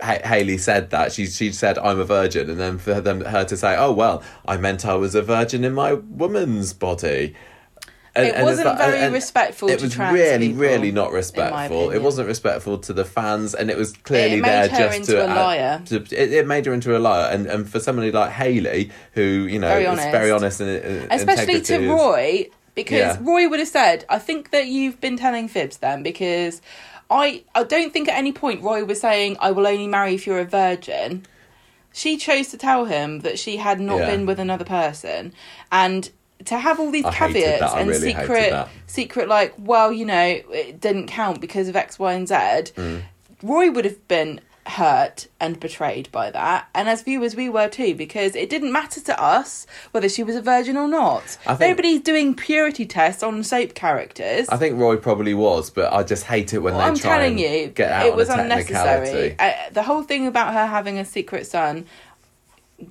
Ha- 0.03 0.27
Hayley 0.27 0.59
said 0.59 0.91
that 0.91 1.12
she 1.12 1.27
she 1.27 1.53
said 1.53 1.78
I'm 1.78 2.01
a 2.01 2.05
virgin, 2.05 2.51
and 2.51 2.59
then 2.59 2.78
for 2.78 3.01
them 3.01 3.20
her 3.20 3.45
to 3.45 3.57
say, 3.57 3.77
"Oh 3.77 3.93
well, 3.93 4.23
I 4.47 4.57
meant 4.57 4.85
I 4.85 4.95
was 4.95 5.15
a 5.15 5.23
virgin 5.23 5.65
in 5.65 5.74
my 5.74 5.93
woman's 5.95 6.73
body." 6.73 7.35
And- 8.16 8.26
It 8.28 8.34
and 8.36 8.44
wasn't 8.44 8.66
like- 8.68 8.78
very 8.78 8.98
and 9.01 9.12
respectful 9.12 9.68
It 9.68 9.78
to 9.80 9.84
was 9.84 9.98
really, 9.98 10.52
really 10.52 10.90
not 10.90 11.12
respectful. 11.12 11.90
It 11.90 12.01
wasn't 12.02 12.28
respectful 12.28 12.78
to 12.78 12.93
the 12.93 13.05
fans, 13.05 13.55
and 13.55 13.70
it 13.70 13.76
was 13.76 13.93
clearly 13.93 14.38
It 14.38 14.40
made 14.43 14.48
there 14.48 14.68
her 14.68 14.78
just 14.78 14.97
into 14.98 15.12
to 15.12 15.20
a 15.20 15.26
add- 15.28 15.36
liar. 15.36 15.82
to- 15.86 15.97
it, 16.22 16.32
it 16.32 16.47
made 16.47 16.64
her 16.66 16.72
into 16.72 16.97
a 16.97 16.98
liar, 16.98 17.28
and 17.30 17.47
and 17.47 17.68
for 17.68 17.78
somebody 17.78 18.10
like 18.10 18.30
Hayley, 18.32 18.90
who 19.12 19.22
you 19.22 19.59
know 19.59 19.68
Very 19.68 19.84
is 19.84 20.05
very 20.06 20.30
honest 20.30 20.60
and, 20.60 20.70
and 20.70 21.12
especially 21.12 21.60
to 21.60 21.74
is- 21.82 21.88
Roy 21.90 22.48
because 22.74 22.98
Yeah. 22.98 23.18
Roy 23.20 23.48
would 23.48 23.59
have 23.60 23.68
said, 23.68 24.05
"I 24.09 24.18
think 24.18 24.51
that 24.51 24.66
you've 24.66 25.01
been 25.01 25.16
telling 25.16 25.47
fibs 25.48 25.76
then 25.78 26.02
because 26.02 26.60
I 27.10 27.43
I 27.55 27.64
don't 27.64 27.93
think 27.93 28.09
at 28.09 28.16
any 28.16 28.32
point 28.32 28.62
Roy 28.62 28.84
was 28.84 29.01
saying 29.01 29.36
I 29.40 29.51
will 29.51 29.66
only 29.66 29.88
marry 29.88 30.14
if 30.14 30.26
you're 30.26 30.40
a 30.40 30.44
virgin." 30.44 31.26
She 31.93 32.16
chose 32.18 32.48
to 32.48 32.59
tell 32.59 32.84
him 32.84 33.20
that 33.20 33.38
she 33.38 33.56
had 33.56 33.80
not 33.80 33.98
Yeah. 34.01 34.10
been 34.10 34.26
with 34.26 34.38
another 34.38 34.64
person 34.64 35.32
and 35.72 36.10
to 36.44 36.58
have 36.58 36.78
all 36.78 36.90
these 36.90 37.04
I 37.04 37.12
caveats. 37.12 37.62
I 37.62 37.80
and 37.80 37.88
really 37.88 38.12
secret 38.14 38.68
secret 38.86 39.28
like 39.28 39.54
well 39.58 39.92
you 39.92 40.04
know 40.04 40.40
it 40.50 40.80
didn't 40.80 41.06
count 41.08 41.40
because 41.40 41.68
of 41.68 41.76
X 41.76 41.98
Y 41.98 42.12
and 42.12 42.28
Z 42.28 42.34
Mm. 42.34 43.02
Roy 43.42 43.70
would 43.70 43.84
have 43.84 44.06
been 44.08 44.40
hurt 44.66 45.28
and 45.40 45.60
betrayed 45.60 46.10
by 46.10 46.28
that, 46.30 46.66
and 46.74 46.88
as 46.88 47.02
viewers, 47.02 47.36
we 47.36 47.48
were 47.48 47.68
too, 47.68 47.94
because 47.94 48.34
it 48.34 48.50
didn't 48.50 48.72
matter 48.72 49.00
to 49.00 49.22
us 49.22 49.64
whether 49.92 50.08
she 50.08 50.24
was 50.24 50.34
a 50.34 50.42
virgin 50.42 50.76
or 50.76 50.88
not. 50.88 51.22
Think- 51.22 51.60
Nobody's 51.60 52.00
doing 52.00 52.34
purity 52.34 52.84
tests 52.84 53.22
on 53.22 53.44
soap 53.44 53.74
characters. 53.74 54.48
I 54.48 54.56
think 54.56 54.76
Roy 54.80 54.96
probably 54.96 55.34
was, 55.34 55.70
but 55.70 55.92
I 55.92 56.02
just 56.02 56.24
hate 56.24 56.52
it 56.52 56.58
when 56.58 56.74
Well, 56.74 56.82
they 56.82 56.88
I'm 56.90 56.96
try 56.98 57.18
telling 57.18 57.38
you, 57.38 57.68
get 57.68 57.92
out 57.92 58.06
it 58.06 58.16
was 58.16 58.28
unnecessary. 58.28 59.06
technicality. 59.06 59.36
Uh, 59.38 59.70
the 59.72 59.82
whole 59.84 60.02
thing 60.02 60.26
about 60.26 60.52
her 60.54 60.66
having 60.66 60.98
a 60.98 61.04
secret 61.04 61.46
son, 61.46 61.86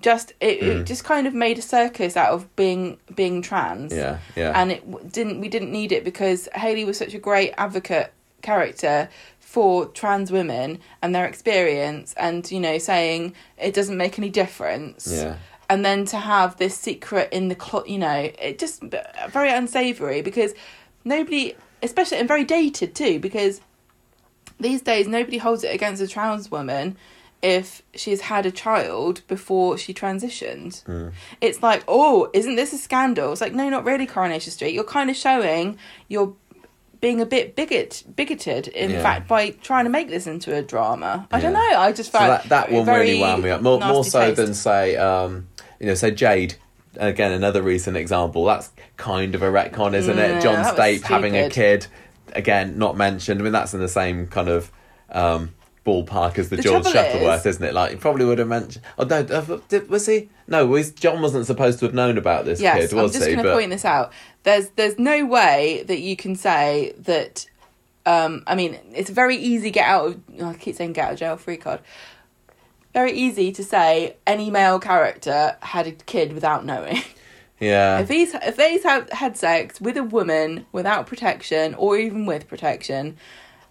just 0.02 0.34
it, 0.40 0.62
Mm. 0.62 0.82
it 0.82 0.84
just 0.86 1.03
kind 1.03 1.28
of 1.28 1.34
made 1.34 1.57
a 1.60 1.62
circus 1.62 2.18
out 2.18 2.32
of 2.32 2.53
being 2.56 2.98
being 3.16 3.41
trans. 3.41 3.94
Yeah, 3.94 4.18
yeah. 4.36 4.52
and 4.60 4.72
it 4.72 5.12
didn't. 5.12 5.40
We 5.41 5.48
didn't 5.49 5.72
need 5.72 5.91
it 5.91 6.03
because 6.03 6.49
Hayley 6.56 6.86
was 6.86 6.98
such 6.98 7.14
a 7.14 7.20
great 7.20 7.53
advocate 7.57 8.12
character 8.41 9.10
for 9.40 9.86
trans 9.88 10.32
women 10.32 10.80
and 11.02 11.14
their 11.16 11.26
experience, 11.26 12.14
and 12.18 12.49
you 12.52 12.60
know, 12.60 12.78
saying 12.78 13.34
it 13.57 13.74
doesn't 13.74 13.98
make 13.98 14.18
any 14.20 14.30
difference. 14.30 15.07
Yeah. 15.12 15.38
And 15.70 15.84
then 15.84 16.06
to 16.06 16.18
have 16.18 16.57
this 16.57 16.78
secret 16.78 17.30
in 17.32 17.48
the 17.48 17.56
clo 17.56 17.84
you 17.86 17.98
know, 17.98 18.30
it 18.40 18.60
just 18.60 18.84
very 19.30 19.49
unsavory 19.52 20.22
because 20.22 20.53
nobody, 21.03 21.56
especially 21.82 22.18
and 22.20 22.28
very 22.28 22.44
dated 22.44 22.94
too, 22.95 23.20
because 23.20 23.62
these 24.60 24.82
days 24.82 25.07
nobody 25.07 25.38
holds 25.38 25.64
it 25.64 25.74
against 25.74 26.02
a 26.02 26.07
trans 26.07 26.49
woman 26.52 26.95
if 27.45 27.84
she's 27.93 28.22
had 28.22 28.45
a 28.47 28.51
child 28.51 29.22
before 29.27 29.77
she 29.77 29.93
transitioned. 29.93 30.84
Hmm. 30.85 31.09
It's 31.41 31.61
like, 31.61 31.84
oh, 31.88 32.27
isn't 32.34 32.55
this 32.55 32.73
a 32.73 32.77
scandal? 32.77 33.31
It's 33.31 33.41
like, 33.41 33.53
no, 33.53 33.69
not 33.69 33.85
really, 33.85 34.07
Coronation 34.07 34.51
Street. 34.51 34.73
You're 34.73 34.84
kind 34.84 35.09
of 35.11 35.15
showing 35.15 35.77
you're 36.07 36.34
being 37.01 37.22
a 37.22 37.26
bit 37.26 37.55
bigot 37.55 38.03
bigoted, 38.15 38.67
in 38.69 38.89
Yeah. 38.89 39.03
fact, 39.03 39.27
by 39.27 39.51
trying 39.51 39.84
to 39.85 39.91
make 39.91 40.09
this 40.09 40.26
into 40.26 40.55
a 40.55 40.63
drama. 40.63 41.27
I 41.31 41.39
don't 41.39 41.53
know. 41.53 41.59
I 41.77 41.91
just 41.91 42.11
So 42.11 42.17
that 42.17 42.49
that 42.49 42.72
one 42.72 42.84
very 42.85 43.01
really 43.09 43.19
wound 43.22 43.43
me 43.43 43.51
up 43.51 43.61
more 43.61 43.80
more 43.80 44.03
so 44.03 44.22
taste. 44.22 44.38
than 44.38 44.53
say 44.55 44.95
um, 44.95 45.47
you 45.80 45.85
know 45.88 45.93
say 45.93 46.09
Jade. 46.11 46.55
Again, 46.97 47.31
another 47.34 47.61
recent 47.61 47.97
example. 47.97 48.45
That's 48.45 48.72
kind 48.97 49.35
of 49.35 49.41
a 49.43 49.51
retcon, 49.51 49.93
isn't 49.93 50.17
Yeah, 50.17 50.38
it? 50.38 50.41
John 50.41 50.63
Stape 50.73 51.03
having 51.03 51.35
a 51.35 51.49
kid. 51.49 51.85
Again, 52.34 52.77
not 52.80 52.95
mentioned. 52.97 53.39
I 53.39 53.43
mean, 53.43 53.51
that's 53.51 53.73
in 53.73 53.81
the 53.81 53.89
same 53.89 54.27
kind 54.27 54.47
of 54.47 54.72
um, 55.11 55.53
ballpark 55.86 56.38
as 56.40 56.49
the, 56.49 56.56
The 56.57 56.64
George 56.64 56.86
Shuttleworth, 56.86 57.41
is- 57.41 57.56
isn't 57.57 57.64
it? 57.64 57.74
Like, 57.74 57.91
he 57.91 57.98
probably 57.98 58.26
would 58.26 58.40
have 58.40 58.48
mentioned. 58.48 58.84
Oh 58.98 59.03
no, 59.06 59.18
uh, 59.18 59.60
did, 59.70 59.90
was 59.90 60.06
he? 60.07 60.30
No, 60.48 60.66
was 60.66 60.91
John 60.91 61.22
wasn't 61.22 61.45
supposed 61.45 61.80
to 61.80 61.86
have 61.86 61.94
known 61.94 62.18
about 62.18 62.45
this 62.45 62.60
Yes, 62.60 62.90
kid, 62.90 62.98
I'm 62.98 63.03
was 63.03 63.14
just 63.14 63.26
he? 63.28 63.34
going 63.34 63.44
to 63.45 63.52
But 63.52 63.56
point 63.57 63.70
this 63.70 63.86
out. 63.86 64.12
There's 64.44 64.70
there's 64.70 64.98
no 64.99 65.26
way 65.26 65.84
that 65.88 65.99
you 65.99 66.16
can 66.16 66.36
say 66.36 66.94
that. 66.99 67.45
Um, 68.07 68.44
I 68.45 68.53
mean, 68.53 68.78
it's 68.94 69.10
very 69.10 69.36
easy 69.36 69.72
get 69.72 69.88
out 69.88 70.06
of. 70.07 70.22
oh, 70.40 70.49
I 70.49 70.53
keep 70.53 70.76
saying 70.76 70.94
get 70.94 71.06
out 71.07 71.14
of 71.14 71.20
jail 71.20 71.38
free 71.38 71.57
card. 71.57 71.80
Very 72.94 73.12
easy 73.14 73.52
to 73.52 73.64
say 73.64 74.16
any 74.26 74.49
male 74.49 74.80
character 74.80 75.57
had 75.62 75.86
a 75.88 75.91
kid 75.91 76.34
without 76.34 76.66
knowing. 76.66 77.02
yeah, 77.60 77.99
if 77.99 78.07
he's 78.10 78.34
if 78.36 78.56
they's 78.56 78.84
had 78.84 79.36
sex 79.38 79.82
with 79.82 79.98
a 79.98 80.03
woman 80.03 80.66
without 80.72 81.07
protection 81.07 81.74
or 81.76 81.98
even 81.98 82.26
with 82.26 82.48
protection 82.48 83.18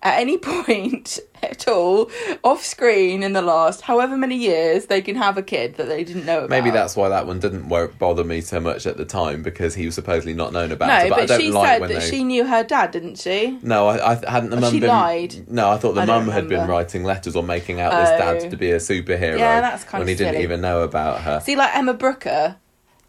at 0.05 0.21
any 0.21 0.37
point 0.53 1.19
at 1.43 1.67
all 1.69 2.11
off 2.43 2.65
screen 2.65 3.23
in 3.23 3.33
the 3.33 3.43
last 3.43 3.83
however 3.83 4.17
many 4.17 4.37
years 4.37 4.87
they 4.87 5.03
can 5.03 5.15
have 5.17 5.37
a 5.37 5.43
kid 5.43 5.75
that 5.77 5.89
they 5.89 6.05
didn't 6.05 6.25
know 6.25 6.39
about. 6.39 6.51
Maybe 6.51 6.71
that's 6.71 6.97
why 6.97 7.09
that 7.09 7.27
one 7.27 7.39
didn't 7.41 7.69
bother 7.99 8.25
me 8.25 8.41
so 8.41 8.61
much 8.61 8.87
at 8.87 8.97
the 8.97 9.05
time 9.05 9.43
because 9.43 9.75
he 9.75 9.85
was 9.87 9.95
supposedly 9.95 10.33
not 10.35 10.53
known 10.53 10.73
about 10.73 10.87
no, 10.89 11.07
it. 11.07 11.09
But, 11.11 11.19
I 11.19 11.23
but 11.23 11.29
don't 11.29 11.41
she 11.41 11.51
like 11.51 11.67
said 11.69 11.81
when 11.81 11.91
that 11.91 12.01
they. 12.01 12.11
she 12.11 12.25
knew 12.25 12.47
her 12.47 12.63
dad, 12.65 12.93
didn't 12.93 13.19
she? 13.19 13.59
No, 13.63 13.89
I, 13.89 14.13
I 14.13 14.31
hadn't 14.31 14.51
the 14.51 14.57
Oh, 14.57 14.61
mum 14.61 14.73
she 14.73 14.81
been. 14.81 14.89
lied? 14.89 15.49
No, 15.51 15.71
I 15.71 15.77
thought 15.79 15.95
the 15.95 16.03
I 16.03 16.07
mum 16.07 16.29
had 16.29 16.49
been 16.49 16.67
writing 16.69 17.05
letters 17.05 17.35
or 17.37 17.43
making 17.43 17.81
out 17.81 17.91
this 17.91 18.11
Oh. 18.15 18.19
dad 18.19 18.51
to 18.51 18.57
be 18.57 18.71
a 18.71 18.77
superhero. 18.77 19.39
Yeah, 19.39 19.61
that's 19.61 19.85
kinda 19.85 19.99
when 19.99 20.09
he 20.09 20.15
didn't 20.15 20.41
even 20.43 20.61
know 20.61 20.83
about 20.83 21.21
her. 21.23 21.41
See, 21.41 21.57
like 21.57 21.75
Emma 21.77 21.95
Brooker 21.95 22.57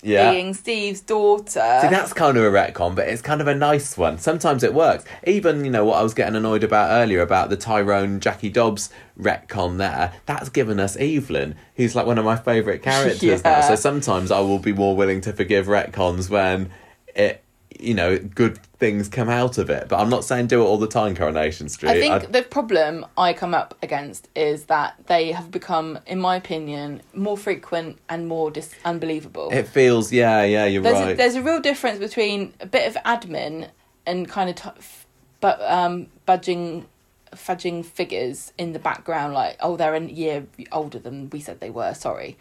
yeah. 0.06 0.32
being 0.32 0.54
Steve's 0.54 1.02
daughter. 1.02 1.80
See, 1.82 1.88
that's 1.88 2.14
kind 2.14 2.38
of 2.38 2.44
a 2.44 2.50
retcon, 2.50 2.96
but 2.96 3.08
it's 3.08 3.22
kind 3.22 3.42
of 3.42 3.48
a 3.48 3.56
nice 3.56 3.98
one. 3.98 4.18
Sometimes 4.18 4.64
it 4.64 4.74
works. 4.74 5.06
Even, 5.26 5.66
you 5.66 5.72
know, 5.72 5.86
what 5.86 6.00
I 6.00 6.04
was 6.04 6.14
getting 6.14 6.36
annoyed 6.36 6.64
about 6.64 6.92
earlier 6.92 7.22
about 7.22 7.50
the 7.50 7.58
Tyrone 7.58 8.20
Jackie 8.20 8.50
Dobbs 8.50 8.90
retcon 9.20 9.78
there, 9.78 10.14
that's 10.26 10.50
given 10.50 10.80
us 10.80 10.96
Evelyn, 10.98 11.56
who's 11.76 11.96
like 11.96 12.06
one 12.06 12.18
of 12.18 12.26
my 12.26 12.36
favourite 12.36 12.82
characters 12.84 13.44
now. 13.44 13.62
So 13.62 13.76
sometimes 13.76 14.32
I 14.32 14.42
will 14.42 14.60
be 14.60 14.74
more 14.74 14.96
willing 14.96 15.22
to 15.22 15.34
forgive 15.34 15.68
retcons 15.68 16.30
when 16.30 16.72
it, 17.16 17.44
you 17.80 17.94
know, 17.94 18.18
good 18.18 18.58
things 18.78 19.08
come 19.10 19.30
out 19.30 19.58
of 19.58 19.70
it. 19.70 19.88
But 19.90 20.00
I'm 20.00 20.10
not 20.10 20.24
saying 20.24 20.48
do 20.48 20.62
it 20.62 20.66
all 20.66 20.78
the 20.78 20.88
time, 20.88 21.16
Coronation 21.16 21.70
Street. 21.70 21.90
I 21.90 22.00
think 22.00 22.14
I'd- 22.14 22.28
the 22.28 22.42
problem 22.44 23.06
I 23.18 23.34
come 23.34 23.54
up 23.54 23.76
against 23.82 24.30
is 24.36 24.66
that 24.66 24.96
they 25.08 25.32
have 25.32 25.52
become, 25.52 26.00
in 26.06 26.20
my 26.20 26.36
opinion, 26.36 27.02
more 27.14 27.38
frequent 27.38 28.00
and 28.10 28.28
more 28.28 28.52
dis- 28.52 28.76
unbelievable. 28.86 29.50
It 29.52 29.68
feels, 29.68 30.12
yeah, 30.12 30.44
yeah, 30.44 30.66
you're 30.66 30.84
there's 30.84 30.96
right. 30.96 31.14
a, 31.14 31.16
there's 31.16 31.36
a 31.36 31.42
real 31.42 31.60
difference 31.60 32.00
between 32.00 32.54
a 32.60 32.66
bit 32.66 32.88
of 32.88 33.02
admin 33.04 33.70
and 34.06 34.28
kind 34.28 34.50
of 34.50 34.56
t- 34.56 34.70
f- 34.78 35.06
but 35.42 35.62
um 35.64 36.08
budging 36.26 36.86
fudging 37.34 37.84
figures 37.86 38.54
in 38.58 38.72
the 38.74 38.80
background, 38.80 39.34
like 39.34 39.58
oh 39.60 39.76
they're 39.76 39.96
a 39.96 40.02
year 40.02 40.46
older 40.72 41.00
than 41.00 41.30
we 41.32 41.40
said 41.40 41.60
they 41.60 41.70
were. 41.70 41.94
Sorry, 41.94 42.38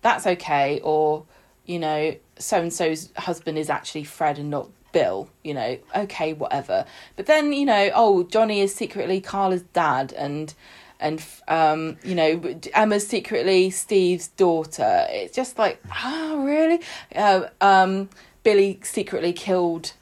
that's 0.00 0.26
okay. 0.26 0.80
Or 0.82 1.24
you 1.64 1.78
know, 1.78 2.16
so 2.42 2.60
and 2.60 2.72
so's 2.72 3.10
husband 3.16 3.58
is 3.58 3.70
actually 3.70 4.04
Fred 4.04 4.38
and 4.38 4.50
not 4.50 4.68
Bill. 4.92 5.28
You 5.42 5.54
know, 5.54 5.78
okay, 5.96 6.32
whatever. 6.34 6.84
But 7.16 7.26
then 7.26 7.52
you 7.52 7.64
know, 7.64 7.90
oh 7.94 8.24
Johnny 8.24 8.60
is 8.60 8.74
secretly 8.74 9.20
Carla's 9.20 9.62
dad, 9.62 10.12
and 10.12 10.54
and 11.00 11.24
um, 11.48 11.96
you 12.04 12.14
know 12.14 12.40
Emma's 12.74 13.06
secretly 13.06 13.70
Steve's 13.70 14.28
daughter. 14.28 15.06
It's 15.10 15.34
just 15.34 15.58
like, 15.58 15.82
oh 16.04 16.44
really? 16.44 16.80
Uh, 17.14 17.48
um, 17.60 18.08
Billy 18.42 18.80
secretly 18.82 19.32
killed. 19.32 19.92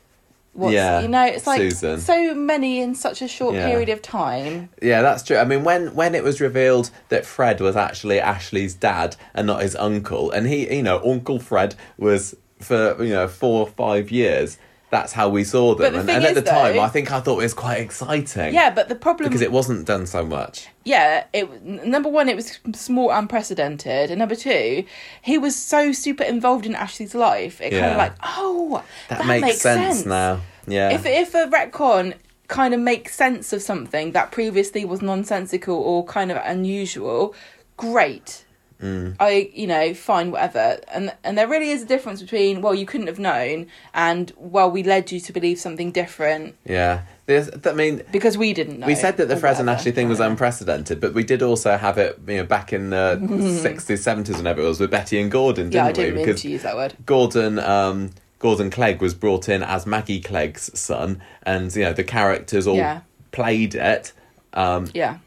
What's, 0.53 0.75
Yeah, 0.75 1.01
you 1.01 1.09
know, 1.09 1.25
it's 1.25 1.47
like 1.47 1.61
Susan. 1.61 2.01
so 2.01 2.35
many 2.35 2.81
in 2.81 2.95
such 2.95 3.23
a 3.23 3.29
short 3.29 3.55
Yeah. 3.55 3.69
period 3.69 3.89
of 3.89 4.03
time. 4.03 4.69
Yeah, 4.83 5.01
that's 5.01 5.23
true. 5.23 5.37
I 5.37 5.45
mean, 5.45 5.63
when 5.63 5.95
when 5.95 6.15
it 6.15 6.25
was 6.25 6.41
revealed 6.41 6.91
that 7.09 7.25
Fred 7.25 7.61
was 7.61 7.77
actually 7.77 8.19
Ashley's 8.21 8.75
dad 8.75 9.17
and 9.35 9.47
not 9.47 9.63
his 9.63 9.77
uncle, 9.77 10.31
and 10.31 10.47
he, 10.49 10.73
you 10.75 10.83
know, 10.83 11.01
Uncle 11.05 11.39
Fred 11.39 11.77
was 11.99 12.35
for 12.61 12.97
you 13.03 13.11
know 13.15 13.29
four 13.29 13.61
or 13.61 13.67
five 13.69 14.11
years. 14.11 14.59
That's 14.91 15.13
how 15.13 15.29
we 15.29 15.45
saw 15.45 15.77
them, 15.77 15.93
the 15.93 16.01
and, 16.01 16.11
and 16.11 16.25
at 16.25 16.35
the 16.35 16.43
time, 16.43 16.75
though- 16.75 16.83
I 16.83 16.89
think 16.89 17.13
I 17.13 17.21
thought 17.21 17.39
it 17.39 17.43
was 17.45 17.55
quite 17.55 17.79
exciting. 17.79 18.53
Yeah, 18.53 18.71
but 18.71 18.89
the 18.89 18.97
problem 18.97 19.29
because 19.29 19.41
it 19.41 19.53
wasn't 19.53 19.87
done 19.87 20.05
so 20.07 20.25
much. 20.27 20.67
yeah, 20.85 21.25
it 21.33 21.63
number 21.65 22.09
one, 22.09 22.29
it 22.29 22.35
was 22.37 22.89
more 22.91 23.15
unprecedented, 23.17 24.11
and 24.11 24.19
number 24.19 24.35
two, 24.35 24.85
he 25.23 25.39
was 25.39 25.55
so 25.55 25.93
super 25.93 26.25
involved 26.25 26.67
in 26.67 26.75
Ashley's 26.75 27.15
life. 27.15 27.61
It 27.61 27.71
kind 27.71 27.93
of 27.93 27.97
like, 27.99 28.15
oh, 28.23 28.83
That, 29.09 29.25
makes, 29.27 29.61
sense, 29.61 30.05
now. 30.05 30.41
Yeah, 30.67 30.91
If 30.91 31.07
if 31.07 31.35
a 31.35 31.47
retcon 31.47 32.15
kind 32.49 32.75
of 32.75 32.81
makes 32.81 33.15
sense 33.15 33.53
of 33.53 33.63
something 33.63 34.11
that 34.11 34.33
previously 34.33 34.85
was 34.85 35.01
nonsensical 35.01 35.77
or 35.77 36.05
kind 36.05 36.33
of 36.33 36.39
unusual, 36.45 37.33
great. 37.77 38.45
Mm. 38.83 39.17
I 39.21 39.51
you 39.55 39.67
know 39.67 39.93
fine 39.95 40.31
whatever 40.31 40.81
and 40.93 41.13
and 41.23 41.37
there 41.37 41.47
really 41.47 41.71
is 41.71 41.83
a 41.83 41.87
difference 41.87 42.23
between 42.23 42.63
well 42.63 42.75
you 42.75 42.87
couldn't 42.87 43.09
have 43.09 43.19
known 43.19 43.67
and 43.93 44.33
well 44.37 44.71
we 44.71 44.83
led 44.83 45.13
you 45.13 45.21
to 45.21 45.33
believe 45.33 45.59
something 45.59 45.91
different 45.93 46.57
yeah. 46.65 47.03
There's, 47.27 47.49
I 47.65 47.73
mean, 47.75 48.03
because 48.11 48.37
we 48.37 48.53
didn't 48.53 48.81
know. 48.81 48.89
we 48.89 48.97
said 48.97 49.17
that 49.19 49.29
the 49.29 49.37
or 49.37 49.39
Fred 49.39 49.61
and. 49.61 49.71
Ashley 49.71 49.93
thing 49.93 50.09
was 50.09 50.19
unprecedented, 50.19 51.01
but 51.01 51.15
we 51.15 51.23
did 51.23 51.43
also 51.43 51.77
have 51.77 51.97
it, 51.97 52.19
you 52.27 52.39
know, 52.39 52.45
back 52.45 52.73
in 52.73 52.91
the 52.91 53.21
sixties, 53.63 54.03
seventies, 54.03 54.37
whenever 54.37 54.61
it 54.63 54.65
was 54.65 54.81
with 54.81 54.91
Betty 54.91 55.21
and 55.21 55.31
Gordon, 55.31 55.67
didn't 55.71 55.75
Yeah, 55.75 55.87
I 55.87 55.93
didn't 55.93 56.17
mean 56.17 56.25
Because 56.27 56.43
to 56.43 56.49
use 56.49 56.63
that 56.63 56.75
word. 56.75 56.97
Gordon 57.07 57.61
um, 57.61 58.11
Gordon 58.41 58.69
Clegg 58.69 59.01
was 59.01 59.15
brought 59.15 59.49
in 59.49 59.63
as 59.63 59.87
Maggie 59.87 60.21
Clegg's 60.21 60.77
son, 60.77 61.23
and 61.45 61.73
you 61.77 61.85
know 61.85 61.93
the 61.93 62.03
characters 62.03 62.67
all 62.67 62.77
Yeah. 62.77 63.03
played 63.31 63.77
it 63.77 64.13
um, 64.55 64.89
Yeah. 64.93 65.19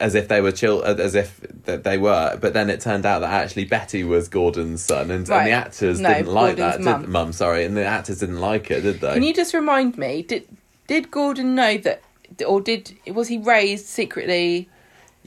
As 0.00 0.14
if 0.14 0.28
they 0.28 0.40
were 0.40 0.52
chill, 0.52 0.82
as 0.84 1.14
if 1.14 1.40
that 1.64 1.84
they 1.84 1.98
were. 1.98 2.38
But 2.40 2.52
then 2.52 2.70
it 2.70 2.80
turned 2.80 3.06
out 3.06 3.20
that 3.20 3.30
actually 3.30 3.64
Betty 3.64 4.04
was 4.04 4.28
Gordon's 4.28 4.82
son, 4.82 5.10
and, 5.10 5.28
and 5.28 5.46
the 5.46 5.52
actors 5.52 6.00
No, 6.00 6.12
didn't 6.12 6.32
like 6.32 6.56
Gordon's 6.56 6.84
that. 6.84 7.00
Did, 7.00 7.08
mum, 7.08 7.32
sorry, 7.32 7.64
and 7.64 7.76
the 7.76 7.84
actors 7.84 8.20
didn't 8.20 8.40
like 8.40 8.70
it, 8.70 8.82
did 8.82 9.00
they? 9.00 9.14
Can 9.14 9.22
you 9.22 9.34
just 9.34 9.54
remind 9.54 9.98
me? 9.98 10.22
Did 10.22 10.46
did 10.86 11.10
Gordon 11.10 11.54
know 11.54 11.76
that, 11.78 12.02
or 12.46 12.60
did 12.60 12.96
was 13.06 13.28
he 13.28 13.38
raised 13.38 13.86
secretly? 13.86 14.68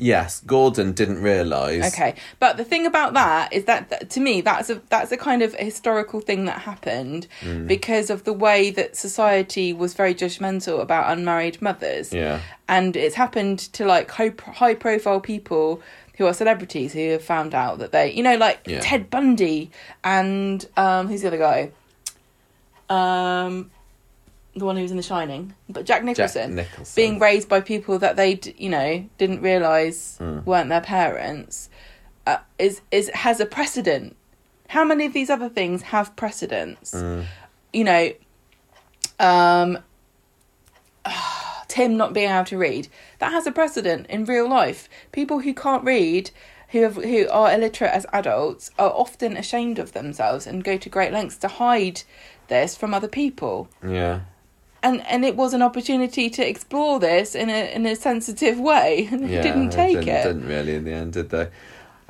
Yes, 0.01 0.39
Gordon 0.47 0.93
didn't 0.93 1.21
realise. 1.21 1.85
Okay, 1.93 2.15
but 2.39 2.55
the 2.57 2.63
thing 2.63 2.85
about 2.85 3.13
that 3.13 3.51
is 3.51 3.65
that, 3.65 3.89
that 3.89 4.09
to 4.11 4.19
me 4.21 4.39
that's 4.41 4.69
a 4.69 4.81
that's 4.89 5.11
a 5.11 5.17
kind 5.17 5.41
of 5.41 5.53
historical 5.55 6.21
thing 6.21 6.45
that 6.45 6.59
happened 6.61 7.27
Mm. 7.41 7.67
because 7.67 8.09
of 8.09 8.23
the 8.23 8.31
way 8.33 8.69
that 8.71 8.95
society 8.95 9.73
was 9.73 9.93
very 9.93 10.15
judgmental 10.15 10.79
about 10.81 11.11
unmarried 11.11 11.61
mothers. 11.61 12.13
Yeah. 12.13 12.39
and 12.69 12.95
it's 12.95 13.15
happened 13.15 13.59
to 13.73 13.85
like 13.85 14.09
high 14.11 14.33
high 14.61 14.73
profile 14.75 15.19
people 15.19 15.81
who 16.17 16.25
are 16.25 16.33
celebrities 16.33 16.93
who 16.93 17.09
have 17.11 17.23
found 17.23 17.53
out 17.53 17.79
that 17.79 17.91
they 17.91 18.11
you 18.13 18.23
know 18.23 18.37
like 18.37 18.59
Yeah. 18.65 18.79
Ted 18.79 19.09
Bundy 19.09 19.69
and 20.03 20.65
um 20.77 21.07
who's 21.09 21.21
the 21.21 21.27
other 21.27 21.37
guy 21.37 21.71
um 22.89 23.69
the 24.59 24.65
one 24.65 24.75
who 24.75 24.81
was 24.83 24.91
in 24.91 24.97
The 24.97 25.03
Shining 25.03 25.53
but 25.67 25.85
Jack 25.85 26.03
Nicholson 26.03 26.55
Nicholson. 26.55 26.93
being 26.95 27.19
raised 27.19 27.49
by 27.49 27.61
people 27.61 27.97
that 27.99 28.15
they 28.15 28.35
d- 28.35 28.53
you 28.57 28.69
know 28.69 29.05
didn't 29.17 29.41
realize 29.41 30.15
Hmm. 30.19 30.39
weren't 30.45 30.69
their 30.69 30.81
parents 30.81 31.69
uh, 32.27 32.37
is 32.59 32.81
is 32.91 33.09
has 33.13 33.39
a 33.39 33.45
precedent 33.45 34.15
how 34.69 34.83
many 34.83 35.05
of 35.05 35.13
these 35.13 35.29
other 35.31 35.49
things 35.49 35.81
have 35.83 36.15
precedents 36.15 36.91
Hmm. 36.91 37.21
you 37.73 37.83
know 37.83 38.11
um 39.19 39.79
Tim 41.67 41.97
not 41.97 42.13
being 42.13 42.29
able 42.31 42.45
to 42.45 42.57
read. 42.57 42.87
That 43.19 43.31
has 43.31 43.45
a 43.45 43.51
precedent 43.51 44.07
in 44.07 44.25
real 44.25 44.49
life. 44.49 44.89
People 45.11 45.39
who 45.41 45.53
can't 45.53 45.83
read, 45.83 46.31
who 46.69 46.81
have 46.81 46.95
who 46.95 47.29
are 47.29 47.53
illiterate 47.53 47.91
as 47.91 48.05
adults, 48.11 48.71
are 48.79 48.89
often 48.91 49.37
ashamed 49.37 49.77
of 49.79 49.93
themselves 49.93 50.47
and 50.47 50.63
go 50.63 50.77
to 50.77 50.89
great 50.89 51.13
lengths 51.13 51.37
to 51.37 51.47
hide 51.47 52.01
this 52.47 52.75
from 52.75 52.93
other 52.93 53.07
people. 53.07 53.69
Yeah. 53.87 54.21
And 54.81 55.05
and 55.07 55.25
it 55.25 55.35
was 55.35 55.53
an 55.53 55.61
opportunity 55.61 56.29
to 56.29 56.47
explore 56.47 56.99
this 56.99 57.35
in 57.35 57.49
a 57.49 57.73
in 57.73 57.85
a 57.85 57.95
sensitive 57.95 58.59
way, 58.59 59.07
and 59.11 59.25
they 59.25 59.35
Yeah, 59.35 59.41
didn't 59.41 59.71
take 59.71 60.05
didn't, 60.05 60.15
it. 60.15 60.23
Didn't 60.23 60.47
really 60.47 60.75
in 60.75 60.85
the 60.85 60.93
end, 60.93 61.13
did 61.13 61.29
they? 61.29 61.49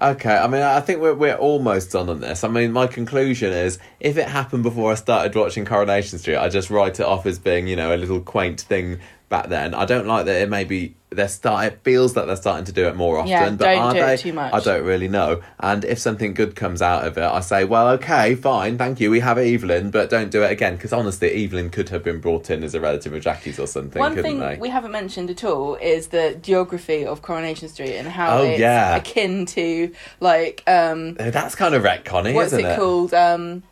Okay, 0.01 0.33
I 0.33 0.47
mean, 0.47 0.61
I 0.61 0.79
think 0.79 1.01
we're 1.01 1.13
we're 1.13 1.35
almost 1.35 1.91
done 1.91 2.09
on 2.09 2.21
this. 2.21 2.43
I 2.43 2.47
mean, 2.47 2.71
my 2.71 2.87
conclusion 2.87 3.51
is, 3.51 3.79
if 3.99 4.17
it 4.17 4.29
happened 4.29 4.63
before 4.63 4.91
I 4.93 4.95
started 4.95 5.35
watching 5.35 5.65
Coronation 5.65 6.19
Street, 6.19 6.37
I 6.37 6.47
just 6.47 6.69
write 6.69 6.99
it 7.01 7.05
off 7.05 7.25
as 7.25 7.37
being, 7.37 7.67
you 7.67 7.75
know, 7.75 7.93
a 7.93 7.97
little 7.97 8.21
quaint 8.21 8.61
thing 8.61 8.99
back 9.27 9.49
then. 9.49 9.73
I 9.73 9.83
don't 9.85 10.07
like 10.07 10.25
that 10.25 10.41
it 10.41 10.49
maybe 10.49 10.95
they're 11.11 11.27
start. 11.27 11.65
It 11.73 11.79
feels 11.83 12.15
like 12.15 12.27
they're 12.27 12.35
starting 12.35 12.65
to 12.65 12.71
do 12.71 12.87
it 12.87 12.95
more 12.95 13.17
often, 13.17 13.29
Yeah, 13.31 13.49
but 13.49 13.57
don't 13.57 13.77
are 13.79 13.93
do 13.93 13.99
it 13.99 14.19
too 14.19 14.33
much. 14.33 14.53
I 14.53 14.59
don't 14.59 14.83
really 14.85 15.07
know. 15.07 15.41
And 15.59 15.83
if 15.83 15.97
something 15.97 16.35
good 16.35 16.55
comes 16.55 16.81
out 16.83 17.07
of 17.07 17.17
it, 17.17 17.23
I 17.23 17.39
say, 17.39 17.65
well, 17.65 17.87
okay, 17.89 18.35
fine, 18.35 18.77
thank 18.77 18.99
you. 18.99 19.09
We 19.09 19.19
have 19.21 19.37
Evelyn, 19.39 19.89
but 19.89 20.09
don't 20.11 20.29
do 20.29 20.43
it 20.43 20.51
again 20.51 20.75
because 20.75 20.93
honestly, 20.93 21.43
Evelyn 21.45 21.71
could 21.71 21.89
have 21.89 22.03
been 22.03 22.19
brought 22.19 22.49
in 22.51 22.63
as 22.63 22.75
a 22.75 22.79
relative 22.79 23.11
of 23.13 23.23
Jackie's 23.23 23.59
or 23.59 23.65
something, 23.65 23.99
One 23.99 24.15
thing 24.15 24.39
they? 24.39 24.57
we 24.59 24.69
haven't 24.69 24.91
mentioned 24.91 25.31
at 25.31 25.43
all 25.43 25.75
is 25.75 26.07
the 26.09 26.37
geography 26.41 27.05
of 27.05 27.21
Coronation 27.23 27.69
Street 27.69 27.95
and 27.95 28.07
how 28.07 28.39
Oh, 28.39 28.43
it's 28.43 28.59
yeah. 28.59 28.95
akin 28.97 29.47
to 29.47 29.91
like 30.19 30.61
um 30.67 31.15
That's 31.15 31.55
kind 31.55 31.73
of 31.73 31.81
retconning, 31.83 32.35
what's 32.35 32.53
isn't 32.53 32.65
it, 32.65 32.75
called 32.77 33.13
um 33.15 33.63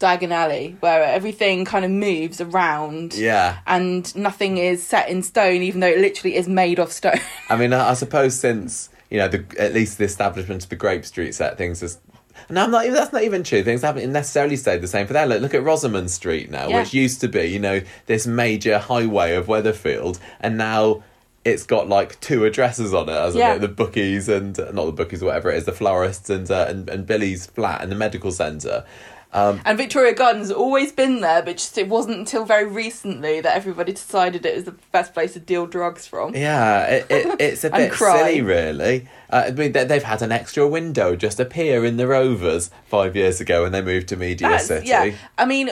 Diagon 0.00 0.30
Alley, 0.30 0.76
where 0.80 1.02
everything 1.02 1.64
kind 1.64 1.84
of 1.84 1.90
moves 1.90 2.40
around 2.40 3.14
Yeah. 3.14 3.58
and 3.66 4.14
nothing 4.14 4.58
is 4.58 4.82
set 4.82 5.08
in 5.08 5.22
stone, 5.22 5.62
even 5.62 5.80
though 5.80 5.88
it 5.88 5.98
literally 5.98 6.36
is 6.36 6.46
made 6.48 6.78
of 6.78 6.92
stone. 6.92 7.20
I 7.48 7.56
mean, 7.56 7.72
I, 7.72 7.90
I 7.90 7.94
suppose 7.94 8.38
since 8.38 8.90
you 9.10 9.18
know, 9.18 9.26
the, 9.28 9.44
at 9.58 9.72
least 9.72 9.96
the 9.98 10.04
establishment 10.04 10.62
of 10.64 10.68
the 10.68 10.76
Grape 10.76 11.04
Street 11.04 11.34
set 11.34 11.56
things 11.56 11.80
has. 11.80 11.98
No, 12.50 12.62
I'm 12.64 12.70
not. 12.70 12.84
even- 12.84 12.94
That's 12.94 13.12
not 13.12 13.22
even 13.24 13.42
true. 13.42 13.62
Things 13.62 13.82
haven't 13.82 14.12
necessarily 14.12 14.56
stayed 14.56 14.82
the 14.82 14.86
same 14.86 15.06
for 15.06 15.14
there. 15.14 15.26
Look, 15.26 15.40
look 15.40 15.54
at 15.54 15.62
Rosamond 15.64 16.10
Street 16.10 16.50
now, 16.50 16.68
Yeah. 16.68 16.80
which 16.80 16.92
used 16.94 17.20
to 17.22 17.28
be, 17.28 17.44
you 17.46 17.58
know, 17.58 17.80
this 18.06 18.26
major 18.26 18.78
highway 18.78 19.34
of 19.34 19.46
Weatherfield, 19.46 20.18
and 20.40 20.56
now 20.58 21.02
it's 21.44 21.64
got 21.64 21.88
like 21.88 22.20
two 22.20 22.44
addresses 22.44 22.92
on 22.94 23.08
it, 23.08 23.12
hasn't 23.12 23.40
Yeah. 23.40 23.54
it? 23.54 23.60
The 23.60 23.68
bookies 23.68 24.28
and 24.28 24.56
not 24.74 24.84
the 24.84 24.92
bookies, 24.92 25.22
whatever 25.24 25.50
it 25.50 25.56
is, 25.56 25.64
the 25.64 25.72
florists 25.72 26.28
and 26.30 26.48
uh, 26.50 26.66
and, 26.68 26.88
and 26.90 27.06
Billy's 27.06 27.46
flat 27.46 27.82
and 27.82 27.90
the 27.90 27.96
medical 27.96 28.30
centre. 28.30 28.84
Um, 29.32 29.60
and 29.64 29.76
Victoria 29.76 30.14
Gardens 30.14 30.48
has 30.48 30.56
always 30.56 30.90
been 30.90 31.20
there, 31.20 31.42
but 31.42 31.58
just 31.58 31.76
it 31.76 31.88
wasn't 31.88 32.18
until 32.18 32.44
very 32.46 32.64
recently 32.66 33.40
that 33.42 33.54
everybody 33.54 33.92
decided 33.92 34.46
it 34.46 34.54
was 34.54 34.64
the 34.64 34.74
best 34.90 35.12
place 35.12 35.34
to 35.34 35.40
deal 35.40 35.66
drugs 35.66 36.06
from. 36.06 36.34
Yeah, 36.34 36.86
it, 36.86 37.06
it, 37.10 37.36
it's 37.40 37.64
a 37.64 37.70
bit 37.70 37.92
cry. 37.92 38.16
silly, 38.16 38.40
really. 38.40 39.08
Uh, 39.30 39.44
I 39.48 39.50
mean, 39.50 39.72
they, 39.72 39.84
they've 39.84 40.02
had 40.02 40.22
an 40.22 40.32
extra 40.32 40.66
window 40.66 41.14
just 41.14 41.38
appear 41.38 41.84
in 41.84 41.98
the 41.98 42.06
Rovers 42.06 42.70
five 42.86 43.14
years 43.14 43.40
ago 43.40 43.64
when 43.64 43.72
they 43.72 43.82
moved 43.82 44.08
to 44.08 44.16
Media 44.16 44.48
That's- 44.48 44.66
City. 44.66 44.88
Yeah, 44.88 45.12
I 45.36 45.44
mean, 45.44 45.70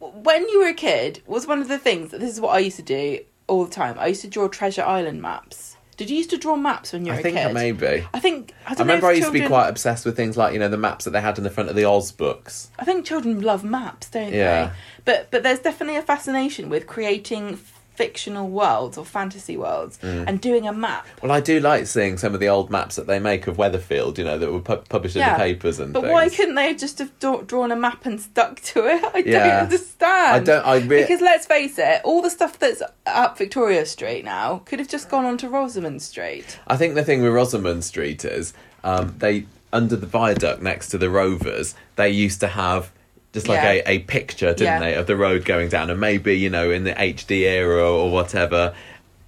when 0.00 0.48
you 0.48 0.60
were 0.60 0.68
a 0.68 0.74
kid, 0.74 1.22
was 1.26 1.46
one 1.46 1.60
of 1.60 1.68
the 1.68 1.78
things. 1.78 2.10
That 2.10 2.20
this 2.20 2.32
is 2.32 2.40
what 2.40 2.54
I 2.54 2.60
used 2.60 2.76
to 2.76 2.82
do 2.82 3.20
all 3.48 3.64
the 3.66 3.70
time. 3.70 3.96
I 3.98 4.06
used 4.06 4.22
to 4.22 4.28
draw 4.28 4.48
Treasure 4.48 4.82
Island 4.82 5.20
maps. 5.20 5.67
Did 5.98 6.08
you 6.10 6.16
used 6.16 6.30
to 6.30 6.38
draw 6.38 6.56
maps 6.56 6.92
when 6.94 7.04
you 7.04 7.12
were 7.12 7.18
I 7.18 7.22
think 7.22 7.36
a 7.36 7.48
kid? 7.48 7.54
maybe. 7.54 8.06
I 8.14 8.20
think 8.20 8.54
I, 8.66 8.70
I 8.72 8.74
don't 8.74 8.78
know 8.86 8.94
remember 8.94 9.06
I 9.08 9.10
if 9.10 9.16
used 9.18 9.28
to 9.28 9.32
be 9.32 9.40
children- 9.40 9.50
quite 9.60 9.68
obsessed 9.68 10.06
with 10.06 10.16
things 10.16 10.36
like 10.38 10.52
you 10.54 10.58
know 10.58 10.68
the 10.68 10.76
maps 10.78 11.04
that 11.04 11.10
they 11.10 11.20
had 11.20 11.36
in 11.38 11.44
the 11.44 11.50
front 11.50 11.68
of 11.68 11.76
the 11.76 11.84
Oz 11.84 12.10
books. 12.12 12.70
I 12.78 12.84
think 12.86 13.04
children 13.04 13.40
love 13.42 13.64
maps, 13.64 14.08
don't 14.08 14.32
Yeah. 14.32 14.66
they? 14.68 14.72
But 15.04 15.30
but 15.30 15.42
there's 15.42 15.58
definitely 15.58 15.96
a 15.98 16.02
fascination 16.02 16.70
with 16.70 16.86
creating 16.86 17.58
fictional 17.98 18.48
worlds 18.48 18.96
or 18.96 19.04
fantasy 19.04 19.56
worlds 19.56 19.98
Mm. 20.02 20.24
and 20.28 20.40
doing 20.40 20.68
a 20.68 20.72
map. 20.72 21.06
Well, 21.22 21.32
I 21.32 21.40
do 21.40 21.58
like 21.58 21.86
seeing 21.86 22.16
some 22.16 22.32
of 22.32 22.38
the 22.40 22.48
old 22.48 22.70
maps 22.70 22.94
that 22.96 23.06
they 23.08 23.18
make 23.18 23.46
of 23.48 23.56
Weatherfield. 23.56 24.16
You 24.18 24.24
know 24.24 24.38
that 24.38 24.52
were 24.52 24.60
pu- 24.60 24.84
published 24.88 25.16
in 25.16 25.22
the 25.28 25.34
papers 25.36 25.80
and 25.80 25.92
But 25.92 26.02
things. 26.02 26.12
why 26.12 26.28
couldn't 26.28 26.54
they 26.54 26.74
just 26.74 26.98
have 27.00 27.10
draw- 27.18 27.42
drawn 27.42 27.72
a 27.72 27.76
map 27.76 28.06
and 28.06 28.20
stuck 28.20 28.60
to 28.70 28.86
it? 28.86 29.02
I 29.14 29.22
don't 29.22 29.34
understand. 29.64 30.34
I 30.36 30.38
don't. 30.38 30.64
I 30.66 30.76
re- 30.76 31.02
Because 31.02 31.20
let's 31.20 31.46
face 31.46 31.78
it, 31.78 32.00
all 32.04 32.22
the 32.22 32.30
stuff 32.30 32.58
that's 32.58 32.82
up 33.06 33.36
Victoria 33.36 33.84
Street 33.84 34.24
now 34.24 34.62
could 34.64 34.78
have 34.78 34.88
just 34.88 35.08
gone 35.10 35.24
onto 35.24 35.48
Rosamond 35.48 36.00
Street. 36.02 36.58
I 36.68 36.76
think 36.76 36.94
the 36.94 37.04
thing 37.04 37.20
with 37.22 37.32
Rosamond 37.32 37.82
Street 37.84 38.24
is 38.24 38.52
um, 38.84 39.14
they 39.18 39.46
under 39.72 39.96
the 39.96 40.06
viaduct 40.06 40.62
next 40.62 40.88
to 40.90 40.98
the 40.98 41.10
Rovers, 41.10 41.74
they 41.96 42.08
used 42.08 42.40
to 42.40 42.46
have 42.48 42.90
just 43.32 43.48
like 43.48 43.56
Yeah. 43.62 43.70
a, 43.72 43.82
a 43.86 43.98
picture, 44.00 44.48
didn't 44.54 44.64
Yeah. 44.64 44.78
they, 44.80 44.94
of 44.94 45.06
the 45.06 45.16
road 45.16 45.44
going 45.44 45.68
down, 45.68 45.90
and 45.90 46.00
maybe 46.00 46.36
you 46.38 46.50
know 46.50 46.70
in 46.70 46.84
the 46.84 46.92
HD 46.94 47.40
era 47.46 47.82
or 47.90 48.10
whatever. 48.10 48.74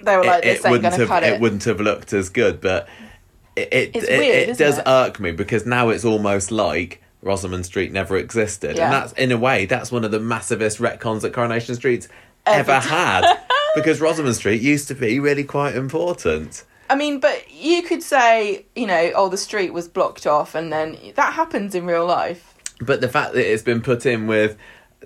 They 0.02 0.16
were 0.16 0.24
like, 0.24 0.42
"This 0.42 0.64
ain't 0.64 0.70
wouldn't 0.72 0.94
have 0.94 1.08
cut 1.08 1.22
it. 1.22 1.34
it." 1.34 1.40
wouldn't 1.40 1.64
have 1.64 1.80
looked 1.80 2.12
as 2.12 2.28
good. 2.30 2.60
But 2.60 2.88
it 3.56 3.68
it, 3.72 3.96
it, 3.96 4.18
weird, 4.18 4.48
it 4.50 4.58
does 4.58 4.78
it? 4.78 4.84
irk 4.86 5.20
me 5.20 5.32
because 5.32 5.66
now 5.66 5.90
it's 5.90 6.04
almost 6.04 6.50
like 6.50 7.02
Rosamond 7.22 7.66
Street 7.66 7.92
never 7.92 8.16
existed, 8.16 8.76
Yeah. 8.76 8.84
and 8.86 8.92
that's 8.94 9.12
in 9.14 9.30
a 9.32 9.36
way 9.36 9.66
that's 9.66 9.92
one 9.92 10.04
of 10.04 10.10
the 10.10 10.18
massivest 10.18 10.80
retcons 10.80 11.20
that 11.20 11.32
Coronation 11.34 11.74
Street's 11.74 12.08
ever 12.46 12.72
Ever. 12.72 12.88
had 12.88 13.36
because 13.74 14.00
Rosamond 14.00 14.34
Street 14.36 14.62
used 14.62 14.88
to 14.88 14.94
be 14.94 15.20
really 15.20 15.44
quite 15.44 15.74
important. 15.76 16.64
I 16.88 16.96
mean, 16.96 17.20
but 17.20 17.52
you 17.52 17.82
could 17.82 18.02
say, 18.02 18.64
you 18.74 18.86
know, 18.86 19.12
oh, 19.14 19.28
the 19.28 19.36
street 19.36 19.72
was 19.74 19.86
blocked 19.86 20.26
off, 20.26 20.54
and 20.54 20.72
then 20.72 20.96
that 21.14 21.34
happens 21.34 21.74
in 21.74 21.84
real 21.84 22.06
life. 22.06 22.49
But 22.80 23.00
the 23.00 23.08
fact 23.08 23.34
that 23.34 23.50
it's 23.50 23.62
been 23.62 23.82
put 23.82 24.06
in 24.06 24.26
with 24.26 24.56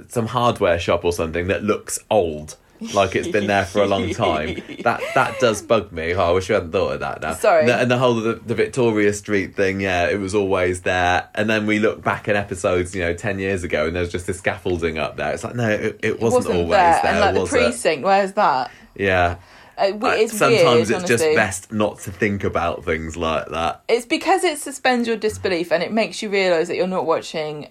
some 0.08 0.26
hardware 0.26 0.78
shop 0.78 1.04
or 1.04 1.12
something 1.12 1.48
that 1.48 1.62
looks 1.62 1.98
old, 2.10 2.56
like 2.92 3.16
it's 3.16 3.28
been 3.28 3.46
there 3.46 3.64
for 3.64 3.82
a 3.82 3.86
long 3.86 4.10
time, 4.10 4.54
that 4.82 5.00
that 5.14 5.38
does 5.40 5.62
bug 5.62 5.92
me. 5.92 6.14
Oh, 6.14 6.20
I 6.20 6.30
wish 6.32 6.48
you 6.48 6.54
hadn't 6.54 6.72
thought 6.72 6.94
of 6.94 7.00
that 7.00 7.22
now. 7.22 7.34
Sorry. 7.34 7.60
And 7.60 7.68
the, 7.68 7.76
and 7.76 7.90
the 7.90 7.98
whole 7.98 8.18
of 8.18 8.24
the, 8.24 8.34
the 8.34 8.54
Victoria 8.54 9.12
Street 9.12 9.54
thing, 9.54 9.80
yeah, 9.80 10.08
it 10.08 10.18
was 10.18 10.34
always 10.34 10.82
there. 10.82 11.28
And 11.34 11.48
then 11.48 11.66
we 11.66 11.78
look 11.78 12.02
back 12.02 12.28
at 12.28 12.36
episodes, 12.36 12.94
you 12.94 13.02
know, 13.02 13.14
10 13.14 13.38
years 13.38 13.64
ago, 13.64 13.86
and 13.86 13.96
there's 13.96 14.10
just 14.10 14.26
this 14.26 14.38
scaffolding 14.38 14.98
up 14.98 15.16
there. 15.16 15.32
It's 15.32 15.44
like, 15.44 15.54
no, 15.54 15.68
it, 15.68 16.00
it 16.02 16.20
wasn't, 16.20 16.46
always 16.54 16.70
there, 16.70 17.00
there 17.02 17.12
and 17.12 17.20
like 17.20 17.34
the 17.34 17.42
it? 17.42 17.48
precinct, 17.48 18.04
where's 18.04 18.32
that? 18.32 18.70
Yeah. 18.94 19.36
W- 19.76 20.24
Uh, 20.24 20.28
Sometimes 20.28 20.88
weird, 20.90 21.02
it's 21.02 21.08
just 21.08 21.24
best 21.34 21.72
not 21.72 21.98
to 22.00 22.10
think 22.12 22.44
about 22.44 22.84
things 22.84 23.16
like 23.16 23.48
that. 23.48 23.82
It's 23.88 24.06
because 24.06 24.44
it 24.44 24.58
suspends 24.58 25.08
your 25.08 25.16
disbelief 25.16 25.72
and 25.72 25.82
it 25.82 25.92
makes 25.92 26.22
you 26.22 26.28
realise 26.28 26.68
that 26.68 26.76
you're 26.76 26.86
not 26.86 27.06
watching 27.06 27.68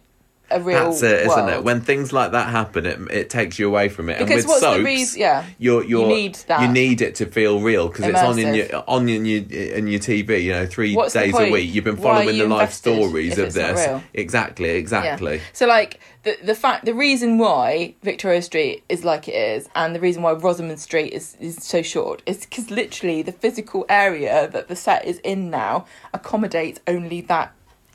a 0.52 0.60
real 0.60 0.92
That's 0.92 1.02
it, 1.02 1.26
isn't 1.26 1.50
it? 1.50 1.64
When 1.64 1.82
things 1.82 2.14
like 2.14 2.32
that 2.34 2.50
happen, 2.50 2.86
it 2.86 3.00
it 3.10 3.30
takes 3.30 3.58
you 3.58 3.68
away 3.68 3.90
from 3.90 4.10
it. 4.10 4.20
Because 4.20 4.30
and 4.30 4.36
with 4.38 4.46
what's 4.48 4.62
the 4.62 4.74
soaps, 4.74 4.84
reason- 4.86 5.22
yeah. 5.22 5.46
you're, 5.58 5.84
you're, 5.84 6.10
You 6.10 6.16
need 6.16 6.36
that. 6.48 6.62
You 6.62 6.68
need 6.68 7.02
it 7.02 7.16
to 7.16 7.26
feel 7.26 7.60
real 7.62 7.88
because 7.88 8.06
it's 8.06 8.20
on 8.20 8.38
in 8.38 8.54
your 8.54 8.84
on 8.88 9.10
in 9.10 9.26
your 9.26 9.42
in 9.44 9.88
your 9.88 10.00
TV. 10.00 10.44
You 10.44 10.52
know, 10.52 10.66
three 10.68 10.96
What's 10.96 11.14
days 11.14 11.34
a 11.38 11.50
week. 11.50 11.74
You've 11.74 11.86
been 11.86 11.98
following 11.98 12.36
you 12.36 12.44
the 12.48 12.54
life 12.54 12.74
stories 12.74 13.38
of 13.38 13.46
not 13.56 13.76
this. 13.76 13.88
real? 13.88 14.04
Exactly, 14.14 14.68
Yeah. 14.70 14.76
exactly. 14.76 15.42
So 15.54 15.66
like 15.66 16.00
the 16.24 16.38
the 16.44 16.56
fact 16.56 16.86
the 16.86 16.94
reason 16.94 17.38
why 17.40 17.96
Victoria 18.04 18.42
Street 18.42 18.84
is 18.90 19.04
like 19.04 19.28
it 19.28 19.36
is 19.36 19.68
and 19.76 19.96
the 19.96 20.00
reason 20.00 20.22
why 20.22 20.34
Rosamond 20.34 20.80
Street 20.80 21.14
is 21.14 21.36
is 21.40 21.56
so 21.64 21.82
short 21.82 22.22
is 22.26 22.42
because 22.46 22.70
literally 22.70 23.22
the 23.24 23.32
physical 23.32 23.86
area 23.90 24.48
that 24.50 24.68
the 24.68 24.76
set 24.76 25.06
is 25.06 25.20
in 25.24 25.50
now 25.50 25.86
accommodates 26.14 26.80
only 26.88 27.22
that 27.22 27.54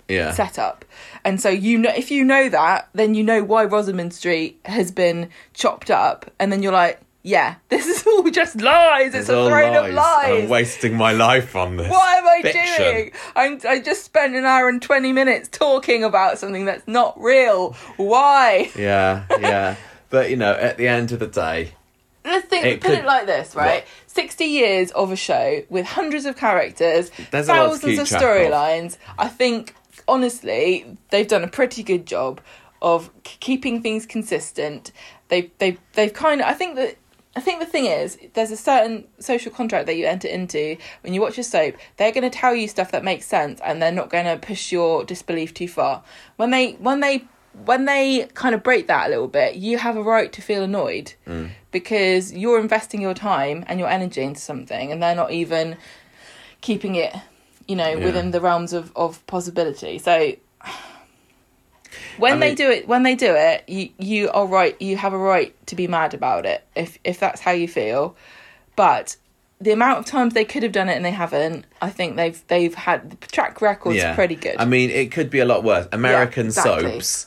Yeah. 0.09 0.33
setup. 0.33 0.85
And 1.25 1.41
so 1.41 1.49
you 1.49 1.79
know 1.79 1.91
if 1.95 2.11
you 2.11 2.25
know 2.25 2.49
that, 2.49 2.89
then 2.93 3.15
you 3.15 3.23
know 3.25 3.43
why 3.45 3.65
Rosamond 3.65 4.13
Street 4.15 4.61
has 4.65 4.91
been 4.91 5.31
chopped 5.55 5.91
up 5.91 6.31
and 6.39 6.51
then 6.53 6.63
you're 6.63 6.73
like, 6.73 7.01
yeah, 7.25 7.57
this 7.69 7.87
is 7.87 8.07
all 8.07 8.23
just 8.31 8.61
lies. 8.61 9.09
It's, 9.09 9.17
It's 9.17 9.29
a 9.29 9.47
throne 9.49 9.75
of 9.77 9.93
lies. 9.93 10.45
I'm 10.45 10.49
wasting 10.49 10.97
my 10.97 11.13
life 11.13 11.55
on 11.57 11.77
this. 11.77 11.91
what 11.91 12.17
am 12.19 12.27
I 12.27 12.41
Fiction. 12.43 12.85
doing? 12.85 13.13
I'm, 13.37 13.61
I 13.69 13.81
just 13.81 14.05
spent 14.05 14.35
an 14.35 14.45
hour 14.45 14.69
and 14.69 14.81
20 14.81 15.13
minutes 15.13 15.49
talking 15.49 16.05
about 16.05 16.39
something 16.39 16.65
that's 16.65 16.87
not 16.87 17.21
real. 17.21 17.73
Why? 17.97 18.71
Yeah, 18.77 19.25
yeah. 19.41 19.77
but 20.11 20.31
you 20.31 20.37
know, 20.37 20.53
at 20.53 20.77
the 20.79 20.89
end 20.89 21.13
of 21.13 21.19
the 21.19 21.27
day, 21.27 21.73
Let's 22.25 22.47
think, 22.47 22.65
It 22.67 22.81
put 22.81 22.91
could- 22.91 22.99
it 23.01 23.05
like 23.07 23.27
this, 23.27 23.55
right? 23.55 23.83
What? 23.83 23.87
60 24.07 24.45
years 24.45 24.91
of 24.91 25.13
a 25.13 25.17
show 25.17 25.63
with 25.71 25.87
hundreds 25.87 26.25
of 26.27 26.37
characters, 26.37 27.11
There's 27.31 27.49
a 27.49 27.53
lot 27.53 27.63
to 27.63 27.69
thousands 27.71 27.83
keep 27.93 28.01
of 28.01 28.09
track 28.09 28.23
of. 28.23 28.29
storylines. 28.29 28.97
I 29.19 29.29
think, 29.29 29.75
honestly, 30.09 30.97
they've 31.11 31.29
done 31.29 31.45
a 31.45 31.49
pretty 31.49 31.83
good 31.83 32.07
job 32.07 32.41
of 32.81 33.11
keeping 33.23 33.83
things 33.83 34.07
consistent. 34.07 34.93
They, 35.29 35.51
they, 35.59 35.79
they've 35.93 36.13
kind 36.13 36.41
of, 36.41 36.47
I 36.47 36.55
think 36.55 36.77
that. 36.77 36.97
I 37.37 37.41
think 37.41 37.61
the 37.61 37.67
thing 37.67 37.85
is, 37.87 38.19
there's 38.35 38.51
a 38.51 38.57
certain 38.57 39.07
social 39.21 39.53
contract 39.53 39.87
that 39.87 39.95
you 39.97 40.07
enter 40.07 40.27
into 40.27 40.77
when 41.03 41.15
you 41.15 41.21
watch 41.21 41.39
a 41.39 41.45
soap. 41.45 41.77
They're 41.97 42.11
going 42.11 42.29
to 42.29 42.37
tell 42.37 42.53
you 42.53 42.67
stuff 42.67 42.91
that 42.91 43.05
makes 43.05 43.27
sense, 43.27 43.61
and 43.61 43.81
they're 43.81 43.93
not 43.93 44.11
going 44.11 44.25
to 44.25 44.45
push 44.45 44.73
your 44.73 45.05
disbelief 45.05 45.55
too 45.55 45.69
far. 45.69 46.03
When 46.35 46.51
they, 46.51 46.73
when 46.73 46.99
they, 46.99 47.27
when 47.65 47.85
they 47.85 48.29
kind 48.35 48.57
of 48.57 48.65
break 48.65 48.89
that 48.89 49.07
a 49.07 49.11
little 49.11 49.29
bit, 49.29 49.55
you 49.55 49.79
have 49.79 49.97
a 49.97 50.03
right 50.03 50.33
to 50.33 50.43
feel 50.43 50.65
annoyed 50.65 51.13
Mm. 51.27 51.51
because 51.71 52.33
you're 52.33 52.59
investing 52.59 53.01
your 53.01 53.15
time 53.15 53.65
and 53.69 53.79
your 53.79 53.89
energy 53.89 54.23
into 54.23 54.41
something, 54.41 54.91
and 54.91 55.01
they're 55.01 55.15
not 55.15 55.31
even 55.31 55.77
keeping 56.61 56.97
it, 56.97 57.15
you 57.69 57.77
know, 57.77 57.89
Yeah. 57.91 58.05
within 58.05 58.31
the 58.33 58.41
realms 58.41 58.73
of 58.73 58.91
of 58.97 59.25
possibility. 59.27 59.99
So. 59.99 60.33
When 62.19 62.35
I 62.35 62.37
they 62.39 62.47
mean- 62.49 62.55
do 62.57 62.71
it, 62.71 62.89
when 62.89 63.03
they 63.05 63.15
do 63.15 63.35
it, 63.35 63.65
you 63.69 63.91
you 63.99 64.31
are 64.31 64.45
right. 64.47 64.81
You 64.81 64.97
have 64.97 65.13
a 65.13 65.19
right 65.19 65.55
to 65.69 65.77
be 65.77 65.87
mad 65.87 66.15
about 66.15 66.47
it 66.47 66.65
if 66.75 66.99
if 67.05 67.19
that's 67.21 67.41
how 67.41 67.53
you 67.53 67.69
feel. 67.69 68.17
But 68.77 69.17
the 69.61 69.71
amount 69.73 69.99
of 70.01 70.05
times 70.05 70.35
they 70.35 70.45
could 70.45 70.63
have 70.65 70.73
done 70.73 70.89
it 70.89 70.97
and 70.97 71.05
they 71.05 71.11
haven't, 71.13 71.65
I 71.81 71.91
think 71.91 72.17
they've 72.17 72.41
they've 72.49 72.75
had 72.75 73.11
the 73.11 73.27
track 73.29 73.61
record's 73.63 74.03
pretty 74.15 74.35
good. 74.35 74.57
I 74.59 74.65
mean, 74.65 74.91
it 74.91 75.13
could 75.13 75.31
be 75.31 75.39
a 75.39 75.45
lot 75.45 75.65
worse. 75.65 75.87
American 75.93 76.47
exactly. 76.47 76.91
soaps, 76.93 77.27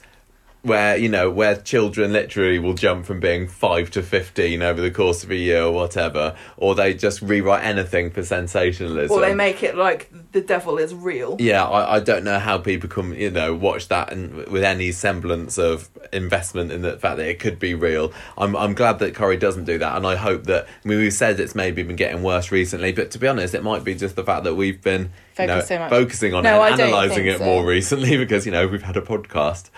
where 0.64 0.96
you 0.96 1.10
know, 1.10 1.30
where 1.30 1.56
children 1.56 2.14
literally 2.14 2.60
will 2.60 2.76
jump 2.76 3.06
from 3.06 3.20
being 3.20 3.48
five 3.48 3.90
to 3.92 4.04
fifteen 4.04 4.62
over 4.62 4.80
the 4.80 4.92
course 4.92 5.24
of 5.24 5.32
a 5.32 5.36
year 5.36 5.64
or 5.64 5.72
whatever, 5.72 6.36
or 6.58 6.76
they 6.76 6.94
just 6.94 7.22
rewrite 7.22 7.64
anything 7.64 8.12
for 8.12 8.24
sensationalism. 8.24 9.16
or 9.18 9.22
they 9.22 9.34
make 9.34 9.64
it 9.64 9.76
like 9.76 10.12
the 10.32 10.42
devil 10.42 10.78
is 10.78 10.94
real. 10.94 11.36
yeah, 11.40 11.64
I, 11.66 11.96
I 11.96 12.00
don't 12.00 12.24
know 12.24 12.38
how 12.40 12.58
people 12.60 12.90
can, 12.90 13.14
you 13.16 13.32
know, 13.32 13.56
watch 13.56 13.88
that 13.88 14.14
and 14.14 14.46
with 14.48 14.64
any 14.64 14.92
semblance 14.92 15.58
of 15.58 15.90
investment 16.14 16.72
in 16.72 16.82
the 16.84 16.98
fact 16.98 17.18
that 17.18 17.28
it 17.28 17.40
could 17.40 17.58
be 17.58 17.74
real. 17.74 18.14
I'm 18.38 18.56
I'm 18.56 18.74
glad 18.76 19.00
that 19.00 19.16
Corrie 19.16 19.38
doesn't 19.38 19.66
do 19.66 19.78
that, 19.80 19.98
and 19.98 20.06
I 20.06 20.16
hope 20.16 20.44
that. 20.44 20.68
I 20.84 20.88
mean, 20.88 21.00
we've 21.00 21.12
said 21.14 21.40
it's 21.40 21.56
maybe 21.56 21.82
been 21.84 21.96
getting 21.96 22.22
worse 22.22 22.52
recently, 22.52 22.92
but 22.92 23.12
to 23.12 23.20
be 23.20 23.28
honest, 23.28 23.54
it 23.56 23.64
might 23.64 23.84
be 23.84 23.96
just 23.96 24.16
the 24.16 24.24
fact 24.24 24.44
that 24.44 24.56
we've 24.56 24.82
been 24.82 25.12
you 25.40 25.48
know, 25.48 25.62
so 25.62 25.80
much. 25.80 25.90
focusing 25.90 26.36
on 26.36 26.44
No, 26.44 26.64
it 26.64 26.74
and 26.74 26.82
analysing 26.82 27.26
it 27.26 27.40
so. 27.40 27.46
more 27.46 27.66
recently 27.66 28.16
because 28.24 28.46
you 28.46 28.52
know 28.52 28.68
we've 28.68 28.84
had 28.84 28.96
a 28.98 29.02
podcast. 29.02 29.70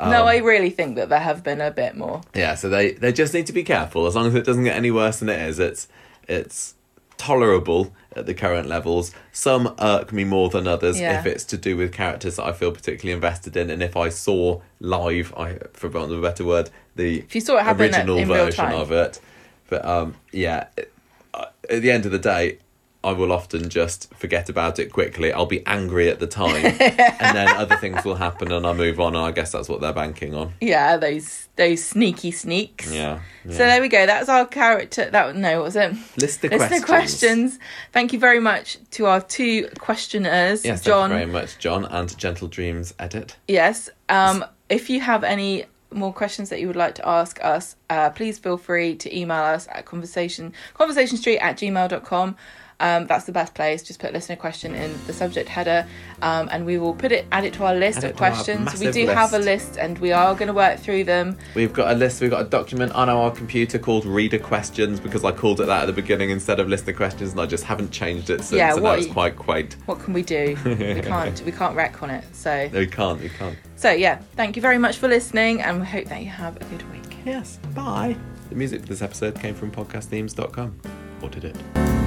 No, 0.00 0.22
Um, 0.22 0.28
I 0.28 0.36
really 0.38 0.70
think 0.70 0.96
that 0.96 1.08
there 1.08 1.18
have 1.20 1.42
been 1.42 1.60
a 1.60 1.70
bit 1.70 1.96
more. 1.96 2.20
Yeah, 2.34 2.54
so 2.54 2.68
they 2.68 2.92
they 2.92 3.12
just 3.12 3.32
need 3.34 3.46
to 3.46 3.52
be 3.52 3.64
careful. 3.64 4.06
As 4.06 4.14
long 4.14 4.26
as 4.26 4.34
it 4.34 4.44
doesn't 4.44 4.64
get 4.64 4.76
any 4.76 4.90
worse 4.90 5.18
than 5.20 5.28
it 5.28 5.40
is, 5.40 5.58
it's 5.58 5.88
it's 6.28 6.74
tolerable 7.16 7.94
at 8.14 8.26
the 8.26 8.34
current 8.34 8.68
levels. 8.68 9.12
Some 9.32 9.74
irk 9.80 10.12
me 10.12 10.24
more 10.24 10.50
than 10.50 10.66
others 10.68 11.00
Yeah. 11.00 11.18
if 11.20 11.26
it's 11.26 11.44
to 11.44 11.56
do 11.56 11.76
with 11.76 11.92
characters 11.92 12.36
that 12.36 12.44
I 12.44 12.52
feel 12.52 12.72
particularly 12.72 13.14
invested 13.14 13.56
in, 13.56 13.70
and 13.70 13.82
if 13.82 13.96
I 13.96 14.10
saw 14.10 14.60
live, 14.80 15.32
I 15.36 15.58
for 15.72 15.88
want 15.88 16.12
of 16.12 16.18
a 16.18 16.22
better 16.22 16.44
word, 16.44 16.70
the 16.94 17.20
If 17.20 17.34
you 17.34 17.40
saw 17.40 17.56
it 17.56 17.64
happen 17.64 17.82
original 17.82 18.22
version 18.24 18.64
time. 18.66 18.74
of 18.74 18.92
it. 18.92 19.20
But 19.68 19.84
um, 19.84 20.14
yeah, 20.32 20.66
it- 20.76 20.92
uh, 21.34 21.46
at 21.70 21.82
the 21.82 21.90
end 21.90 22.06
of 22.06 22.12
the 22.12 22.18
day. 22.18 22.58
I 23.06 23.12
will 23.12 23.30
often 23.30 23.68
just 23.68 24.12
forget 24.14 24.48
about 24.48 24.80
it 24.80 24.92
quickly. 24.92 25.32
I'll 25.32 25.46
be 25.46 25.64
angry 25.64 26.10
at 26.10 26.18
the 26.18 26.26
time, 26.26 26.56
and 26.64 27.36
then 27.36 27.48
other 27.56 27.76
things 27.76 28.04
will 28.04 28.16
happen, 28.16 28.50
and 28.50 28.66
I 28.66 28.72
move 28.72 28.98
on. 28.98 29.14
And 29.14 29.24
I 29.24 29.30
guess 29.30 29.52
that's 29.52 29.68
what 29.68 29.80
they're 29.80 29.92
banking 29.92 30.34
on. 30.34 30.54
Yeah, 30.60 30.96
those 30.96 31.48
those 31.54 31.84
sneaky 31.84 32.32
sneaks. 32.32 32.92
Yeah. 32.92 33.20
yeah. 33.44 33.52
So 33.52 33.58
there 33.58 33.80
we 33.80 33.88
go. 33.88 34.06
That's 34.06 34.28
our 34.28 34.44
character. 34.44 35.08
That 35.08 35.36
no, 35.36 35.58
what 35.58 35.64
was 35.66 35.76
it? 35.76 35.92
Listener 36.18 36.48
questions. 36.48 36.70
List 36.70 36.80
the 36.80 36.86
questions. 36.86 37.58
Thank 37.92 38.12
you 38.12 38.18
very 38.18 38.40
much 38.40 38.78
to 38.92 39.06
our 39.06 39.20
two 39.20 39.68
questioners, 39.78 40.64
Yes, 40.64 40.82
John. 40.82 41.10
thank 41.10 41.20
you 41.26 41.32
very 41.32 41.42
much, 41.42 41.58
John, 41.60 41.84
and 41.84 42.18
Gentle 42.18 42.48
Dreams 42.48 42.92
Edit. 42.98 43.36
Yes. 43.46 43.88
Um, 44.08 44.44
if 44.68 44.90
you 44.90 45.00
have 45.00 45.22
any 45.22 45.66
more 45.92 46.12
questions 46.12 46.50
that 46.50 46.60
you 46.60 46.66
would 46.66 46.76
like 46.76 46.96
to 46.96 47.08
ask 47.08 47.42
us, 47.44 47.76
uh, 47.88 48.10
please 48.10 48.38
feel 48.38 48.56
free 48.58 48.96
to 48.96 49.16
email 49.16 49.38
us 49.38 49.68
at 49.70 49.84
conversation 49.84 50.52
conversationstreet 50.74 51.40
at 51.40 51.56
gmail.com. 51.56 52.36
Um, 52.78 53.06
that's 53.06 53.24
the 53.24 53.32
best 53.32 53.54
place. 53.54 53.82
Just 53.82 54.00
put 54.00 54.12
listener 54.12 54.36
question 54.36 54.74
in 54.74 54.94
the 55.06 55.12
subject 55.12 55.48
header, 55.48 55.86
um, 56.22 56.48
and 56.52 56.66
we 56.66 56.76
will 56.78 56.94
put 56.94 57.10
it 57.12 57.26
add 57.32 57.44
it 57.44 57.54
to 57.54 57.64
our 57.64 57.74
list 57.74 57.98
Add 57.98 58.04
of 58.04 58.10
it 58.10 58.16
to 58.18 58.24
our 58.24 58.30
questions. 58.30 58.78
We 58.78 58.90
do 58.90 59.06
have 59.06 59.32
a 59.32 59.38
list. 59.38 59.46
list, 59.46 59.78
and 59.78 59.98
we 59.98 60.12
are 60.12 60.34
going 60.34 60.48
to 60.48 60.52
work 60.54 60.78
through 60.78 61.04
them. 61.04 61.38
We've 61.54 61.72
got 61.72 61.90
a 61.90 61.94
list, 61.94 62.20
we've 62.20 62.30
got 62.30 62.42
a 62.42 62.48
document 62.48 62.92
on 62.92 63.08
our 63.08 63.30
computer 63.30 63.78
called 63.78 64.04
Reader 64.04 64.38
Questions 64.38 65.00
because 65.00 65.24
I 65.24 65.32
called 65.32 65.60
it 65.60 65.66
that 65.66 65.82
at 65.82 65.86
the 65.86 65.92
beginning 65.92 66.30
instead 66.30 66.60
of 66.60 66.68
Listener 66.68 66.92
Questions 66.92 67.30
and 67.32 67.40
I 67.40 67.46
just 67.46 67.64
haven't 67.64 67.90
changed 67.92 68.28
it 68.30 68.40
since, 68.40 68.52
Yeah, 68.52 68.74
now 68.74 68.82
what 68.82 69.10
quite 69.10 69.36
quaint. 69.36 69.76
What 69.86 70.00
can 70.00 70.12
we 70.12 70.22
do? 70.22 70.56
we 70.64 70.74
can't. 71.02 71.42
We 71.42 71.52
can't 71.52 71.76
retcon 71.76 72.10
it. 72.18 72.24
So, 72.36 72.68
No, 72.72 72.80
you 72.80 72.88
can't, 72.88 73.20
you 73.22 73.30
can't. 73.30 73.56
so 73.76 73.90
yeah. 73.90 74.18
Thank 74.34 74.56
you 74.56 74.62
very 74.62 74.78
much 74.78 74.98
for 74.98 75.08
listening, 75.08 75.62
and 75.62 75.80
we 75.80 75.86
hope 75.86 76.06
that 76.06 76.20
you 76.22 76.28
have 76.30 76.56
a 76.56 76.64
good 76.66 76.82
week. 76.92 77.16
Yes, 77.24 77.58
bye. 77.74 78.16
The 78.50 78.54
music 78.54 78.82
for 78.82 78.86
this 78.88 79.02
episode 79.02 79.34
came 79.40 79.54
from 79.54 79.70
podcastthemes.com. 79.72 80.80
Or 81.22 81.28
did 81.30 81.44
it? 81.46 82.05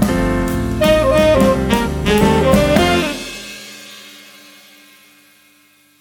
Música 1.05 1.68